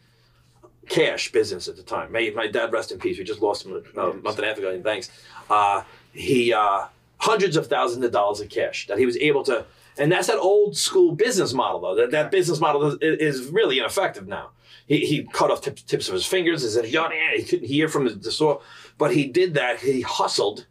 cash 0.89 1.31
business 1.31 1.67
at 1.67 1.77
the 1.77 1.83
time. 1.83 2.11
My, 2.11 2.31
my 2.35 2.47
dad, 2.47 2.73
rest 2.73 2.91
in 2.91 2.99
peace. 2.99 3.17
We 3.17 3.23
just 3.23 3.41
lost 3.41 3.65
him 3.65 3.83
a, 3.95 3.99
a 3.99 4.13
month 4.13 4.37
and 4.37 4.45
a 4.45 4.47
half 4.47 4.57
ago. 4.57 4.81
Thanks. 4.81 5.09
Uh, 5.49 5.83
he 6.11 6.53
uh, 6.53 6.87
hundreds 7.17 7.55
of 7.55 7.67
thousands 7.67 8.03
of 8.03 8.11
dollars 8.11 8.41
of 8.41 8.49
cash 8.49 8.87
that 8.87 8.97
he 8.97 9.05
was 9.05 9.17
able 9.17 9.43
to. 9.43 9.65
And 9.97 10.11
that's 10.11 10.27
that 10.27 10.39
old 10.39 10.75
school 10.75 11.13
business 11.13 11.53
model, 11.53 11.79
though. 11.79 11.95
That, 11.95 12.11
that 12.11 12.31
business 12.31 12.59
model 12.59 12.93
is, 12.93 12.97
is 13.01 13.47
really 13.47 13.79
ineffective 13.79 14.27
now. 14.27 14.49
He, 14.87 15.05
he 15.05 15.23
cut 15.23 15.49
off 15.51 15.61
tips, 15.61 15.83
tips 15.83 16.07
of 16.09 16.15
his 16.15 16.25
fingers. 16.25 16.63
He 16.63 16.69
said, 16.69 16.85
he 16.85 17.43
couldn't 17.43 17.67
hear 17.67 17.87
from 17.87 18.05
the, 18.05 18.11
the 18.15 18.31
store. 18.31 18.61
But 18.97 19.13
he 19.13 19.27
did 19.27 19.53
that. 19.53 19.79
He 19.79 20.01
hustled. 20.01 20.65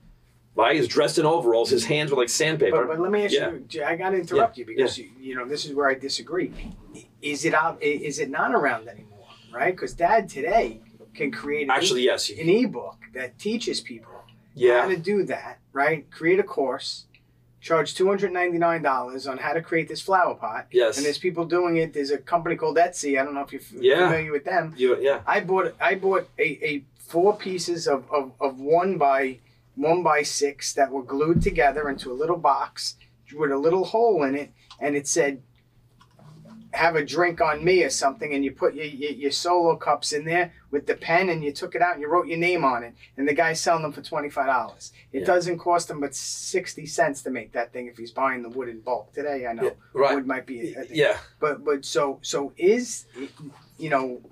Right? 0.54 0.76
He's 0.76 0.86
dressed 0.88 1.18
in 1.18 1.24
overalls. 1.24 1.70
His 1.70 1.86
hands 1.86 2.10
were 2.10 2.18
like 2.18 2.28
sandpaper. 2.28 2.84
But, 2.84 2.88
but 2.88 3.00
let 3.00 3.10
me 3.10 3.24
ask 3.24 3.32
Yeah. 3.32 3.52
you. 3.70 3.84
I 3.84 3.96
got 3.96 4.10
to 4.10 4.18
interrupt 4.18 4.58
Yeah, 4.58 4.62
you 4.62 4.66
because 4.66 4.98
you, 4.98 5.10
you 5.18 5.34
know 5.34 5.46
this 5.46 5.64
is 5.64 5.72
where 5.74 5.88
I 5.88 5.94
disagree. 5.94 6.52
Is 7.22 7.44
it 7.44 7.54
out? 7.54 7.82
Is 7.82 8.18
it 8.18 8.28
not 8.30 8.54
around 8.54 8.88
anymore? 8.88 9.26
Right? 9.52 9.74
Because 9.74 9.94
Dad 9.94 10.28
today 10.28 10.80
can 11.14 11.30
create 11.30 11.64
an, 11.64 11.70
Actually, 11.70 12.02
yes. 12.04 12.28
an 12.30 12.48
ebook 12.48 12.96
that 13.14 13.38
teaches 13.38 13.80
people 13.80 14.12
yeah. 14.54 14.82
how 14.82 14.88
to 14.88 14.96
do 14.96 15.24
that. 15.24 15.58
Right? 15.72 16.10
Create 16.10 16.38
a 16.38 16.42
course, 16.42 17.06
charge 17.62 17.94
two 17.94 18.06
hundred 18.08 18.32
ninety 18.32 18.58
nine 18.58 18.82
dollars 18.82 19.26
on 19.26 19.38
how 19.38 19.54
to 19.54 19.62
create 19.62 19.88
this 19.88 20.02
flower 20.02 20.34
pot. 20.34 20.66
Yes. 20.70 20.98
And 20.98 21.06
there's 21.06 21.16
people 21.18 21.46
doing 21.46 21.78
it. 21.78 21.94
There's 21.94 22.10
a 22.10 22.18
company 22.18 22.56
called 22.56 22.76
Etsy. 22.76 23.18
I 23.18 23.24
don't 23.24 23.32
know 23.34 23.40
if 23.42 23.52
you're 23.52 23.62
Yeah. 23.80 24.08
familiar 24.08 24.32
with 24.32 24.44
them. 24.44 24.74
You, 24.76 25.00
yeah. 25.00 25.20
I 25.26 25.40
bought 25.40 25.74
I 25.80 25.94
bought 25.94 26.28
a, 26.38 26.42
a 26.62 26.84
four 26.98 27.36
pieces 27.38 27.86
of, 27.88 28.04
of, 28.10 28.32
of 28.40 28.58
one 28.60 28.98
by 28.98 29.38
one 29.74 30.02
by 30.02 30.22
six 30.22 30.72
that 30.74 30.90
were 30.90 31.02
glued 31.02 31.42
together 31.42 31.88
into 31.88 32.10
a 32.10 32.14
little 32.14 32.36
box 32.38 32.96
with 33.34 33.50
a 33.50 33.56
little 33.58 33.84
hole 33.84 34.22
in 34.24 34.34
it, 34.34 34.52
and 34.80 34.94
it 34.96 35.08
said 35.08 35.42
have 36.74 36.96
a 36.96 37.04
drink 37.04 37.38
on 37.42 37.62
me 37.62 37.84
or 37.84 37.90
something 37.90 38.32
and 38.32 38.42
you 38.46 38.50
put 38.50 38.72
your, 38.74 38.86
your, 38.86 39.10
your 39.10 39.30
solo 39.30 39.76
cups 39.76 40.10
in 40.14 40.24
there 40.24 40.54
with 40.70 40.86
the 40.86 40.94
pen 40.94 41.28
and 41.28 41.44
you 41.44 41.52
took 41.52 41.74
it 41.74 41.82
out 41.82 41.92
and 41.92 42.00
you 42.00 42.08
wrote 42.08 42.26
your 42.26 42.38
name 42.38 42.64
on 42.64 42.82
it 42.82 42.94
and 43.18 43.28
the 43.28 43.34
guy's 43.34 43.60
selling 43.60 43.82
them 43.82 43.92
for 43.92 44.00
$25 44.00 44.90
it 45.12 45.18
Yeah. 45.20 45.24
doesn't 45.26 45.58
cost 45.58 45.90
him 45.90 46.00
but 46.00 46.14
60 46.14 46.86
cents 46.86 47.20
to 47.24 47.30
make 47.30 47.52
that 47.52 47.74
thing 47.74 47.88
if 47.88 47.98
he's 47.98 48.10
buying 48.10 48.42
the 48.42 48.48
wood 48.48 48.70
in 48.70 48.80
bulk 48.80 49.12
today 49.12 49.46
i 49.46 49.52
know 49.52 49.64
Yeah, 49.64 49.70
right. 49.92 50.14
wood 50.14 50.26
might 50.26 50.46
be 50.46 50.72
a, 50.72 50.80
a 50.80 50.84
thing. 50.84 50.96
Yeah. 50.96 51.18
but 51.40 51.62
but 51.62 51.84
so 51.84 52.18
so 52.22 52.54
is 52.56 53.04
you 53.78 53.90
know 53.90 54.22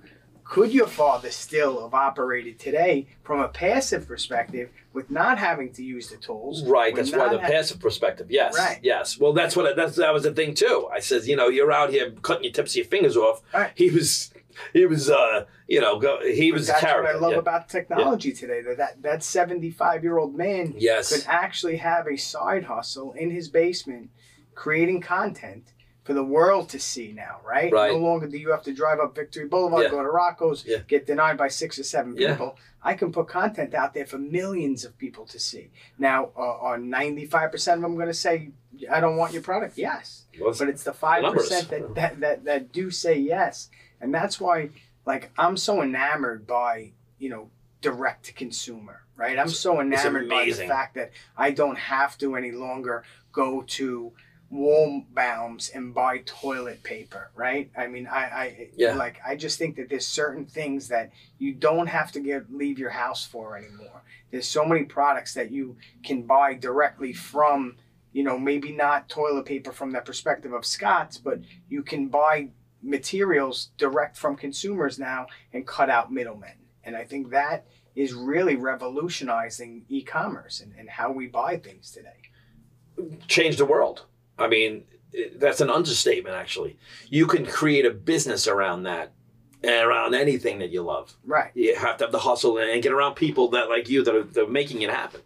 could 0.50 0.72
your 0.72 0.88
father 0.88 1.30
still 1.30 1.80
have 1.82 1.94
operated 1.94 2.58
today 2.58 3.06
from 3.22 3.38
a 3.40 3.46
passive 3.48 4.08
perspective 4.08 4.68
with 4.92 5.08
not 5.08 5.38
having 5.38 5.72
to 5.72 5.82
use 5.84 6.08
the 6.10 6.16
tools 6.16 6.64
Right. 6.64 6.92
That's 6.94 7.12
why 7.12 7.28
the 7.28 7.38
ha- 7.40 7.46
passive 7.46 7.78
perspective. 7.78 8.26
Yes. 8.30 8.58
Right. 8.58 8.80
Yes. 8.82 9.16
Well, 9.16 9.32
that's 9.32 9.54
what 9.54 9.66
I, 9.66 9.72
that's 9.74 9.94
that 9.96 10.12
was 10.12 10.24
the 10.24 10.32
thing 10.32 10.54
too. 10.54 10.88
I 10.92 10.98
says, 10.98 11.28
you 11.28 11.36
know, 11.36 11.46
you're 11.48 11.70
out 11.70 11.90
here 11.90 12.10
cutting 12.22 12.42
your 12.42 12.52
tips 12.52 12.72
of 12.72 12.76
your 12.78 12.84
fingers 12.86 13.16
off. 13.16 13.42
Right. 13.54 13.70
He 13.76 13.90
was, 13.90 14.32
he 14.72 14.86
was, 14.86 15.08
uh, 15.08 15.44
you 15.68 15.80
know, 15.80 16.00
go, 16.00 16.18
he 16.20 16.50
But 16.50 16.58
was 16.58 16.68
a 16.68 16.72
that's 16.72 16.82
what 16.84 17.06
I 17.06 17.14
love 17.14 17.32
yeah. 17.32 17.38
about 17.38 17.68
technology 17.68 18.32
today. 18.32 18.60
That 18.62 18.76
that 18.78 19.02
that 19.02 19.22
seventy 19.22 19.70
five 19.70 20.02
year 20.02 20.18
old 20.18 20.34
man 20.34 20.74
Yes. 20.76 21.12
could 21.12 21.24
actually 21.28 21.76
have 21.76 22.08
a 22.08 22.16
side 22.16 22.64
hustle 22.64 23.12
in 23.12 23.30
his 23.30 23.48
basement, 23.48 24.10
creating 24.56 25.00
content 25.00 25.72
for 26.10 26.14
the 26.14 26.24
world 26.24 26.68
to 26.68 26.80
see 26.80 27.12
now. 27.12 27.36
Right. 27.46 27.72
Right. 27.72 27.92
No 27.92 27.98
longer 27.98 28.26
do 28.26 28.36
you 28.36 28.50
have 28.50 28.64
to 28.64 28.72
drive 28.74 28.98
up 28.98 29.14
Victory 29.14 29.46
Boulevard, 29.46 29.84
Yeah. 29.84 29.90
go 29.90 30.02
to 30.02 30.08
Rocco's, 30.08 30.64
Yeah. 30.66 30.78
get 30.88 31.06
denied 31.06 31.36
by 31.38 31.46
six 31.46 31.78
or 31.78 31.84
seven 31.84 32.16
people. 32.16 32.58
I 32.82 32.94
can 32.94 33.12
put 33.12 33.28
content 33.28 33.74
out 33.74 33.94
there 33.94 34.06
for 34.06 34.18
millions 34.18 34.84
of 34.84 34.98
people 34.98 35.24
to 35.26 35.38
see. 35.38 35.70
Now, 35.98 36.30
uh, 36.36 36.40
are 36.40 36.78
ninety 36.78 37.26
five 37.26 37.52
percent 37.52 37.76
of 37.78 37.82
them 37.82 37.94
going 37.94 38.08
to 38.08 38.14
say, 38.14 38.50
"I 38.90 38.98
don't 38.98 39.16
want 39.18 39.32
your 39.32 39.42
product"? 39.42 39.78
Yes 39.78 40.24
Well, 40.40 40.52
but 40.58 40.68
it's 40.68 40.82
the 40.82 40.92
5% 40.92 41.68
that, 41.68 41.94
that 41.94 42.18
that 42.20 42.44
that 42.44 42.72
do 42.72 42.90
say 42.90 43.16
yes, 43.16 43.68
and 44.00 44.12
that's 44.12 44.40
why 44.40 44.70
like 45.06 45.30
I'm 45.38 45.56
so 45.56 45.80
enamored 45.80 46.44
by 46.44 46.90
you 47.20 47.28
know 47.28 47.50
direct 47.82 48.24
to 48.24 48.32
consumer, 48.32 49.04
right? 49.14 49.38
I'm 49.38 49.48
so 49.48 49.80
enamored 49.80 50.28
by 50.28 50.46
the 50.46 50.66
fact 50.66 50.96
that 50.96 51.12
I 51.36 51.52
don't 51.52 51.78
have 51.78 52.18
to 52.18 52.34
any 52.34 52.50
longer 52.50 53.04
go 53.30 53.62
to 53.78 54.12
Waldbaum's 54.52 55.70
and 55.70 55.94
buy 55.94 56.18
toilet 56.26 56.82
paper, 56.82 57.30
right? 57.34 57.70
I 57.76 57.86
mean, 57.86 58.06
I, 58.06 58.18
I 58.18 58.68
Yeah. 58.76 58.94
like 58.94 59.20
I 59.26 59.36
just 59.36 59.58
think 59.58 59.76
that 59.76 59.88
there's 59.88 60.06
certain 60.06 60.44
things 60.44 60.88
that 60.88 61.12
you 61.38 61.54
don't 61.54 61.86
have 61.86 62.10
to 62.12 62.20
get 62.20 62.52
leave 62.52 62.78
your 62.78 62.90
house 62.90 63.24
for 63.26 63.56
anymore. 63.56 64.02
There's 64.30 64.48
so 64.48 64.64
many 64.64 64.84
products 64.84 65.34
that 65.34 65.50
you 65.50 65.76
can 66.04 66.22
buy 66.22 66.54
directly 66.54 67.12
from 67.12 67.76
you 68.12 68.24
know, 68.24 68.38
maybe 68.38 68.72
not 68.72 69.08
toilet 69.08 69.44
paper 69.44 69.72
from 69.72 69.92
the 69.92 70.00
perspective 70.00 70.52
of 70.52 70.66
Scott's, 70.66 71.16
but 71.16 71.38
you 71.68 71.82
can 71.82 72.08
buy 72.08 72.48
materials 72.82 73.70
direct 73.76 74.16
from 74.16 74.36
consumers 74.36 74.98
now 74.98 75.26
and 75.52 75.66
cut 75.66 75.90
out 75.90 76.12
middlemen. 76.12 76.54
And 76.82 76.96
I 76.96 77.04
think 77.04 77.30
that 77.30 77.66
is 77.94 78.12
really 78.12 78.56
revolutionizing 78.56 79.84
e-commerce 79.88 80.60
and, 80.60 80.72
and 80.78 80.88
how 80.88 81.12
we 81.12 81.26
buy 81.26 81.56
things 81.58 81.90
today. 81.90 82.08
change 83.28 83.56
the 83.56 83.64
world. 83.64 84.06
I 84.40 84.48
mean, 84.48 84.84
that's 85.36 85.60
an 85.60 85.70
understatement, 85.70 86.34
actually. 86.34 86.78
You 87.08 87.26
can 87.26 87.46
create 87.46 87.84
a 87.84 87.90
business 87.90 88.48
around 88.48 88.84
that 88.84 89.12
around 89.64 90.14
anything 90.14 90.58
that 90.60 90.70
you 90.70 90.82
love. 90.82 91.14
Right. 91.24 91.50
You 91.54 91.76
have 91.76 91.98
to 91.98 92.04
have 92.04 92.12
the 92.12 92.20
hustle 92.20 92.58
and 92.58 92.82
get 92.82 92.92
around 92.92 93.14
people 93.14 93.48
that 93.50 93.68
like 93.68 93.88
you 93.88 94.02
that 94.04 94.14
are, 94.14 94.22
that 94.22 94.44
are 94.44 94.50
making 94.50 94.82
it 94.82 94.90
happen. 94.90 95.20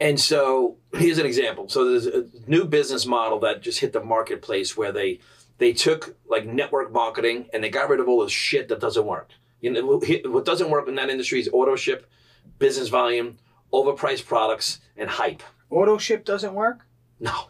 And 0.00 0.20
so 0.20 0.76
here's 0.92 1.18
an 1.18 1.26
example. 1.26 1.68
So 1.68 1.88
there's 1.88 2.06
a 2.06 2.26
new 2.46 2.64
business 2.64 3.06
model 3.06 3.38
that 3.40 3.62
just 3.62 3.80
hit 3.80 3.92
the 3.92 4.02
marketplace 4.02 4.76
where 4.76 4.92
they 4.92 5.20
they 5.58 5.72
took 5.72 6.16
like 6.28 6.46
network 6.46 6.92
marketing 6.92 7.46
and 7.52 7.62
they 7.62 7.70
got 7.70 7.88
rid 7.88 8.00
of 8.00 8.08
all 8.08 8.22
the 8.22 8.28
shit 8.28 8.68
that 8.68 8.80
doesn't 8.80 9.06
work. 9.06 9.30
You 9.60 9.70
know 9.70 10.00
what 10.30 10.44
doesn't 10.44 10.70
work 10.70 10.88
in 10.88 10.96
that 10.96 11.10
industry 11.10 11.40
is 11.40 11.48
auto 11.52 11.76
ship, 11.76 12.10
business 12.58 12.88
volume, 12.88 13.38
overpriced 13.72 14.26
products, 14.26 14.80
and 14.96 15.08
hype. 15.08 15.42
Auto 15.70 15.96
ship 15.96 16.24
doesn't 16.24 16.54
work. 16.54 16.80
No. 17.20 17.46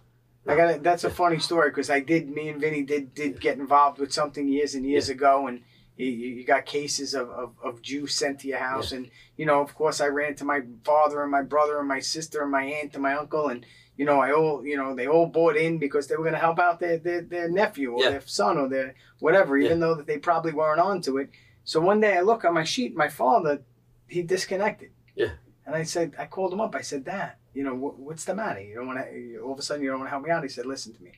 I 0.46 0.56
got 0.56 0.82
that's 0.82 1.04
a 1.04 1.10
funny 1.10 1.38
story 1.38 1.70
because 1.70 1.90
I 1.90 2.00
did 2.00 2.28
me 2.28 2.48
and 2.48 2.60
Vinny 2.60 2.82
did 2.82 3.14
did 3.14 3.40
get 3.40 3.58
involved 3.58 3.98
with 3.98 4.12
something 4.12 4.46
years 4.48 4.74
and 4.74 4.84
years 4.86 5.08
ago 5.08 5.46
and 5.46 5.62
you, 5.96 6.06
you 6.06 6.44
got 6.44 6.66
cases 6.66 7.14
of, 7.14 7.30
of, 7.30 7.54
of 7.62 7.80
juice 7.80 8.14
sent 8.16 8.40
to 8.40 8.48
your 8.48 8.58
house 8.58 8.90
and 8.92 9.10
you 9.36 9.46
know 9.46 9.60
of 9.60 9.74
course 9.74 10.00
I 10.00 10.08
ran 10.08 10.34
to 10.36 10.44
my 10.44 10.60
father 10.84 11.22
and 11.22 11.30
my 11.30 11.42
brother 11.42 11.78
and 11.78 11.88
my 11.88 12.00
sister 12.00 12.42
and 12.42 12.50
my 12.50 12.64
aunt 12.64 12.94
and 12.94 13.02
my 13.02 13.14
uncle 13.14 13.48
and 13.48 13.64
you 13.96 14.04
know 14.04 14.20
I 14.20 14.32
all 14.32 14.66
you 14.66 14.76
know 14.76 14.94
they 14.94 15.06
all 15.06 15.26
bought 15.26 15.56
in 15.56 15.78
because 15.78 16.08
they 16.08 16.16
were 16.16 16.24
going 16.24 16.34
to 16.34 16.40
help 16.40 16.58
out 16.58 16.78
their, 16.80 16.98
their, 16.98 17.22
their 17.22 17.48
nephew 17.48 17.92
or 17.92 18.02
Yeah. 18.02 18.10
their 18.10 18.22
son 18.26 18.58
or 18.58 18.68
their 18.68 18.94
whatever 19.20 19.56
even 19.56 19.80
though 19.80 19.94
that 19.94 20.06
they 20.06 20.18
probably 20.18 20.52
weren't 20.52 20.80
onto 20.80 21.16
it. 21.18 21.30
So 21.62 21.80
one 21.80 22.00
day 22.00 22.18
I 22.18 22.20
look 22.20 22.44
on 22.44 22.52
my 22.54 22.64
sheet 22.64 22.94
my 22.96 23.08
father 23.08 23.62
he 24.08 24.20
disconnected. 24.22 24.90
Yeah. 25.14 25.30
and 25.64 25.74
I 25.74 25.84
said 25.84 26.14
I 26.18 26.26
called 26.26 26.52
him 26.52 26.60
up 26.60 26.74
I 26.74 26.82
said 26.82 27.04
Dad 27.04 27.34
you 27.54 27.62
know 27.62 27.74
what, 27.74 27.98
what's 27.98 28.24
the 28.24 28.34
matter 28.34 28.60
you 28.60 28.74
don't 28.74 28.86
want 28.86 28.98
to 28.98 29.38
all 29.38 29.52
of 29.52 29.58
a 29.58 29.62
sudden 29.62 29.82
you 29.82 29.88
don't 29.90 30.00
want 30.00 30.08
to 30.08 30.10
help 30.10 30.24
me 30.24 30.30
out 30.30 30.42
he 30.42 30.48
said 30.48 30.66
listen 30.66 30.92
to 30.92 31.02
me 31.02 31.12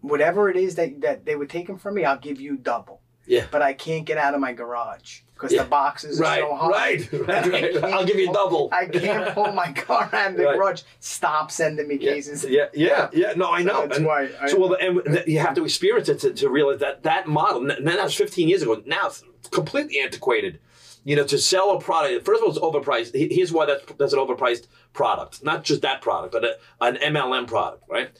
whatever 0.00 0.50
it 0.50 0.56
is 0.56 0.74
that, 0.74 1.00
that 1.00 1.24
they 1.24 1.36
were 1.36 1.46
taking 1.46 1.78
from 1.78 1.94
me, 1.94 2.04
I'll 2.04 2.18
give 2.18 2.40
you 2.40 2.56
double. 2.56 3.00
Yeah. 3.24 3.46
But 3.52 3.62
I 3.62 3.72
can't 3.72 4.04
get 4.04 4.18
out 4.18 4.34
of 4.34 4.40
my 4.40 4.52
garage 4.52 5.20
because 5.34 5.52
Yeah. 5.52 5.62
the 5.62 5.68
boxes 5.68 6.18
are 6.20 6.24
Right, 6.24 6.40
so 6.40 6.54
high. 6.56 6.68
right, 6.70 7.12
right, 7.12 7.74
right. 7.82 7.84
I'll 7.94 8.04
give 8.04 8.16
you 8.16 8.26
pull- 8.26 8.34
double. 8.34 8.68
I 8.72 8.86
can't 8.86 9.32
pull 9.32 9.52
my 9.52 9.70
car 9.86 10.10
out 10.12 10.32
of 10.32 10.36
the 10.38 10.44
Right. 10.46 10.56
garage. 10.56 10.82
Stop 10.98 11.52
sending 11.52 11.86
me 11.86 11.98
Yeah, 12.00 12.14
cases. 12.14 12.44
yeah, 12.48 12.66
yeah, 12.74 13.10
yeah. 13.12 13.34
No, 13.36 13.52
I 13.52 13.62
know. 13.62 13.82
That's 13.82 13.98
And 13.98 14.06
why. 14.06 14.28
I, 14.40 14.48
so 14.48 14.58
well, 14.58 14.74
and 14.74 15.22
you 15.28 15.38
have 15.38 15.54
to 15.54 15.64
experience 15.64 16.08
it 16.08 16.18
to, 16.20 16.32
to 16.32 16.48
realize 16.48 16.80
that 16.80 17.04
that 17.04 17.28
model. 17.28 17.70
And 17.70 17.86
that 17.86 18.02
was 18.02 18.14
15 18.16 18.48
years 18.48 18.62
ago. 18.62 18.82
Now 18.84 19.06
it's 19.06 19.22
completely 19.52 20.00
antiquated. 20.00 20.58
You 21.04 21.16
know, 21.16 21.24
to 21.24 21.38
sell 21.38 21.76
a 21.76 21.80
product. 21.80 22.24
First 22.24 22.42
of 22.42 22.44
all, 22.44 22.50
it's 22.50 22.86
overpriced. 22.86 23.14
Here's 23.32 23.52
why 23.52 23.66
that's 23.66 23.84
that's 23.98 24.12
an 24.12 24.20
overpriced 24.20 24.68
product. 24.92 25.42
Not 25.42 25.64
just 25.64 25.82
that 25.82 26.00
product, 26.00 26.32
but 26.32 26.44
a, 26.44 26.56
an 26.80 26.96
MLM 26.96 27.46
product, 27.46 27.84
right? 27.88 28.10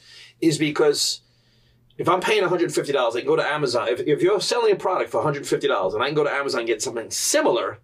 Is 0.40 0.58
because 0.58 1.20
if 1.98 2.08
I'm 2.08 2.20
paying 2.20 2.42
$150, 2.42 2.96
I 2.96 3.18
can 3.18 3.26
go 3.26 3.36
to 3.36 3.46
Amazon. 3.46 3.88
If, 3.88 4.00
if 4.00 4.22
you're 4.22 4.40
selling 4.40 4.72
a 4.72 4.76
product 4.76 5.10
for 5.10 5.22
$150 5.22 5.94
and 5.94 6.02
I 6.02 6.06
can 6.06 6.14
go 6.14 6.24
to 6.24 6.30
Amazon 6.30 6.60
and 6.60 6.66
get 6.66 6.82
something 6.82 7.10
similar 7.10 7.78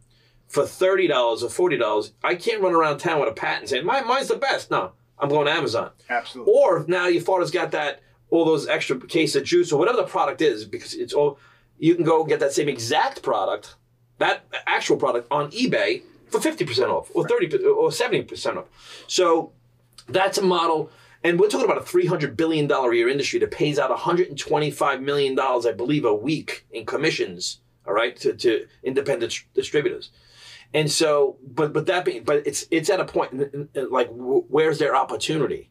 for 0.49 0.65
$30 0.65 1.09
or 1.11 1.71
$40, 1.71 2.13
I 2.25 2.35
can't 2.35 2.63
run 2.63 2.75
around 2.75 2.99
town 2.99 3.21
with 3.21 3.29
a 3.29 3.33
patent 3.33 3.69
saying, 3.69 3.85
My, 3.85 4.01
mine's 4.01 4.29
the 4.29 4.37
best. 4.37 4.71
No, 4.71 4.93
I'm 5.19 5.29
going 5.29 5.47
to 5.47 5.53
Amazon. 5.53 5.91
absolutely. 6.09 6.53
Or 6.53 6.85
now 6.89 7.07
your 7.07 7.23
father's 7.23 7.51
got 7.51 7.71
that 7.73 8.01
all 8.31 8.45
those 8.45 8.67
extra 8.67 8.99
case 8.99 9.37
of 9.37 9.45
juice 9.45 9.73
or 9.73 9.79
whatever 9.79 9.99
the 9.99 10.05
product 10.05 10.43
is, 10.43 10.65
because 10.65 10.95
it's 10.95 11.13
all 11.13 11.39
you 11.79 11.95
can 11.95 12.05
go 12.05 12.25
get 12.25 12.41
that 12.41 12.53
same 12.53 12.69
exact 12.69 13.23
product, 13.23 13.77
that 14.19 14.45
actual 14.67 14.97
product 14.97 15.29
on 15.31 15.51
eBay 15.51 16.03
for 16.29 16.41
fifty 16.41 16.65
percent 16.65 16.91
off, 16.91 17.11
or 17.15 17.27
thirty 17.27 17.55
or 17.65 17.91
seventy 17.91 18.23
percent 18.23 18.59
off. 18.59 18.67
So 19.07 19.53
that's 20.09 20.39
a 20.39 20.43
model, 20.43 20.91
and 21.25 21.39
we're 21.39 21.49
talking 21.49 21.65
about 21.65 21.79
a 21.79 21.85
three 21.85 22.07
hundred 22.07 22.37
billion 22.37 22.67
dollar 22.67 22.93
a 22.93 22.97
year 22.97 23.09
industry 23.09 23.39
that 23.41 23.51
pays 23.51 23.79
out 23.79 23.91
one 23.91 23.99
hundred 23.99 24.29
and 24.29 24.39
twenty 24.39 24.71
five 24.71 25.01
million 25.01 25.35
dollars, 25.35 25.67
I 25.67 25.73
believe, 25.73 26.05
a 26.05 26.15
week 26.15 26.67
in 26.71 26.85
commissions. 26.87 27.61
All 27.87 27.95
right, 27.95 28.15
to, 28.17 28.35
to 28.35 28.67
independent 28.83 29.33
tr- 29.33 29.47
distributors. 29.55 30.11
And 30.75 30.91
so, 30.91 31.39
but 31.43 31.73
but 31.73 31.87
that 31.87 32.05
being, 32.05 32.25
but 32.25 32.47
it's 32.47 32.67
it's 32.71 32.91
at 32.91 33.01
a 33.01 33.07
point 33.07 33.71
like 33.75 34.09
where's 34.11 34.79
their 34.79 34.95
opportunity? 34.95 35.71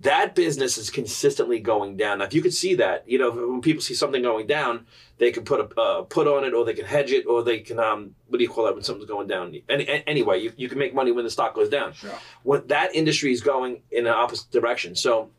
That 0.00 0.34
business 0.34 0.76
is 0.76 0.90
consistently 0.90 1.58
going 1.58 1.96
down. 1.96 2.18
Now, 2.18 2.26
if 2.26 2.34
you 2.34 2.42
could 2.42 2.52
see 2.52 2.74
that, 2.74 3.08
you 3.08 3.18
know, 3.18 3.30
when 3.30 3.62
people 3.62 3.80
see 3.80 3.94
something 3.94 4.20
going 4.22 4.46
down, 4.46 4.86
they 5.18 5.30
can 5.32 5.44
put 5.44 5.58
a 5.60 5.80
uh, 5.80 6.02
put 6.02 6.26
on 6.28 6.44
it, 6.44 6.52
or 6.52 6.64
they 6.66 6.74
can 6.74 6.84
hedge 6.84 7.12
it, 7.12 7.24
or 7.26 7.42
they 7.42 7.60
can 7.60 7.78
um, 7.80 8.14
what 8.28 8.36
do 8.38 8.44
you 8.44 8.50
call 8.50 8.64
that 8.66 8.74
when 8.74 8.84
something's 8.84 9.08
going 9.08 9.26
down? 9.26 9.54
Any, 9.70 9.88
anyway, 10.06 10.40
you, 10.42 10.52
you 10.56 10.68
can 10.68 10.78
make 10.78 10.94
money 10.94 11.12
when 11.12 11.24
the 11.24 11.30
stock 11.30 11.54
goes 11.54 11.70
down. 11.70 11.94
Sure. 11.94 12.10
When 12.42 12.66
that 12.66 12.94
industry 12.94 13.32
is 13.32 13.40
going 13.40 13.80
in 13.90 14.06
an 14.06 14.12
opposite 14.12 14.50
direction, 14.50 14.94
so 14.96 15.30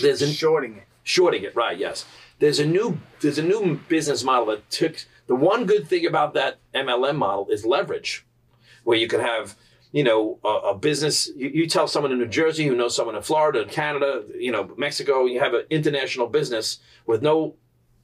There's 0.00 0.22
an- 0.22 0.32
shorting 0.32 0.76
it. 0.78 0.84
shorting 1.02 1.42
it 1.44 1.54
right 1.54 1.78
yes 1.78 2.04
there's 2.38 2.58
a 2.58 2.66
new 2.66 2.98
there's 3.20 3.38
a 3.38 3.42
new 3.42 3.78
business 3.88 4.22
model 4.24 4.46
that 4.46 4.68
took 4.70 4.94
the 5.26 5.34
one 5.34 5.64
good 5.66 5.86
thing 5.88 6.04
about 6.06 6.34
that 6.34 6.58
mlm 6.74 7.16
model 7.16 7.48
is 7.48 7.64
leverage 7.64 8.26
where 8.84 8.98
you 8.98 9.08
can 9.08 9.20
have 9.20 9.56
you 9.92 10.04
know 10.04 10.38
a, 10.44 10.48
a 10.48 10.78
business 10.78 11.30
you, 11.36 11.48
you 11.48 11.66
tell 11.66 11.88
someone 11.88 12.12
in 12.12 12.18
new 12.18 12.26
jersey 12.26 12.66
who 12.66 12.76
knows 12.76 12.94
someone 12.94 13.16
in 13.16 13.22
florida 13.22 13.64
canada 13.64 14.24
you 14.36 14.52
know 14.52 14.70
mexico 14.76 15.24
you 15.24 15.40
have 15.40 15.54
an 15.54 15.64
international 15.70 16.26
business 16.26 16.78
with 17.06 17.22
no 17.22 17.54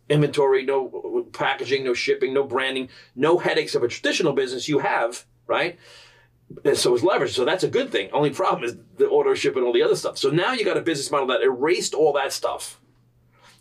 inventory 0.09 0.65
no 0.65 1.27
packaging 1.33 1.85
no 1.85 1.95
shipping 1.95 2.33
no 2.35 2.45
branding 2.45 2.89
no 3.15 3.39
headaches 3.39 3.75
of 3.75 3.83
a 3.83 3.89
traditional 3.89 4.33
business 4.33 4.69
you 4.69 4.79
have 4.81 5.25
right 5.47 5.79
And 6.65 6.77
so 6.77 6.95
it's 6.95 7.03
leverage. 7.03 7.35
So 7.35 7.45
that's 7.45 7.65
a 7.65 7.69
good 7.69 7.91
thing. 7.91 8.11
Only 8.13 8.31
problem 8.31 8.65
is 8.65 8.77
the 8.99 9.11
ownership 9.11 9.57
and 9.57 9.65
all 9.65 9.73
the 9.73 9.83
other 9.83 9.97
stuff. 9.97 10.19
So 10.19 10.31
now 10.31 10.53
you 10.53 10.65
got 10.65 10.77
a 10.77 10.83
business 10.83 11.11
model 11.11 11.27
that 11.29 11.43
erased 11.43 11.95
all 11.95 12.13
that 12.15 12.33
stuff 12.33 12.81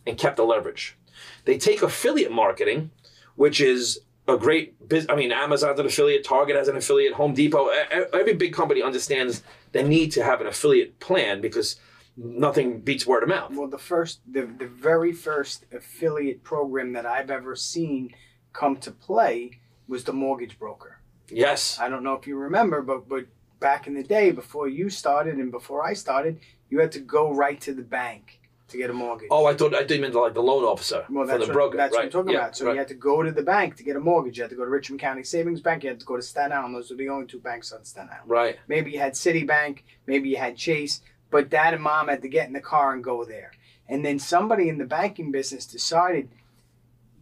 and 0.05 0.17
kept 0.17 0.37
the 0.37 0.43
leverage. 0.43 0.97
They 1.45 1.57
take 1.57 1.81
affiliate 1.81 2.31
marketing, 2.31 2.91
which 3.35 3.61
is 3.61 4.01
a 4.27 4.37
great 4.37 4.87
business. 4.87 5.11
I 5.11 5.15
mean, 5.15 5.31
Amazon's 5.31 5.79
an 5.79 5.85
affiliate, 5.85 6.23
Target 6.23 6.55
has 6.55 6.67
an 6.67 6.77
affiliate, 6.77 7.13
Home 7.13 7.33
Depot. 7.33 7.69
Every 8.13 8.33
big 8.33 8.53
company 8.53 8.81
understands 8.81 9.43
the 9.71 9.83
need 9.83 10.11
to 10.13 10.23
have 10.23 10.41
an 10.41 10.47
affiliate 10.47 10.99
plan 10.99 11.41
because 11.41 11.77
nothing 12.15 12.79
beats 12.79 13.05
word 13.05 13.23
of 13.23 13.29
mouth. 13.29 13.51
Well, 13.53 13.67
the 13.67 13.77
first, 13.77 14.21
the, 14.31 14.45
the 14.45 14.67
very 14.67 15.11
first 15.11 15.65
affiliate 15.73 16.43
program 16.43 16.93
that 16.93 17.05
I've 17.05 17.31
ever 17.31 17.55
seen 17.55 18.13
come 18.53 18.77
to 18.77 18.91
play 18.91 19.59
was 19.87 20.03
the 20.03 20.13
mortgage 20.13 20.57
broker. 20.57 20.99
Yes. 21.29 21.79
I 21.79 21.89
don't 21.89 22.03
know 22.03 22.13
if 22.13 22.27
you 22.27 22.37
remember, 22.37 22.81
but 22.81 23.09
but 23.09 23.25
back 23.59 23.87
in 23.87 23.93
the 23.93 24.03
day, 24.03 24.31
before 24.31 24.67
you 24.67 24.89
started 24.89 25.35
and 25.35 25.51
before 25.51 25.85
I 25.85 25.93
started, 25.93 26.39
you 26.69 26.79
had 26.79 26.91
to 26.93 26.99
go 26.99 27.33
right 27.33 27.59
to 27.61 27.73
the 27.73 27.81
bank 27.81 28.39
to 28.73 28.77
get 28.77 28.89
a 28.89 28.93
mortgage. 28.93 29.29
Oh, 29.31 29.45
I 29.45 29.53
thought 29.53 29.73
I 29.73 29.83
did 29.83 30.01
mean 30.01 30.11
like 30.11 30.33
the 30.33 30.43
loan 30.43 30.63
officer 30.63 31.05
well, 31.09 31.25
that's 31.25 31.39
for 31.39 31.45
the 31.45 31.47
what, 31.47 31.53
broker. 31.53 31.77
That's 31.77 31.93
right. 31.93 31.99
what 31.99 32.05
I'm 32.05 32.11
talking 32.11 32.33
yeah, 32.33 32.39
about. 32.39 32.57
So 32.57 32.65
right. 32.65 32.73
you 32.73 32.79
had 32.79 32.87
to 32.89 32.95
go 32.95 33.23
to 33.23 33.31
the 33.31 33.41
bank 33.41 33.77
to 33.77 33.83
get 33.83 33.95
a 33.95 33.99
mortgage. 33.99 34.37
You 34.37 34.43
had 34.43 34.49
to 34.49 34.55
go 34.55 34.65
to 34.65 34.69
Richmond 34.69 34.99
County 34.99 35.23
Savings 35.23 35.61
Bank. 35.61 35.83
You 35.83 35.89
had 35.89 35.99
to 35.99 36.05
go 36.05 36.17
to 36.17 36.21
Staten 36.21 36.51
Island. 36.51 36.75
Those 36.75 36.91
were 36.91 36.97
the 36.97 37.09
only 37.09 37.25
two 37.25 37.39
banks 37.39 37.71
on 37.71 37.85
Staten 37.85 38.09
Island. 38.11 38.29
Right. 38.29 38.59
Maybe 38.67 38.91
you 38.91 38.99
had 38.99 39.13
Citibank. 39.13 39.79
Maybe 40.05 40.29
you 40.29 40.37
had 40.37 40.57
Chase. 40.57 41.01
But 41.31 41.49
dad 41.49 41.73
and 41.73 41.81
mom 41.81 42.09
had 42.09 42.21
to 42.23 42.27
get 42.27 42.47
in 42.47 42.53
the 42.53 42.61
car 42.61 42.93
and 42.93 43.03
go 43.03 43.23
there. 43.23 43.51
And 43.87 44.05
then 44.05 44.19
somebody 44.19 44.69
in 44.69 44.77
the 44.77 44.85
banking 44.85 45.31
business 45.31 45.65
decided 45.65 46.29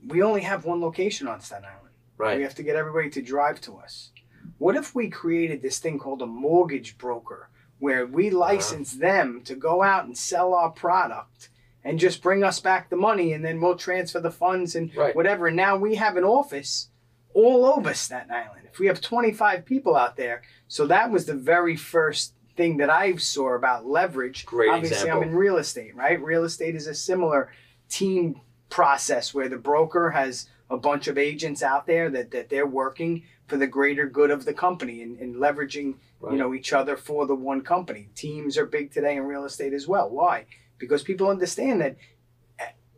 we 0.08 0.24
only 0.24 0.42
have 0.42 0.66
one 0.66 0.82
location 0.82 1.28
on 1.28 1.40
Staten 1.42 1.66
Island. 1.66 1.96
Right. 2.18 2.38
We 2.38 2.44
have 2.44 2.56
to 2.56 2.64
get 2.64 2.76
everybody 2.76 3.10
to 3.12 3.22
drive 3.22 3.62
to 3.62 3.78
us. 3.78 4.12
What 4.58 4.76
if 4.76 4.96
we 4.96 5.10
created 5.10 5.62
this 5.62 5.80
thing 5.80 6.00
called 6.00 6.22
a 6.22 6.28
mortgage 6.28 6.98
broker 6.98 7.50
where 7.82 8.06
we 8.06 8.30
uh-huh. 8.30 8.38
license 8.38 8.94
them 8.94 9.42
to 9.44 9.56
go 9.56 9.82
out 9.82 10.06
and 10.06 10.18
sell 10.18 10.54
our 10.54 10.70
product 10.70 11.50
and 11.84 12.00
just 12.00 12.22
bring 12.22 12.44
us 12.44 12.60
back 12.60 12.90
the 12.90 12.96
money 12.96 13.34
and 13.34 13.44
then 13.44 13.60
we'll 13.60 13.76
transfer 13.76 14.20
the 14.20 14.30
funds 14.32 14.76
and 14.76 14.96
Right. 14.96 15.16
whatever. 15.16 15.48
And 15.48 15.58
now 15.58 15.76
we 15.78 15.96
have 15.96 16.16
an 16.16 16.24
office 16.24 16.90
all 17.34 17.66
over 17.66 17.94
Staten 17.94 18.32
Island. 18.32 18.68
If 18.72 18.78
we 18.78 18.86
have 18.86 19.02
25 19.02 19.66
people 19.66 19.96
out 19.96 20.16
there, 20.16 20.44
so 20.68 20.86
that 20.88 21.12
was 21.12 21.26
the 21.26 21.34
very 21.34 21.76
first 21.76 22.36
thing 22.56 22.78
that 22.78 22.92
I 22.92 23.16
saw 23.16 23.56
about 23.56 23.88
leverage. 23.88 24.46
Great 24.46 24.70
Obviously, 24.70 24.98
example. 24.98 25.24
I'm 25.24 25.30
in 25.30 25.36
real 25.36 25.58
estate, 25.58 25.96
right? 25.96 26.22
Real 26.22 26.44
estate 26.44 26.76
is 26.76 26.86
a 26.86 26.94
similar 26.94 27.52
team 27.90 28.42
process 28.70 29.34
where 29.34 29.50
the 29.50 29.58
broker 29.58 30.12
has 30.12 30.48
a 30.72 30.78
bunch 30.78 31.08
of 31.08 31.18
agents 31.18 31.62
out 31.62 31.86
there 31.86 32.10
that, 32.10 32.32
that 32.32 32.50
they're 32.50 32.66
working 32.66 33.24
for 33.48 33.58
the 33.58 33.68
greater 33.68 34.08
good 34.08 34.32
of 34.32 34.46
the 34.46 34.54
company 34.54 35.04
and, 35.04 35.20
and 35.20 35.36
leveraging 35.36 35.96
Right. 36.24 36.34
you 36.34 36.38
know 36.40 36.54
each 36.54 36.72
other 36.72 36.96
for 36.98 37.26
the 37.26 37.34
one 37.36 37.62
company. 37.62 38.10
Teams 38.14 38.56
are 38.56 38.68
big 38.68 38.92
today 38.92 39.16
in 39.18 39.24
real 39.24 39.44
estate 39.44 39.74
as 39.74 39.88
well. 39.88 40.08
Why? 40.08 40.46
Because 40.78 41.02
people 41.02 41.28
understand 41.30 41.82
that 41.82 41.98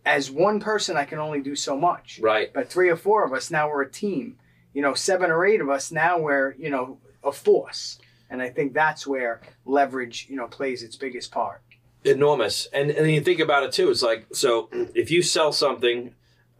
as 0.05 0.29
one 0.29 0.59
person 0.59 0.97
I 0.97 1.05
can 1.05 1.19
only 1.19 1.39
do 1.41 1.55
so 1.55 1.77
much. 1.77 2.19
Right. 2.21 2.51
But 2.53 2.69
three 2.69 2.89
or 2.89 2.97
four 2.97 3.23
of 3.25 3.31
us 3.33 3.49
now 3.49 3.69
we're 3.69 3.83
a 3.83 3.89
team. 3.89 4.37
You 4.73 4.81
know, 4.81 4.93
seven 4.93 5.31
or 5.31 5.45
eight 5.45 5.61
of 5.61 5.69
us 5.69 5.91
now 5.91 6.19
we're, 6.19 6.53
you 6.55 6.69
know, 6.69 6.97
a 7.23 7.31
force. 7.31 7.99
And 8.29 8.41
I 8.41 8.49
think 8.49 8.73
that's 8.73 9.07
where 9.07 9.39
leverage, 9.65 10.27
you 10.29 10.35
know, 10.35 10.47
plays 10.47 10.83
its 10.83 10.97
biggest 10.97 11.31
part. 11.31 11.61
enormous 12.03 12.67
and 12.73 12.91
and 12.91 13.09
you 13.09 13.21
think 13.21 13.39
about 13.39 13.63
it 13.63 13.71
too 13.71 13.89
it's 13.89 14.01
like 14.03 14.25
so 14.33 14.67
if 14.93 15.09
you 15.09 15.21
sell 15.21 15.53
something 15.53 16.13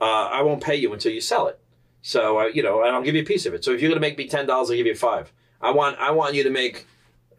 uh, 0.04 0.30
i 0.32 0.42
won't 0.42 0.64
pay 0.64 0.76
you 0.76 0.94
until 0.94 1.12
you 1.12 1.22
sell 1.22 1.48
it. 1.48 1.60
So 2.02 2.40
uh, 2.40 2.46
you 2.46 2.64
know 2.64 2.84
and 2.84 2.96
i'll 2.96 3.04
give 3.04 3.16
you 3.16 3.22
a 3.22 3.26
piece 3.26 3.46
of 3.46 3.54
it. 3.54 3.64
So 3.64 3.72
if 3.72 3.82
you're 3.82 3.90
going 3.90 4.02
to 4.02 4.08
make 4.08 4.18
me 4.18 4.28
$10 4.28 4.50
i'll 4.50 4.66
give 4.68 4.86
you 4.86 4.96
five. 4.96 5.32
I 5.62 5.72
want 5.72 5.98
i 6.00 6.12
want 6.12 6.36
you 6.36 6.44
to 6.44 6.50
make 6.50 6.86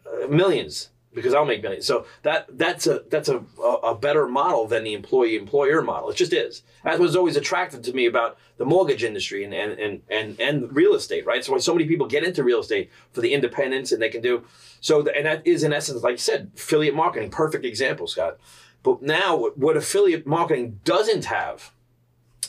uh, 0.05 0.27
millions 0.27 0.89
because 1.13 1.33
i'll 1.33 1.45
make 1.45 1.61
millions. 1.61 1.85
So 1.85 2.05
that 2.23 2.47
that's 2.57 2.87
a 2.87 3.03
that's 3.09 3.29
a, 3.29 3.43
a, 3.61 3.95
better 3.95 4.27
model 4.27 4.67
than 4.67 4.83
the 4.83 4.93
employee 4.93 5.35
employer 5.35 5.81
model. 5.81 6.09
It 6.09 6.17
just 6.17 6.33
is. 6.33 6.63
That 6.83 6.99
was 6.99 7.15
always 7.15 7.37
attractive 7.37 7.81
to 7.83 7.93
me 7.93 8.05
about 8.05 8.37
the 8.57 8.65
mortgage 8.65 9.03
industry 9.03 9.43
and 9.43 9.53
and 9.53 9.79
and 9.79 10.01
and, 10.09 10.39
and 10.39 10.75
real 10.75 10.95
estate 10.95 11.25
right? 11.25 11.43
So 11.43 11.53
why 11.53 11.59
so 11.59 11.73
many 11.73 11.87
people 11.87 12.07
get 12.07 12.23
into 12.23 12.43
real 12.43 12.59
estate 12.59 12.89
for 13.11 13.21
the 13.21 13.33
independence 13.33 13.91
and 13.91 14.01
they 14.01 14.09
can 14.09 14.21
do 14.21 14.43
so, 14.85 15.01
the, 15.01 15.15
and 15.15 15.25
that 15.25 15.47
is 15.47 15.63
in 15.63 15.73
essence, 15.73 16.03
like 16.03 16.11
you 16.11 16.17
said, 16.19 16.51
affiliate 16.55 16.93
marketing. 16.93 17.31
Perfect 17.31 17.65
example, 17.65 18.05
Scott. 18.05 18.37
But 18.83 19.01
now, 19.01 19.49
what 19.55 19.75
affiliate 19.75 20.27
marketing 20.27 20.79
doesn't 20.83 21.25
have, 21.25 21.71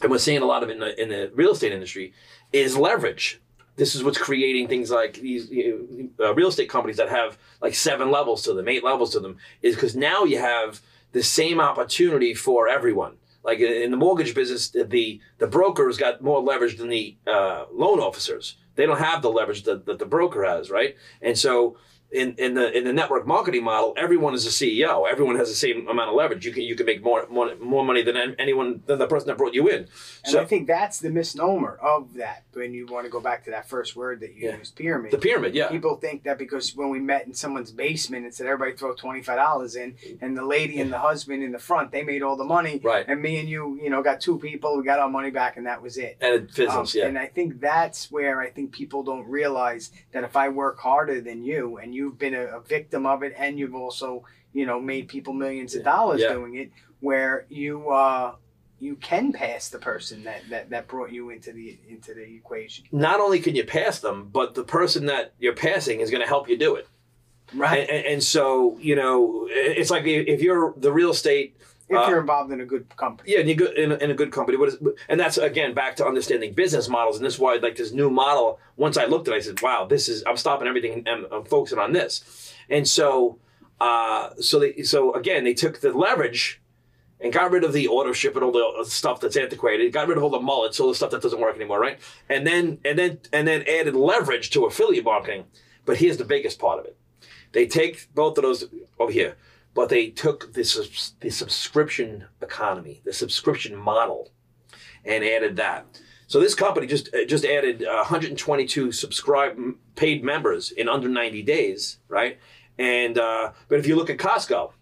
and 0.03 0.11
we're 0.11 0.19
seeing 0.19 0.43
a 0.43 0.47
lot 0.47 0.63
of 0.63 0.71
it 0.71 0.75
in 0.75 0.81
the, 0.81 1.03
in 1.03 1.09
the 1.09 1.31
real 1.35 1.53
estate 1.53 1.73
industry, 1.73 2.13
is 2.53 2.77
leverage. 2.77 3.41
This 3.77 3.95
is 3.95 4.03
what's 4.03 4.19
creating 4.19 4.69
things 4.69 4.91
like 4.91 5.15
these 5.15 5.51
you 5.51 6.11
know, 6.19 6.27
uh, 6.27 6.35
real 6.35 6.49
estate 6.49 6.69
companies 6.69 6.97
that 6.97 7.11
have 7.11 7.37
like 7.61 7.75
seven 7.75 8.11
levels 8.11 8.43
to 8.45 8.55
them, 8.55 8.69
eight 8.69 8.85
levels 8.85 9.11
to 9.11 9.21
them, 9.21 9.37
is 9.63 9.75
because 9.75 9.95
now 9.95 10.25
you 10.25 10.39
have 10.39 10.81
the 11.13 11.23
same 11.23 11.61
opportunity 11.61 12.35
for 12.35 12.69
everyone. 12.69 13.17
Like 13.45 13.61
in 13.61 13.91
the 13.91 13.97
mortgage 13.97 14.35
business, 14.35 14.71
the 14.71 15.21
the 15.39 15.47
brokers 15.47 15.97
got 15.99 16.21
more 16.21 16.43
leverage 16.43 16.79
than 16.79 16.89
the 16.89 17.17
uh, 17.27 17.67
loan 17.73 18.01
officers. 18.01 18.57
They 18.75 18.87
don't 18.87 18.99
have 18.99 19.23
the 19.23 19.31
leverage 19.31 19.63
that, 19.65 19.87
that 19.87 19.99
the 19.99 20.07
broker 20.07 20.45
has, 20.45 20.69
right? 20.71 20.97
And 21.23 21.39
so 21.39 21.77
in, 22.13 22.35
in 22.39 22.55
the 22.55 22.77
in 22.77 22.85
the 22.85 22.93
network 22.93 23.27
marketing 23.27 23.65
model, 23.65 23.93
everyone 23.97 24.33
is 24.35 24.47
a 24.47 24.51
CEO. 24.51 25.11
Everyone 25.11 25.37
has 25.37 25.49
the 25.49 25.55
same 25.55 25.89
amount 25.89 26.09
of 26.11 26.15
leverage. 26.15 26.47
You 26.47 26.53
can 26.53 26.63
you 26.63 26.77
can 26.77 26.87
make 26.87 27.03
more 27.03 27.27
more, 27.29 27.55
more 27.57 27.85
money 27.85 28.03
than 28.03 28.17
anyone 28.39 28.83
than 28.87 28.99
the 28.99 29.07
person 29.07 29.27
that 29.29 29.37
brought 29.37 29.55
you 29.55 29.69
in. 29.69 29.81
And 29.81 29.89
So 30.25 30.41
I 30.41 30.45
think 30.45 30.67
that's 30.69 31.01
the 31.01 31.11
misnomer 31.11 31.77
of 31.83 32.15
that. 32.15 32.45
When 32.53 32.73
you 32.73 32.87
want 32.87 33.05
to 33.05 33.11
go 33.11 33.21
back 33.21 33.45
to 33.45 33.51
that 33.51 33.69
first 33.69 33.97
word 33.97 34.21
that 34.21 34.35
you 34.35 34.49
Yeah. 34.49 34.57
used, 34.57 34.77
pyramid. 34.77 35.11
the 35.11 35.19
pyramid, 35.19 35.55
yeah, 35.55 35.69
People 35.69 35.97
think 35.97 36.23
that 36.25 36.39
because 36.39 36.75
when 36.75 36.89
we 36.91 37.01
met 37.01 37.27
in 37.27 37.35
someone's 37.35 37.71
basement 37.73 38.25
and 38.25 38.33
said 38.33 38.47
everybody 38.47 38.77
throw 38.77 38.95
twenty 38.95 39.23
five 39.23 39.37
dollars 39.37 39.75
in, 39.77 39.97
and 40.21 40.37
the 40.37 40.45
lady 40.45 40.81
and 40.81 40.93
the 40.93 40.99
husband 40.99 41.43
in 41.43 41.53
the 41.53 41.59
front 41.59 41.91
they 41.91 42.03
made 42.03 42.23
all 42.23 42.37
the 42.37 42.45
money, 42.45 42.81
right, 42.83 43.05
and 43.09 43.21
me 43.21 43.39
and 43.39 43.49
you, 43.49 43.79
you 43.83 43.91
know, 43.91 44.03
got 44.03 44.21
two 44.21 44.39
people, 44.39 44.77
we 44.79 44.85
got 44.85 44.99
our 45.01 45.11
money 45.11 45.31
back, 45.31 45.57
and 45.57 45.67
that 45.67 45.83
was 45.83 45.99
it. 45.99 46.17
and 46.21 46.35
it 46.35 46.51
fizzles, 46.53 46.95
Um, 46.95 47.01
yeah, 47.01 47.09
And 47.09 47.19
I 47.19 47.27
think 47.27 47.61
that's 47.61 48.11
where 48.11 48.41
I 48.41 48.49
think 48.51 48.73
people 48.73 49.03
don't 49.03 49.27
realize 49.29 49.91
that 50.13 50.25
if 50.25 50.37
I 50.37 50.49
work 50.49 50.79
harder 50.79 51.21
than 51.21 51.43
you 51.45 51.77
and 51.79 51.95
you've 51.97 52.19
been 52.25 52.35
a, 52.43 52.45
a 52.59 52.61
victim 52.77 53.03
of 53.07 53.19
it 53.27 53.33
and 53.45 53.59
you've 53.59 53.75
also, 53.85 54.09
you 54.59 54.65
know, 54.69 54.79
made 54.93 55.05
people 55.15 55.33
millions 55.45 55.75
of 55.77 55.83
dollars 55.95 56.21
Yeah. 56.21 56.33
doing 56.39 56.55
it, 56.63 56.69
where 57.01 57.35
you 57.49 57.75
uh 57.91 58.35
you 58.79 58.95
can 59.11 59.33
pass 59.33 59.71
the 59.71 59.79
person 59.79 60.17
that, 60.25 60.41
that, 60.51 60.65
that 60.69 60.87
brought 60.93 61.11
you 61.17 61.31
into 61.31 61.51
the 61.59 61.79
into 61.95 62.11
the 62.19 62.27
equation. 62.41 62.85
Not 62.93 63.19
only 63.25 63.39
can 63.47 63.55
you 63.57 63.65
pass 63.65 64.01
them, 64.01 64.29
but 64.39 64.55
the 64.55 64.65
person 64.65 65.07
that 65.07 65.25
you're 65.43 65.55
passing 65.69 66.01
is 66.01 66.11
going 66.13 66.21
to 66.27 66.29
help 66.35 66.45
you 66.51 66.59
do 66.59 66.77
it. 66.81 66.87
Right. 67.55 67.81
And, 67.81 67.89
and, 67.91 68.07
and 68.13 68.23
so 68.23 68.77
you 68.89 68.95
know, 69.01 69.47
it's 69.51 69.91
like 69.91 70.05
if 70.05 70.43
you're 70.43 70.75
the 70.77 70.93
real 70.93 71.11
estate 71.11 71.57
if 71.89 71.97
uh, 71.97 72.07
you're 72.09 72.21
involved 72.21 72.53
in 72.53 72.61
a 72.61 72.67
good 72.67 72.95
company. 72.97 73.33
Yeah, 73.33 73.41
and 73.41 73.49
you 73.49 73.55
go 73.55 73.67
in, 73.67 73.93
a- 73.93 73.97
in 73.97 74.11
a 74.11 74.15
good 74.15 74.33
company. 74.33 74.59
What 74.59 74.71
is, 74.71 74.79
and 75.09 75.21
that's 75.21 75.39
again 75.39 75.75
back 75.75 75.97
to 75.97 76.07
understanding 76.07 76.53
business 76.53 76.89
models, 76.89 77.17
and 77.17 77.25
this 77.25 77.35
is 77.35 77.41
why 77.41 77.57
like 77.57 77.77
this 77.77 77.93
new 77.93 78.11
model. 78.11 78.59
Once 78.77 78.97
I 78.97 79.05
looked 79.05 79.29
at, 79.29 79.35
it, 79.35 79.37
I 79.39 79.41
said, 79.41 79.61
"Wow, 79.63 79.87
this 79.89 80.09
is." 80.09 80.25
I'm 80.27 80.37
stopping 80.37 80.67
everything 80.67 81.05
and 81.07 81.27
I'm 81.31 81.45
focusing 81.45 81.79
on 81.79 81.93
this. 81.93 82.53
And 82.69 82.89
so, 82.89 83.39
uh, 83.81 84.31
so 84.41 84.59
they, 84.59 84.83
so 84.83 85.15
again, 85.15 85.45
they 85.45 85.55
took 85.55 85.81
the 85.81 85.93
leverage 85.93 86.61
and 87.21 87.33
got 87.33 87.51
rid 87.51 87.65
of 87.65 87.73
the 87.73 87.89
auto 87.89 88.13
ship 88.13 88.35
and 88.35 88.45
all 88.45 88.53
the 88.53 88.85
stuff 88.91 89.21
that's 89.21 89.37
antiquated. 89.37 89.93
Got 89.93 90.09
rid 90.09 90.19
of 90.19 90.25
all 90.25 90.31
the 90.31 90.41
mullets, 90.41 90.81
all 90.81 90.89
the 90.89 90.95
stuff 90.95 91.11
that 91.13 91.23
doesn't 91.23 91.41
work 91.41 91.57
anymore, 91.57 91.81
right? 91.81 91.99
And 92.29 92.47
then 92.47 92.79
and 92.85 92.99
then 92.99 93.21
and 93.33 93.47
then 93.47 93.63
added 93.69 93.95
leverage 93.95 94.51
to 94.51 94.65
affiliate 94.65 95.05
marketing. 95.05 95.45
But 95.85 95.99
here's 95.99 96.17
the 96.17 96.25
biggest 96.25 96.59
part 96.59 96.81
of 96.81 96.85
it: 96.85 96.97
they 97.53 97.67
take 97.67 98.13
both 98.15 98.37
of 98.39 98.43
those 98.43 98.65
over 98.99 99.13
here 99.13 99.37
but 99.77 99.91
they 99.91 100.09
took 100.09 100.53
subs- 100.65 101.13
the 101.21 101.29
subscription 101.29 102.25
economy, 102.41 103.03
the 103.05 103.13
subscription 103.13 103.77
model, 103.77 104.33
and 105.05 105.23
added 105.23 105.57
that. 105.57 106.01
So 106.29 106.41
this 106.41 106.55
company 106.55 106.87
just 106.87 107.15
uh, 107.15 107.27
just 107.27 107.45
added 107.45 107.85
uh, 107.85 107.97
122 107.97 108.91
subscribe 108.91 109.59
paid 109.95 110.25
members 110.25 110.73
in 110.73 110.89
under 110.89 111.09
90 111.09 111.43
days, 111.43 111.99
right? 112.09 112.39
And 112.79 113.19
uh, 113.19 113.53
but 113.69 113.79
if 113.79 113.87
you 113.87 113.97
look 113.97 114.09
at 114.09 114.17
Costco, 114.17 114.73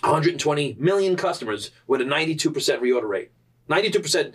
120 0.00 0.76
million 0.78 1.16
customers 1.16 1.72
with 1.88 2.00
a 2.00 2.04
92% 2.04 2.52
reorder 2.80 3.08
rate, 3.08 3.32
92% 3.68 4.34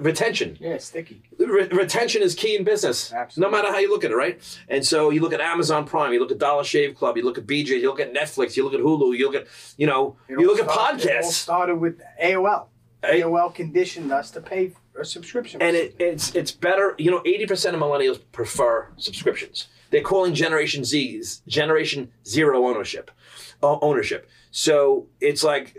retention. 0.00 0.56
Yeah, 0.60 0.70
it's 0.74 0.86
sticky. 0.86 1.22
Re- 1.38 1.68
retention 1.68 2.22
is 2.22 2.34
key 2.34 2.56
in 2.56 2.64
business, 2.64 3.12
Absolutely. 3.12 3.50
no 3.50 3.56
matter 3.56 3.72
how 3.72 3.78
you 3.78 3.90
look 3.90 4.04
at 4.04 4.10
it, 4.10 4.16
right? 4.16 4.40
And 4.68 4.84
so 4.84 5.10
you 5.10 5.20
look 5.20 5.32
at 5.32 5.40
Amazon 5.40 5.84
Prime, 5.86 6.12
you 6.12 6.20
look 6.20 6.30
at 6.32 6.38
Dollar 6.38 6.64
Shave 6.64 6.94
Club, 6.94 7.16
you 7.16 7.24
look 7.24 7.38
at 7.38 7.46
BJ, 7.46 7.68
you 7.80 7.88
look 7.88 8.00
at 8.00 8.12
Netflix, 8.14 8.56
you 8.56 8.64
look 8.64 8.74
at 8.74 8.80
Hulu, 8.80 9.16
you 9.16 9.26
look 9.30 9.40
at 9.42 9.46
you 9.76 9.86
know, 9.86 10.16
It 10.28 10.38
you 10.40 10.46
look 10.46 10.60
at 10.60 10.70
started- 10.70 11.04
It 11.06 11.24
all 11.24 11.30
started 11.30 11.76
with 11.76 12.00
AOL. 12.22 12.66
AOL 13.02 13.54
conditioned 13.54 14.10
us 14.12 14.30
to 14.30 14.40
pay 14.40 14.72
a 14.98 15.04
subscription. 15.04 15.60
and 15.60 15.76
it, 15.76 15.94
it's 15.98 16.34
it's 16.34 16.50
better. 16.52 16.94
You 16.98 17.10
know, 17.10 17.20
eighty 17.26 17.44
percent 17.46 17.76
of 17.76 17.82
millennials 17.82 18.18
prefer 18.32 18.88
subscriptions. 18.96 19.68
They're 19.90 20.00
calling 20.02 20.34
Generation 20.34 20.84
Z's 20.84 21.42
Generation 21.46 22.10
Zero 22.26 22.66
ownership, 22.66 23.10
uh, 23.62 23.78
ownership. 23.82 24.28
So 24.50 25.08
it's 25.20 25.44
like, 25.44 25.76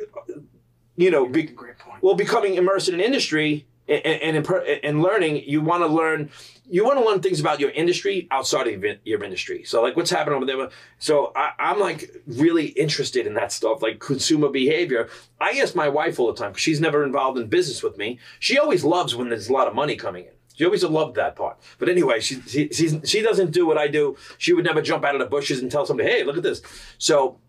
you 0.98 1.10
know, 1.10 1.26
be, 1.28 1.44
great 1.44 1.80
point. 1.80 2.04
well, 2.04 2.14
becoming 2.16 2.56
immersed 2.56 2.88
in 2.90 2.94
an 2.94 3.00
industry 3.02 3.66
and, 3.88 4.06
and 4.06 4.38
in, 4.38 4.80
in 4.84 5.02
learning, 5.02 5.44
you 5.46 5.62
want 5.62 5.84
to 5.84 5.88
learn 5.88 6.30
you 6.68 6.84
want 6.84 6.98
to 6.98 7.06
learn 7.06 7.20
things 7.20 7.40
about 7.40 7.60
your 7.60 7.70
industry 7.72 8.28
outside 8.32 8.68
of 8.68 8.84
your 9.04 9.24
industry. 9.24 9.64
So 9.64 9.84
like 9.84 9.96
what's 9.96 10.10
happening 10.10 10.38
over 10.38 10.46
there. 10.46 10.70
So 10.98 11.32
I, 11.36 11.52
I'm 11.60 11.80
like 11.80 12.10
really 12.26 12.68
interested 12.68 13.28
in 13.28 13.36
that 13.36 13.52
stuff, 13.52 13.82
like 13.82 14.00
consumer 14.00 14.50
behavior. 14.50 15.10
I 15.40 15.52
ask 15.60 15.76
my 15.76 15.88
wife 15.88 16.20
all 16.20 16.28
the 16.28 16.34
time 16.34 16.52
because 16.52 16.64
she's 16.64 16.82
never 16.82 17.04
involved 17.04 17.38
in 17.38 17.48
business 17.48 17.84
with 17.84 17.98
me. 17.98 18.20
She 18.40 18.58
always 18.58 18.84
loves 18.84 19.16
when 19.16 19.30
there's 19.30 19.50
a 19.50 19.54
lot 19.54 19.68
of 19.68 19.76
money 19.76 19.96
coming 19.96 20.26
in. 20.26 20.32
She 20.56 20.66
always 20.66 20.84
loved 20.84 21.16
that 21.16 21.36
part. 21.36 21.60
But 21.78 21.90
anyway, 21.90 22.22
she, 22.22 22.42
she, 22.42 22.70
she 22.72 23.22
doesn't 23.22 23.52
do 23.52 23.68
what 23.68 23.78
I 23.78 23.88
do. 23.88 24.16
She 24.38 24.54
would 24.54 24.64
never 24.64 24.82
jump 24.82 25.04
out 25.04 25.14
of 25.14 25.20
the 25.20 25.28
bushes 25.28 25.60
and 25.60 25.70
tell 25.70 25.86
somebody, 25.86 26.10
hey, 26.10 26.24
look 26.24 26.38
at 26.38 26.44
this. 26.44 26.62
So 26.98 27.40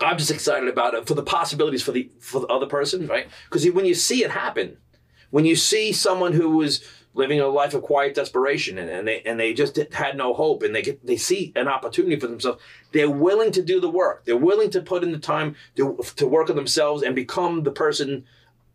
I'm 0.00 0.18
just 0.18 0.30
excited 0.30 0.68
about 0.68 0.94
it 0.94 1.06
for 1.06 1.14
the 1.14 1.22
possibilities 1.22 1.82
for 1.82 1.92
the 1.92 2.10
for 2.18 2.40
the 2.40 2.48
other 2.48 2.66
person, 2.66 3.06
right? 3.06 3.28
Because 3.44 3.70
when 3.70 3.86
you 3.86 3.94
see 3.94 4.24
it 4.24 4.30
happen, 4.30 4.76
when 5.30 5.44
you 5.44 5.56
see 5.56 5.92
someone 5.92 6.32
who 6.32 6.50
was 6.50 6.84
living 7.14 7.40
a 7.40 7.46
life 7.46 7.72
of 7.72 7.82
quiet 7.82 8.14
desperation 8.14 8.76
and, 8.76 8.90
and 8.90 9.08
they 9.08 9.22
and 9.22 9.40
they 9.40 9.54
just 9.54 9.78
had 9.92 10.16
no 10.16 10.34
hope 10.34 10.62
and 10.62 10.74
they 10.74 10.82
get 10.82 11.04
they 11.06 11.16
see 11.16 11.52
an 11.56 11.66
opportunity 11.66 12.18
for 12.20 12.26
themselves 12.26 12.60
they're 12.96 13.10
willing 13.10 13.52
to 13.52 13.62
do 13.62 13.78
the 13.78 13.90
work. 13.90 14.24
They're 14.24 14.36
willing 14.36 14.70
to 14.70 14.80
put 14.80 15.02
in 15.02 15.12
the 15.12 15.18
time 15.18 15.54
to, 15.76 15.98
to 16.16 16.26
work 16.26 16.48
on 16.48 16.56
themselves 16.56 17.02
and 17.02 17.14
become 17.14 17.62
the 17.62 17.70
person 17.70 18.24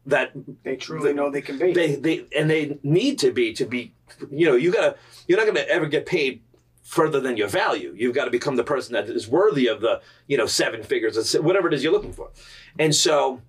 that 0.06 0.32
they 0.64 0.76
truly 0.76 1.10
the, 1.10 1.14
know 1.14 1.30
they 1.30 1.41
can 1.41 1.57
be. 1.57 1.73
they 1.73 1.95
they 1.95 2.26
and 2.36 2.49
they 2.49 2.80
need 2.84 3.19
to 3.19 3.32
be 3.32 3.53
to 3.53 3.65
be 3.65 3.94
you 4.32 4.48
know 4.48 4.56
you 4.56 4.72
gotta 4.72 4.95
you're 5.28 5.38
not 5.38 5.45
gonna 5.45 5.65
ever 5.68 5.86
get 5.86 6.06
paid 6.06 6.41
further 6.84 7.19
than 7.19 7.38
your 7.38 7.48
value. 7.48 7.94
You've 7.95 8.15
got 8.15 8.26
to 8.26 8.32
become 8.32 8.56
the 8.56 8.64
person 8.64 8.94
that 8.94 9.07
is 9.10 9.28
worthy 9.28 9.68
of 9.68 9.82
the 9.82 10.02
you 10.28 10.38
know 10.38 10.45
seven 10.45 10.84
figures 10.84 11.36
whatever 11.36 11.68
it 11.68 11.73
is 11.73 11.84
you're 11.84 11.94
looking 11.94 12.14
for. 12.14 12.32
And 12.78 12.94
so 12.94 13.41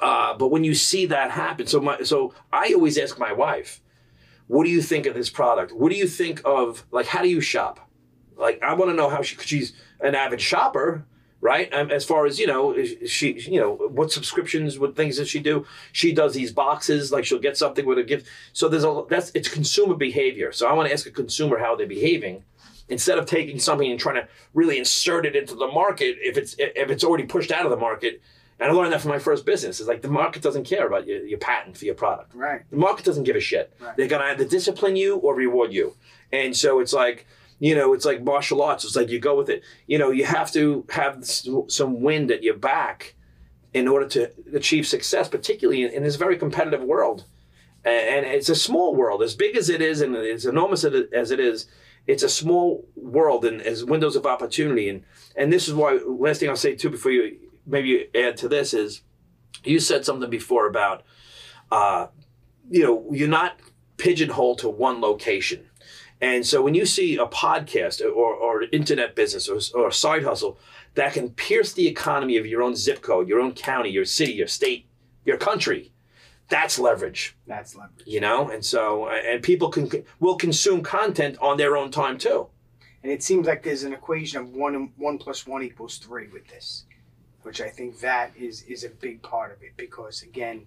uh, 0.00 0.34
but 0.34 0.48
when 0.48 0.64
you 0.64 0.74
see 0.74 1.06
that 1.06 1.30
happen, 1.30 1.66
so 1.66 1.80
my 1.80 2.02
so 2.02 2.34
I 2.52 2.72
always 2.74 2.98
ask 2.98 3.18
my 3.18 3.32
wife, 3.32 3.80
"What 4.48 4.64
do 4.64 4.70
you 4.70 4.82
think 4.82 5.06
of 5.06 5.14
this 5.14 5.30
product? 5.30 5.72
What 5.72 5.90
do 5.90 5.96
you 5.96 6.08
think 6.08 6.42
of 6.44 6.84
like 6.90 7.06
how 7.06 7.22
do 7.22 7.28
you 7.28 7.40
shop? 7.40 7.88
Like 8.36 8.62
I 8.62 8.74
want 8.74 8.90
to 8.90 8.96
know 8.96 9.08
how 9.08 9.22
she 9.22 9.36
she's 9.36 9.72
an 10.00 10.14
avid 10.14 10.40
shopper, 10.40 11.04
right? 11.40 11.72
As 11.72 12.04
far 12.04 12.26
as 12.26 12.38
you 12.38 12.46
know, 12.46 12.76
she 13.06 13.40
you 13.40 13.60
know 13.60 13.74
what 13.74 14.10
subscriptions, 14.10 14.78
what 14.78 14.96
things 14.96 15.18
does 15.18 15.28
she 15.28 15.40
do? 15.40 15.66
She 15.92 16.12
does 16.12 16.34
these 16.34 16.52
boxes, 16.52 17.12
like 17.12 17.24
she'll 17.24 17.38
get 17.38 17.56
something 17.56 17.86
with 17.86 17.98
a 17.98 18.02
gift. 18.02 18.26
So 18.52 18.68
there's 18.68 18.84
a 18.84 19.04
that's 19.08 19.30
it's 19.34 19.48
consumer 19.48 19.94
behavior. 19.94 20.52
So 20.52 20.66
I 20.66 20.72
want 20.72 20.88
to 20.88 20.92
ask 20.92 21.06
a 21.06 21.10
consumer 21.10 21.58
how 21.58 21.76
they're 21.76 21.86
behaving 21.86 22.44
instead 22.88 23.18
of 23.18 23.26
taking 23.26 23.58
something 23.58 23.90
and 23.90 24.00
trying 24.00 24.16
to 24.16 24.28
really 24.54 24.78
insert 24.78 25.26
it 25.26 25.36
into 25.36 25.54
the 25.54 25.68
market 25.68 26.16
if 26.20 26.36
it's 26.36 26.54
if 26.58 26.90
it's 26.90 27.04
already 27.04 27.24
pushed 27.24 27.52
out 27.52 27.64
of 27.64 27.70
the 27.70 27.76
market 27.76 28.20
and 28.60 28.70
I 28.70 28.74
learned 28.74 28.92
that 28.92 29.00
from 29.00 29.10
my 29.10 29.18
first 29.18 29.44
business. 29.44 29.80
It's 29.80 29.88
like 29.88 30.02
the 30.02 30.08
market 30.08 30.42
doesn't 30.42 30.64
care 30.64 30.86
about 30.86 31.06
your, 31.06 31.24
your 31.26 31.38
patent 31.38 31.76
for 31.76 31.84
your 31.84 31.94
product. 31.94 32.34
Right. 32.34 32.62
The 32.70 32.76
market 32.76 33.04
doesn't 33.04 33.24
give 33.24 33.36
a 33.36 33.40
shit. 33.40 33.74
Right. 33.80 33.96
They're 33.96 34.08
gonna 34.08 34.24
either 34.24 34.44
discipline 34.44 34.96
you 34.96 35.16
or 35.16 35.34
reward 35.34 35.72
you. 35.72 35.96
And 36.32 36.56
so 36.56 36.80
it's 36.80 36.92
like, 36.92 37.26
you 37.58 37.74
know, 37.74 37.92
it's 37.92 38.04
like 38.04 38.22
martial 38.22 38.62
arts. 38.62 38.84
It's 38.84 38.96
like 38.96 39.08
you 39.08 39.20
go 39.20 39.36
with 39.36 39.48
it. 39.48 39.62
You 39.86 39.98
know, 39.98 40.10
you 40.10 40.24
have 40.24 40.52
to 40.52 40.84
have 40.90 41.24
some 41.24 42.02
wind 42.02 42.30
at 42.30 42.42
your 42.42 42.56
back 42.56 43.14
in 43.72 43.88
order 43.88 44.06
to 44.06 44.30
achieve 44.54 44.86
success, 44.86 45.28
particularly 45.28 45.82
in, 45.84 46.02
this 46.02 46.16
very 46.16 46.36
competitive 46.36 46.82
world. 46.82 47.24
And 47.84 48.26
it's 48.26 48.48
a 48.48 48.54
small 48.54 48.94
world, 48.94 49.22
as 49.22 49.34
big 49.34 49.56
as 49.56 49.68
it 49.68 49.80
is, 49.80 50.00
and 50.00 50.14
as 50.14 50.44
enormous 50.44 50.84
as 50.84 51.30
it 51.30 51.40
is. 51.40 51.66
It's 52.06 52.22
a 52.24 52.28
small 52.28 52.84
world 52.96 53.44
and 53.44 53.62
as 53.62 53.84
windows 53.84 54.16
of 54.16 54.26
opportunity. 54.26 54.88
And 54.88 55.04
and 55.36 55.52
this 55.52 55.68
is 55.68 55.74
why. 55.74 56.00
Last 56.04 56.40
thing 56.40 56.48
I'll 56.48 56.56
say 56.56 56.74
too 56.74 56.90
before 56.90 57.12
you 57.12 57.38
maybe 57.66 58.08
add 58.14 58.36
to 58.38 58.48
this 58.48 58.74
is 58.74 59.02
you 59.64 59.78
said 59.78 60.04
something 60.04 60.30
before 60.30 60.66
about 60.66 61.02
uh, 61.70 62.06
you 62.70 62.82
know 62.82 63.06
you're 63.12 63.28
not 63.28 63.58
pigeonholed 63.96 64.58
to 64.58 64.68
one 64.68 65.00
location. 65.00 65.66
And 66.20 66.46
so 66.46 66.62
when 66.62 66.74
you 66.74 66.86
see 66.86 67.16
a 67.16 67.26
podcast 67.26 68.00
or, 68.00 68.32
or 68.32 68.62
internet 68.70 69.16
business 69.16 69.48
or, 69.48 69.58
or 69.74 69.88
a 69.88 69.92
side 69.92 70.22
hustle 70.22 70.56
that 70.94 71.14
can 71.14 71.30
pierce 71.30 71.72
the 71.72 71.88
economy 71.88 72.36
of 72.36 72.46
your 72.46 72.62
own 72.62 72.76
zip 72.76 73.02
code 73.02 73.28
your 73.28 73.40
own 73.40 73.52
county 73.52 73.90
your 73.90 74.04
city 74.04 74.32
your 74.32 74.46
state 74.46 74.86
your 75.24 75.36
country 75.36 75.92
that's 76.52 76.78
leverage. 76.78 77.34
That's 77.46 77.74
leverage. 77.74 78.06
You 78.06 78.20
know? 78.20 78.50
And 78.50 78.62
so 78.62 79.08
and 79.08 79.42
people 79.42 79.70
can 79.70 79.90
will 80.20 80.36
consume 80.36 80.82
content 80.82 81.38
on 81.40 81.56
their 81.56 81.78
own 81.78 81.90
time 81.90 82.18
too. 82.18 82.48
And 83.02 83.10
it 83.10 83.22
seems 83.22 83.46
like 83.46 83.62
there's 83.62 83.84
an 83.84 83.94
equation 83.94 84.42
of 84.42 84.50
one 84.50 84.92
one 84.96 85.16
plus 85.16 85.46
one 85.46 85.62
equals 85.62 85.96
three 85.96 86.28
with 86.28 86.46
this 86.48 86.84
which 87.42 87.60
I 87.60 87.68
think 87.68 88.00
that 88.00 88.32
is 88.36 88.62
is 88.62 88.84
a 88.84 88.88
big 88.88 89.22
part 89.22 89.52
of 89.52 89.62
it 89.62 89.72
because 89.76 90.22
again, 90.22 90.66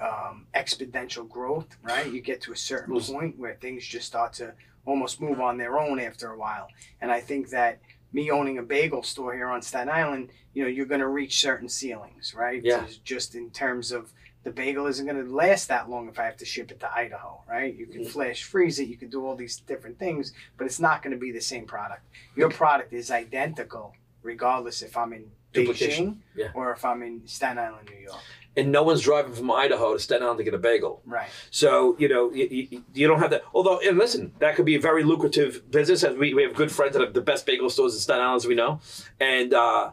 um, 0.00 0.46
exponential 0.54 1.28
growth, 1.28 1.76
right? 1.82 2.10
You 2.10 2.20
get 2.20 2.40
to 2.42 2.52
a 2.52 2.56
certain 2.56 3.00
point 3.00 3.38
where 3.38 3.54
things 3.54 3.84
just 3.86 4.06
start 4.06 4.32
to 4.34 4.54
almost 4.84 5.20
move 5.20 5.40
on 5.40 5.56
their 5.58 5.78
own 5.78 5.98
after 5.98 6.30
a 6.30 6.38
while, 6.38 6.68
and 7.00 7.10
I 7.10 7.20
think 7.20 7.50
that 7.50 7.80
me 8.12 8.30
owning 8.30 8.58
a 8.58 8.62
bagel 8.62 9.02
store 9.02 9.34
here 9.34 9.48
on 9.48 9.60
Staten 9.60 9.90
Island, 9.90 10.30
you 10.54 10.62
know, 10.62 10.68
you're 10.68 10.86
going 10.86 11.00
to 11.00 11.08
reach 11.08 11.40
certain 11.40 11.68
ceilings, 11.68 12.34
right? 12.34 12.62
Yeah. 12.64 12.86
Just 13.04 13.34
in 13.34 13.50
terms 13.50 13.92
of 13.92 14.12
the 14.42 14.50
bagel 14.50 14.86
isn't 14.86 15.04
going 15.04 15.22
to 15.22 15.34
last 15.34 15.66
that 15.68 15.90
long 15.90 16.08
if 16.08 16.20
I 16.20 16.24
have 16.24 16.36
to 16.36 16.44
ship 16.44 16.70
it 16.70 16.78
to 16.80 16.90
Idaho, 16.94 17.42
right? 17.48 17.74
You 17.74 17.86
can 17.86 18.02
mm-hmm. 18.02 18.10
flash 18.10 18.44
freeze 18.44 18.78
it, 18.78 18.88
you 18.88 18.96
can 18.96 19.10
do 19.10 19.26
all 19.26 19.34
these 19.34 19.58
different 19.58 19.98
things, 19.98 20.32
but 20.56 20.66
it's 20.66 20.78
not 20.78 21.02
going 21.02 21.10
to 21.10 21.18
be 21.18 21.32
the 21.32 21.40
same 21.40 21.66
product. 21.66 22.02
Your 22.36 22.48
product 22.48 22.92
is 22.92 23.10
identical 23.10 23.92
regardless 24.22 24.82
if 24.82 24.96
I'm 24.96 25.12
in 25.12 25.30
Beijing 25.56 26.16
yeah. 26.34 26.48
or 26.54 26.72
if 26.72 26.84
I'm 26.84 27.02
in 27.02 27.26
Staten 27.26 27.58
Island, 27.58 27.88
New 27.90 28.02
York. 28.02 28.20
And 28.58 28.72
no 28.72 28.82
one's 28.82 29.02
driving 29.02 29.34
from 29.34 29.50
Idaho 29.50 29.92
to 29.92 29.98
Staten 29.98 30.22
Island 30.22 30.38
to 30.38 30.44
get 30.44 30.54
a 30.54 30.58
bagel. 30.58 31.02
Right. 31.04 31.28
So, 31.50 31.94
you 31.98 32.08
know, 32.08 32.32
you, 32.32 32.82
you, 32.94 33.06
don't 33.06 33.18
have 33.18 33.30
that. 33.30 33.42
Although, 33.52 33.80
and 33.80 33.98
listen, 33.98 34.32
that 34.38 34.56
could 34.56 34.64
be 34.64 34.76
a 34.76 34.80
very 34.80 35.04
lucrative 35.04 35.70
business. 35.70 36.02
As 36.02 36.16
we, 36.16 36.32
we 36.32 36.42
have 36.42 36.54
good 36.54 36.72
friends 36.72 36.94
that 36.94 37.02
have 37.02 37.12
the 37.12 37.20
best 37.20 37.44
bagel 37.44 37.68
stores 37.68 37.94
in 37.94 38.00
Staten 38.00 38.22
Island, 38.22 38.36
as 38.36 38.46
we 38.46 38.54
know. 38.54 38.80
And, 39.20 39.52
uh, 39.52 39.90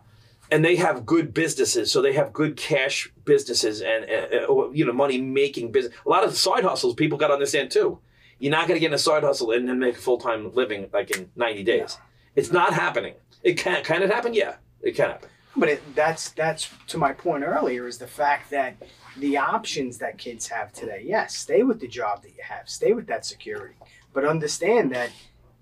and 0.54 0.64
they 0.64 0.76
have 0.76 1.06
good 1.06 1.34
businesses, 1.34 1.92
so 1.92 2.02
they 2.02 2.14
have 2.14 2.32
good 2.32 2.56
cash 2.56 3.12
businesses 3.26 3.82
and, 3.82 4.06
uh, 4.06 4.70
you 4.70 4.86
know 4.86 4.94
money 4.94 5.20
making 5.20 5.72
business. 5.72 5.96
A 6.06 6.10
lot 6.10 6.24
of 6.24 6.38
side 6.38 6.64
hustles 6.64 6.94
people 6.94 7.18
got 7.18 7.28
to 7.28 7.34
understand 7.34 7.72
too. 7.72 8.00
You're 8.40 8.52
not 8.52 8.68
going 8.68 8.76
to 8.76 8.80
get 8.80 8.88
in 8.88 8.94
a 8.94 9.00
side 9.00 9.24
hustle 9.24 9.52
and 9.52 9.68
then 9.68 9.80
make 9.80 9.96
a 9.96 10.00
full 10.00 10.18
time 10.18 10.54
living 10.54 10.90
like 10.94 11.16
in 11.16 11.32
90 11.36 11.64
days. 11.64 11.98
No. 11.98 12.06
It's 12.36 12.52
not 12.52 12.74
happening. 12.74 13.16
It 13.42 13.58
can 13.58 13.84
can 13.84 14.04
it 14.04 14.12
happen? 14.12 14.34
Yeah, 14.34 14.56
it 14.82 14.96
can 14.96 15.12
happen. 15.12 15.30
But 15.56 15.70
it, 15.70 15.96
that's 15.96 16.32
that's 16.32 16.70
to 16.88 16.98
my 16.98 17.14
point 17.14 17.44
earlier 17.44 17.88
is 17.88 17.98
the 17.98 18.08
fact 18.08 18.50
that 18.52 18.76
the 19.18 19.38
options 19.38 20.00
that 20.00 20.18
kids 20.18 20.48
have 20.48 20.74
today. 20.74 21.04
Yes, 21.06 21.36
stay 21.36 21.64
with 21.64 21.80
the 21.80 21.88
job 21.88 22.24
that 22.24 22.30
you 22.30 22.44
have, 22.44 22.68
stay 22.68 22.94
with 22.94 23.06
that 23.08 23.26
security, 23.26 23.76
but 24.14 24.26
understand 24.26 24.92
that 24.94 25.12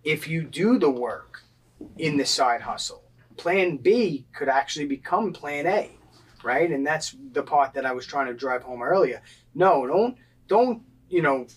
if 0.04 0.28
you 0.28 0.44
do 0.44 0.80
the 0.80 0.90
work 0.90 1.44
in 1.98 2.18
the 2.18 2.26
side 2.26 2.62
hustle, 2.62 3.04
Plan 3.38 3.78
B 3.78 4.26
could 4.34 4.50
actually 4.50 4.86
become 4.86 5.34
Plan 5.34 5.68
A, 5.68 5.92
right? 6.44 6.72
And 6.72 6.86
that's 6.86 7.16
the 7.34 7.44
part 7.44 7.74
that 7.74 7.86
I 7.86 7.92
was 7.92 8.06
trying 8.06 8.28
to 8.28 8.34
drive 8.34 8.64
home 8.64 8.82
earlier. 8.82 9.22
No, 9.54 9.86
don't 9.86 10.16
don't 10.48 10.84
you 11.10 11.22
know 11.22 11.48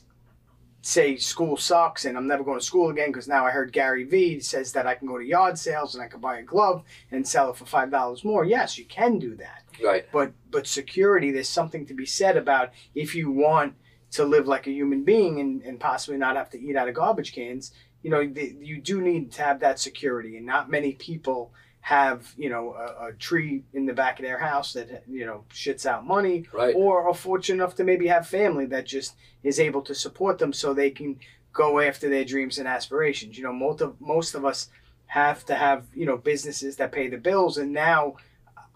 say 0.86 1.16
school 1.16 1.56
sucks 1.56 2.04
and 2.04 2.14
I'm 2.14 2.26
never 2.26 2.44
going 2.44 2.58
to 2.58 2.64
school 2.64 2.90
again 2.90 3.08
because 3.08 3.26
now 3.26 3.46
I 3.46 3.50
heard 3.50 3.72
Gary 3.72 4.04
Vee 4.04 4.38
says 4.40 4.70
that 4.72 4.86
I 4.86 4.94
can 4.94 5.08
go 5.08 5.16
to 5.16 5.24
yard 5.24 5.58
sales 5.58 5.94
and 5.94 6.04
I 6.04 6.08
can 6.08 6.20
buy 6.20 6.36
a 6.36 6.42
glove 6.42 6.84
and 7.10 7.26
sell 7.26 7.48
it 7.48 7.56
for 7.56 7.64
five 7.64 7.90
dollars 7.90 8.22
more. 8.22 8.44
Yes, 8.44 8.76
you 8.76 8.84
can 8.84 9.18
do 9.18 9.34
that. 9.36 9.62
Right. 9.82 10.06
But 10.12 10.32
but 10.50 10.66
security, 10.66 11.32
there's 11.32 11.48
something 11.48 11.86
to 11.86 11.94
be 11.94 12.04
said 12.04 12.36
about 12.36 12.70
if 12.94 13.14
you 13.14 13.30
want 13.30 13.76
to 14.10 14.26
live 14.26 14.46
like 14.46 14.66
a 14.66 14.72
human 14.72 15.04
being 15.04 15.40
and, 15.40 15.62
and 15.62 15.80
possibly 15.80 16.18
not 16.18 16.36
have 16.36 16.50
to 16.50 16.60
eat 16.60 16.76
out 16.76 16.88
of 16.88 16.94
garbage 16.94 17.34
cans. 17.34 17.72
You 18.02 18.10
know, 18.10 18.26
the, 18.26 18.54
you 18.60 18.78
do 18.78 19.00
need 19.00 19.32
to 19.32 19.42
have 19.42 19.60
that 19.60 19.78
security, 19.78 20.36
and 20.36 20.44
not 20.44 20.70
many 20.70 20.92
people 20.92 21.54
have 21.84 22.32
you 22.38 22.48
know 22.48 22.72
a, 22.72 23.08
a, 23.08 23.12
tree 23.12 23.62
in 23.74 23.84
the 23.84 23.92
back 23.92 24.18
of 24.18 24.24
their 24.24 24.38
house 24.38 24.72
that 24.72 25.04
you 25.06 25.26
know 25.26 25.44
shits 25.50 25.84
out 25.84 26.06
money 26.06 26.46
right. 26.50 26.74
or 26.74 27.06
are 27.06 27.12
fortunate 27.12 27.62
enough 27.62 27.74
to 27.74 27.84
maybe 27.84 28.06
have 28.06 28.26
family 28.26 28.64
that 28.64 28.86
just 28.86 29.14
is 29.42 29.60
able 29.60 29.82
to 29.82 29.94
support 29.94 30.38
them 30.38 30.50
so 30.50 30.72
they 30.72 30.88
can 30.88 31.20
go 31.52 31.78
after 31.80 32.08
their 32.08 32.24
dreams 32.24 32.56
and 32.56 32.66
aspirations 32.66 33.36
you 33.36 33.44
know 33.44 33.52
most 33.52 33.82
of 33.82 34.00
most 34.00 34.34
of 34.34 34.46
us 34.46 34.70
have 35.08 35.44
to 35.44 35.54
have 35.54 35.84
you 35.92 36.06
know 36.06 36.16
businesses 36.16 36.76
that 36.76 36.90
pay 36.90 37.06
the 37.06 37.18
bills 37.18 37.58
and 37.58 37.70
now 37.70 38.16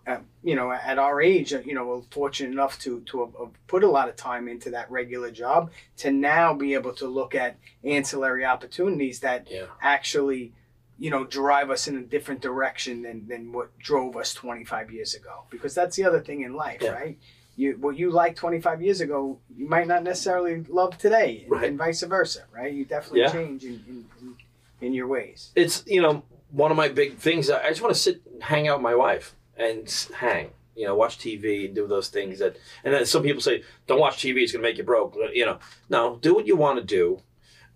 uh, 0.06 0.18
you 0.42 0.54
know 0.54 0.70
at 0.70 0.98
our 0.98 1.22
age 1.22 1.54
uh, 1.54 1.60
you 1.64 1.72
know 1.72 1.86
we're 1.86 2.02
fortunate 2.10 2.52
enough 2.52 2.78
to 2.78 3.00
to 3.06 3.50
put 3.68 3.82
a 3.82 3.88
lot 3.88 4.10
of 4.10 4.16
time 4.16 4.48
into 4.48 4.68
that 4.68 4.90
regular 4.90 5.30
job 5.30 5.70
to 5.96 6.10
now 6.10 6.52
be 6.52 6.74
able 6.74 6.92
to 6.92 7.08
look 7.08 7.34
at 7.34 7.56
ancillary 7.84 8.44
opportunities 8.44 9.20
that 9.20 9.48
yeah. 9.50 9.64
actually 9.80 10.52
you 10.98 11.10
know, 11.10 11.24
drive 11.24 11.70
us 11.70 11.86
in 11.86 11.96
a 11.96 12.02
different 12.02 12.40
direction 12.40 13.02
than, 13.02 13.26
than 13.28 13.52
what 13.52 13.76
drove 13.78 14.16
us 14.16 14.34
25 14.34 14.90
years 14.90 15.14
ago. 15.14 15.44
Because 15.48 15.74
that's 15.74 15.96
the 15.96 16.04
other 16.04 16.20
thing 16.20 16.42
in 16.42 16.54
life, 16.54 16.80
yeah. 16.82 16.90
right? 16.90 17.18
You, 17.56 17.76
what 17.80 17.96
you 17.96 18.10
liked 18.10 18.36
25 18.36 18.82
years 18.82 19.00
ago, 19.00 19.38
you 19.56 19.68
might 19.68 19.86
not 19.86 20.02
necessarily 20.02 20.64
love 20.68 20.98
today, 20.98 21.42
and, 21.42 21.50
right. 21.50 21.64
and 21.64 21.78
vice 21.78 22.02
versa, 22.02 22.44
right? 22.52 22.72
You 22.72 22.84
definitely 22.84 23.20
yeah. 23.20 23.32
change 23.32 23.64
in, 23.64 23.82
in, 23.88 24.06
in, 24.20 24.36
in, 24.80 24.92
your 24.92 25.06
ways. 25.06 25.50
It's, 25.54 25.84
you 25.86 26.02
know, 26.02 26.22
one 26.50 26.70
of 26.70 26.76
my 26.76 26.88
big 26.88 27.16
things, 27.16 27.50
I 27.50 27.68
just 27.68 27.82
want 27.82 27.94
to 27.94 28.00
sit 28.00 28.22
hang 28.40 28.68
out 28.68 28.78
with 28.78 28.84
my 28.84 28.94
wife 28.94 29.34
and 29.56 29.88
hang. 30.16 30.50
You 30.74 30.86
know, 30.86 30.94
watch 30.94 31.18
TV 31.18 31.66
and 31.66 31.74
do 31.74 31.88
those 31.88 32.08
things 32.08 32.38
that. 32.38 32.56
And 32.84 32.94
then 32.94 33.04
some 33.04 33.24
people 33.24 33.40
say, 33.40 33.64
"Don't 33.88 33.98
watch 33.98 34.18
TV; 34.18 34.42
it's 34.42 34.52
going 34.52 34.62
to 34.62 34.68
make 34.68 34.78
you 34.78 34.84
broke." 34.84 35.16
You 35.34 35.44
know, 35.44 35.58
no, 35.88 36.20
do 36.22 36.32
what 36.32 36.46
you 36.46 36.54
want 36.54 36.78
to 36.78 36.84
do, 36.84 37.20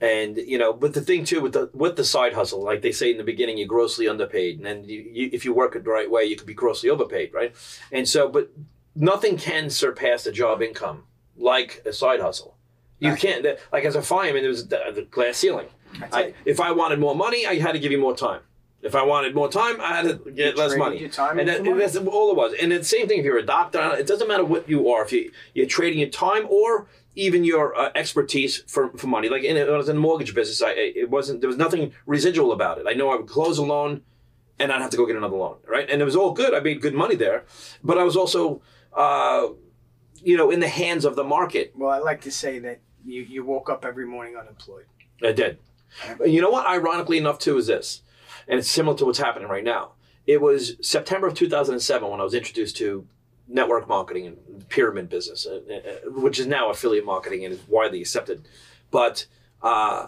and 0.03 0.37
you 0.37 0.59
know. 0.59 0.75
But 0.75 0.93
the 0.93 1.01
thing 1.01 1.25
too 1.25 1.41
with 1.41 1.55
the 1.55 1.71
with 1.73 1.97
the 1.97 2.05
side 2.05 2.35
hustle, 2.35 2.63
like 2.63 2.83
they 2.83 2.93
say 2.93 3.11
in 3.11 3.17
the 3.17 3.25
beginning, 3.25 3.57
you're 3.57 3.69
grossly 3.69 4.09
underpaid, 4.09 4.57
and 4.57 4.67
then 4.67 4.85
you, 4.85 5.09
you, 5.11 5.31
if 5.33 5.47
you 5.47 5.55
work 5.55 5.77
it 5.77 5.85
the 5.85 5.91
right 5.91 6.11
way, 6.11 6.25
you 6.25 6.37
could 6.37 6.47
be 6.47 6.55
grossly 6.55 6.91
overpaid, 6.91 7.33
right? 7.33 7.55
And 7.91 8.07
so, 8.07 8.29
but 8.29 8.51
nothing 8.95 9.39
can 9.39 9.71
surpass 9.71 10.25
the 10.25 10.33
job 10.33 10.61
income 10.61 11.05
like 11.37 11.83
a 11.87 11.93
side 11.93 12.21
hustle. 12.21 12.57
You 12.99 13.17
can't 13.17 13.45
like 13.73 13.85
as 13.85 13.97
a 13.97 14.03
fireman, 14.03 14.43
there 14.43 14.51
was 14.51 14.69
the, 14.69 15.07
glass 15.11 15.39
ceiling. 15.39 15.67
I, 16.13 16.35
if 16.45 16.61
I 16.61 16.71
wanted 16.71 17.01
more 17.01 17.17
money, 17.17 17.47
I 17.47 17.59
had 17.59 17.73
to 17.73 17.81
give 17.81 17.91
you 17.91 17.99
more 17.99 18.17
time. 18.17 18.43
If 18.81 18.95
I 18.95 19.03
wanted 19.05 19.35
more 19.35 19.51
time, 19.51 19.81
I 19.81 19.97
had 19.97 20.25
to 20.25 20.31
get 20.31 20.57
less 20.57 20.77
money. 20.77 21.05
and 21.41 21.49
that, 21.49 21.65
money. 21.65 21.79
that's 21.79 21.97
all 21.97 22.31
it 22.31 22.37
was. 22.37 22.55
And 22.61 22.73
the 22.73 22.83
same 22.83 23.09
thing 23.09 23.19
if 23.19 23.25
you're 23.25 23.39
a 23.39 23.47
doctor, 23.47 23.97
it 23.97 24.07
doesn't 24.07 24.27
matter 24.27 24.45
what 24.45 24.69
you 24.69 24.89
are. 24.89 25.05
If 25.05 25.13
you 25.13 25.33
you're 25.55 25.67
trading 25.67 25.99
your 25.99 26.09
time 26.09 26.47
or 26.49 26.89
even 27.15 27.45
your 27.45 27.77
uh, 27.77 27.91
expertise 27.95 28.63
for, 28.67 28.91
for 28.97 29.07
money. 29.07 29.29
Like 29.29 29.45
in, 29.45 29.57
when 29.57 29.69
I 29.69 29.77
was 29.77 29.89
in 29.89 29.97
the 29.97 30.01
mortgage 30.01 30.35
business, 30.35 30.63
I 30.63 30.73
it 30.73 31.11
wasn't 31.11 31.41
there 31.41 31.49
was 31.49 31.57
nothing 31.57 31.93
residual 32.07 32.53
about 32.53 32.79
it. 32.79 32.87
I 32.89 32.95
know 32.95 33.11
I 33.11 33.17
would 33.17 33.29
close 33.29 33.59
a 33.59 33.65
loan, 33.65 34.03
and 34.59 34.73
I'd 34.73 34.81
have 34.81 34.91
to 34.91 34.97
go 34.97 35.07
get 35.07 35.17
another 35.17 35.37
loan, 35.37 35.57
right? 35.67 35.89
And 35.89 36.01
it 36.01 36.05
was 36.05 36.17
all 36.17 36.33
good. 36.33 36.55
I 36.55 36.61
made 36.61 36.81
good 36.81 36.95
money 36.95 37.17
there, 37.17 37.45
but 37.83 37.99
I 37.99 38.05
was 38.05 38.17
also, 38.17 38.63
uh, 38.95 39.49
you 40.23 40.37
know, 40.37 40.51
in 40.51 40.61
the 40.61 40.69
hands 40.69 41.05
of 41.05 41.17
the 41.17 41.25
market. 41.25 41.73
Well, 41.77 41.91
I 41.91 41.99
like 41.99 42.21
to 42.23 42.31
say 42.31 42.59
that 42.61 42.81
you, 43.05 43.23
you 43.23 43.45
woke 43.45 43.69
up 43.69 43.85
every 43.85 44.07
morning 44.07 44.37
unemployed. 44.37 44.87
I 45.23 45.33
did. 45.33 45.59
You 46.25 46.41
know 46.41 46.51
what? 46.51 46.67
Ironically 46.67 47.19
enough, 47.19 47.39
too, 47.39 47.59
is 47.59 47.67
this, 47.67 48.03
and 48.49 48.59
it's 48.59 48.71
similar 48.71 48.97
to 48.99 49.05
what's 49.05 49.19
happening 49.19 49.49
right 49.49 49.65
now. 49.65 49.93
It 50.27 50.41
was 50.41 50.77
September 50.81 51.27
of 51.27 51.35
2007 51.35 52.09
when 52.09 52.21
I 52.21 52.25
was 52.25 52.35
introduced 52.35 52.77
to 52.77 53.07
network 53.53 53.89
marketing 53.89 54.27
and 54.27 54.69
pyramid 54.69 55.09
business, 55.09 55.47
uh, 55.47 55.61
uh, 55.71 56.11
which 56.11 56.39
is 56.39 56.47
now 56.47 56.71
affiliate 56.71 57.05
marketing 57.05 57.45
and 57.45 57.55
is 57.55 57.61
widely 57.69 58.01
accepted. 58.01 58.49
But 58.91 59.27
uh, 59.63 60.07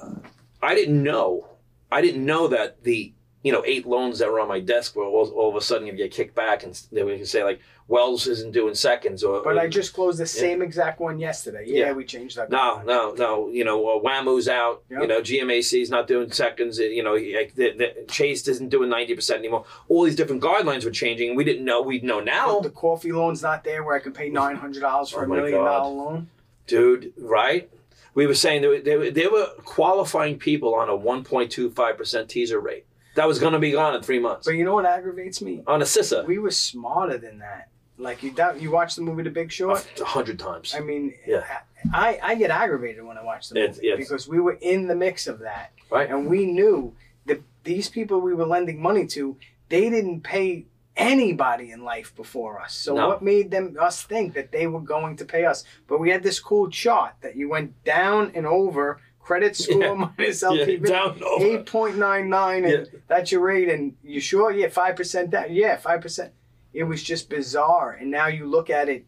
I 0.63 0.75
didn't 0.75 1.03
know. 1.03 1.49
I 1.93 2.01
didn't 2.01 2.25
know 2.25 2.49
that 2.49 2.83
the 2.83 3.13
you 3.43 3.53
know 3.53 3.63
eight 3.67 3.87
loans 3.87 4.19
that 4.19 4.31
were 4.31 4.41
on 4.41 4.49
my 4.49 4.61
desk 4.61 4.97
were 4.97 5.05
all, 5.05 5.29
all 5.31 5.51
of 5.51 5.57
a 5.57 5.61
sudden 5.61 5.87
you 5.87 5.93
get 5.93 6.11
kicked 6.11 6.35
back 6.35 6.65
and 6.65 6.81
they 6.91 7.05
would 7.05 7.27
say 7.29 7.45
like 7.45 7.61
Wells 7.87 8.27
isn't 8.27 8.53
doing 8.53 8.75
seconds 8.75 9.23
or 9.23 9.43
But 9.43 9.57
or- 9.57 9.61
I 9.61 9.69
just 9.69 9.93
closed 9.93 10.19
the 10.19 10.25
same 10.27 10.63
exact 10.63 11.01
one 11.01 11.19
yesterday. 11.19 11.65
Yeah, 11.67 11.87
Yeah. 11.87 11.93
we 11.93 12.05
changed 12.05 12.37
that. 12.39 12.49
no, 12.51 12.81
no, 12.87 13.13
no. 13.13 13.49
You 13.49 13.63
know, 13.65 13.87
uh, 13.87 14.03
WaMu's 14.03 14.49
out. 14.49 14.83
Yep. 14.91 15.01
You 15.03 15.07
know, 15.07 15.21
GMAC's 15.21 15.91
not 15.91 16.07
doing 16.07 16.33
seconds. 16.33 16.79
You 16.79 17.03
know, 17.03 17.13
like, 17.15 17.55
the, 17.55 17.73
the, 17.77 18.05
Chase 18.09 18.49
isn't 18.49 18.71
doing 18.71 18.89
ninety 18.89 19.15
percent 19.15 19.41
anymore. 19.41 19.65
All 19.89 20.05
these 20.05 20.17
different 20.17 20.43
guidelines 20.43 20.85
were 20.85 20.91
changing, 20.91 21.29
and 21.29 21.37
we 21.37 21.45
didn't 21.45 21.65
know. 21.65 21.83
We 21.83 22.01
know 22.01 22.21
now, 22.21 22.61
The 22.61 22.71
COFI 22.71 23.13
loan's 23.13 23.43
not 23.43 23.65
there 23.65 23.85
where 23.85 23.95
I 23.95 23.99
can 24.01 24.13
pay 24.13 24.31
nine 24.31 24.57
hundred 24.57 24.81
dollars 24.81 25.11
for 25.11 25.21
Oh 25.21 25.25
a 25.25 25.29
million 25.29 25.59
God. 25.59 25.65
dollar 25.67 25.95
loan. 25.95 26.29
dude. 26.67 27.13
Right? 27.19 27.69
We 28.15 28.27
were 28.27 28.35
saying 28.35 28.63
they 28.63 28.69
were, 28.69 28.79
they 28.79 28.97
were, 28.97 29.11
they 29.11 29.27
were 29.27 29.49
qualifying 29.65 30.39
people 30.39 30.75
on 30.75 30.89
a 30.89 30.97
one 30.97 31.23
point 31.25 31.51
two 31.51 31.71
five 31.71 31.99
percent 31.99 32.29
teaser 32.31 32.61
rate. 32.61 32.87
That 33.17 33.29
was 33.29 33.39
going 33.39 33.53
to 33.53 33.59
be 33.61 33.73
gone 33.73 33.95
in 33.95 34.03
three 34.03 34.19
months 34.19 34.45
But 34.47 34.55
you 34.57 34.65
know 34.65 34.75
what 34.75 34.87
aggravates 34.87 35.41
me? 35.41 35.63
on 35.69 35.81
a 35.83 35.85
CISA. 35.85 36.27
We 36.27 36.39
were 36.39 36.51
smarter 36.51 37.17
than 37.19 37.39
that. 37.41 37.69
Like 37.97 38.23
you, 38.23 38.35
you 38.59 38.71
watch 38.71 38.97
the 38.97 39.03
movie 39.03 39.23
The 39.23 39.31
Big 39.31 39.53
Short. 39.53 39.87
A 40.01 40.05
hundred 40.05 40.39
times. 40.39 40.75
I 40.77 40.81
mean, 40.81 41.15
Yeah. 41.27 41.45
I, 41.93 42.19
I 42.23 42.35
get 42.35 42.51
aggravated 42.51 43.05
when 43.05 43.17
I 43.19 43.23
watch 43.23 43.49
the 43.51 43.55
movie 43.61 43.79
yes. 43.83 43.97
because 43.99 44.27
we 44.27 44.41
were 44.41 44.59
in 44.61 44.87
the 44.89 44.95
mix 44.97 45.27
of 45.27 45.39
that, 45.41 45.73
Right. 45.91 46.11
and 46.11 46.27
we 46.27 46.47
knew 46.47 46.95
that 47.27 47.43
these 47.63 47.89
people 47.89 48.21
we 48.21 48.35
were 48.35 48.47
lending 48.47 48.81
money 48.83 49.07
to, 49.09 49.37
they 49.69 49.91
didn't 49.91 50.23
pay 50.23 50.67
anybody 50.97 51.71
in 51.71 51.85
life 51.85 52.15
before 52.17 52.61
us. 52.61 52.73
So 52.75 52.95
No. 52.95 53.09
what 53.09 53.23
made 53.23 53.51
them 53.51 53.77
us 53.81 54.03
think 54.03 54.35
that 54.35 54.51
they 54.53 54.67
were 54.67 54.81
going 54.81 55.17
to 55.17 55.25
pay 55.25 55.45
us? 55.45 55.65
But 55.87 56.01
we 56.01 56.11
had 56.11 56.23
this 56.23 56.41
cool 56.41 56.69
chart 56.71 57.15
that 57.21 57.37
you 57.37 57.49
went 57.49 57.83
down 57.85 58.33
and 58.35 58.47
over 58.47 59.01
credit 59.21 59.57
score 59.57 59.81
Yeah. 59.83 59.95
minus 60.19 60.43
Yeah, 60.43 60.49
LTV. 60.49 60.87
down 60.87 61.13
and 61.15 61.23
over. 61.23 61.45
Eight 61.45 61.67
point 61.67 61.97
nine 61.97 62.29
nine, 62.29 62.65
and 62.65 62.89
that's 63.09 63.31
your 63.33 63.41
rate. 63.43 63.69
And 63.69 63.95
you 64.03 64.21
sure? 64.21 64.51
Yeah, 64.53 64.69
five 64.69 64.97
percent 64.97 65.31
down. 65.31 65.47
Yeah, 65.53 65.77
five 65.77 66.01
percent. 66.01 66.33
It 66.75 66.85
was 66.85 67.03
just 67.03 67.31
bizarre. 67.31 67.93
And 67.93 68.11
now 68.11 68.27
you 68.27 68.47
look 68.47 68.69
at 68.69 68.89
it. 68.89 69.07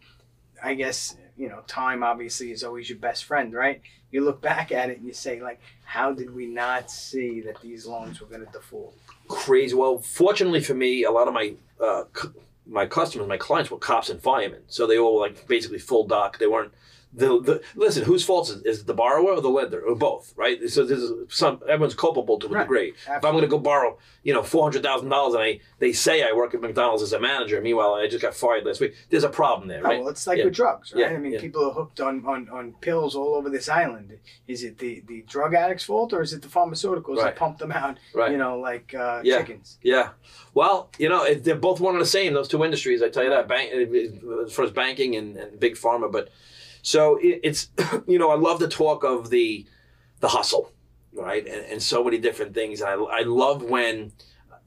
I 0.62 0.74
guess 0.74 1.16
you 1.36 1.48
know 1.50 1.60
time 1.66 2.02
obviously 2.02 2.50
is 2.50 2.64
always 2.64 2.88
your 2.88 2.98
best 2.98 3.24
friend, 3.24 3.52
right? 3.52 3.82
You 4.10 4.24
look 4.24 4.40
back 4.40 4.72
at 4.72 4.88
it 4.88 4.98
and 4.98 5.06
you 5.06 5.12
say 5.12 5.42
like, 5.42 5.60
how 5.84 6.12
did 6.12 6.34
we 6.34 6.46
not 6.46 6.90
see 6.90 7.42
that 7.42 7.60
these 7.60 7.84
loans 7.84 8.20
were 8.20 8.26
going 8.28 8.46
to 8.46 8.52
default? 8.52 8.96
crazy. 9.28 9.74
Well, 9.74 9.98
fortunately 9.98 10.60
for 10.60 10.74
me, 10.74 11.04
a 11.04 11.10
lot 11.10 11.28
of 11.28 11.34
my 11.34 11.54
uh, 11.80 12.04
my 12.66 12.86
customers, 12.86 13.28
my 13.28 13.36
clients 13.36 13.70
were 13.70 13.78
cops 13.78 14.10
and 14.10 14.20
firemen, 14.20 14.62
so 14.68 14.86
they 14.86 14.98
all 14.98 15.20
like 15.20 15.46
basically 15.46 15.78
full 15.78 16.06
doc. 16.06 16.38
They 16.38 16.46
weren't. 16.46 16.72
The, 17.16 17.40
the 17.40 17.62
listen, 17.74 18.04
whose 18.04 18.24
fault 18.24 18.50
is, 18.50 18.56
it? 18.56 18.66
is 18.66 18.80
it 18.80 18.86
the 18.86 18.94
borrower 18.94 19.32
or 19.32 19.40
the 19.40 19.48
lender 19.48 19.80
or 19.80 19.94
both? 19.96 20.34
Right. 20.36 20.68
So 20.68 20.84
there's 20.84 21.10
some 21.30 21.60
everyone's 21.66 21.94
culpable 21.94 22.38
to 22.40 22.46
a 22.46 22.50
Right. 22.50 22.62
degree. 22.64 22.88
If 23.08 23.24
I'm 23.24 23.32
going 23.32 23.40
to 23.40 23.48
go 23.48 23.58
borrow, 23.58 23.98
you 24.22 24.34
know, 24.34 24.42
four 24.42 24.62
hundred 24.64 24.82
thousand 24.82 25.08
dollars, 25.08 25.34
and 25.34 25.42
I 25.42 25.60
they 25.78 25.92
say 25.92 26.22
I 26.22 26.32
work 26.32 26.54
at 26.54 26.60
McDonald's 26.60 27.02
as 27.02 27.12
a 27.14 27.18
manager, 27.20 27.60
meanwhile 27.62 27.94
I 27.94 28.06
just 28.06 28.20
got 28.22 28.34
fired 28.34 28.66
last 28.66 28.80
week. 28.80 28.94
There's 29.08 29.24
a 29.24 29.30
problem 29.30 29.68
there, 29.68 29.80
Oh, 29.80 29.88
right? 29.88 30.00
well, 30.00 30.08
it's 30.10 30.26
like 30.26 30.38
Yeah. 30.38 30.44
with 30.44 30.54
drugs, 30.54 30.92
right? 30.92 31.00
Yeah, 31.10 31.16
I 31.16 31.18
mean, 31.18 31.32
yeah. 31.32 31.40
people 31.40 31.64
are 31.64 31.72
hooked 31.72 32.00
on, 32.00 32.24
on, 32.26 32.48
on 32.50 32.74
pills 32.82 33.16
all 33.16 33.34
over 33.34 33.48
this 33.48 33.68
island. 33.68 34.18
Is 34.46 34.62
it 34.62 34.76
the, 34.78 35.02
the 35.06 35.22
drug 35.22 35.54
addict's 35.54 35.84
fault 35.84 36.12
or 36.12 36.20
is 36.20 36.32
it 36.34 36.42
the 36.42 36.48
pharmaceuticals 36.48 37.16
Right. 37.16 37.24
that 37.24 37.36
pump 37.36 37.56
them 37.58 37.72
out, 37.72 37.98
Right. 38.14 38.30
you 38.30 38.36
know, 38.36 38.58
like 38.58 38.94
uh, 38.94 39.20
Yeah. 39.24 39.38
chickens? 39.38 39.78
Yeah. 39.82 40.10
Well, 40.52 40.90
you 40.98 41.08
know, 41.08 41.32
they're 41.34 41.54
both 41.54 41.80
one 41.80 41.94
and 41.94 42.02
the 42.02 42.06
same. 42.06 42.34
Those 42.34 42.48
two 42.48 42.62
industries, 42.64 43.02
I 43.02 43.08
tell 43.08 43.24
you 43.24 43.30
that. 43.30 43.48
Bank, 43.48 43.72
as 43.72 44.52
far 44.52 44.64
as 44.66 44.70
banking 44.70 45.16
and, 45.16 45.36
and 45.36 45.58
big 45.58 45.76
pharma, 45.76 46.10
but 46.12 46.28
so 46.86 47.16
it, 47.16 47.40
it's, 47.42 47.68
you 48.06 48.16
know, 48.16 48.30
I 48.30 48.36
love 48.36 48.60
the 48.60 48.68
talk 48.68 49.02
of 49.02 49.28
the, 49.28 49.66
the 50.20 50.28
hustle, 50.28 50.72
right, 51.12 51.44
and, 51.44 51.66
and 51.66 51.82
so 51.82 52.04
many 52.04 52.16
different 52.16 52.54
things. 52.54 52.80
I, 52.80 52.92
I 52.92 53.22
love 53.22 53.64
when, 53.64 54.12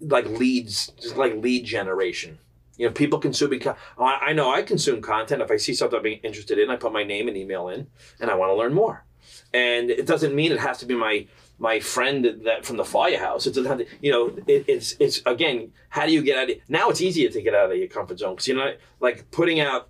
like 0.02 0.26
leads, 0.26 0.88
just 1.02 1.16
like 1.16 1.36
lead 1.36 1.64
generation. 1.64 2.38
You 2.76 2.88
know, 2.88 2.92
people 2.92 3.20
consuming. 3.20 3.62
co- 3.62 3.78
I 3.98 4.20
I 4.28 4.34
know 4.34 4.54
I 4.54 4.64
consume 4.64 5.02
content. 5.02 5.42
If 5.42 5.50
I 5.50 5.56
see 5.56 5.74
something 5.74 5.98
I'm 5.98 6.06
interested 6.06 6.60
in, 6.60 6.70
I 6.70 6.76
put 6.76 6.92
my 6.92 7.06
name 7.06 7.30
and 7.30 7.38
email 7.38 7.70
in, 7.70 7.88
and 8.20 8.30
I 8.30 8.36
want 8.36 8.50
to 8.50 8.56
learn 8.56 8.74
more. 8.74 9.06
And 9.54 9.90
it 9.90 10.06
doesn't 10.06 10.36
mean 10.36 10.52
it 10.52 10.60
has 10.60 10.78
to 10.80 10.86
be 10.86 10.96
my 10.96 11.26
my 11.58 11.80
friend 11.80 12.42
that 12.44 12.66
from 12.66 12.76
the 12.76 12.86
firehouse. 12.86 13.48
It 13.48 13.54
doesn't 13.54 13.66
have 13.66 13.78
to, 13.78 13.86
you 14.02 14.12
know, 14.12 14.28
it, 14.46 14.66
it's 14.68 14.96
it's 15.00 15.22
again, 15.26 15.72
how 15.88 16.06
do 16.06 16.12
you 16.12 16.22
get 16.22 16.38
out? 16.38 16.50
Of, 16.50 16.58
now 16.68 16.90
it's 16.90 17.00
easier 17.00 17.30
to 17.30 17.42
get 17.42 17.56
out 17.56 17.72
of 17.72 17.78
your 17.78 17.88
comfort 17.88 18.20
zone 18.20 18.36
because 18.36 18.48
you 18.50 18.56
know, 18.56 18.74
like 19.00 19.32
putting 19.32 19.62
out 19.62 19.88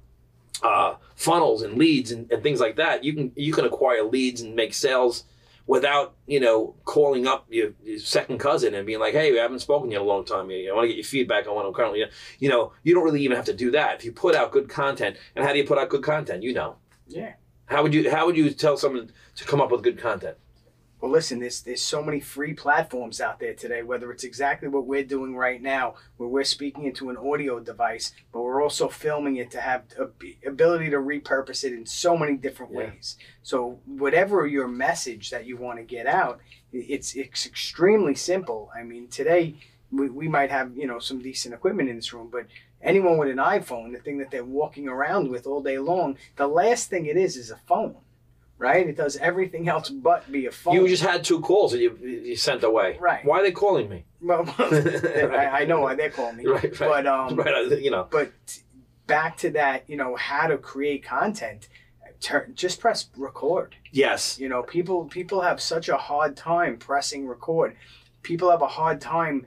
uh, 0.63 0.95
funnels 1.15 1.61
and 1.61 1.77
leads 1.77 2.11
and, 2.11 2.31
and 2.31 2.43
things 2.43 2.59
like 2.59 2.75
that. 2.77 3.03
You 3.03 3.13
can 3.13 3.31
you 3.35 3.53
can 3.53 3.65
acquire 3.65 4.03
leads 4.03 4.41
and 4.41 4.55
make 4.55 4.73
sales 4.73 5.23
without 5.67 6.15
you 6.25 6.39
know 6.39 6.75
calling 6.85 7.27
up 7.27 7.45
your, 7.49 7.71
your 7.83 7.99
second 7.99 8.39
cousin 8.39 8.73
and 8.73 8.85
being 8.85 8.99
like, 8.99 9.13
hey, 9.13 9.31
we 9.31 9.37
haven't 9.37 9.59
spoken 9.59 9.89
to 9.89 9.93
you 9.93 9.99
in 9.99 10.05
a 10.05 10.09
long 10.09 10.25
time. 10.25 10.49
I 10.49 10.71
want 10.71 10.83
to 10.83 10.87
get 10.87 10.97
your 10.97 11.05
feedback 11.05 11.47
on 11.47 11.55
what 11.55 11.65
I'm 11.65 11.73
currently. 11.73 12.03
You 12.39 12.49
know, 12.49 12.73
you 12.83 12.93
don't 12.93 13.03
really 13.03 13.21
even 13.21 13.37
have 13.37 13.45
to 13.45 13.53
do 13.53 13.71
that 13.71 13.95
if 13.95 14.05
you 14.05 14.11
put 14.11 14.35
out 14.35 14.51
good 14.51 14.69
content. 14.69 15.17
And 15.35 15.45
how 15.45 15.53
do 15.53 15.59
you 15.59 15.65
put 15.65 15.77
out 15.77 15.89
good 15.89 16.03
content? 16.03 16.43
You 16.43 16.53
know. 16.53 16.75
Yeah. 17.07 17.33
How 17.65 17.83
would 17.83 17.93
you 17.93 18.09
how 18.09 18.25
would 18.25 18.35
you 18.35 18.49
tell 18.49 18.77
someone 18.77 19.11
to 19.35 19.45
come 19.45 19.61
up 19.61 19.71
with 19.71 19.83
good 19.83 19.99
content? 19.99 20.37
Well, 21.01 21.11
listen, 21.11 21.39
there's 21.39 21.61
there's 21.61 21.81
so 21.81 22.03
many 22.03 22.19
free 22.19 22.53
platforms 22.53 23.21
out 23.21 23.39
there 23.39 23.53
today. 23.53 23.83
Whether 23.83 24.11
it's 24.11 24.25
exactly 24.25 24.67
what 24.67 24.85
we're 24.85 25.03
doing 25.03 25.33
right 25.35 25.61
now, 25.61 25.95
where 26.17 26.27
we're 26.27 26.43
speaking 26.43 26.85
into 26.85 27.09
an 27.09 27.15
audio 27.15 27.59
device, 27.61 28.11
but 28.33 28.41
we're 28.41 28.61
also 28.61 28.89
filming 28.89 29.37
it 29.37 29.49
to 29.51 29.61
have 29.61 29.83
a 29.97 30.09
ability 30.47 30.89
to 30.89 30.97
repurpose 30.97 31.63
it 31.63 31.71
in 31.71 31.85
so 31.85 32.17
many 32.17 32.35
different 32.35 32.73
Yeah. 32.73 32.79
ways. 32.79 33.15
So 33.43 33.79
whatever 33.85 34.45
your 34.45 34.67
message 34.67 35.29
that 35.29 35.45
you 35.45 35.55
want 35.55 35.79
to 35.79 35.83
get 35.85 36.05
out, 36.05 36.41
it's 36.73 37.15
it's 37.15 37.45
extremely 37.45 38.15
simple. 38.15 38.69
I 38.77 38.83
mean, 38.83 39.07
today 39.07 39.55
we, 39.91 40.09
we 40.09 40.27
might 40.27 40.51
have 40.51 40.75
you 40.75 40.85
know 40.85 40.99
some 40.99 41.21
decent 41.21 41.53
equipment 41.53 41.87
in 41.89 41.95
this 41.95 42.11
room, 42.11 42.27
but 42.29 42.45
anyone 42.81 43.17
with 43.17 43.29
an 43.29 43.37
iPhone, 43.37 43.93
the 43.93 43.99
thing 43.99 44.17
that 44.17 44.31
they're 44.31 44.43
walking 44.43 44.89
around 44.89 45.29
with 45.29 45.47
all 45.47 45.63
day 45.63 45.77
long, 45.77 46.17
the 46.35 46.47
last 46.47 46.89
thing 46.89 47.05
it 47.05 47.15
is 47.15 47.37
is 47.37 47.51
a 47.51 47.57
phone. 47.67 47.95
Right? 48.59 48.87
It 48.87 48.97
does 48.97 49.15
everything 49.17 49.67
else 49.69 49.89
but 49.89 50.31
be 50.31 50.45
a 50.45 50.51
phone. 50.51 50.75
You 50.75 50.87
just 50.87 51.01
had 51.01 51.23
two 51.23 51.39
calls 51.39 51.71
that 51.71 51.79
you 51.79 51.97
you 52.01 52.35
sent 52.35 52.63
away. 52.63 52.97
Right. 52.99 53.25
Why 53.25 53.39
are 53.39 53.43
they 53.43 53.51
calling 53.51 53.89
me? 53.89 54.05
Well, 54.21 54.43
I, 54.59 55.61
I 55.61 55.65
know 55.65 55.79
why 55.79 55.95
they're 55.95 56.11
calling 56.11 56.37
me. 56.37 56.45
Right. 56.45 56.63
Right. 56.63 56.77
But 56.77 57.07
um, 57.07 57.35
right. 57.35 57.81
You 57.81 57.89
know. 57.89 58.07
but 58.11 58.31
back 59.07 59.37
to 59.37 59.49
that, 59.51 59.89
you 59.89 59.97
know, 59.97 60.15
how 60.15 60.47
to 60.47 60.57
create 60.57 61.03
content. 61.03 61.69
Turn, 62.21 62.51
just 62.53 62.81
press 62.81 63.07
record. 63.15 63.77
Yes. 63.93 64.37
You 64.37 64.49
know, 64.49 64.61
people 64.61 65.05
people 65.05 65.39
have 65.41 65.61
such 65.61 65.87
a 65.87 65.95
hard 65.95 66.35
time 66.35 66.77
pressing 66.77 67.25
record. 67.25 67.77
People 68.23 68.51
have 68.51 68.61
a 68.61 68.67
hard 68.67 68.99
time 68.99 69.45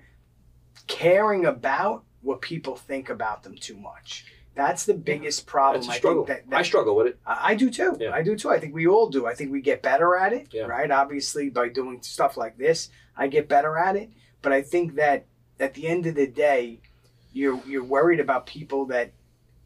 caring 0.87 1.45
about 1.45 2.05
what 2.23 2.41
people 2.41 2.77
think 2.77 3.11
about 3.11 3.43
them 3.43 3.57
too 3.57 3.77
much. 3.77 4.25
That's 4.55 4.85
the 4.85 4.95
biggest 4.95 5.47
problem. 5.47 5.89
I 5.89 5.97
struggle. 5.97 6.27
think 6.27 6.41
that, 6.45 6.51
that 6.51 6.59
I 6.59 6.63
struggle 6.63 6.95
with 6.97 7.07
it. 7.07 7.19
I 7.27 7.53
I 7.53 7.55
do 7.55 7.71
too. 7.71 7.97
Yeah. 7.99 8.13
I 8.13 8.23
do 8.23 8.37
too. 8.37 8.51
I 8.51 8.59
think 8.61 8.75
we 8.75 8.87
all 8.87 9.09
do. 9.09 9.27
I 9.27 9.35
think 9.35 9.51
we 9.51 9.61
get 9.63 9.83
better 9.83 10.15
at 10.17 10.33
it, 10.33 10.49
Yeah. 10.53 10.65
right? 10.65 10.91
Obviously, 10.91 11.49
by 11.49 11.69
doing 11.69 12.03
stuff 12.03 12.37
like 12.37 12.59
this, 12.59 12.91
I 13.17 13.29
get 13.29 13.49
better 13.49 13.79
at 13.79 13.97
it. 13.97 14.11
But 14.43 14.53
I 14.53 14.61
think 14.63 14.97
that 14.97 15.25
at 15.59 15.75
the 15.75 15.87
end 15.87 16.07
of 16.07 16.15
the 16.17 16.27
day, 16.27 16.81
you're 17.33 17.61
you're 17.67 17.85
worried 17.85 18.21
about 18.21 18.47
people 18.47 18.87
that 18.87 19.13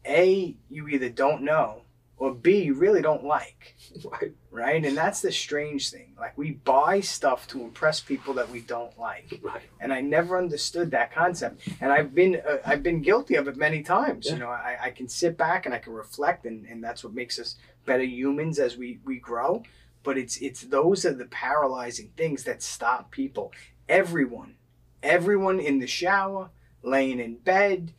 A, 0.05 0.55
you 0.69 0.87
either 0.87 1.09
don't 1.09 1.41
know, 1.43 1.81
or 2.17 2.33
B, 2.33 2.63
you 2.63 2.73
really 2.73 3.01
don't 3.01 3.23
like. 3.25 3.75
Right. 4.05 4.31
Right? 4.57 4.83
And 4.83 4.97
that's 4.97 5.21
the 5.21 5.31
strange 5.31 5.91
thing. 5.91 6.15
Like, 6.19 6.35
we 6.35 6.53
buy 6.53 6.99
stuff 7.01 7.47
to 7.49 7.61
impress 7.61 7.99
people 7.99 8.33
that 8.33 8.49
we 8.49 8.61
don't 8.61 8.97
like. 8.97 9.39
Right. 9.43 9.61
And 9.79 9.93
I 9.93 10.01
never 10.01 10.35
understood 10.35 10.89
that 10.91 11.11
concept. 11.13 11.61
And 11.79 11.91
I've 11.91 12.15
been 12.15 12.41
uh, 12.47 12.57
I've 12.65 12.81
been 12.81 13.03
guilty 13.03 13.35
of 13.35 13.47
it 13.47 13.55
many 13.55 13.83
times. 13.83 14.25
Yeah. 14.25 14.33
You 14.33 14.39
know, 14.39 14.49
I, 14.49 14.77
I 14.85 14.89
can 14.89 15.07
sit 15.07 15.37
back 15.37 15.67
and 15.67 15.75
I 15.75 15.77
can 15.77 15.93
reflect, 15.93 16.45
and, 16.45 16.65
and 16.65 16.83
that's 16.83 17.03
what 17.03 17.13
makes 17.13 17.37
us 17.37 17.55
better 17.85 18.03
humans 18.03 18.57
as 18.57 18.77
we, 18.77 18.99
we 19.05 19.19
grow. 19.19 19.61
But 20.01 20.17
it's 20.17 20.37
it's 20.37 20.61
those 20.61 21.05
are 21.05 21.13
the 21.13 21.25
paralyzing 21.25 22.09
things 22.17 22.43
that 22.45 22.63
stop 22.63 23.11
people. 23.11 23.53
Everyone, 23.87 24.55
everyone 25.03 25.59
in 25.59 25.77
the 25.79 25.87
shower, 25.87 26.49
laying 26.81 27.19
in 27.19 27.35
bed, 27.35 27.93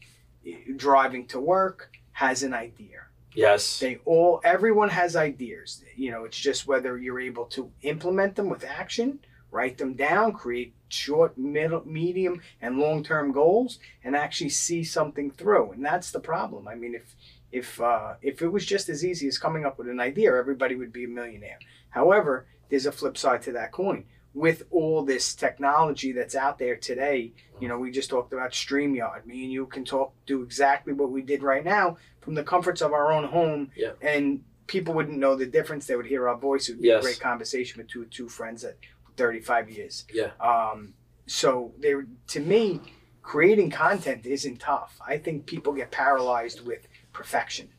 driving 0.76 1.26
to 1.28 1.39
work 1.39 1.93
has 2.12 2.43
an 2.43 2.52
idea. 2.52 3.02
Yes. 3.34 3.78
They 3.78 3.98
all, 4.05 4.40
everyone 4.44 4.88
has 4.88 5.16
ideas. 5.16 5.84
You 5.96 6.10
know, 6.10 6.24
it's 6.24 6.38
just 6.38 6.66
whether 6.66 6.98
you're 6.98 7.20
able 7.20 7.46
to 7.46 7.70
implement 7.82 8.36
them 8.36 8.48
with 8.48 8.64
action, 8.64 9.20
write 9.50 9.78
them 9.78 9.94
down, 9.94 10.32
create 10.32 10.74
short, 10.88 11.36
middle, 11.38 11.82
medium, 11.84 12.40
and 12.60 12.78
long-term 12.78 13.32
goals, 13.32 13.78
and 14.02 14.16
actually 14.16 14.50
see 14.50 14.82
something 14.82 15.30
through. 15.30 15.72
And 15.72 15.84
that's 15.84 16.10
the 16.10 16.20
problem. 16.20 16.66
I 16.66 16.74
mean, 16.74 16.94
if 16.94 17.14
if 17.50 17.80
uh, 17.80 18.14
if 18.20 18.42
it 18.42 18.48
was 18.48 18.66
just 18.66 18.88
as 18.88 19.05
easy 19.05 19.26
as 19.26 19.38
coming 19.38 19.64
up 19.64 19.78
with 19.78 19.88
an 19.88 20.00
idea, 20.00 20.36
everybody 20.36 20.74
would 20.74 20.92
be 20.92 21.05
a 21.05 21.09
millionaire. 21.09 21.59
However, 21.90 22.46
there's 22.68 22.86
a 22.86 22.92
flip 22.92 23.16
side 23.16 23.42
to 23.42 23.52
that 23.52 23.72
coin. 23.72 24.05
With 24.34 24.64
all 24.70 25.05
this 25.05 25.34
technology 25.34 26.12
that's 26.12 26.36
out 26.36 26.59
there 26.59 26.76
today, 26.76 27.32
you 27.60 27.66
know, 27.66 27.78
we 27.78 27.90
just 27.90 28.10
talked 28.10 28.32
about 28.32 28.52
StreamYard. 28.52 29.26
Me 29.26 29.42
and 29.44 29.52
you 29.52 29.66
can 29.66 29.84
talk, 29.84 30.12
do 30.26 30.42
exactly 30.42 30.92
what 30.92 31.10
we 31.10 31.22
did 31.22 31.42
right 31.42 31.64
now 31.64 31.96
from 32.20 32.34
the 32.34 32.44
comforts 32.44 32.80
of 32.82 32.92
our 32.92 33.12
own 33.12 33.24
home. 33.24 33.70
Yeah. 33.74 33.92
And 34.02 34.44
people 34.66 34.94
wouldn't 34.94 35.18
know 35.18 35.34
the 35.34 35.46
difference. 35.46 35.86
They 35.86 35.96
would 35.96 36.06
hear 36.06 36.28
our 36.28 36.36
voice. 36.36 36.68
It 36.68 36.74
would 36.74 36.82
be 36.82 36.88
Yes. 36.88 37.02
a 37.02 37.06
great 37.06 37.20
conversation 37.20 37.78
with 37.78 37.88
two 37.88 38.05
two 38.06 38.28
friends 38.28 38.64
at 38.64 38.76
35 39.16 39.70
years. 39.70 40.05
Yeah. 40.12 40.30
Um, 40.40 40.94
so 41.26 41.72
there, 41.78 42.06
to 42.28 42.40
me, 42.40 42.80
creating 43.22 43.70
content 43.70 44.24
isn't 44.26 44.60
tough. 44.60 45.00
I 45.05 45.18
think 45.18 45.46
people 45.46 45.72
get 45.72 45.90
paralyzed 45.90 46.64
with 46.64 46.86
perfection. 47.12 47.70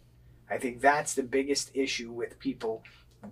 I 0.49 0.57
think 0.57 0.81
that's 0.81 1.13
the 1.13 1.23
biggest 1.23 1.71
issue 1.75 2.11
with 2.11 2.37
people 2.39 2.83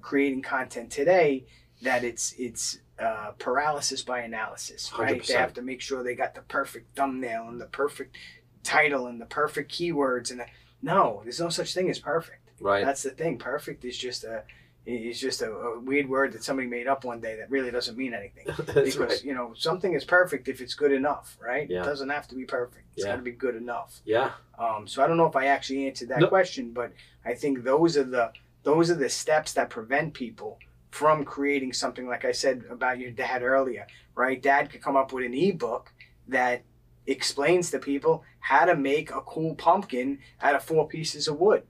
creating 0.02 0.44
content 0.44 0.92
today. 0.92 1.46
That 1.82 2.04
it's 2.04 2.34
it's 2.38 2.80
uh, 3.00 3.32
paralysis 3.38 4.02
by 4.02 4.20
analysis, 4.22 4.92
right? 4.98 5.22
They 5.22 5.34
100%. 5.34 5.38
have 5.38 5.54
to 5.56 5.62
make 5.62 5.82
sure 5.82 6.04
they 6.04 6.16
got 6.16 6.36
the 6.36 6.42
perfect 6.42 6.96
thumbnail 6.96 7.48
and 7.48 7.60
the 7.62 7.66
perfect 7.68 8.16
title 8.64 9.08
and 9.08 9.22
the 9.22 9.26
perfect 9.26 9.72
keywords 9.72 10.32
and 10.32 10.40
the, 10.40 10.46
no, 10.82 11.22
there's 11.24 11.40
no 11.40 11.50
such 11.50 11.74
thing 11.74 11.90
as 11.90 12.00
perfect. 12.00 12.50
Right. 12.60 12.84
That's 12.86 13.04
the 13.04 13.12
thing. 13.12 13.38
Perfect 13.38 13.86
is 13.86 13.98
just 13.98 14.24
a 14.24 14.44
is 14.86 15.20
just 15.20 15.42
a, 15.42 15.52
a 15.52 15.80
weird 15.82 16.08
word 16.10 16.32
that 16.32 16.44
somebody 16.46 16.66
made 16.66 16.88
up 16.88 17.04
one 17.04 17.20
day 17.20 17.36
that 17.36 17.52
really 17.52 17.72
doesn't 17.72 17.98
mean 17.98 18.14
anything. 18.14 18.46
Because 18.66 18.98
right. 18.98 19.24
you 19.24 19.34
know 19.36 19.54
something 19.56 19.94
is 19.94 20.06
perfect 20.06 20.48
if 20.48 20.62
it's 20.62 20.74
good 20.76 20.94
enough, 20.94 21.38
right? 21.44 21.70
Yeah. 21.70 21.82
It 21.82 21.86
doesn't 21.86 22.10
have 22.10 22.28
to 22.30 22.36
be 22.36 22.46
perfect. 22.46 22.86
It's 22.96 23.04
Yeah. 23.06 23.12
got 23.12 23.18
to 23.18 23.22
be 23.22 23.32
good 23.34 23.56
enough. 23.56 24.00
Yeah. 24.06 24.32
Um, 24.58 24.88
so 24.88 25.04
I 25.04 25.08
don't 25.08 25.18
know 25.18 25.26
if 25.28 25.36
I 25.36 25.48
actually 25.48 25.88
answered 25.88 26.08
that 26.10 26.22
No. 26.22 26.28
question, 26.28 26.72
but 26.72 26.94
I 27.26 27.34
think 27.34 27.64
those 27.64 27.98
are 27.98 28.06
the 28.06 28.32
those 28.64 28.90
are 28.90 28.96
the 28.96 29.10
steps 29.10 29.54
that 29.54 29.70
prevent 29.70 30.14
people 30.14 30.58
from 30.92 31.26
creating 31.26 31.74
something 31.74 32.08
like 32.08 32.26
I 32.26 32.32
said 32.32 32.64
about 32.70 33.00
your 33.00 33.12
dad 33.12 33.44
earlier, 33.44 33.88
right? 34.16 34.42
Dad 34.42 34.70
could 34.70 34.82
come 34.82 34.96
up 34.96 35.12
with 35.12 35.26
an 35.26 35.34
ebook 35.34 35.92
that 36.28 36.64
explains 37.06 37.72
to 37.72 37.80
people 37.80 38.24
how 38.40 38.66
to 38.66 38.76
make 38.76 39.12
a 39.12 39.22
cool 39.22 39.56
pumpkin 39.56 40.20
out 40.42 40.56
of 40.56 40.64
four 40.64 40.88
pieces 40.88 41.28
of 41.28 41.40
wood. 41.40 41.64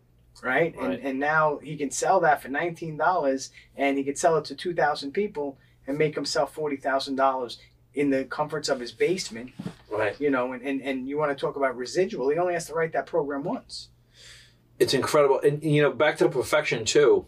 Right? 0.44 0.76
Right. 0.78 0.92
And 0.92 1.04
and 1.04 1.20
now 1.20 1.58
he 1.64 1.76
can 1.76 1.90
sell 1.90 2.20
that 2.20 2.44
for 2.44 2.48
nineteen 2.48 2.96
dollars 2.96 3.50
and 3.76 3.98
he 3.98 4.04
could 4.04 4.20
sell 4.20 4.38
it 4.38 4.46
to 4.46 4.56
two 4.56 4.76
thousand 4.76 5.14
people 5.14 5.58
and 5.88 5.98
make 5.98 6.14
himself 6.14 6.54
forty 6.54 6.78
thousand 6.78 7.16
dollars 7.16 7.58
in 7.96 8.12
the 8.12 8.24
comforts 8.26 8.70
of 8.70 8.80
his 8.80 8.92
basement 8.92 9.52
Right. 9.90 10.20
you 10.20 10.30
know, 10.30 10.52
and, 10.54 10.62
and, 10.62 10.82
and 10.82 11.10
you 11.10 11.18
want 11.18 11.36
to 11.36 11.42
talk 11.42 11.56
about 11.56 11.76
residual, 11.76 12.30
he 12.30 12.38
only 12.38 12.54
has 12.54 12.68
to 12.68 12.74
write 12.76 12.94
that 12.94 13.08
program 13.08 13.44
once. 13.44 13.90
It's 14.78 14.94
incredible, 14.94 15.40
and 15.40 15.64
you 15.64 15.82
know, 15.82 15.92
back 15.92 16.18
to 16.18 16.26
the 16.26 16.30
perfection 16.30 16.86
too, 16.86 17.26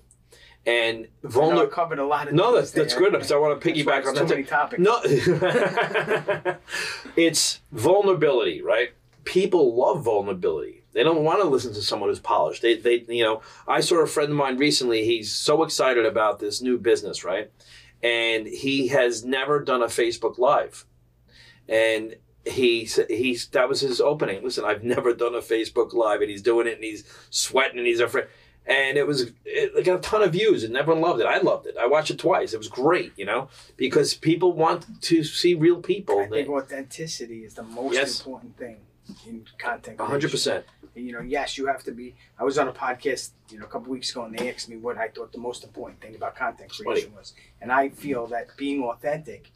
and 0.66 1.08
vulnerable. 1.24 1.68
covered 1.68 2.00
a 2.00 2.06
lot 2.06 2.28
of 2.28 2.34
No, 2.34 2.54
that's 2.56 2.72
that's 2.72 2.94
there. 2.94 3.04
good 3.04 3.12
because 3.14 3.32
I 3.32 3.38
want 3.38 3.62
to 3.62 3.70
piggyback 3.70 4.06
on 4.06 4.14
too 4.14 4.20
that. 4.26 4.30
many 4.30 4.44
topics. 4.44 4.82
No, 4.82 5.00
it's 7.16 7.62
vulnerability, 7.72 8.62
right? 8.62 8.90
People 9.24 9.76
love 9.76 10.04
vulnerability. 10.04 10.84
They 10.92 11.04
don't 11.04 11.24
want 11.24 11.42
to 11.42 11.48
listen 11.48 11.74
to 11.76 11.82
someone 11.82 12.10
who's 12.10 12.20
polished. 12.20 12.62
They, 12.62 12.76
they, 12.76 13.06
you 13.08 13.24
know, 13.24 13.42
I 13.68 13.80
saw 13.80 14.00
a 14.00 14.08
friend 14.08 14.32
of 14.32 14.36
mine 14.36 14.58
recently. 14.58 15.06
He's 15.06 15.32
so 15.32 15.64
excited 15.64 16.06
about 16.06 16.40
this 16.40 16.62
new 16.62 16.78
business, 16.80 17.24
right? 17.24 17.52
And 18.02 18.48
he 18.48 18.88
has 18.88 19.24
never 19.24 19.60
done 19.60 19.84
a 19.84 19.88
Facebook 19.88 20.40
Live, 20.40 20.86
and 21.68 22.16
he 22.46 22.90
he's 23.10 23.48
that 23.50 23.70
was 23.70 23.82
his 23.82 24.02
opening. 24.02 24.44
Listen, 24.44 24.66
I've 24.66 24.84
never 24.84 25.14
done 25.14 25.36
a 25.36 25.42
Facebook 25.42 25.94
Live, 25.94 26.22
and 26.22 26.30
he's 26.30 26.42
doing 26.42 26.66
it, 26.66 26.76
and 26.76 26.84
he's 26.84 27.04
sweating, 27.30 27.78
and 27.78 27.86
he's 27.86 28.00
afraid. 28.00 28.26
And 28.70 28.98
it 29.00 29.08
was 29.08 29.32
it 29.46 29.84
got 29.84 29.96
a 29.98 30.02
ton 30.02 30.22
of 30.22 30.32
views, 30.32 30.64
and 30.64 30.78
everyone 30.78 31.02
loved 31.02 31.20
it. 31.20 31.26
I 31.26 31.40
loved 31.40 31.66
it. 31.66 31.76
I 31.76 31.88
watched 31.88 32.12
it 32.12 32.20
twice. 32.20 32.54
It 32.54 32.58
was 32.58 32.68
great, 32.68 33.12
you 33.18 33.26
know, 33.26 33.50
because 33.78 34.14
people 34.14 34.54
want 34.54 34.86
to 35.02 35.24
see 35.24 35.56
real 35.56 35.82
people. 35.82 36.20
I 36.20 36.28
think 36.28 36.50
authenticity 36.50 37.44
is 37.46 37.56
the 37.56 37.64
most 37.64 37.96
Yes. 37.96 38.20
important 38.20 38.56
thing 38.58 38.78
in 39.28 39.44
content. 39.58 40.00
A 40.00 40.06
hundred 40.06 40.30
percent. 40.30 40.66
creation. 40.68 40.76
You 41.08 41.14
know, 41.14 41.22
yes, 41.22 41.58
you 41.58 41.66
have 41.66 41.84
to 41.86 41.92
be. 41.92 42.16
I 42.38 42.44
was 42.44 42.60
on 42.60 42.68
a 42.68 42.72
podcast, 42.74 43.32
you 43.50 43.58
know, 43.58 43.66
a 43.66 43.70
couple 43.70 43.92
weeks 43.92 44.12
ago, 44.12 44.26
and 44.26 44.38
they 44.38 44.54
asked 44.54 44.70
me 44.70 44.78
what 44.78 44.98
I 45.00 45.08
thought 45.08 45.32
the 45.32 45.40
most 45.40 45.64
important 45.64 46.00
thing 46.02 46.14
about 46.16 46.36
content 46.36 46.70
creation 46.72 47.14
was, 47.16 47.34
and 47.62 47.72
I 47.72 47.90
feel 47.90 48.28
that 48.28 48.48
being 48.56 48.84
authentic 48.84 49.52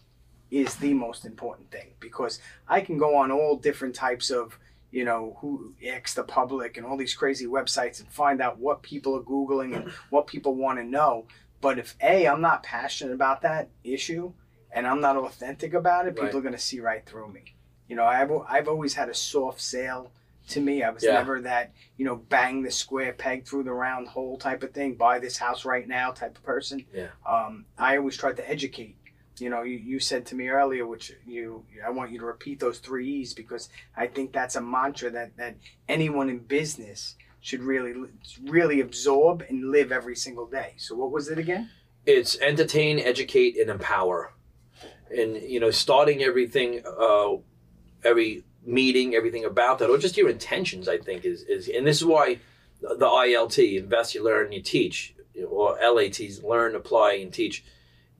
is 0.49 0.76
the 0.77 0.94
most 0.94 1.26
important 1.26 1.69
thing 1.72 1.90
because 1.99 2.40
I 2.68 2.81
can 2.81 2.98
go 2.98 3.15
on 3.18 3.31
all 3.31 3.57
different 3.57 3.94
types 3.94 4.30
of 4.31 4.57
you 4.94 5.03
know, 5.03 5.36
who 5.41 5.74
X 5.84 6.14
the 6.14 6.24
public 6.24 6.78
and 6.78 6.86
all 6.86 6.95
these 6.98 7.15
crazy 7.15 7.48
websites 7.48 7.99
and 7.99 8.07
find 8.10 8.40
out 8.41 8.60
what 8.60 8.84
people 8.84 9.15
are 9.18 9.22
Googling 9.24 9.76
and 9.76 9.91
what 10.11 10.28
people 10.28 10.53
want 10.56 10.78
to 10.78 10.84
know. 10.86 11.26
But 11.61 11.80
if 11.80 11.95
A, 12.02 12.28
I'm 12.28 12.41
not 12.41 12.61
passionate 12.61 13.14
about 13.14 13.41
that 13.41 13.70
issue 13.84 14.34
and 14.72 14.86
I'm 14.86 15.02
not 15.02 15.18
authentic 15.18 15.74
about 15.74 16.06
it, 16.07 16.11
people 16.15 16.26
Right. 16.26 16.36
are 16.36 16.41
going 16.41 16.53
to 16.53 16.60
see 16.60 16.80
right 16.80 17.03
through 17.06 17.30
me. 17.34 17.56
You 17.88 17.95
know, 17.95 18.06
I've, 18.06 18.32
I've 18.48 18.68
always 18.68 18.94
had 18.94 19.10
a 19.10 19.14
soft 19.15 19.61
sale 19.61 20.11
to 20.49 20.60
me. 20.61 20.84
I 20.84 20.91
was 20.91 21.03
Yeah. 21.03 21.14
never 21.14 21.41
that, 21.41 21.74
you 21.98 22.06
know, 22.06 22.15
bang 22.15 22.61
the 22.61 22.70
square 22.72 23.14
peg 23.14 23.45
through 23.48 23.64
the 23.64 23.74
round 23.74 24.10
hole 24.10 24.38
type 24.38 24.61
of 24.61 24.74
thing, 24.74 24.94
buy 24.94 25.18
this 25.20 25.38
house 25.38 25.65
right 25.65 25.88
now 25.88 26.11
type 26.11 26.38
of 26.38 26.44
person. 26.44 26.86
Yeah. 26.94 27.07
Um, 27.26 27.65
I 27.80 27.98
always 27.98 28.15
tried 28.18 28.38
to 28.38 28.48
educate. 28.49 28.98
You 29.38 29.50
know, 29.50 29.64
you, 29.64 29.78
you 29.78 30.00
said 30.00 30.26
to 30.28 30.36
me 30.36 30.50
earlier, 30.50 30.86
which 30.86 31.12
you 31.26 31.66
I 31.86 31.90
want 31.90 32.12
you 32.12 32.20
to 32.20 32.26
repeat 32.26 32.60
those 32.60 32.80
three 32.80 33.10
E's 33.10 33.34
because 33.34 33.70
I 33.98 34.08
think 34.08 34.32
that's 34.32 34.56
a 34.56 34.62
mantra 34.62 35.10
that, 35.12 35.38
that 35.38 35.56
anyone 35.90 36.30
in 36.30 36.40
business 36.40 37.16
should 37.42 37.62
really 37.62 37.94
really 38.44 38.80
absorb 38.80 39.44
and 39.50 39.72
live 39.72 39.92
every 39.92 40.16
single 40.16 40.46
day. 40.46 40.76
So 40.78 40.96
what 40.96 41.12
was 41.12 41.30
it 41.30 41.38
again? 41.38 41.70
It's 42.06 42.40
entertain, 42.40 43.00
educate, 43.00 43.58
and 43.58 43.70
empower. 43.70 44.34
And 45.16 45.36
you 45.42 45.60
know, 45.60 45.72
starting 45.72 46.22
everything, 46.22 46.84
uh, 46.86 47.36
every 48.04 48.44
meeting, 48.66 49.16
everything 49.16 49.46
about 49.46 49.80
that, 49.80 49.90
or 49.90 49.98
just 49.98 50.18
your 50.18 50.30
intentions. 50.30 50.88
I 50.88 50.98
think 50.98 51.26
is 51.26 51.44
is, 51.44 51.68
and 51.68 51.88
this 51.88 51.98
is 51.98 52.06
why 52.06 52.40
the 52.82 53.06
ILT 53.06 53.78
invest, 53.78 54.14
you 54.14 54.24
learn, 54.24 54.52
you 54.52 54.62
teach, 54.62 55.16
or 55.48 55.78
LATs 55.82 56.44
learn, 56.44 56.76
apply, 56.76 57.14
and 57.14 57.34
teach. 57.34 57.64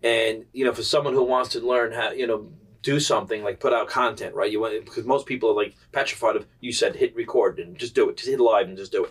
And 0.03 0.45
you 0.53 0.65
know, 0.65 0.73
for 0.73 0.84
someone 0.84 1.13
who 1.13 1.23
wants 1.23 1.49
to 1.51 1.59
learn 1.59 1.93
how, 1.93 2.11
you 2.11 2.27
know, 2.27 2.51
do 2.81 2.99
something 2.99 3.43
like 3.43 3.59
put 3.59 3.73
out 3.73 3.88
content, 3.88 4.35
right? 4.35 4.51
You 4.51 4.59
want 4.59 4.85
because 4.85 5.05
most 5.05 5.25
people 5.25 5.49
are 5.49 5.55
like 5.55 5.75
petrified 5.91 6.35
of. 6.35 6.45
You 6.59 6.73
said 6.73 6.95
hit 6.95 7.15
record 7.15 7.59
and 7.59 7.77
just 7.77 7.95
do 7.95 8.09
it, 8.09 8.17
just 8.17 8.30
hit 8.30 8.39
live 8.39 8.67
and 8.67 8.77
just 8.77 8.91
do 8.91 9.05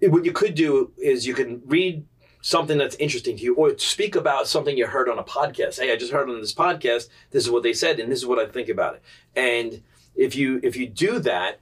it. 0.00 0.10
What 0.10 0.24
you 0.24 0.32
could 0.32 0.54
do 0.54 0.92
is 0.98 1.26
you 1.26 1.34
can 1.34 1.62
read 1.66 2.06
something 2.46 2.78
that's 2.78 2.94
interesting 2.96 3.36
to 3.36 3.42
you 3.42 3.54
or 3.56 3.76
speak 3.76 4.14
about 4.14 4.46
something 4.46 4.76
you 4.76 4.86
heard 4.86 5.08
on 5.08 5.18
a 5.18 5.24
podcast 5.24 5.80
hey 5.80 5.92
i 5.92 5.96
just 5.96 6.12
heard 6.12 6.30
on 6.30 6.40
this 6.40 6.54
podcast 6.54 7.08
this 7.32 7.44
is 7.44 7.50
what 7.50 7.64
they 7.64 7.72
said 7.72 7.98
and 7.98 8.12
this 8.12 8.20
is 8.20 8.26
what 8.26 8.38
i 8.38 8.46
think 8.46 8.68
about 8.68 8.94
it 8.94 9.02
and 9.34 9.82
if 10.14 10.36
you 10.36 10.60
if 10.62 10.76
you 10.76 10.86
do 10.86 11.18
that 11.18 11.58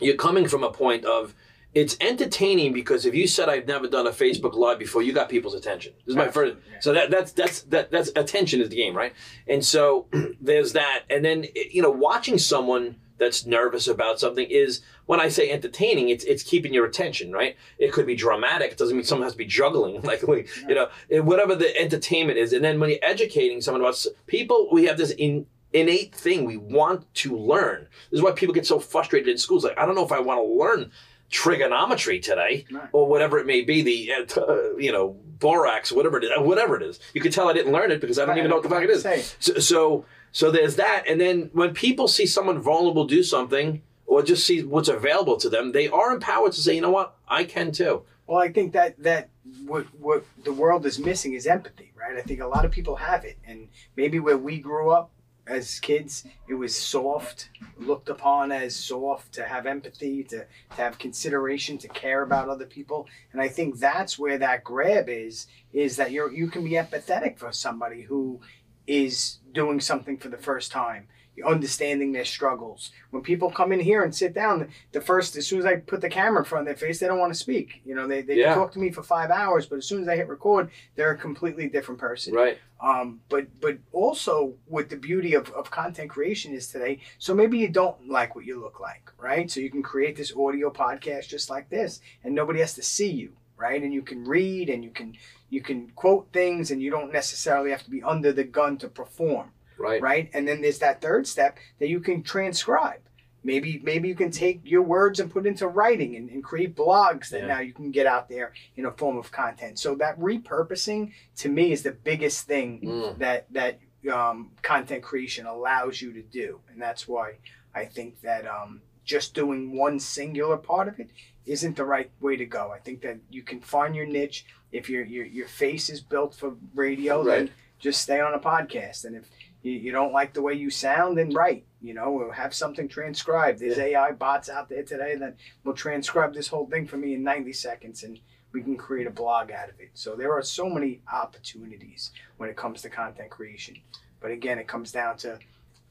you're 0.00 0.16
coming 0.16 0.48
from 0.48 0.64
a 0.64 0.72
point 0.72 1.04
of 1.04 1.36
it's 1.78 1.96
entertaining 2.00 2.72
because 2.72 3.06
if 3.06 3.14
you 3.14 3.26
said 3.26 3.48
i've 3.48 3.66
never 3.66 3.86
done 3.86 4.06
a 4.06 4.10
facebook 4.10 4.54
live 4.54 4.78
before 4.78 5.02
you 5.02 5.12
got 5.12 5.28
people's 5.28 5.54
attention 5.54 5.92
this 6.04 6.12
is 6.12 6.16
my 6.16 6.28
first 6.28 6.56
so 6.80 6.92
that 6.92 7.10
that's 7.10 7.32
that's 7.32 7.62
that 7.62 7.90
that's 7.90 8.10
attention 8.16 8.60
is 8.60 8.68
the 8.68 8.76
game 8.76 8.96
right 8.96 9.14
and 9.46 9.64
so 9.64 10.06
there's 10.40 10.72
that 10.72 11.04
and 11.08 11.24
then 11.24 11.44
you 11.70 11.82
know 11.82 11.90
watching 11.90 12.38
someone 12.38 12.96
that's 13.18 13.46
nervous 13.46 13.88
about 13.88 14.18
something 14.20 14.46
is 14.48 14.80
when 15.06 15.20
I 15.20 15.28
say 15.28 15.50
entertaining, 15.50 16.08
it's 16.08 16.24
it's 16.24 16.42
keeping 16.42 16.72
your 16.72 16.86
attention, 16.86 17.32
right? 17.32 17.56
It 17.76 17.92
could 17.92 18.06
be 18.06 18.14
dramatic. 18.14 18.72
It 18.72 18.78
doesn't 18.78 18.96
mean 18.96 19.04
someone 19.04 19.26
has 19.26 19.32
to 19.32 19.38
be 19.38 19.44
juggling, 19.44 20.00
like 20.02 20.26
like, 20.26 20.48
you 20.68 20.74
know, 20.74 20.88
whatever 21.22 21.54
the 21.54 21.76
entertainment 21.76 22.38
is. 22.38 22.52
And 22.52 22.64
then 22.64 22.78
when 22.78 22.90
you're 22.90 22.98
educating 23.02 23.60
someone 23.60 23.80
about 23.80 24.06
people, 24.26 24.68
we 24.70 24.84
have 24.84 24.98
this 24.98 25.10
in, 25.10 25.46
innate 25.72 26.14
thing 26.14 26.44
we 26.44 26.56
want 26.56 27.12
to 27.16 27.36
learn. 27.36 27.88
This 28.10 28.18
is 28.18 28.22
why 28.22 28.32
people 28.32 28.54
get 28.54 28.66
so 28.66 28.78
frustrated 28.78 29.28
in 29.28 29.38
schools. 29.38 29.64
Like 29.64 29.78
I 29.78 29.84
don't 29.84 29.96
know 29.96 30.04
if 30.04 30.12
I 30.12 30.20
want 30.20 30.40
to 30.40 30.54
learn 30.54 30.92
trigonometry 31.30 32.20
today 32.20 32.64
Right. 32.70 32.88
or 32.92 33.06
whatever 33.06 33.38
it 33.38 33.46
may 33.46 33.60
be 33.62 33.82
the 33.82 34.12
uh, 34.12 34.40
uh, 34.40 34.76
you 34.76 34.92
know 34.92 35.16
borax 35.38 35.92
whatever 35.92 36.18
it 36.18 36.24
is 36.24 36.30
whatever 36.38 36.76
it 36.76 36.82
is. 36.82 36.98
You 37.14 37.20
can 37.20 37.30
tell 37.32 37.48
i 37.48 37.52
didn't 37.52 37.72
learn 37.72 37.90
it 37.90 38.00
because 38.00 38.18
i 38.18 38.24
don't 38.26 38.38
even 38.38 38.50
know 38.50 38.56
what 38.56 38.62
the 38.64 38.68
fuck 38.70 38.82
it 38.82 38.90
is. 38.90 39.34
So, 39.38 39.54
so 39.58 40.04
so 40.32 40.50
there's 40.50 40.76
that 40.76 41.04
and 41.08 41.20
then 41.20 41.50
when 41.52 41.74
people 41.74 42.08
see 42.08 42.26
someone 42.26 42.60
vulnerable 42.60 43.04
do 43.06 43.22
something 43.22 43.82
or 44.06 44.22
just 44.22 44.46
see 44.46 44.62
what's 44.62 44.88
available 44.88 45.36
to 45.36 45.48
them 45.48 45.72
they 45.72 45.86
are 45.88 46.12
empowered 46.12 46.52
to 46.52 46.60
say 46.60 46.74
you 46.74 46.80
know 46.80 46.90
what? 46.90 47.14
I 47.28 47.44
can 47.44 47.72
too. 47.72 48.02
Well, 48.26 48.38
I 48.38 48.50
think 48.52 48.72
that 48.72 49.02
that 49.02 49.28
what 49.66 49.84
what 49.98 50.24
the 50.44 50.52
world 50.52 50.84
is 50.86 50.98
missing 50.98 51.32
is 51.34 51.46
empathy, 51.46 51.92
right? 51.98 52.16
I 52.16 52.22
think 52.22 52.40
a 52.40 52.46
lot 52.46 52.64
of 52.66 52.70
people 52.70 52.96
have 52.96 53.24
it, 53.24 53.38
and 53.46 53.68
maybe 53.96 54.18
where 54.20 54.36
we 54.36 54.58
grew 54.58 54.90
up 54.90 55.10
as 55.48 55.80
kids, 55.80 56.24
it 56.46 56.54
was 56.54 56.76
soft, 56.76 57.50
looked 57.78 58.08
upon 58.08 58.52
as 58.52 58.76
soft 58.76 59.32
to 59.32 59.44
have 59.44 59.66
empathy, 59.66 60.22
to 60.24 60.38
to 60.76 60.82
have 60.82 60.98
consideration, 60.98 61.78
to 61.78 61.88
care 61.88 62.22
about 62.22 62.48
other 62.48 62.66
people, 62.66 63.06
and 63.32 63.40
I 63.40 63.48
think 63.48 63.78
that's 63.78 64.18
where 64.18 64.38
that 64.38 64.64
grab 64.64 65.08
is. 65.08 65.46
Is 65.72 65.96
that 65.96 66.12
you're 66.12 66.32
you 66.32 66.48
can 66.48 66.64
be 66.64 66.72
empathetic 66.72 67.38
for 67.38 67.52
somebody 67.52 68.02
who 68.02 68.40
is 68.86 69.38
doing 69.52 69.80
something 69.80 70.16
for 70.16 70.28
the 70.28 70.38
first 70.38 70.70
time. 70.70 71.08
Understanding 71.46 72.12
their 72.12 72.24
struggles. 72.24 72.90
When 73.10 73.22
people 73.22 73.50
come 73.50 73.72
in 73.72 73.80
here 73.80 74.02
and 74.02 74.14
sit 74.14 74.34
down, 74.34 74.68
the 74.92 75.00
first 75.00 75.36
as 75.36 75.46
soon 75.46 75.58
as 75.60 75.66
I 75.66 75.76
put 75.76 76.00
the 76.00 76.08
camera 76.08 76.40
in 76.40 76.44
front 76.44 76.62
of 76.62 76.66
their 76.66 76.86
face, 76.88 76.98
they 77.00 77.06
don't 77.06 77.18
want 77.18 77.32
to 77.32 77.38
speak. 77.38 77.80
You 77.84 77.94
know, 77.94 78.06
they, 78.06 78.22
they 78.22 78.36
Yeah. 78.36 78.54
talk 78.54 78.72
to 78.72 78.78
me 78.78 78.90
for 78.90 79.02
five 79.02 79.30
hours, 79.30 79.66
but 79.66 79.76
as 79.76 79.86
soon 79.86 80.02
as 80.02 80.08
I 80.08 80.16
hit 80.16 80.28
record, 80.28 80.70
they're 80.96 81.12
a 81.12 81.18
completely 81.18 81.68
different 81.68 82.00
person. 82.00 82.34
right 82.34 82.58
Um, 82.80 83.20
but 83.28 83.46
but 83.60 83.78
also 83.92 84.54
what 84.66 84.88
the 84.88 84.96
beauty 84.96 85.34
of, 85.34 85.50
of 85.50 85.70
content 85.70 86.10
creation 86.10 86.54
is 86.54 86.68
today. 86.68 87.00
So 87.18 87.34
maybe 87.34 87.58
you 87.58 87.68
don't 87.68 88.08
like 88.08 88.34
what 88.36 88.44
you 88.44 88.60
look 88.60 88.78
like, 88.80 89.10
right? 89.18 89.50
So 89.50 89.60
you 89.60 89.70
can 89.70 89.82
create 89.82 90.16
this 90.16 90.32
audio 90.36 90.70
podcast 90.70 91.28
just 91.28 91.50
like 91.50 91.68
this, 91.70 92.00
and 92.22 92.34
nobody 92.34 92.60
has 92.60 92.74
to 92.74 92.82
see 92.82 93.10
you, 93.10 93.32
right? 93.56 93.82
And 93.82 93.92
you 93.92 94.02
can 94.02 94.24
read 94.24 94.68
and 94.70 94.84
you 94.84 94.90
can 94.90 95.14
you 95.50 95.60
can 95.62 95.90
quote 95.96 96.28
things, 96.32 96.70
and 96.70 96.80
you 96.82 96.90
don't 96.90 97.12
necessarily 97.12 97.70
have 97.70 97.82
to 97.84 97.90
be 97.90 98.02
under 98.02 98.32
the 98.32 98.44
gun 98.44 98.76
to 98.78 98.88
perform 98.88 99.50
right 99.78 100.00
right? 100.02 100.30
And 100.34 100.46
then 100.46 100.60
there's 100.62 100.78
that 100.80 101.00
third 101.00 101.26
step 101.26 101.58
that 101.78 101.88
you 101.88 102.00
can 102.00 102.22
transcribe. 102.22 103.00
Maybe 103.44 103.80
maybe 103.84 104.08
you 104.08 104.14
can 104.16 104.30
take 104.30 104.60
your 104.64 104.82
words 104.82 105.20
and 105.20 105.30
put 105.30 105.46
into 105.46 105.68
writing 105.68 106.16
and, 106.16 106.28
and 106.28 106.42
create 106.42 106.74
blogs 106.76 107.28
that 107.30 107.40
Yeah. 107.42 107.46
now 107.46 107.60
you 107.60 107.72
can 107.72 107.90
get 107.92 108.06
out 108.06 108.28
there 108.28 108.52
in 108.76 108.84
a 108.86 108.90
form 108.92 109.16
of 109.16 109.30
content. 109.30 109.78
So 109.78 109.94
that 109.96 110.18
repurposing 110.18 111.12
to 111.36 111.48
me 111.48 111.72
is 111.72 111.82
the 111.82 111.92
biggest 111.92 112.46
thing 112.46 112.80
Mm. 112.82 113.18
that 113.18 113.46
that 113.52 113.78
um, 114.12 114.52
content 114.62 115.02
creation 115.02 115.46
allows 115.46 116.00
you 116.00 116.12
to 116.12 116.22
do, 116.22 116.60
and 116.70 116.80
that's 116.80 117.06
why 117.08 117.34
I 117.74 117.84
think 117.84 118.20
that 118.22 118.46
um, 118.46 118.80
just 119.04 119.34
doing 119.34 119.76
one 119.76 119.98
singular 120.00 120.56
part 120.56 120.88
of 120.88 120.98
it 121.00 121.10
isn't 121.46 121.76
the 121.76 121.84
right 121.84 122.10
way 122.20 122.36
to 122.36 122.44
go. 122.46 122.70
I 122.70 122.78
think 122.78 123.02
that 123.02 123.18
you 123.30 123.42
can 123.42 123.60
find 123.60 123.94
your 123.96 124.06
niche. 124.06 124.46
If 124.72 124.88
your 124.90 125.04
your, 125.04 125.24
your 125.26 125.48
face 125.48 125.88
is 125.90 126.00
built 126.00 126.34
for 126.34 126.54
radio, 126.74 127.24
then 127.24 127.50
just 127.78 128.02
stay 128.02 128.20
on 128.20 128.34
a 128.34 128.38
podcast. 128.38 129.04
And 129.04 129.16
if 129.16 129.28
you, 129.68 129.78
you 129.78 129.92
don't 129.92 130.12
like 130.12 130.32
the 130.32 130.42
way 130.42 130.54
you 130.54 130.70
sound, 130.70 131.18
then 131.18 131.30
write. 131.30 131.64
You 131.80 131.94
know, 131.94 132.06
or 132.06 132.32
have 132.32 132.54
something 132.54 132.88
transcribed. 132.88 133.60
There's 133.60 133.78
AI 133.78 134.10
bots 134.10 134.48
out 134.48 134.68
there 134.68 134.82
today 134.82 135.14
that 135.14 135.36
will 135.62 135.74
transcribe 135.74 136.34
this 136.34 136.48
whole 136.48 136.66
thing 136.66 136.88
for 136.88 136.96
me 136.96 137.14
in 137.14 137.22
90 137.22 137.52
seconds, 137.52 138.02
and 138.02 138.18
we 138.52 138.62
can 138.62 138.76
create 138.76 139.06
a 139.06 139.10
blog 139.10 139.52
out 139.52 139.68
of 139.68 139.78
it. 139.78 139.90
So 139.94 140.16
there 140.16 140.32
are 140.32 140.42
so 140.42 140.68
many 140.68 141.02
opportunities 141.12 142.10
when 142.36 142.48
it 142.48 142.56
comes 142.56 142.82
to 142.82 142.90
content 142.90 143.30
creation. 143.30 143.76
But 144.20 144.32
again, 144.32 144.58
it 144.58 144.66
comes 144.66 144.90
down 144.90 145.18
to, 145.18 145.38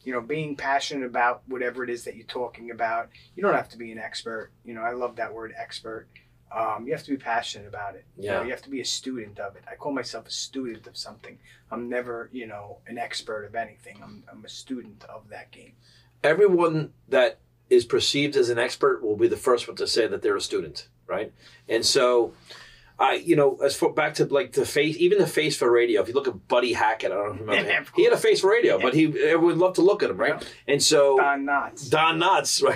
you 0.04 0.12
know, 0.12 0.20
being 0.20 0.58
passionate 0.58 1.06
about 1.06 1.44
whatever 1.48 1.84
it 1.84 1.90
is 1.90 2.04
that 2.04 2.18
you're 2.18 2.26
talking 2.26 2.72
about. 2.72 3.10
You 3.36 3.44
don't 3.44 3.54
have 3.54 3.70
to 3.70 3.78
be 3.78 3.92
an 3.94 4.00
expert. 4.00 4.52
You 4.66 4.74
know, 4.74 4.82
I 4.82 4.92
love 4.92 5.16
that 5.16 5.34
word 5.34 5.54
expert. 5.58 6.08
Um, 6.52 6.86
you 6.88 6.94
have 6.94 7.04
to 7.04 7.12
be 7.12 7.18
passionate 7.18 7.68
about 7.68 7.96
it. 7.96 8.06
You, 8.18 8.30
know, 8.30 8.40
Yeah. 8.40 8.44
you 8.46 8.52
have 8.52 8.62
to 8.64 8.70
be 8.70 8.80
a 8.82 8.86
student 8.86 9.38
of 9.40 9.56
it. 9.56 9.64
I 9.70 9.76
call 9.76 9.92
myself 9.92 10.28
a 10.28 10.32
student 10.32 10.88
of 10.88 10.96
something. 10.98 11.38
I'm 11.72 11.90
never, 11.90 12.30
you 12.32 12.48
know, 12.48 12.78
an 12.88 12.98
expert 12.98 13.44
of 13.46 13.54
anything. 13.56 14.00
I'm, 14.02 14.24
I'm 14.32 14.46
a 14.46 14.50
student 14.50 15.04
of 15.06 15.30
that 15.30 15.52
game. 15.52 15.74
everyone 16.24 16.94
that 17.10 17.40
is 17.70 17.86
perceived 17.86 18.36
as 18.38 18.50
an 18.50 18.58
expert 18.58 19.04
will 19.04 19.18
be 19.18 19.28
the 19.28 19.38
first 19.38 19.68
one 19.68 19.76
to 19.78 19.86
say 19.88 20.08
that 20.08 20.22
they're 20.22 20.38
a 20.38 20.42
student, 20.42 20.88
right? 21.06 21.34
And 21.68 21.86
so, 21.86 22.34
I, 23.00 23.16
you 23.16 23.36
know, 23.36 23.58
as 23.64 23.76
for 23.76 23.94
back 23.94 24.16
to 24.16 24.26
like 24.26 24.54
the 24.54 24.66
face, 24.66 24.98
even 24.98 25.20
the 25.20 25.28
face 25.28 25.56
for 25.56 25.72
radio. 25.72 26.02
If 26.02 26.08
you 26.08 26.16
look 26.16 26.28
at 26.28 26.48
Buddy 26.48 26.74
Hackett, 26.74 27.12
I 27.12 27.16
don't 27.16 27.40
remember. 27.40 27.54
Yeah, 27.54 27.62
him. 27.80 27.86
he 27.96 28.04
had 28.06 28.14
a 28.14 28.18
face 28.18 28.42
for 28.42 28.50
radio, 28.50 28.80
but 28.80 28.94
he 28.96 29.06
everyone 29.06 29.46
would 29.46 29.58
love 29.58 29.76
to 29.76 29.82
look 29.82 30.02
at 30.02 30.10
him, 30.10 30.18
right? 30.18 30.44
And 30.68 30.82
so. 30.82 31.18
Don 31.18 31.46
Knotts. 31.46 31.90
Don 31.90 32.20
Knotts, 32.20 32.64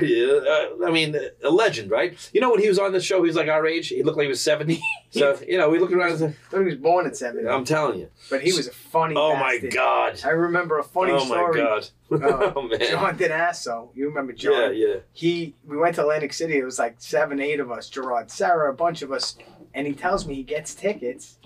right? 0.82 0.82
Uh, 0.84 0.88
I 0.88 0.92
mean, 0.92 1.18
a 1.44 1.50
legend, 1.50 1.90
right? 1.90 2.18
You 2.34 2.42
know, 2.42 2.52
when 2.52 2.60
he 2.60 2.70
was 2.70 2.78
on 2.78 2.92
the 2.92 3.02
show, 3.02 3.18
he 3.24 3.28
was 3.28 3.36
like 3.36 3.48
our 3.48 3.66
age. 3.66 3.88
He 3.88 4.04
looked 4.04 4.18
like 4.18 4.26
he 4.26 4.30
was 4.30 4.42
70. 4.42 4.82
So, 5.14 5.38
you 5.46 5.58
know, 5.58 5.70
we 5.70 5.78
looked 5.78 5.92
around 5.92 6.12
and 6.12 6.20
say, 6.20 6.26
I 6.28 6.32
thought 6.50 6.60
he 6.60 6.66
was 6.68 6.76
born 6.76 7.06
at 7.06 7.18
seven, 7.18 7.46
I'm 7.46 7.66
telling 7.66 8.00
you. 8.00 8.10
but 8.30 8.42
he 8.42 8.54
was 8.54 8.68
a 8.68 8.72
funny. 8.72 9.16
Oh 9.18 9.36
my. 9.36 9.58
God. 9.58 10.22
I 10.24 10.30
remember 10.30 10.80
a 10.80 10.84
funny 10.86 11.12
oh 11.12 11.26
story. 11.26 11.62
my 11.62 11.68
God. 11.68 11.90
Uh, 12.12 12.54
oh 12.56 12.62
man. 12.62 12.80
John 12.80 13.18
Denasso, 13.18 13.90
you 13.94 14.08
remember 14.08 14.32
John? 14.32 14.74
Yeah, 14.74 14.88
yeah. 14.88 14.96
he 15.12 15.54
we 15.66 15.76
went 15.76 15.96
to 15.96 16.02
Atlantic 16.02 16.32
City. 16.32 16.58
It 16.58 16.64
was 16.64 16.80
like 16.80 16.96
seven, 17.00 17.42
eight 17.42 17.60
of 17.60 17.72
us. 17.72 17.90
Gerard, 17.90 18.32
Sarah, 18.32 18.72
a 18.72 18.74
bunch 18.74 19.02
of 19.02 19.12
us, 19.12 19.38
and 19.74 19.88
he 19.88 19.94
tells 19.94 20.26
me 20.28 20.36
he 20.36 20.44
gets 20.44 20.74
tickets 20.76 21.38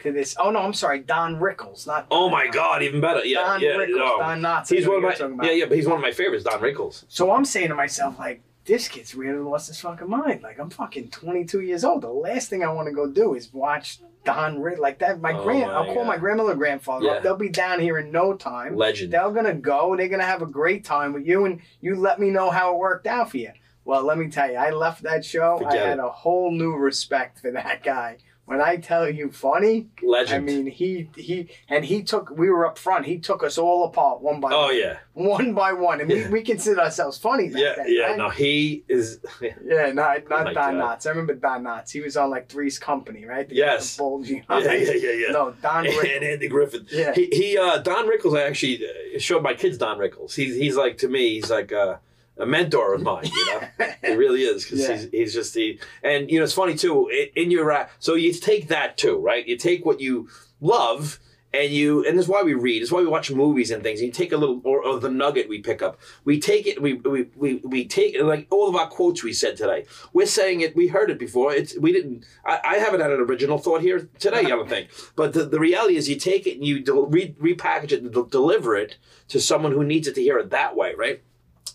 to 0.00 0.12
this. 0.12 0.36
Oh 0.38 0.50
no, 0.50 0.60
I'm 0.60 0.72
sorry, 0.74 1.00
Don 1.00 1.36
Rickles, 1.36 1.86
not. 1.86 2.06
Oh 2.10 2.28
my. 2.30 2.48
God, 2.48 2.82
even 2.82 3.00
better. 3.00 3.24
Yeah, 3.24 3.42
Don 3.42 3.60
yeah. 3.60 3.70
Rickles, 3.70 4.00
oh. 4.00 4.18
Don 4.20 4.40
Knotts. 4.40 4.68
He's 4.68 4.86
one 4.86 4.96
of 4.96 5.02
my 5.02 5.08
you're 5.08 5.16
talking 5.18 5.34
about. 5.34 5.46
yeah, 5.46 5.52
yeah, 5.52 5.64
but 5.66 5.76
he's 5.76 5.86
one 5.86 5.96
of 5.96 6.02
my 6.02 6.12
favorites, 6.12 6.44
Don 6.44 6.60
Rickles. 6.60 7.04
So 7.08 7.32
I'm 7.32 7.44
saying 7.44 7.68
to 7.68 7.74
myself, 7.74 8.18
like, 8.18 8.42
this 8.66 8.88
kid's 8.88 9.14
really 9.14 9.38
lost 9.38 9.68
his 9.68 9.78
fucking 9.80 10.08
mind. 10.08 10.42
Like, 10.42 10.58
I'm 10.58 10.70
fucking 10.70 11.10
22 11.10 11.60
years 11.60 11.84
old. 11.84 12.02
The 12.02 12.08
last 12.08 12.48
thing 12.48 12.64
I 12.64 12.72
want 12.72 12.88
to 12.88 12.94
go 12.94 13.06
do 13.06 13.34
is 13.34 13.52
watch 13.52 13.98
Don 14.24 14.58
Rick 14.60 14.78
like 14.78 15.00
that. 15.00 15.20
My 15.20 15.34
Oh 15.34 15.42
grand, 15.42 15.66
my 15.66 15.74
I'll 15.74 15.92
call 15.92 16.04
my 16.04 16.16
grandmother 16.16 16.54
grandfather 16.54 17.04
Yeah. 17.04 17.20
They'll 17.20 17.36
be 17.36 17.50
down 17.50 17.78
here 17.80 17.98
in 17.98 18.10
no 18.10 18.32
time. 18.32 18.74
Legend. 18.76 19.12
They're 19.12 19.30
gonna 19.30 19.52
go. 19.52 19.94
They're 19.96 20.08
gonna 20.08 20.24
have 20.24 20.40
a 20.40 20.46
great 20.46 20.82
time 20.82 21.12
with 21.12 21.26
you, 21.26 21.44
and 21.44 21.60
you 21.82 21.96
let 21.96 22.18
me 22.18 22.30
know 22.30 22.48
how 22.50 22.72
it 22.72 22.78
worked 22.78 23.06
out 23.06 23.30
for 23.30 23.36
you. 23.36 23.50
Well, 23.84 24.02
let 24.04 24.16
me 24.18 24.28
tell 24.28 24.50
you, 24.50 24.56
I 24.56 24.70
left 24.70 25.02
that 25.02 25.24
show. 25.24 25.60
I 25.64 25.76
had 25.76 25.98
it. 25.98 26.04
a 26.04 26.08
whole 26.08 26.50
new 26.50 26.72
respect 26.74 27.40
for 27.40 27.50
that 27.52 27.82
guy. 27.82 28.18
When 28.46 28.60
I 28.60 28.76
tell 28.76 29.08
you 29.08 29.30
funny, 29.30 29.86
Legend. 30.02 30.34
I 30.36 30.38
mean 30.40 30.66
he 30.66 31.08
he 31.16 31.48
and 31.66 31.82
he 31.82 32.02
took. 32.02 32.28
We 32.28 32.50
were 32.50 32.66
up 32.66 32.76
front. 32.76 33.06
He 33.06 33.16
took 33.16 33.42
us 33.42 33.56
all 33.56 33.84
apart 33.86 34.20
one 34.20 34.38
by 34.38 34.50
oh 34.52 34.66
one, 34.66 34.76
yeah, 34.78 34.98
one 35.14 35.54
by 35.54 35.72
one, 35.72 36.02
and 36.02 36.10
Yeah. 36.10 36.26
we, 36.26 36.40
we 36.40 36.42
consider 36.42 36.82
ourselves 36.82 37.16
funny. 37.16 37.48
Back 37.48 37.62
yeah, 37.62 37.72
then, 37.74 37.86
yeah. 37.88 38.02
right? 38.08 38.18
No, 38.18 38.28
he 38.28 38.84
is. 38.86 39.20
Yeah, 39.40 39.92
not 39.92 40.28
not 40.28 40.44
my 40.44 40.52
Don 40.52 40.76
God. 40.78 40.98
Knotts. 41.00 41.06
I 41.06 41.10
remember 41.10 41.34
Don 41.36 41.62
Knotts. 41.62 41.90
He 41.92 42.00
was 42.02 42.18
on 42.18 42.28
like 42.28 42.50
Three's 42.50 42.78
Company, 42.78 43.24
right? 43.24 43.48
The 43.48 43.54
Yes. 43.54 43.96
bulgy 43.96 44.44
yeah, 44.50 44.58
yeah, 44.60 44.72
yeah, 44.92 45.10
yeah. 45.12 45.32
No, 45.32 45.54
Don 45.62 45.86
and 45.86 45.94
Rickles. 45.94 46.22
Andy 46.32 46.48
Griffith. 46.48 46.92
Yeah. 46.92 47.14
He, 47.14 47.28
he 47.32 47.56
uh, 47.56 47.78
Don 47.78 48.06
Rickles. 48.06 48.38
I 48.38 48.42
actually 48.42 48.84
uh, 48.86 49.18
showed 49.18 49.42
my 49.42 49.54
kids 49.54 49.78
Don 49.78 49.96
Rickles. 49.96 50.34
He's 50.34 50.54
he's 50.54 50.76
like 50.76 50.98
to 50.98 51.08
me. 51.08 51.36
He's 51.36 51.48
like 51.50 51.72
a, 51.72 51.98
a 52.38 52.46
mentor 52.46 52.94
of 52.94 53.02
mine. 53.02 53.26
You 53.26 53.46
know. 53.46 53.60
It 54.02 54.18
really 54.18 54.42
is 54.42 54.64
because 54.64 54.80
Yeah. 54.80 54.96
he's, 54.96 55.08
he's 55.10 55.34
just 55.34 55.54
the 55.54 55.78
and 56.02 56.30
you 56.30 56.38
know 56.38 56.44
it's 56.44 56.52
funny 56.52 56.74
too 56.76 57.08
in 57.34 57.50
your. 57.50 57.88
So 57.98 58.14
you 58.14 58.32
take 58.32 58.68
that 58.68 58.96
too, 58.98 59.16
right? 59.18 59.46
You 59.46 59.56
take 59.56 59.84
what 59.86 60.00
you 60.00 60.28
love 60.60 61.18
and 61.54 61.72
you 61.72 62.04
and 62.06 62.18
that's 62.18 62.28
why 62.28 62.42
we 62.42 62.52
read. 62.54 62.82
It's 62.82 62.92
why 62.92 63.00
we 63.00 63.06
watch 63.06 63.30
movies 63.30 63.70
and 63.70 63.82
things. 63.82 64.00
And 64.00 64.08
You 64.08 64.12
take 64.12 64.32
a 64.32 64.36
little 64.36 64.60
or, 64.64 64.84
or 64.84 64.98
the 65.00 65.08
nugget 65.10 65.48
we 65.48 65.60
pick 65.60 65.80
up. 65.82 65.98
We 66.24 66.38
take 66.40 66.66
it. 66.66 66.82
We 66.82 66.94
we 66.94 67.28
we, 67.36 67.54
we 67.64 67.86
take 67.86 68.20
like 68.20 68.46
all 68.50 68.68
of 68.68 68.76
our 68.76 68.88
quotes 68.88 69.22
we 69.24 69.32
said 69.32 69.56
today. 69.56 69.86
We're 70.12 70.26
saying 70.26 70.60
it. 70.60 70.76
We 70.76 70.88
heard 70.88 71.10
it 71.10 71.18
before. 71.18 71.52
It's 71.54 71.78
we 71.78 71.92
didn't. 71.92 72.26
I, 72.44 72.60
I 72.64 72.74
haven't 72.76 73.00
had 73.00 73.10
an 73.12 73.20
original 73.20 73.58
thought 73.58 73.80
here 73.82 74.08
today. 74.18 74.40
I 74.40 74.42
don't 74.50 74.68
think. 74.68 74.88
But 75.16 75.32
the, 75.32 75.44
the 75.44 75.60
reality 75.60 75.96
is, 75.96 76.08
you 76.08 76.16
take 76.16 76.46
it 76.46 76.56
and 76.56 76.66
you 76.66 76.80
del- 76.80 77.06
re, 77.06 77.34
repackage 77.40 77.92
it 77.92 78.02
and 78.02 78.12
del- 78.12 78.24
deliver 78.24 78.74
it 78.76 78.96
to 79.28 79.40
someone 79.40 79.72
who 79.72 79.84
needs 79.84 80.08
it 80.08 80.14
to 80.16 80.22
hear 80.22 80.38
it 80.38 80.50
that 80.50 80.76
way, 80.76 80.92
right? 80.96 81.22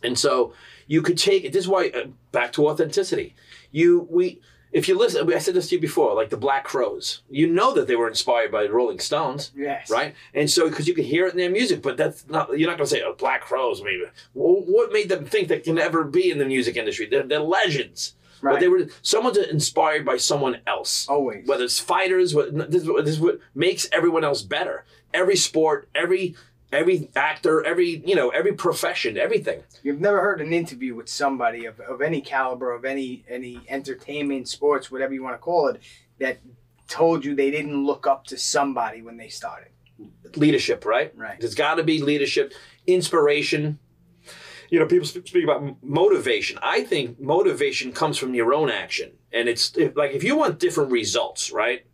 And 0.03 0.17
so 0.17 0.53
you 0.87 1.01
could 1.01 1.17
take 1.17 1.43
it. 1.43 1.53
This 1.53 1.65
is 1.65 1.67
why 1.67 1.89
uh, 1.89 2.07
back 2.31 2.53
to 2.53 2.67
authenticity. 2.67 3.35
You 3.71 4.07
we 4.09 4.41
if 4.71 4.87
you 4.87 4.97
listen, 4.97 5.31
I 5.33 5.39
said 5.39 5.55
this 5.55 5.69
to 5.69 5.75
you 5.75 5.81
before, 5.81 6.13
like 6.13 6.29
the 6.29 6.37
Black 6.37 6.63
Crowes. 6.63 7.23
You 7.29 7.47
know 7.47 7.73
that 7.73 7.87
they 7.87 7.95
were 7.95 8.07
inspired 8.07 8.51
by 8.51 8.63
the 8.63 8.71
Rolling 8.71 8.99
Stones, 8.99 9.51
yes. 9.55 9.89
right? 9.89 10.13
And 10.33 10.49
so 10.49 10.69
because 10.69 10.87
you 10.87 10.93
can 10.93 11.05
hear 11.05 11.25
it 11.25 11.31
in 11.31 11.37
their 11.37 11.49
music, 11.49 11.81
but 11.81 11.97
that's 11.97 12.27
not 12.27 12.57
you're 12.57 12.69
not 12.69 12.77
going 12.77 12.87
to 12.87 12.95
say 12.95 13.01
oh, 13.01 13.15
Black 13.15 13.41
Crowes. 13.41 13.81
Maybe 13.83 14.03
well, 14.33 14.63
what 14.65 14.91
made 14.91 15.09
them 15.09 15.25
think 15.25 15.47
they 15.47 15.59
can 15.59 15.79
ever 15.79 16.03
be 16.03 16.29
in 16.29 16.37
the 16.37 16.45
music 16.45 16.77
industry? 16.77 17.07
They're, 17.07 17.23
they're 17.23 17.39
legends. 17.39 18.15
Right. 18.41 18.53
But 18.53 18.59
they 18.61 18.67
were 18.69 18.87
someone's 19.01 19.37
inspired 19.37 20.05
by 20.05 20.17
someone 20.17 20.59
else 20.65 21.07
Always. 21.09 21.45
whether 21.45 21.65
it's 21.65 21.79
fighters, 21.79 22.33
what 22.33 22.71
this, 22.71 22.85
what- 22.85 23.03
this 23.05 23.15
is 23.15 23.21
what 23.21 23.39
makes 23.53 23.89
everyone 23.91 24.23
else 24.23 24.41
better. 24.41 24.85
Every 25.13 25.35
sport, 25.35 25.89
every 25.95 26.35
every 26.71 27.09
actor, 27.15 27.63
every 27.65 28.03
you 28.05 28.15
know, 28.15 28.29
every 28.29 28.53
profession, 28.53 29.17
everything. 29.17 29.63
You've 29.83 29.99
never 29.99 30.21
heard 30.21 30.41
an 30.41 30.53
interview 30.53 30.95
with 30.95 31.09
somebody 31.09 31.65
of, 31.65 31.79
of 31.79 32.01
any 32.01 32.21
caliber, 32.21 32.71
of 32.71 32.85
any 32.85 33.23
any 33.29 33.61
entertainment, 33.67 34.47
sports, 34.47 34.91
whatever 34.91 35.13
you 35.13 35.23
want 35.23 35.35
to 35.35 35.39
call 35.39 35.67
it, 35.67 35.81
that 36.19 36.39
told 36.87 37.23
you 37.23 37.35
they 37.35 37.51
didn't 37.51 37.85
look 37.85 38.07
up 38.07 38.25
to 38.25 38.37
somebody 38.37 39.01
when 39.01 39.17
they 39.17 39.29
started. 39.29 39.69
Leadership, 40.35 40.85
right? 40.85 41.13
Right. 41.15 41.39
There's 41.39 41.55
got 41.55 41.75
to 41.75 41.83
be 41.83 42.01
leadership, 42.01 42.53
inspiration. 42.87 43.79
you 44.69 44.79
know, 44.79 44.85
people 44.85 45.05
speak 45.07 45.43
about 45.43 45.83
motivation. 45.83 46.59
I 46.61 46.83
think 46.83 47.19
motivation 47.19 47.91
comes 47.91 48.17
from 48.17 48.33
your 48.33 48.53
own 48.53 48.69
action, 48.69 49.11
and 49.31 49.49
it's 49.49 49.75
like 49.95 50.11
if 50.11 50.23
you 50.23 50.35
want 50.37 50.59
different 50.59 50.91
results, 50.91 51.51
right? 51.51 51.85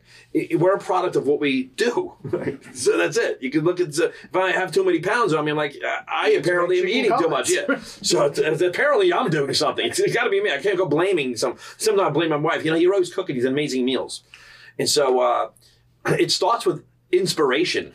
We're 0.57 0.75
a 0.75 0.79
product 0.79 1.15
of 1.15 1.27
what 1.27 1.39
we 1.39 1.63
do, 1.63 2.13
right? 2.23 2.59
so 2.75 2.97
that's 2.97 3.15
it. 3.15 3.41
You 3.41 3.49
can 3.49 3.63
look 3.63 3.79
at 3.79 3.97
if 3.97 4.35
I 4.35 4.51
have 4.51 4.71
too 4.71 4.83
many 4.83 4.99
pounds 4.99 5.33
on 5.33 5.45
me, 5.45 5.51
I'm 5.51 5.57
like 5.57 5.77
I- 5.83 6.03
I 6.07 6.29
apparently 6.31 6.79
am 6.79 6.87
eating 6.87 7.17
too 7.17 7.29
much. 7.29 7.49
Yeah, 7.49 7.79
so 7.83 8.25
it's, 8.25 8.39
it's- 8.39 8.61
apparently 8.61 9.13
I'm 9.13 9.29
doing 9.29 9.53
something. 9.53 9.85
It's, 9.85 9.99
it's 9.99 10.13
got 10.13 10.25
to 10.25 10.29
be 10.29 10.41
me. 10.43 10.51
I 10.51 10.57
can't 10.57 10.77
go 10.77 10.85
blaming 10.87 11.37
some. 11.37 11.57
Sometimes 11.77 12.07
I 12.07 12.09
blame 12.11 12.29
my 12.31 12.35
wife. 12.35 12.65
You 12.65 12.71
know, 12.71 12.77
you're 12.77 12.93
always 12.93 13.13
cooking 13.13 13.35
these 13.35 13.45
amazing 13.45 13.85
meals, 13.85 14.23
and 14.77 14.89
so 14.89 15.19
uh, 15.21 15.49
it 16.19 16.31
starts 16.31 16.65
with 16.65 16.83
inspiration 17.13 17.93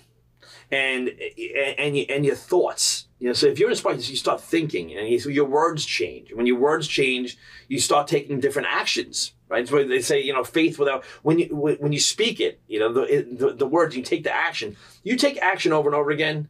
and 0.71 1.09
and 1.11 1.79
and, 1.79 2.11
and 2.11 2.25
your 2.25 2.37
thoughts. 2.37 3.07
You 3.19 3.27
know, 3.29 3.33
so 3.35 3.49
if 3.49 3.59
you're 3.59 3.69
inspired, 3.69 4.03
you 4.09 4.17
start 4.17 4.41
thinking, 4.41 4.97
and 4.97 5.07
your 5.27 5.45
words 5.45 5.85
change. 5.85 6.33
When 6.33 6.47
your 6.47 6.59
words 6.59 6.89
change, 6.89 7.37
you 7.69 7.79
start 7.79 8.09
taking 8.09 8.41
different 8.41 8.69
actions. 8.71 9.33
Right? 9.51 9.59
That's 9.61 9.73
why 9.73 9.83
they 9.83 10.01
say, 10.01 10.23
you 10.23 10.33
know, 10.33 10.45
faith 10.45 10.79
without 10.79 11.05
when 11.23 11.41
you 11.41 11.47
when 11.49 11.91
you 11.93 11.99
speak 11.99 12.39
it, 12.41 12.61
you 12.69 12.79
know, 12.79 12.93
the, 12.93 13.27
the 13.31 13.53
the 13.53 13.67
words 13.67 13.97
you 13.97 14.03
take 14.03 14.23
the 14.25 14.33
action. 14.33 14.77
You 15.03 15.17
take 15.17 15.39
action 15.39 15.73
over 15.73 15.89
and 15.89 15.97
over 15.97 16.11
again, 16.13 16.49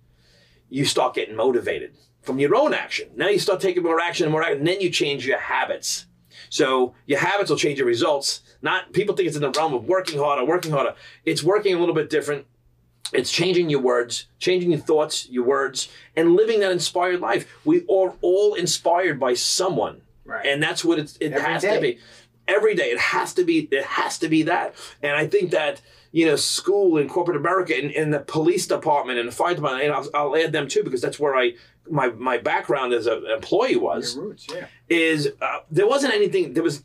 you 0.69 0.85
start 0.85 1.15
getting 1.15 1.35
motivated 1.35 1.93
from 2.21 2.39
your 2.39 2.55
own 2.55 2.75
action. 2.75 3.09
Now 3.17 3.29
you 3.29 3.39
start 3.39 3.61
taking 3.61 3.83
more 3.83 3.99
action 4.01 4.25
and 4.25 4.33
more 4.33 4.43
action, 4.43 4.59
and 4.59 4.67
then 4.69 4.83
you 4.83 4.91
change 4.91 5.27
your 5.27 5.39
habits. 5.39 6.05
So 6.51 6.95
your 7.07 7.21
habits 7.21 7.49
will 7.49 7.57
change 7.57 7.79
your 7.79 7.87
results. 7.87 8.43
Not 8.61 8.93
people 8.93 9.17
think 9.17 9.29
it's 9.29 9.37
in 9.37 9.43
the 9.43 9.51
realm 9.51 9.73
of 9.73 9.87
working 9.87 10.19
harder, 10.19 10.45
working 10.45 10.73
harder. 10.73 10.95
It's 11.25 11.43
working 11.43 11.75
a 11.75 11.79
little 11.79 11.95
bit 11.95 12.11
different. 12.11 12.45
It's 13.15 13.33
changing 13.33 13.71
your 13.71 13.81
words, 13.81 14.27
changing 14.39 14.71
your 14.73 14.81
thoughts, 14.81 15.27
your 15.31 15.45
words, 15.45 15.89
and 16.15 16.37
living 16.37 16.61
that 16.61 16.71
inspired 16.71 17.21
life. 17.21 17.51
We 17.65 17.81
are 17.89 18.15
all 18.21 18.55
inspired 18.55 19.19
by 19.19 19.35
someone, 19.35 20.03
Right. 20.25 20.47
and 20.47 20.63
that's 20.63 20.85
what 20.85 20.99
it's, 21.01 21.17
it 21.17 21.33
Every 21.33 21.43
has 21.43 21.63
day. 21.63 21.75
to 21.75 21.81
be. 21.81 21.99
Every 22.51 22.75
day, 22.75 22.91
it 22.91 22.99
has 22.99 23.33
to 23.35 23.45
be. 23.45 23.69
It 23.71 23.85
has 23.85 24.19
to 24.19 24.29
be 24.29 24.43
that. 24.45 24.75
And 25.03 25.13
I 25.13 25.27
think 25.27 25.51
that 25.53 25.81
you 26.13 26.27
know, 26.27 26.35
school 26.35 26.97
in 26.99 27.09
corporate 27.09 27.37
America, 27.37 27.73
and, 27.73 27.93
and 27.93 28.13
the 28.13 28.19
police 28.19 28.67
department 28.67 29.21
and 29.21 29.29
the 29.29 29.33
fire 29.33 29.55
department, 29.55 29.85
and 29.85 29.93
I'll, 29.93 30.09
I'll 30.13 30.37
add 30.37 30.51
them 30.51 30.67
too 30.67 30.83
because 30.83 31.01
that's 31.01 31.21
where 31.21 31.37
I 31.37 31.53
my 31.91 32.09
my 32.11 32.39
background 32.39 32.93
as 32.93 33.07
an 33.07 33.25
employee 33.27 33.77
was 33.77 34.15
Your 34.15 34.25
roots, 34.25 34.47
yeah. 34.53 34.67
is 34.89 35.31
uh, 35.41 35.59
there 35.71 35.87
wasn't 35.87 36.15
anything 36.15 36.55
there 36.55 36.63
was 36.63 36.83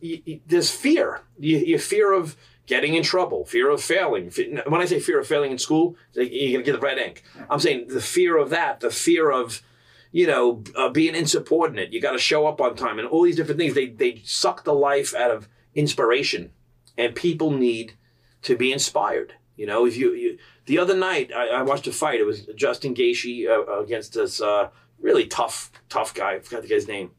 there's 0.48 0.72
fear 0.72 1.22
you, 1.40 1.58
you 1.58 1.80
fear 1.80 2.14
of 2.14 2.36
getting 2.66 2.96
in 2.96 3.04
trouble 3.04 3.46
fear 3.46 3.70
of 3.70 3.82
failing 3.82 4.32
when 4.68 4.82
i 4.82 4.86
say 4.86 5.00
fear 5.00 5.20
of 5.20 5.28
failing 5.28 5.52
in 5.52 5.58
school 5.58 5.96
you're 6.14 6.26
going 6.26 6.64
to 6.64 6.64
get 6.64 6.72
the 6.72 6.80
red 6.80 6.98
ink 6.98 7.24
i'm 7.50 7.60
saying 7.60 7.88
the 7.88 8.02
fear 8.02 8.38
of 8.38 8.50
that 8.50 8.80
the 8.80 8.90
fear 8.90 9.30
of 9.32 9.62
you 10.12 10.26
know 10.26 10.64
uh, 10.76 10.90
being 10.90 11.16
insubordinate 11.16 11.94
you 11.94 12.02
got 12.02 12.14
to 12.14 12.18
show 12.18 12.48
up 12.48 12.60
on 12.60 12.76
time 12.76 12.98
and 12.98 13.08
all 13.08 13.24
these 13.24 13.36
different 13.36 13.60
things 13.60 13.76
they 13.76 13.88
they 13.88 14.22
suck 14.26 14.64
the 14.64 14.74
life 14.74 15.14
out 15.14 15.30
of 15.30 15.48
inspiration. 15.76 16.52
And 16.98 17.14
people 17.14 17.52
need 17.52 17.94
to 18.44 18.56
be 18.56 18.72
inspired. 18.72 19.34
You 19.58 19.66
know 19.66 19.86
if 19.86 19.96
you, 19.96 20.14
you 20.14 20.38
the 20.66 20.80
other 20.80 20.96
night 20.96 21.32
I, 21.34 21.48
I 21.48 21.62
watched 21.62 21.88
a 21.88 21.92
fight. 21.92 22.20
It 22.20 22.26
was 22.26 22.48
justin 22.56 22.94
Gaethje 22.94 23.48
uh, 23.48 23.82
against 23.82 24.14
this 24.14 24.42
uh, 24.42 24.70
really 25.00 25.28
tough 25.28 25.72
tough 25.90 26.14
guy. 26.14 26.36
I 26.36 26.40
forgot 26.40 26.64
the 26.64 26.68
guy's 26.68 26.88
name. 26.88 27.12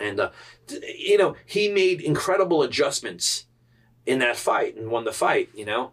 And 0.00 0.20
uh, 0.20 0.30
you 0.68 1.18
know 1.18 1.36
he 1.46 1.68
made 1.68 2.00
incredible 2.00 2.62
adjustments 2.62 3.46
in 4.06 4.18
that 4.18 4.36
fight 4.36 4.76
and 4.76 4.90
won 4.90 5.04
the 5.04 5.12
fight 5.12 5.50
you 5.54 5.64
know 5.64 5.92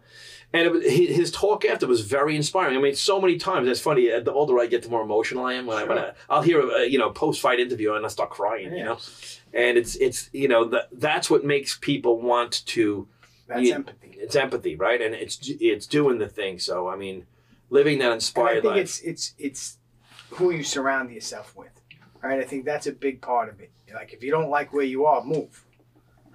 and 0.52 0.76
it 0.76 0.90
his 1.12 1.30
talk 1.30 1.64
after 1.64 1.86
was 1.86 2.00
very 2.02 2.34
inspiring. 2.36 2.76
I 2.76 2.80
mean, 2.80 2.94
so 2.94 3.20
many 3.20 3.36
times 3.36 3.68
it's 3.68 3.80
funny. 3.80 4.10
uh, 4.10 4.20
The 4.20 4.32
older 4.32 4.58
I 4.58 4.66
get, 4.66 4.82
the 4.82 4.88
more 4.88 5.02
emotional 5.02 5.44
I 5.44 5.54
am. 5.54 5.66
When 5.66 5.76
I, 5.78 5.84
when 5.84 5.98
I 5.98 6.12
I'll 6.30 6.42
hear 6.42 6.60
a 6.60 6.84
you 6.86 6.98
know 6.98 7.10
post 7.10 7.40
fight 7.40 7.60
interview 7.60 7.94
and 7.94 8.04
I 8.04 8.08
start 8.08 8.30
crying. 8.30 8.74
You 8.74 8.84
know, 8.84 8.98
and 9.52 9.76
it's 9.78 9.96
it's 9.96 10.30
you 10.32 10.48
know 10.48 10.64
that 10.64 10.88
that's 10.92 11.28
what 11.30 11.44
makes 11.44 11.76
people 11.76 12.20
want 12.20 12.64
to. 12.66 13.06
That's 13.46 13.62
Yeah. 13.68 13.76
empathy. 13.76 14.14
It's 14.20 14.36
empathy, 14.36 14.74
right? 14.76 15.00
And 15.00 15.14
it's 15.14 15.38
it's 15.60 15.86
doing 15.86 16.18
the 16.18 16.28
thing. 16.28 16.58
So 16.58 16.88
I 16.88 16.96
mean, 16.96 17.26
living 17.70 17.98
that 17.98 18.12
And 18.12 18.22
I 18.38 18.52
think 18.54 18.64
life. 18.64 18.76
it's 18.78 19.00
it's 19.00 19.34
it's 19.38 19.78
who 20.30 20.50
you 20.50 20.62
surround 20.62 21.10
yourself 21.10 21.54
with, 21.56 21.80
right? 22.22 22.38
I 22.40 22.44
think 22.44 22.64
that's 22.64 22.86
a 22.86 22.92
big 22.92 23.20
part 23.20 23.48
of 23.48 23.60
it. 23.60 23.70
Like 23.94 24.12
if 24.12 24.22
you 24.22 24.30
don't 24.30 24.50
like 24.50 24.72
where 24.72 24.84
you 24.84 25.06
are, 25.06 25.24
move, 25.24 25.64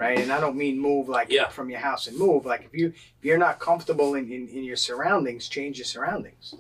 right? 0.03 0.19
And 0.19 0.31
I 0.31 0.39
don't 0.39 0.55
mean 0.55 0.80
move 0.80 1.07
like 1.07 1.27
Yeah. 1.31 1.47
from 1.49 1.69
your 1.69 1.80
house 1.80 2.07
and 2.07 2.17
move. 2.17 2.45
Like 2.45 2.63
if 2.65 2.73
you 2.80 2.88
if 2.88 3.21
you're 3.27 3.38
not 3.47 3.59
comfortable 3.59 4.15
in, 4.15 4.25
in, 4.31 4.47
in 4.49 4.63
your 4.63 4.75
surroundings, 4.75 5.47
change 5.47 5.77
your 5.77 5.85
surroundings, 5.85 6.55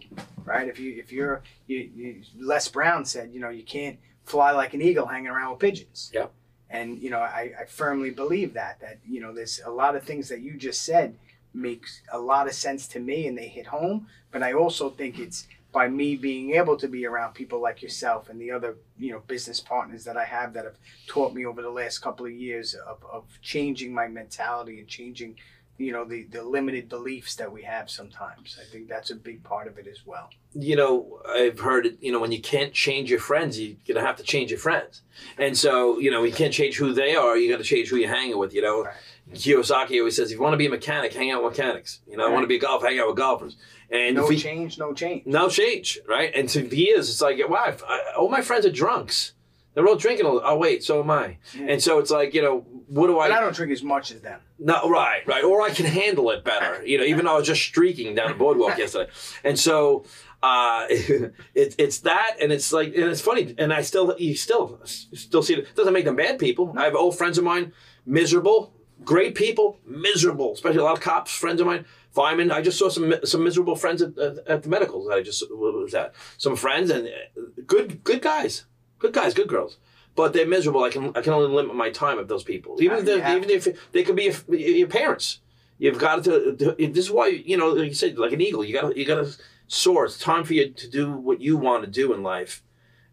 right? 0.45 0.67
If 0.67 0.79
you 0.79 0.89
if 1.03 1.11
you're 1.11 1.41
you, 1.67 1.77
you 1.95 2.21
Les 2.39 2.67
Brown 2.69 3.05
said, 3.05 3.31
you 3.33 3.39
know, 3.39 3.49
you 3.49 3.63
can't 3.63 3.97
fly 4.25 4.51
like 4.51 4.73
an 4.73 4.81
eagle 4.81 5.05
hanging 5.05 5.27
around 5.27 5.51
with 5.51 5.59
pigeons. 5.59 6.11
Yeah. 6.13 6.27
And 6.69 6.87
you 7.03 7.09
know, 7.09 7.19
I, 7.19 7.51
I 7.61 7.65
firmly 7.65 8.11
believe 8.11 8.53
that 8.53 8.79
that 8.81 8.97
you 9.07 9.19
know, 9.21 9.33
there's 9.33 9.59
a 9.65 9.69
lot 9.71 9.95
of 9.95 10.03
things 10.03 10.29
that 10.29 10.41
you 10.41 10.53
just 10.57 10.81
said 10.83 11.15
makes 11.53 12.01
a 12.11 12.17
lot 12.17 12.47
of 12.47 12.53
sense 12.53 12.87
to 12.87 12.99
me 12.99 13.27
and 13.27 13.37
they 13.37 13.47
hit 13.47 13.67
home. 13.67 14.07
But 14.31 14.41
I 14.41 14.53
also 14.53 14.89
think 14.89 15.19
it's 15.19 15.47
by 15.73 15.87
me 15.89 16.15
being 16.15 16.51
able 16.51 16.77
to 16.77 16.87
be 16.87 17.05
around 17.05 17.33
people 17.33 17.59
like 17.59 17.81
yourself 17.81 18.29
and 18.29 18.39
the 18.39 18.51
other 18.51 18.77
you 18.97 19.11
know 19.11 19.19
business 19.27 19.59
partners 19.59 20.03
that 20.05 20.15
I 20.15 20.23
have 20.23 20.53
that 20.53 20.65
have 20.65 20.77
taught 21.07 21.33
me 21.33 21.45
over 21.45 21.61
the 21.61 21.69
last 21.69 21.97
couple 21.99 22.25
of 22.25 22.31
years 22.31 22.75
of, 22.75 23.03
of 23.11 23.25
changing 23.41 23.93
my 23.93 24.07
mentality 24.07 24.79
and 24.79 24.87
changing 24.87 25.35
you 25.77 25.91
know 25.91 26.05
the, 26.05 26.23
the 26.31 26.43
limited 26.43 26.87
beliefs 26.87 27.35
that 27.35 27.51
we 27.51 27.63
have 27.63 27.89
sometimes. 27.89 28.57
I 28.61 28.65
think 28.71 28.87
that's 28.87 29.09
a 29.09 29.15
big 29.15 29.43
part 29.43 29.67
of 29.67 29.77
it 29.79 29.87
as 29.87 30.05
well. 30.05 30.29
you 30.53 30.75
know, 30.75 31.19
I've 31.27 31.59
heard 31.59 31.85
it, 31.87 31.97
you 31.99 32.11
know, 32.11 32.19
when 32.19 32.31
you 32.31 32.41
can't 32.41 32.73
change 32.73 33.09
your 33.09 33.19
friends, 33.19 33.59
you're 33.59 33.75
going 33.87 33.99
to 33.99 34.05
have 34.05 34.17
to 34.17 34.23
change 34.23 34.51
your 34.51 34.59
friends. 34.59 35.01
And 35.37 35.57
so, 35.57 35.97
you 35.99 36.11
know, 36.11 36.23
you 36.23 36.31
can't 36.31 36.53
change 36.53 36.77
who 36.77 36.93
they 36.93 37.15
are, 37.15 37.35
you 37.35 37.51
got 37.51 37.57
to 37.57 37.63
change 37.63 37.89
who 37.89 37.97
you're 37.97 38.09
hanging 38.09 38.37
with, 38.37 38.53
you 38.53 38.61
know. 38.61 38.83
Right. 38.83 38.93
Kiyosaki 39.33 39.99
always 39.99 40.15
says, 40.15 40.31
if 40.31 40.37
you 40.37 40.41
want 40.41 40.53
to 40.53 40.57
be 40.57 40.67
a 40.67 40.69
mechanic, 40.69 41.13
hang 41.13 41.31
out 41.31 41.43
with 41.43 41.57
mechanics. 41.57 42.01
You 42.07 42.17
know, 42.17 42.27
I 42.27 42.29
want 42.29 42.43
to 42.43 42.47
be 42.47 42.55
a 42.55 42.59
golfer, 42.59 42.87
hang 42.87 42.99
out 42.99 43.07
with 43.07 43.17
golfers. 43.17 43.57
And 43.89 44.15
no 44.15 44.27
we, 44.27 44.37
change, 44.37 44.77
no 44.77 44.93
change. 44.93 45.25
no 45.25 45.49
change, 45.49 45.99
right? 46.07 46.31
And 46.33 46.49
to 46.49 46.75
years, 46.75 47.09
it's 47.09 47.21
like, 47.21 47.37
wow, 47.47 47.75
I, 47.87 48.13
all 48.17 48.29
my 48.29 48.41
friends 48.41 48.65
are 48.65 48.71
drunks. 48.71 49.33
They're 49.73 49.87
all 49.87 49.95
drinking. 49.95 50.25
Oh, 50.27 50.57
wait, 50.57 50.83
so 50.83 51.01
am 51.01 51.09
I. 51.09 51.37
Yeah. 51.57 51.65
And 51.69 51.81
so 51.81 51.99
it's 51.99 52.11
like, 52.11 52.33
you 52.33 52.41
know, 52.41 52.59
what 52.87 53.07
do 53.07 53.19
I 53.19 53.27
But 53.29 53.37
I 53.37 53.41
don't 53.41 53.55
drink 53.55 53.71
as 53.71 53.81
much 53.81 54.11
as 54.11 54.21
them. 54.21 54.39
no, 54.59 54.87
right, 54.89 55.25
right. 55.25 55.43
Or 55.43 55.61
I 55.63 55.71
can 55.71 55.85
handle 55.85 56.29
it 56.31 56.43
better. 56.43 56.83
You 56.85 56.97
know, 56.99 57.05
even 57.05 57.25
though 57.25 57.33
I 57.33 57.37
was 57.37 57.47
just 57.47 57.61
streaking 57.61 58.13
down 58.13 58.29
the 58.29 58.35
boardwalk 58.35 58.77
yesterday. 58.77 59.09
And 59.43 59.57
so 59.57 60.05
uh, 60.43 60.85
it, 60.89 61.33
it's 61.55 61.99
that, 61.99 62.35
and 62.39 62.51
it's 62.51 62.71
like, 62.73 62.87
and 62.89 63.05
it's 63.05 63.21
funny. 63.21 63.55
And 63.57 63.73
I 63.73 63.81
still, 63.81 64.15
you 64.19 64.35
still, 64.35 64.79
still 64.83 65.41
see 65.41 65.55
it. 65.55 65.75
Doesn't 65.75 65.93
make 65.93 66.05
them 66.05 66.17
bad 66.17 66.37
people. 66.37 66.73
I 66.77 66.83
have 66.83 66.95
old 66.95 67.17
friends 67.17 67.37
of 67.37 67.43
mine, 67.43 67.71
miserable, 68.05 68.72
great 69.03 69.35
people, 69.35 69.79
miserable. 69.85 70.53
Especially 70.53 70.79
a 70.79 70.83
lot 70.83 70.97
of 70.97 71.01
cops, 71.01 71.31
friends 71.31 71.61
of 71.61 71.67
mine. 71.67 71.85
Firemen. 72.11 72.51
I 72.51 72.61
just 72.61 72.77
saw 72.77 72.89
some 72.89 73.13
some 73.23 73.43
miserable 73.43 73.75
friends 73.75 74.01
at, 74.01 74.17
at, 74.17 74.63
the 74.63 74.69
medicals 74.69 75.07
that 75.07 75.15
I 75.15 75.23
just 75.23 75.43
was 75.49 75.93
at. 75.95 76.13
Some 76.37 76.55
friends 76.55 76.91
and 76.91 77.07
uh, 77.07 77.41
good 77.65 78.03
good 78.03 78.21
guys, 78.21 78.65
good 78.99 79.13
guys, 79.13 79.33
good 79.33 79.47
girls. 79.47 79.77
But 80.15 80.33
they're 80.33 80.47
miserable. 80.47 80.83
I 80.83 80.89
can 80.89 81.11
I 81.15 81.21
can 81.21 81.33
only 81.33 81.53
limit 81.53 81.75
my 81.75 81.89
time 81.89 82.19
of 82.19 82.27
those 82.27 82.43
people. 82.43 82.81
Even 82.81 82.97
if 82.97 83.03
Uh, 83.03 83.05
they're, 83.05 83.37
even 83.37 83.49
if 83.49 83.91
they 83.91 84.03
could 84.03 84.15
be 84.15 84.25
your, 84.25 84.59
your 84.59 84.87
parents. 84.87 85.39
You've 85.79 85.97
got 85.97 86.23
to, 86.25 86.55
to. 86.55 86.75
This 86.77 87.05
is 87.05 87.11
why 87.11 87.27
you 87.27 87.57
know, 87.57 87.69
like 87.69 87.89
you 87.89 87.95
said, 87.95 88.17
like 88.17 88.31
an 88.31 88.41
eagle. 88.41 88.63
You 88.63 88.73
got 88.79 88.95
you 88.95 89.05
got 89.05 89.25
to 89.25 89.35
soar. 89.67 90.05
It's 90.05 90.19
time 90.19 90.43
for 90.43 90.53
you 90.53 90.69
to 90.69 90.89
do 90.89 91.11
what 91.11 91.41
you 91.41 91.57
want 91.57 91.83
to 91.83 91.89
do 91.89 92.13
in 92.13 92.21
life, 92.21 92.61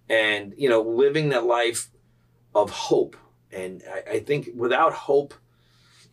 and 0.08 0.52
you 0.58 0.68
know, 0.68 0.82
living 0.82 1.30
that 1.30 1.44
life 1.44 1.88
of 2.54 2.70
hope. 2.70 3.16
And 3.50 3.82
I, 3.90 4.16
I 4.16 4.20
think 4.20 4.50
without 4.54 4.92
hope 4.92 5.34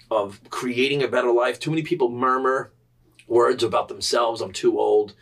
of 0.09 0.39
creating 0.49 1.03
a 1.03 1.07
better 1.07 1.31
life, 1.31 1.59
too 1.59 1.69
many 1.71 1.83
people 1.83 2.09
murmur 2.09 2.71
words 3.27 3.63
about 3.63 3.87
themselves. 3.87 4.41
I'm 4.41 4.53
too 4.53 4.79
old. 4.79 5.13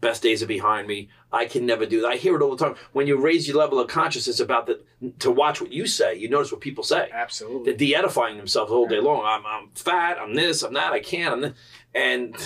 Best 0.00 0.22
days 0.22 0.42
are 0.42 0.46
behind 0.48 0.88
me. 0.88 1.08
I 1.32 1.44
can 1.46 1.64
never 1.64 1.86
do 1.86 2.00
that. 2.00 2.08
I 2.08 2.16
hear 2.16 2.34
it 2.34 2.42
all 2.42 2.54
the 2.56 2.64
time. 2.64 2.74
When 2.92 3.06
you 3.06 3.16
raise 3.20 3.46
your 3.46 3.56
level 3.56 3.78
of 3.78 3.88
consciousness 3.88 4.40
about 4.40 4.66
the 4.66 4.82
to 5.20 5.30
watch 5.30 5.60
what 5.60 5.72
you 5.72 5.86
say, 5.86 6.14
you 6.16 6.28
notice 6.28 6.50
what 6.50 6.60
people 6.60 6.82
say 6.84 7.08
Absolutely. 7.12 7.64
they're 7.64 7.78
de-edifying 7.78 8.36
themselves 8.36 8.72
all 8.72 8.86
day 8.88 9.00
long. 9.00 9.22
I'm, 9.24 9.46
I'm 9.46 9.68
fat. 9.74 10.18
I'm 10.20 10.34
this. 10.34 10.62
I'm 10.62 10.74
that. 10.74 10.92
I 10.92 10.98
can't. 11.00 11.32
I'm 11.34 11.40
this. 11.40 11.52
and 11.94 12.36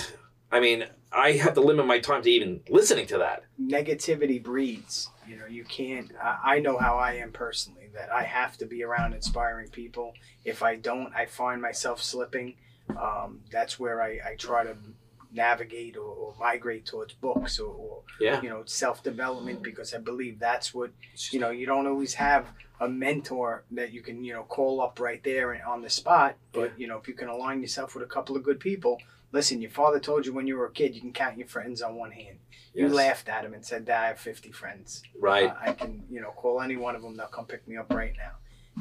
I 0.51 0.59
mean, 0.59 0.85
I 1.11 1.31
have 1.33 1.55
to 1.55 1.61
limit 1.61 1.87
my 1.87 1.99
time 1.99 2.21
to 2.21 2.29
even 2.29 2.61
listening 2.69 3.07
to 3.07 3.17
that. 3.17 3.43
negativity 3.59 4.41
breeds. 4.41 5.09
You 5.27 5.37
know, 5.37 5.45
you 5.47 5.63
can't. 5.65 6.11
I, 6.23 6.55
I 6.55 6.59
know 6.59 6.77
how 6.77 6.97
I 6.97 7.13
am 7.13 7.31
personally. 7.31 7.86
That 7.97 8.11
I 8.13 8.23
have 8.23 8.57
to 8.59 8.65
be 8.65 8.83
around 8.83 9.13
inspiring 9.13 9.69
people. 9.69 10.13
If 10.45 10.61
I 10.63 10.75
don't, 10.75 11.11
I 11.15 11.25
find 11.25 11.61
myself 11.61 12.01
slipping. 12.01 12.55
Um, 12.89 13.41
that's 13.51 13.79
where 13.79 14.01
I, 14.01 14.19
I 14.31 14.35
try 14.37 14.63
to 14.63 14.75
navigate 15.33 15.97
or, 15.97 16.03
or 16.07 16.33
migrate 16.39 16.85
towards 16.85 17.13
books 17.13 17.59
or, 17.59 17.73
or 17.73 18.01
Yeah. 18.19 18.41
you 18.41 18.49
know 18.49 18.63
self 18.65 19.03
development 19.03 19.61
because 19.61 19.93
I 19.93 19.97
believe 19.99 20.39
that's 20.39 20.73
what 20.73 20.91
you 21.31 21.39
know. 21.39 21.49
You 21.49 21.65
don't 21.65 21.87
always 21.87 22.13
have 22.15 22.45
a 22.79 22.87
mentor 22.87 23.63
that 23.71 23.91
you 23.91 24.01
can 24.01 24.23
you 24.23 24.33
know 24.33 24.43
call 24.43 24.79
up 24.81 24.99
right 24.99 25.23
there 25.23 25.51
and 25.53 25.63
on 25.63 25.81
the 25.81 25.89
spot. 25.89 26.35
But 26.53 26.79
you 26.79 26.87
know, 26.87 26.97
if 26.97 27.07
you 27.07 27.13
can 27.13 27.27
align 27.29 27.61
yourself 27.61 27.93
with 27.95 28.03
a 28.03 28.07
couple 28.07 28.35
of 28.37 28.43
good 28.43 28.59
people, 28.59 28.99
listen, 29.31 29.61
your 29.61 29.71
father 29.71 29.99
told 29.99 30.25
you 30.25 30.33
when 30.33 30.47
you 30.47 30.57
were 30.57 30.65
a 30.65 30.71
kid 30.71 30.95
you 30.95 31.01
can 31.01 31.13
count 31.13 31.37
your 31.37 31.47
friends 31.47 31.81
on 31.81 31.95
one 31.95 32.11
hand. 32.11 32.37
You 32.73 32.89
laughed 32.89 33.27
at 33.27 33.43
him 33.43 33.53
and 33.55 33.65
said, 33.65 33.85
"Dad, 33.85 34.03
I 34.03 34.07
have 34.09 34.19
50 34.19 34.51
friends. 34.51 35.01
Right. 35.19 35.49
Uh, 35.49 35.55
I 35.59 35.73
can, 35.73 36.03
you 36.11 36.21
know, 36.21 36.29
call 36.29 36.61
any 36.61 36.75
one 36.75 36.95
of 36.95 37.01
them. 37.01 37.15
They'll 37.17 37.25
come 37.27 37.45
pick 37.45 37.67
me 37.67 37.75
up 37.75 37.91
right 37.91 38.13
now." 38.17 38.33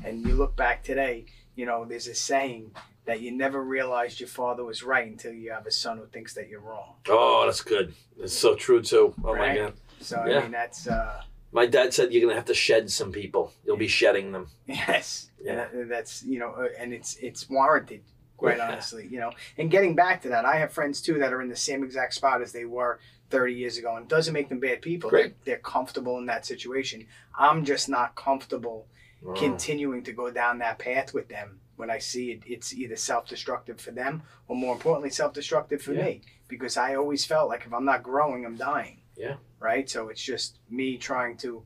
And 0.04 0.26
you 0.26 0.34
look 0.34 0.54
back 0.54 0.82
today, 0.84 1.24
you 1.54 1.64
know, 1.64 1.86
there's 1.86 2.06
a 2.06 2.14
saying 2.14 2.72
that 3.06 3.20
you 3.22 3.32
never 3.32 3.62
realized 3.62 4.20
your 4.20 4.28
father 4.28 4.64
was 4.64 4.82
right 4.82 5.06
until 5.06 5.32
you 5.32 5.50
have 5.52 5.66
a 5.66 5.70
son 5.70 5.96
who 5.96 6.04
thinks 6.06 6.34
that 6.34 6.48
you're 6.50 6.60
wrong. 6.60 6.96
oh, 7.08 7.46
that's 7.46 7.62
good. 7.62 7.94
It's 8.20 8.34
so 8.36 8.54
true 8.54 8.82
too. 8.82 9.14
Oh 9.24 9.34
my 9.34 9.54
god. 9.56 9.72
So 10.00 10.16
I 10.18 10.28
Yeah. 10.28 10.40
mean, 10.42 10.50
that's 10.50 10.86
uh, 10.86 11.22
My 11.52 11.64
dad 11.64 11.94
said 11.94 12.12
you're 12.12 12.20
gonna 12.20 12.34
have 12.34 12.44
to 12.46 12.54
shed 12.54 12.90
some 12.90 13.12
people. 13.12 13.52
You'll 13.64 13.78
be 13.78 13.88
shedding 13.88 14.32
them. 14.32 14.48
yes, 14.66 15.30
Yeah. 15.42 15.68
That- 15.72 15.88
that's 15.88 16.22
you 16.24 16.38
know, 16.38 16.50
uh, 16.52 16.68
and 16.78 16.92
it's 16.92 17.16
it's 17.16 17.48
warranted. 17.48 18.02
Quite 18.36 18.60
honestly, 18.60 19.06
you 19.10 19.18
know, 19.18 19.32
and 19.56 19.70
getting 19.70 19.94
back 19.94 20.20
to 20.22 20.28
that, 20.28 20.44
I 20.44 20.56
have 20.56 20.72
friends 20.72 21.00
too 21.00 21.18
that 21.20 21.32
are 21.32 21.40
in 21.40 21.48
the 21.48 21.56
same 21.56 21.82
exact 21.82 22.12
spot 22.14 22.42
as 22.42 22.52
they 22.52 22.64
were 22.66 23.00
30 23.30 23.54
years 23.54 23.78
ago, 23.78 23.96
and 23.96 24.04
it 24.04 24.08
doesn't 24.08 24.34
make 24.34 24.48
them 24.50 24.60
bad 24.60 24.82
people. 24.82 25.08
Great. 25.10 25.34
They're, 25.44 25.54
they're 25.56 25.62
comfortable 25.62 26.18
in 26.18 26.26
that 26.26 26.44
situation. 26.44 27.06
I'm 27.38 27.64
just 27.64 27.88
not 27.88 28.14
comfortable 28.14 28.86
Oh. 29.26 29.32
continuing 29.32 30.04
to 30.04 30.12
go 30.12 30.30
down 30.30 30.58
that 30.58 30.78
path 30.78 31.14
with 31.14 31.28
them 31.28 31.58
when 31.76 31.90
I 31.90 31.98
see 31.98 32.32
it, 32.32 32.42
it's 32.46 32.74
either 32.74 32.96
self-destructive 32.96 33.80
for 33.80 33.90
them 33.90 34.22
or 34.46 34.54
more 34.54 34.74
importantly 34.74 35.08
self-destructive 35.10 35.80
for 35.80 35.94
Yeah. 35.94 36.04
me 36.04 36.20
because 36.48 36.76
I 36.76 36.94
always 36.94 37.24
felt 37.24 37.48
like 37.48 37.64
if 37.66 37.72
I'm 37.72 37.86
not 37.86 38.02
growing 38.02 38.44
I'm 38.44 38.56
dying 38.56 39.00
Yeah. 39.16 39.36
right 39.58 39.88
so 39.88 40.10
it's 40.10 40.22
just 40.22 40.58
me 40.68 40.98
trying 40.98 41.38
to 41.38 41.64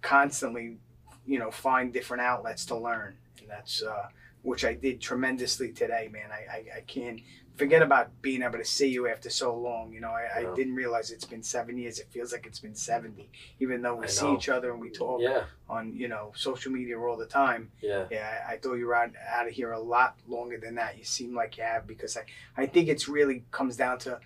constantly 0.00 0.78
you 1.26 1.38
know 1.38 1.50
find 1.50 1.92
different 1.92 2.22
outlets 2.22 2.64
to 2.66 2.76
learn 2.76 3.16
and 3.40 3.50
that's 3.50 3.82
uh, 3.82 4.08
which 4.42 4.64
I 4.64 4.74
did 4.74 5.00
tremendously 5.00 5.72
today 5.72 6.08
man 6.12 6.30
I, 6.32 6.56
I, 6.56 6.64
I 6.78 6.80
can't 6.82 7.20
forget 7.56 7.82
about 7.82 8.08
being 8.22 8.42
able 8.42 8.58
to 8.58 8.64
see 8.64 8.88
you 8.88 9.06
after 9.08 9.28
so 9.28 9.54
long 9.54 9.92
you 9.92 10.00
know 10.00 10.08
I, 10.10 10.40
Yeah. 10.40 10.50
I 10.50 10.54
didn't 10.54 10.74
realize 10.74 11.10
it's 11.10 11.24
been 11.26 11.42
seven 11.42 11.76
years 11.76 11.98
it 11.98 12.08
feels 12.10 12.32
like 12.32 12.46
it's 12.46 12.58
been 12.58 12.74
70 12.74 13.30
even 13.60 13.82
though 13.82 13.94
we 13.96 14.08
see 14.08 14.32
each 14.34 14.48
other 14.48 14.72
and 14.72 14.80
we 14.80 14.90
talk 14.90 15.20
Yeah. 15.20 15.44
on 15.68 15.94
you 15.94 16.08
know 16.08 16.32
social 16.34 16.72
media 16.72 16.98
all 16.98 17.16
the 17.16 17.26
time 17.26 17.70
Yeah. 17.82 18.06
yeah, 18.10 18.44
I, 18.48 18.54
I 18.54 18.56
thought 18.58 18.74
you 18.74 18.86
were 18.86 18.94
out, 18.96 19.10
out 19.30 19.46
of 19.46 19.52
here 19.52 19.72
a 19.72 19.80
lot 19.80 20.16
longer 20.26 20.58
than 20.58 20.74
that. 20.76 20.96
You 20.98 21.04
seem 21.04 21.34
like 21.34 21.58
you 21.58 21.64
have 21.64 21.86
because 21.86 22.16
I, 22.16 22.22
I 22.56 22.66
think 22.66 22.88
it's 22.88 23.06
really 23.08 23.44
comes 23.50 23.76
down 23.76 23.98
to 24.00 24.18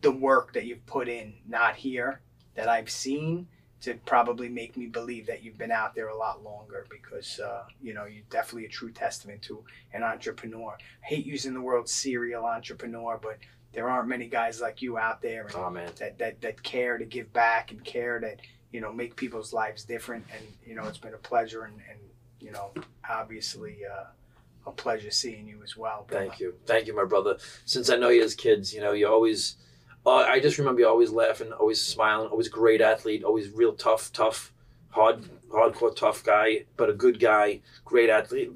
the 0.00 0.10
work 0.10 0.54
that 0.54 0.64
you've 0.64 0.84
put 0.86 1.08
in, 1.08 1.34
not 1.46 1.76
here, 1.76 2.20
that 2.56 2.68
I've 2.68 2.90
seen 2.90 3.46
to 3.82 3.94
probably 4.06 4.48
make 4.48 4.76
me 4.76 4.86
believe 4.86 5.26
that 5.26 5.42
you've 5.42 5.58
been 5.58 5.72
out 5.72 5.94
there 5.94 6.08
a 6.08 6.16
lot 6.16 6.42
longer 6.42 6.86
because, 6.88 7.40
uh, 7.40 7.64
you 7.82 7.92
know, 7.92 8.04
you're 8.04 8.22
definitely 8.30 8.64
a 8.64 8.68
true 8.70 8.92
testament 8.92 9.42
to 9.42 9.64
an 9.92 10.02
entrepreneur. 10.02 10.76
I 11.02 11.06
hate 11.06 11.26
using 11.26 11.52
the 11.52 11.60
word 11.60 11.88
serial 11.88 12.44
entrepreneur, 12.44 13.18
but 13.20 13.38
there 13.72 13.88
aren't 13.88 14.08
many 14.08 14.28
guys 14.28 14.60
like 14.60 14.82
you 14.82 14.98
out 14.98 15.20
there 15.20 15.46
and 15.46 15.54
Oh 15.56 15.70
that, 15.98 16.18
that, 16.18 16.40
that 16.42 16.62
care 16.62 16.96
to 16.96 17.04
give 17.04 17.32
back 17.32 17.72
and 17.72 17.84
care 17.84 18.20
to, 18.20 18.36
you 18.70 18.80
know, 18.80 18.92
make 18.92 19.16
people's 19.16 19.52
lives 19.52 19.84
different. 19.84 20.24
And, 20.36 20.46
you 20.64 20.74
know, 20.74 20.84
it's 20.84 20.98
been 20.98 21.14
a 21.14 21.18
pleasure 21.18 21.64
and, 21.64 21.74
and 21.90 21.98
you 22.38 22.52
know, 22.52 22.72
obviously 23.08 23.78
uh, 23.84 24.04
a 24.66 24.72
pleasure 24.72 25.10
seeing 25.10 25.48
you 25.48 25.60
as 25.64 25.76
well. 25.76 26.04
brother. 26.06 26.26
Thank 26.26 26.40
you. 26.40 26.54
Thank 26.66 26.86
you, 26.86 26.94
my 26.94 27.04
brother. 27.04 27.36
Since 27.64 27.90
I 27.90 27.96
know 27.96 28.10
you 28.10 28.22
as 28.22 28.34
kids, 28.34 28.72
you 28.72 28.80
know, 28.80 28.92
you 28.92 29.08
always, 29.08 29.56
uh, 30.06 30.10
I 30.16 30.40
just 30.40 30.58
remember 30.58 30.80
you 30.80 30.88
always 30.88 31.10
laughing, 31.10 31.52
always 31.52 31.80
smiling, 31.80 32.28
always 32.30 32.48
great 32.48 32.80
athlete, 32.80 33.22
always 33.24 33.50
real 33.50 33.72
tough, 33.74 34.12
tough, 34.12 34.52
hard, 34.90 35.24
hardcore 35.50 35.94
tough 35.94 36.24
guy, 36.24 36.64
but 36.76 36.90
a 36.90 36.92
good 36.92 37.20
guy, 37.20 37.60
great 37.84 38.10
athlete. 38.10 38.52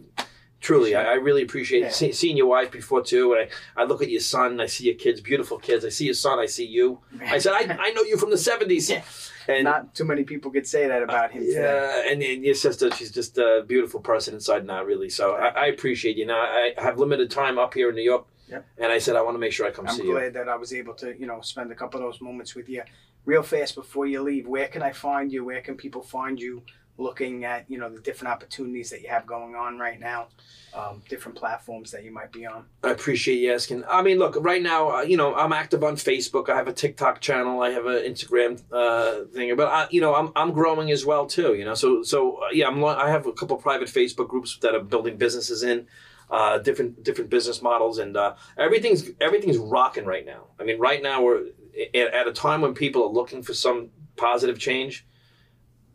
Truly, 0.60 0.96
I, 0.96 1.12
I 1.12 1.14
really 1.14 1.42
appreciate 1.42 1.82
Yeah. 1.82 1.90
see, 1.90 2.12
seeing 2.12 2.36
your 2.36 2.46
wife 2.46 2.72
before 2.72 3.02
too. 3.02 3.34
And 3.34 3.48
I, 3.76 3.82
I 3.82 3.84
look 3.84 4.02
at 4.02 4.10
your 4.10 4.22
son, 4.22 4.58
I 4.60 4.66
see 4.66 4.86
your 4.86 4.94
kids, 4.96 5.20
beautiful 5.20 5.58
kids. 5.58 5.84
I 5.84 5.90
see 5.90 6.06
your 6.06 6.14
son, 6.14 6.38
I 6.40 6.46
see 6.46 6.64
you. 6.66 6.98
I 7.24 7.38
said, 7.38 7.52
I, 7.52 7.76
I 7.78 7.90
know 7.90 8.02
you 8.02 8.16
from 8.16 8.30
the 8.30 8.36
70s. 8.36 8.90
Yeah. 8.90 9.02
And 9.48 9.62
Not 9.62 9.94
too 9.94 10.04
many 10.04 10.24
people 10.24 10.50
could 10.50 10.66
say 10.66 10.88
that 10.88 11.02
about 11.04 11.30
him 11.30 11.44
yeah, 11.46 12.02
and, 12.10 12.20
and 12.20 12.42
your 12.44 12.56
sister, 12.56 12.90
she's 12.90 13.12
just 13.12 13.38
a 13.38 13.62
beautiful 13.64 14.00
person 14.00 14.34
inside 14.34 14.62
and 14.62 14.70
out, 14.72 14.86
really. 14.86 15.08
So 15.08 15.34
I, 15.36 15.48
I 15.50 15.66
appreciate 15.66 16.16
you. 16.16 16.26
Now 16.26 16.40
I 16.40 16.72
have 16.78 16.98
limited 16.98 17.30
time 17.30 17.56
up 17.56 17.72
here 17.74 17.88
in 17.90 17.94
New 17.94 18.02
York, 18.02 18.26
Yep. 18.48 18.66
and 18.78 18.92
I 18.92 18.98
said 18.98 19.16
I 19.16 19.22
want 19.22 19.34
to 19.34 19.38
make 19.40 19.52
sure 19.52 19.66
I 19.66 19.70
come 19.70 19.88
I'm 19.88 19.94
see 19.96 20.04
you. 20.04 20.12
glad 20.12 20.34
that 20.34 20.48
I 20.48 20.56
was 20.56 20.72
able 20.72 20.94
to, 20.94 21.18
you 21.18 21.26
know, 21.26 21.40
spend 21.40 21.72
a 21.72 21.74
couple 21.74 22.00
of 22.00 22.06
those 22.06 22.20
moments 22.20 22.54
with 22.54 22.68
you. 22.68 22.82
Real 23.24 23.42
fast 23.42 23.74
before 23.74 24.06
you 24.06 24.22
leave, 24.22 24.46
where 24.46 24.68
can 24.68 24.82
I 24.82 24.92
find 24.92 25.32
you? 25.32 25.44
Where 25.44 25.60
can 25.60 25.74
people 25.76 26.02
find 26.02 26.38
you? 26.38 26.62
Looking 26.98 27.44
at, 27.44 27.68
you 27.70 27.76
know, 27.76 27.90
the 27.90 28.00
different 28.00 28.32
opportunities 28.32 28.88
that 28.88 29.02
you 29.02 29.10
have 29.10 29.26
going 29.26 29.54
on 29.54 29.78
right 29.78 30.00
now, 30.00 30.28
um, 30.72 31.02
different 31.10 31.36
platforms 31.36 31.90
that 31.90 32.04
you 32.04 32.10
might 32.10 32.32
be 32.32 32.46
on. 32.46 32.64
I 32.82 32.90
appreciate 32.90 33.36
you 33.36 33.52
asking. 33.52 33.84
I 33.86 34.00
mean, 34.00 34.18
look, 34.18 34.34
right 34.40 34.62
now, 34.62 34.90
uh, 34.96 35.02
you 35.02 35.18
know, 35.18 35.34
I'm 35.34 35.52
active 35.52 35.84
on 35.84 35.96
Facebook. 35.96 36.48
I 36.48 36.56
have 36.56 36.68
a 36.68 36.72
TikTok 36.72 37.20
channel. 37.20 37.60
I 37.60 37.68
have 37.70 37.84
an 37.84 37.96
Instagram 38.04 38.62
uh, 38.72 39.26
thing, 39.30 39.54
but 39.56 39.68
I, 39.68 39.88
you 39.90 40.00
know, 40.00 40.14
I'm, 40.14 40.32
I'm 40.36 40.52
growing 40.52 40.90
as 40.90 41.04
well 41.04 41.26
too. 41.26 41.52
You 41.54 41.66
know, 41.66 41.74
so 41.74 42.02
so 42.02 42.36
uh, 42.36 42.48
yeah, 42.52 42.66
I'm 42.66 42.82
I 42.82 43.10
have 43.10 43.26
a 43.26 43.32
couple 43.32 43.58
private 43.58 43.88
Facebook 43.88 44.28
groups 44.28 44.56
that 44.62 44.74
I'm 44.74 44.86
building 44.86 45.18
businesses 45.18 45.62
in, 45.62 45.86
uh, 46.30 46.58
different 46.58 47.02
different 47.04 47.30
business 47.30 47.62
models, 47.62 47.98
and 47.98 48.16
uh, 48.16 48.34
everything's 48.58 49.10
everything's 49.20 49.58
rocking 49.58 50.04
right 50.04 50.26
now. 50.26 50.46
I 50.58 50.64
mean, 50.64 50.78
right 50.78 51.02
now 51.02 51.22
we're 51.22 51.46
at, 51.94 52.26
a 52.26 52.32
time 52.32 52.60
when 52.60 52.74
people 52.74 53.04
are 53.04 53.10
looking 53.12 53.42
for 53.42 53.54
some 53.54 53.90
positive 54.16 54.58
change. 54.58 55.06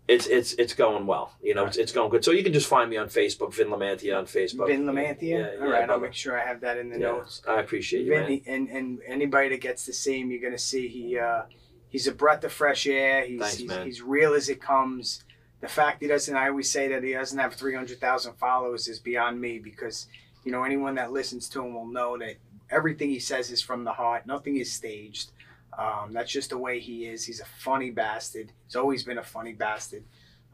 It's 0.07 0.27
it's 0.27 0.53
it's 0.53 0.73
going 0.73 1.05
well. 1.05 1.33
You 1.41 1.53
know, 1.53 1.65
it's, 1.65 1.77
it's 1.77 1.91
going 1.91 2.09
good. 2.09 2.25
So 2.25 2.31
you 2.31 2.43
can 2.43 2.53
just 2.53 2.67
find 2.67 2.89
me 2.89 2.97
on 2.97 3.07
Facebook, 3.07 3.53
Vin 3.53 3.67
Lamantia 3.67 4.17
on 4.17 4.25
Facebook. 4.25 4.67
Vin 4.67 4.83
Lamantia. 4.83 5.21
Yeah, 5.21 5.37
All 5.61 5.67
yeah, 5.67 5.73
right, 5.73 5.89
I'll 5.89 5.99
make 5.99 6.13
sure 6.13 6.39
I 6.39 6.45
have 6.45 6.61
that 6.61 6.77
in 6.77 6.89
the 6.89 6.99
Yeah, 6.99 7.07
notes. 7.07 7.41
I 7.47 7.59
appreciate 7.59 8.05
you, 8.05 8.11
man. 8.11 8.27
Vin, 8.27 8.41
and 8.47 8.69
and 8.69 8.99
anybody 9.07 9.49
that 9.49 9.61
gets 9.61 9.85
to 9.85 9.93
see 9.93 10.19
him, 10.19 10.31
you're 10.31 10.41
gonna 10.41 10.57
see 10.57 10.87
he 10.87 11.17
uh, 11.17 11.43
he's 11.87 12.07
a 12.07 12.11
breath 12.11 12.43
of 12.43 12.51
fresh 12.51 12.87
air. 12.87 13.25
He's 13.25 13.39
Thanks, 13.39 13.57
he's, 13.57 13.69
man. 13.69 13.85
he's 13.85 14.01
real 14.01 14.33
as 14.33 14.49
it 14.49 14.61
comes. 14.61 15.23
The 15.61 15.67
fact 15.67 16.01
he 16.01 16.07
doesn't, 16.07 16.35
I 16.35 16.49
always 16.49 16.71
say 16.71 16.88
that 16.89 17.03
he 17.03 17.13
doesn't 17.13 17.38
have 17.38 17.53
three 17.53 17.75
hundred 17.75 17.99
thousand 17.99 18.33
followers 18.33 18.88
is 18.88 18.99
beyond 18.99 19.39
me 19.39 19.59
because 19.59 20.07
you 20.43 20.51
know 20.51 20.63
anyone 20.63 20.95
that 20.95 21.11
listens 21.11 21.47
to 21.49 21.61
him 21.63 21.73
will 21.73 21.85
know 21.88 22.17
that 22.17 22.35
everything 22.69 23.09
he 23.09 23.19
says 23.19 23.51
is 23.51 23.61
from 23.61 23.83
the 23.83 23.91
heart. 23.93 24.25
Nothing 24.25 24.57
is 24.57 24.71
staged. 24.71 25.31
Um, 25.77 26.11
that's 26.13 26.31
just 26.31 26.49
the 26.49 26.57
way 26.57 26.79
he 26.79 27.05
is. 27.05 27.25
He's 27.25 27.39
a 27.39 27.45
funny 27.45 27.91
bastard. 27.91 28.51
He's 28.67 28.75
always 28.75 29.03
been 29.03 29.17
a 29.19 29.23
funny 29.23 29.53
bastard. 29.53 30.03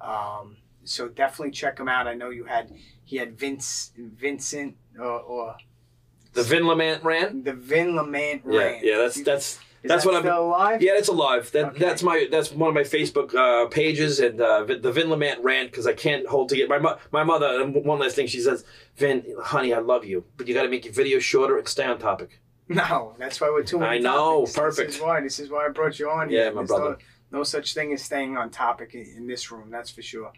Um, 0.02 0.58
so 0.84 1.08
definitely 1.08 1.52
check 1.52 1.80
him 1.80 1.88
out. 1.90 2.08
I 2.08 2.14
know 2.14 2.30
you 2.30 2.44
had 2.46 2.72
he 3.06 3.18
had 3.18 3.38
Vince 3.40 3.94
Vincent 3.98 4.76
or, 5.00 5.06
or 5.22 5.56
The 6.34 6.44
Vin 6.44 6.64
Lamant 6.64 7.04
rant. 7.04 7.46
the 7.46 7.54
Vin 7.54 7.94
Lamant 7.94 8.42
Yeah, 8.46 8.58
rant. 8.60 8.84
yeah, 8.86 8.98
that's 8.98 9.22
that's 9.24 9.60
Is 9.88 9.90
that's 9.90 10.04
that 10.04 10.10
what 10.10 10.16
I'm- 10.16 10.24
still 10.24 10.48
alive? 10.48 10.82
yeah, 10.82 10.92
it's 10.96 11.08
alive. 11.08 11.52
That 11.52 11.66
Okay. 11.66 11.80
that's 11.80 12.04
my 12.04 12.28
that's 12.30 12.52
one 12.52 12.70
of 12.70 12.76
my 12.76 12.82
Facebook 12.84 13.34
uh, 13.34 13.68
pages 13.70 14.20
and 14.20 14.40
uh, 14.40 14.64
the 14.64 14.92
Vin 14.92 15.08
Lamant 15.08 15.38
rant 15.44 15.72
because 15.72 15.88
I 15.88 15.94
can't 15.94 16.28
hold 16.28 16.50
to 16.50 16.56
get 16.56 16.70
my 16.70 16.78
mo- 16.80 16.98
my 17.12 17.24
mother. 17.24 17.66
One 17.68 18.00
last 18.00 18.16
thing, 18.16 18.28
she 18.28 18.40
says, 18.42 18.64
"Vin, 18.98 19.24
honey, 19.44 19.74
I 19.74 19.80
love 19.80 20.06
you, 20.06 20.26
but 20.38 20.48
you 20.48 20.54
got 20.54 20.64
to 20.64 20.70
make 20.70 20.86
your 20.86 20.94
videos 20.94 21.22
shorter 21.22 21.58
and 21.58 21.68
stay 21.68 21.86
on 21.86 22.00
topic." 22.00 22.40
No, 22.70 23.16
that's 23.18 23.40
why 23.40 23.50
we're 23.50 23.64
two. 23.64 23.82
I 23.82 23.98
know, 23.98 24.40
topics. 24.46 24.54
perfect. 24.58 24.88
This 24.90 24.96
is 24.98 25.02
why. 25.02 25.22
This 25.22 25.40
is 25.40 25.50
why 25.50 25.66
I 25.66 25.70
brought 25.70 26.00
you 26.00 26.10
on. 26.10 26.30
Yeah, 26.30 26.44
here. 26.44 26.52
my 26.52 26.62
There's 26.62 26.68
brother. 26.70 26.98
No, 27.32 27.38
no 27.40 27.44
such 27.44 27.74
thing 27.74 27.94
as 27.94 28.02
staying 28.04 28.36
on 28.38 28.50
topic 28.50 28.94
in, 28.94 29.06
in 29.18 29.28
this 29.28 29.50
room. 29.52 29.70
That's 29.70 29.90
for 29.90 30.02
sure. 30.02 30.32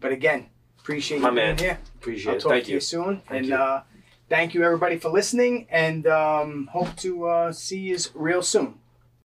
But 0.00 0.12
again, 0.12 0.46
appreciate 0.80 1.20
My 1.20 1.28
you 1.30 1.34
man. 1.36 1.56
being 1.56 1.68
here. 1.70 1.78
Appreciate 1.96 2.30
I'll 2.32 2.36
it. 2.38 2.40
talk 2.42 2.50
Thank 2.52 2.64
to 2.64 2.70
you. 2.70 2.74
you 2.76 2.80
soon. 2.80 3.22
Thank 3.28 3.30
and 3.30 3.46
you. 3.46 3.54
Uh, 3.54 3.82
thank 4.28 4.52
you 4.54 4.62
everybody 4.64 4.98
for 4.98 5.08
listening. 5.10 5.66
And 5.70 6.06
um, 6.08 6.68
hope 6.72 6.94
to 6.96 7.26
uh, 7.26 7.52
see 7.52 7.78
you 7.78 7.98
real 8.14 8.42
soon. 8.42 8.78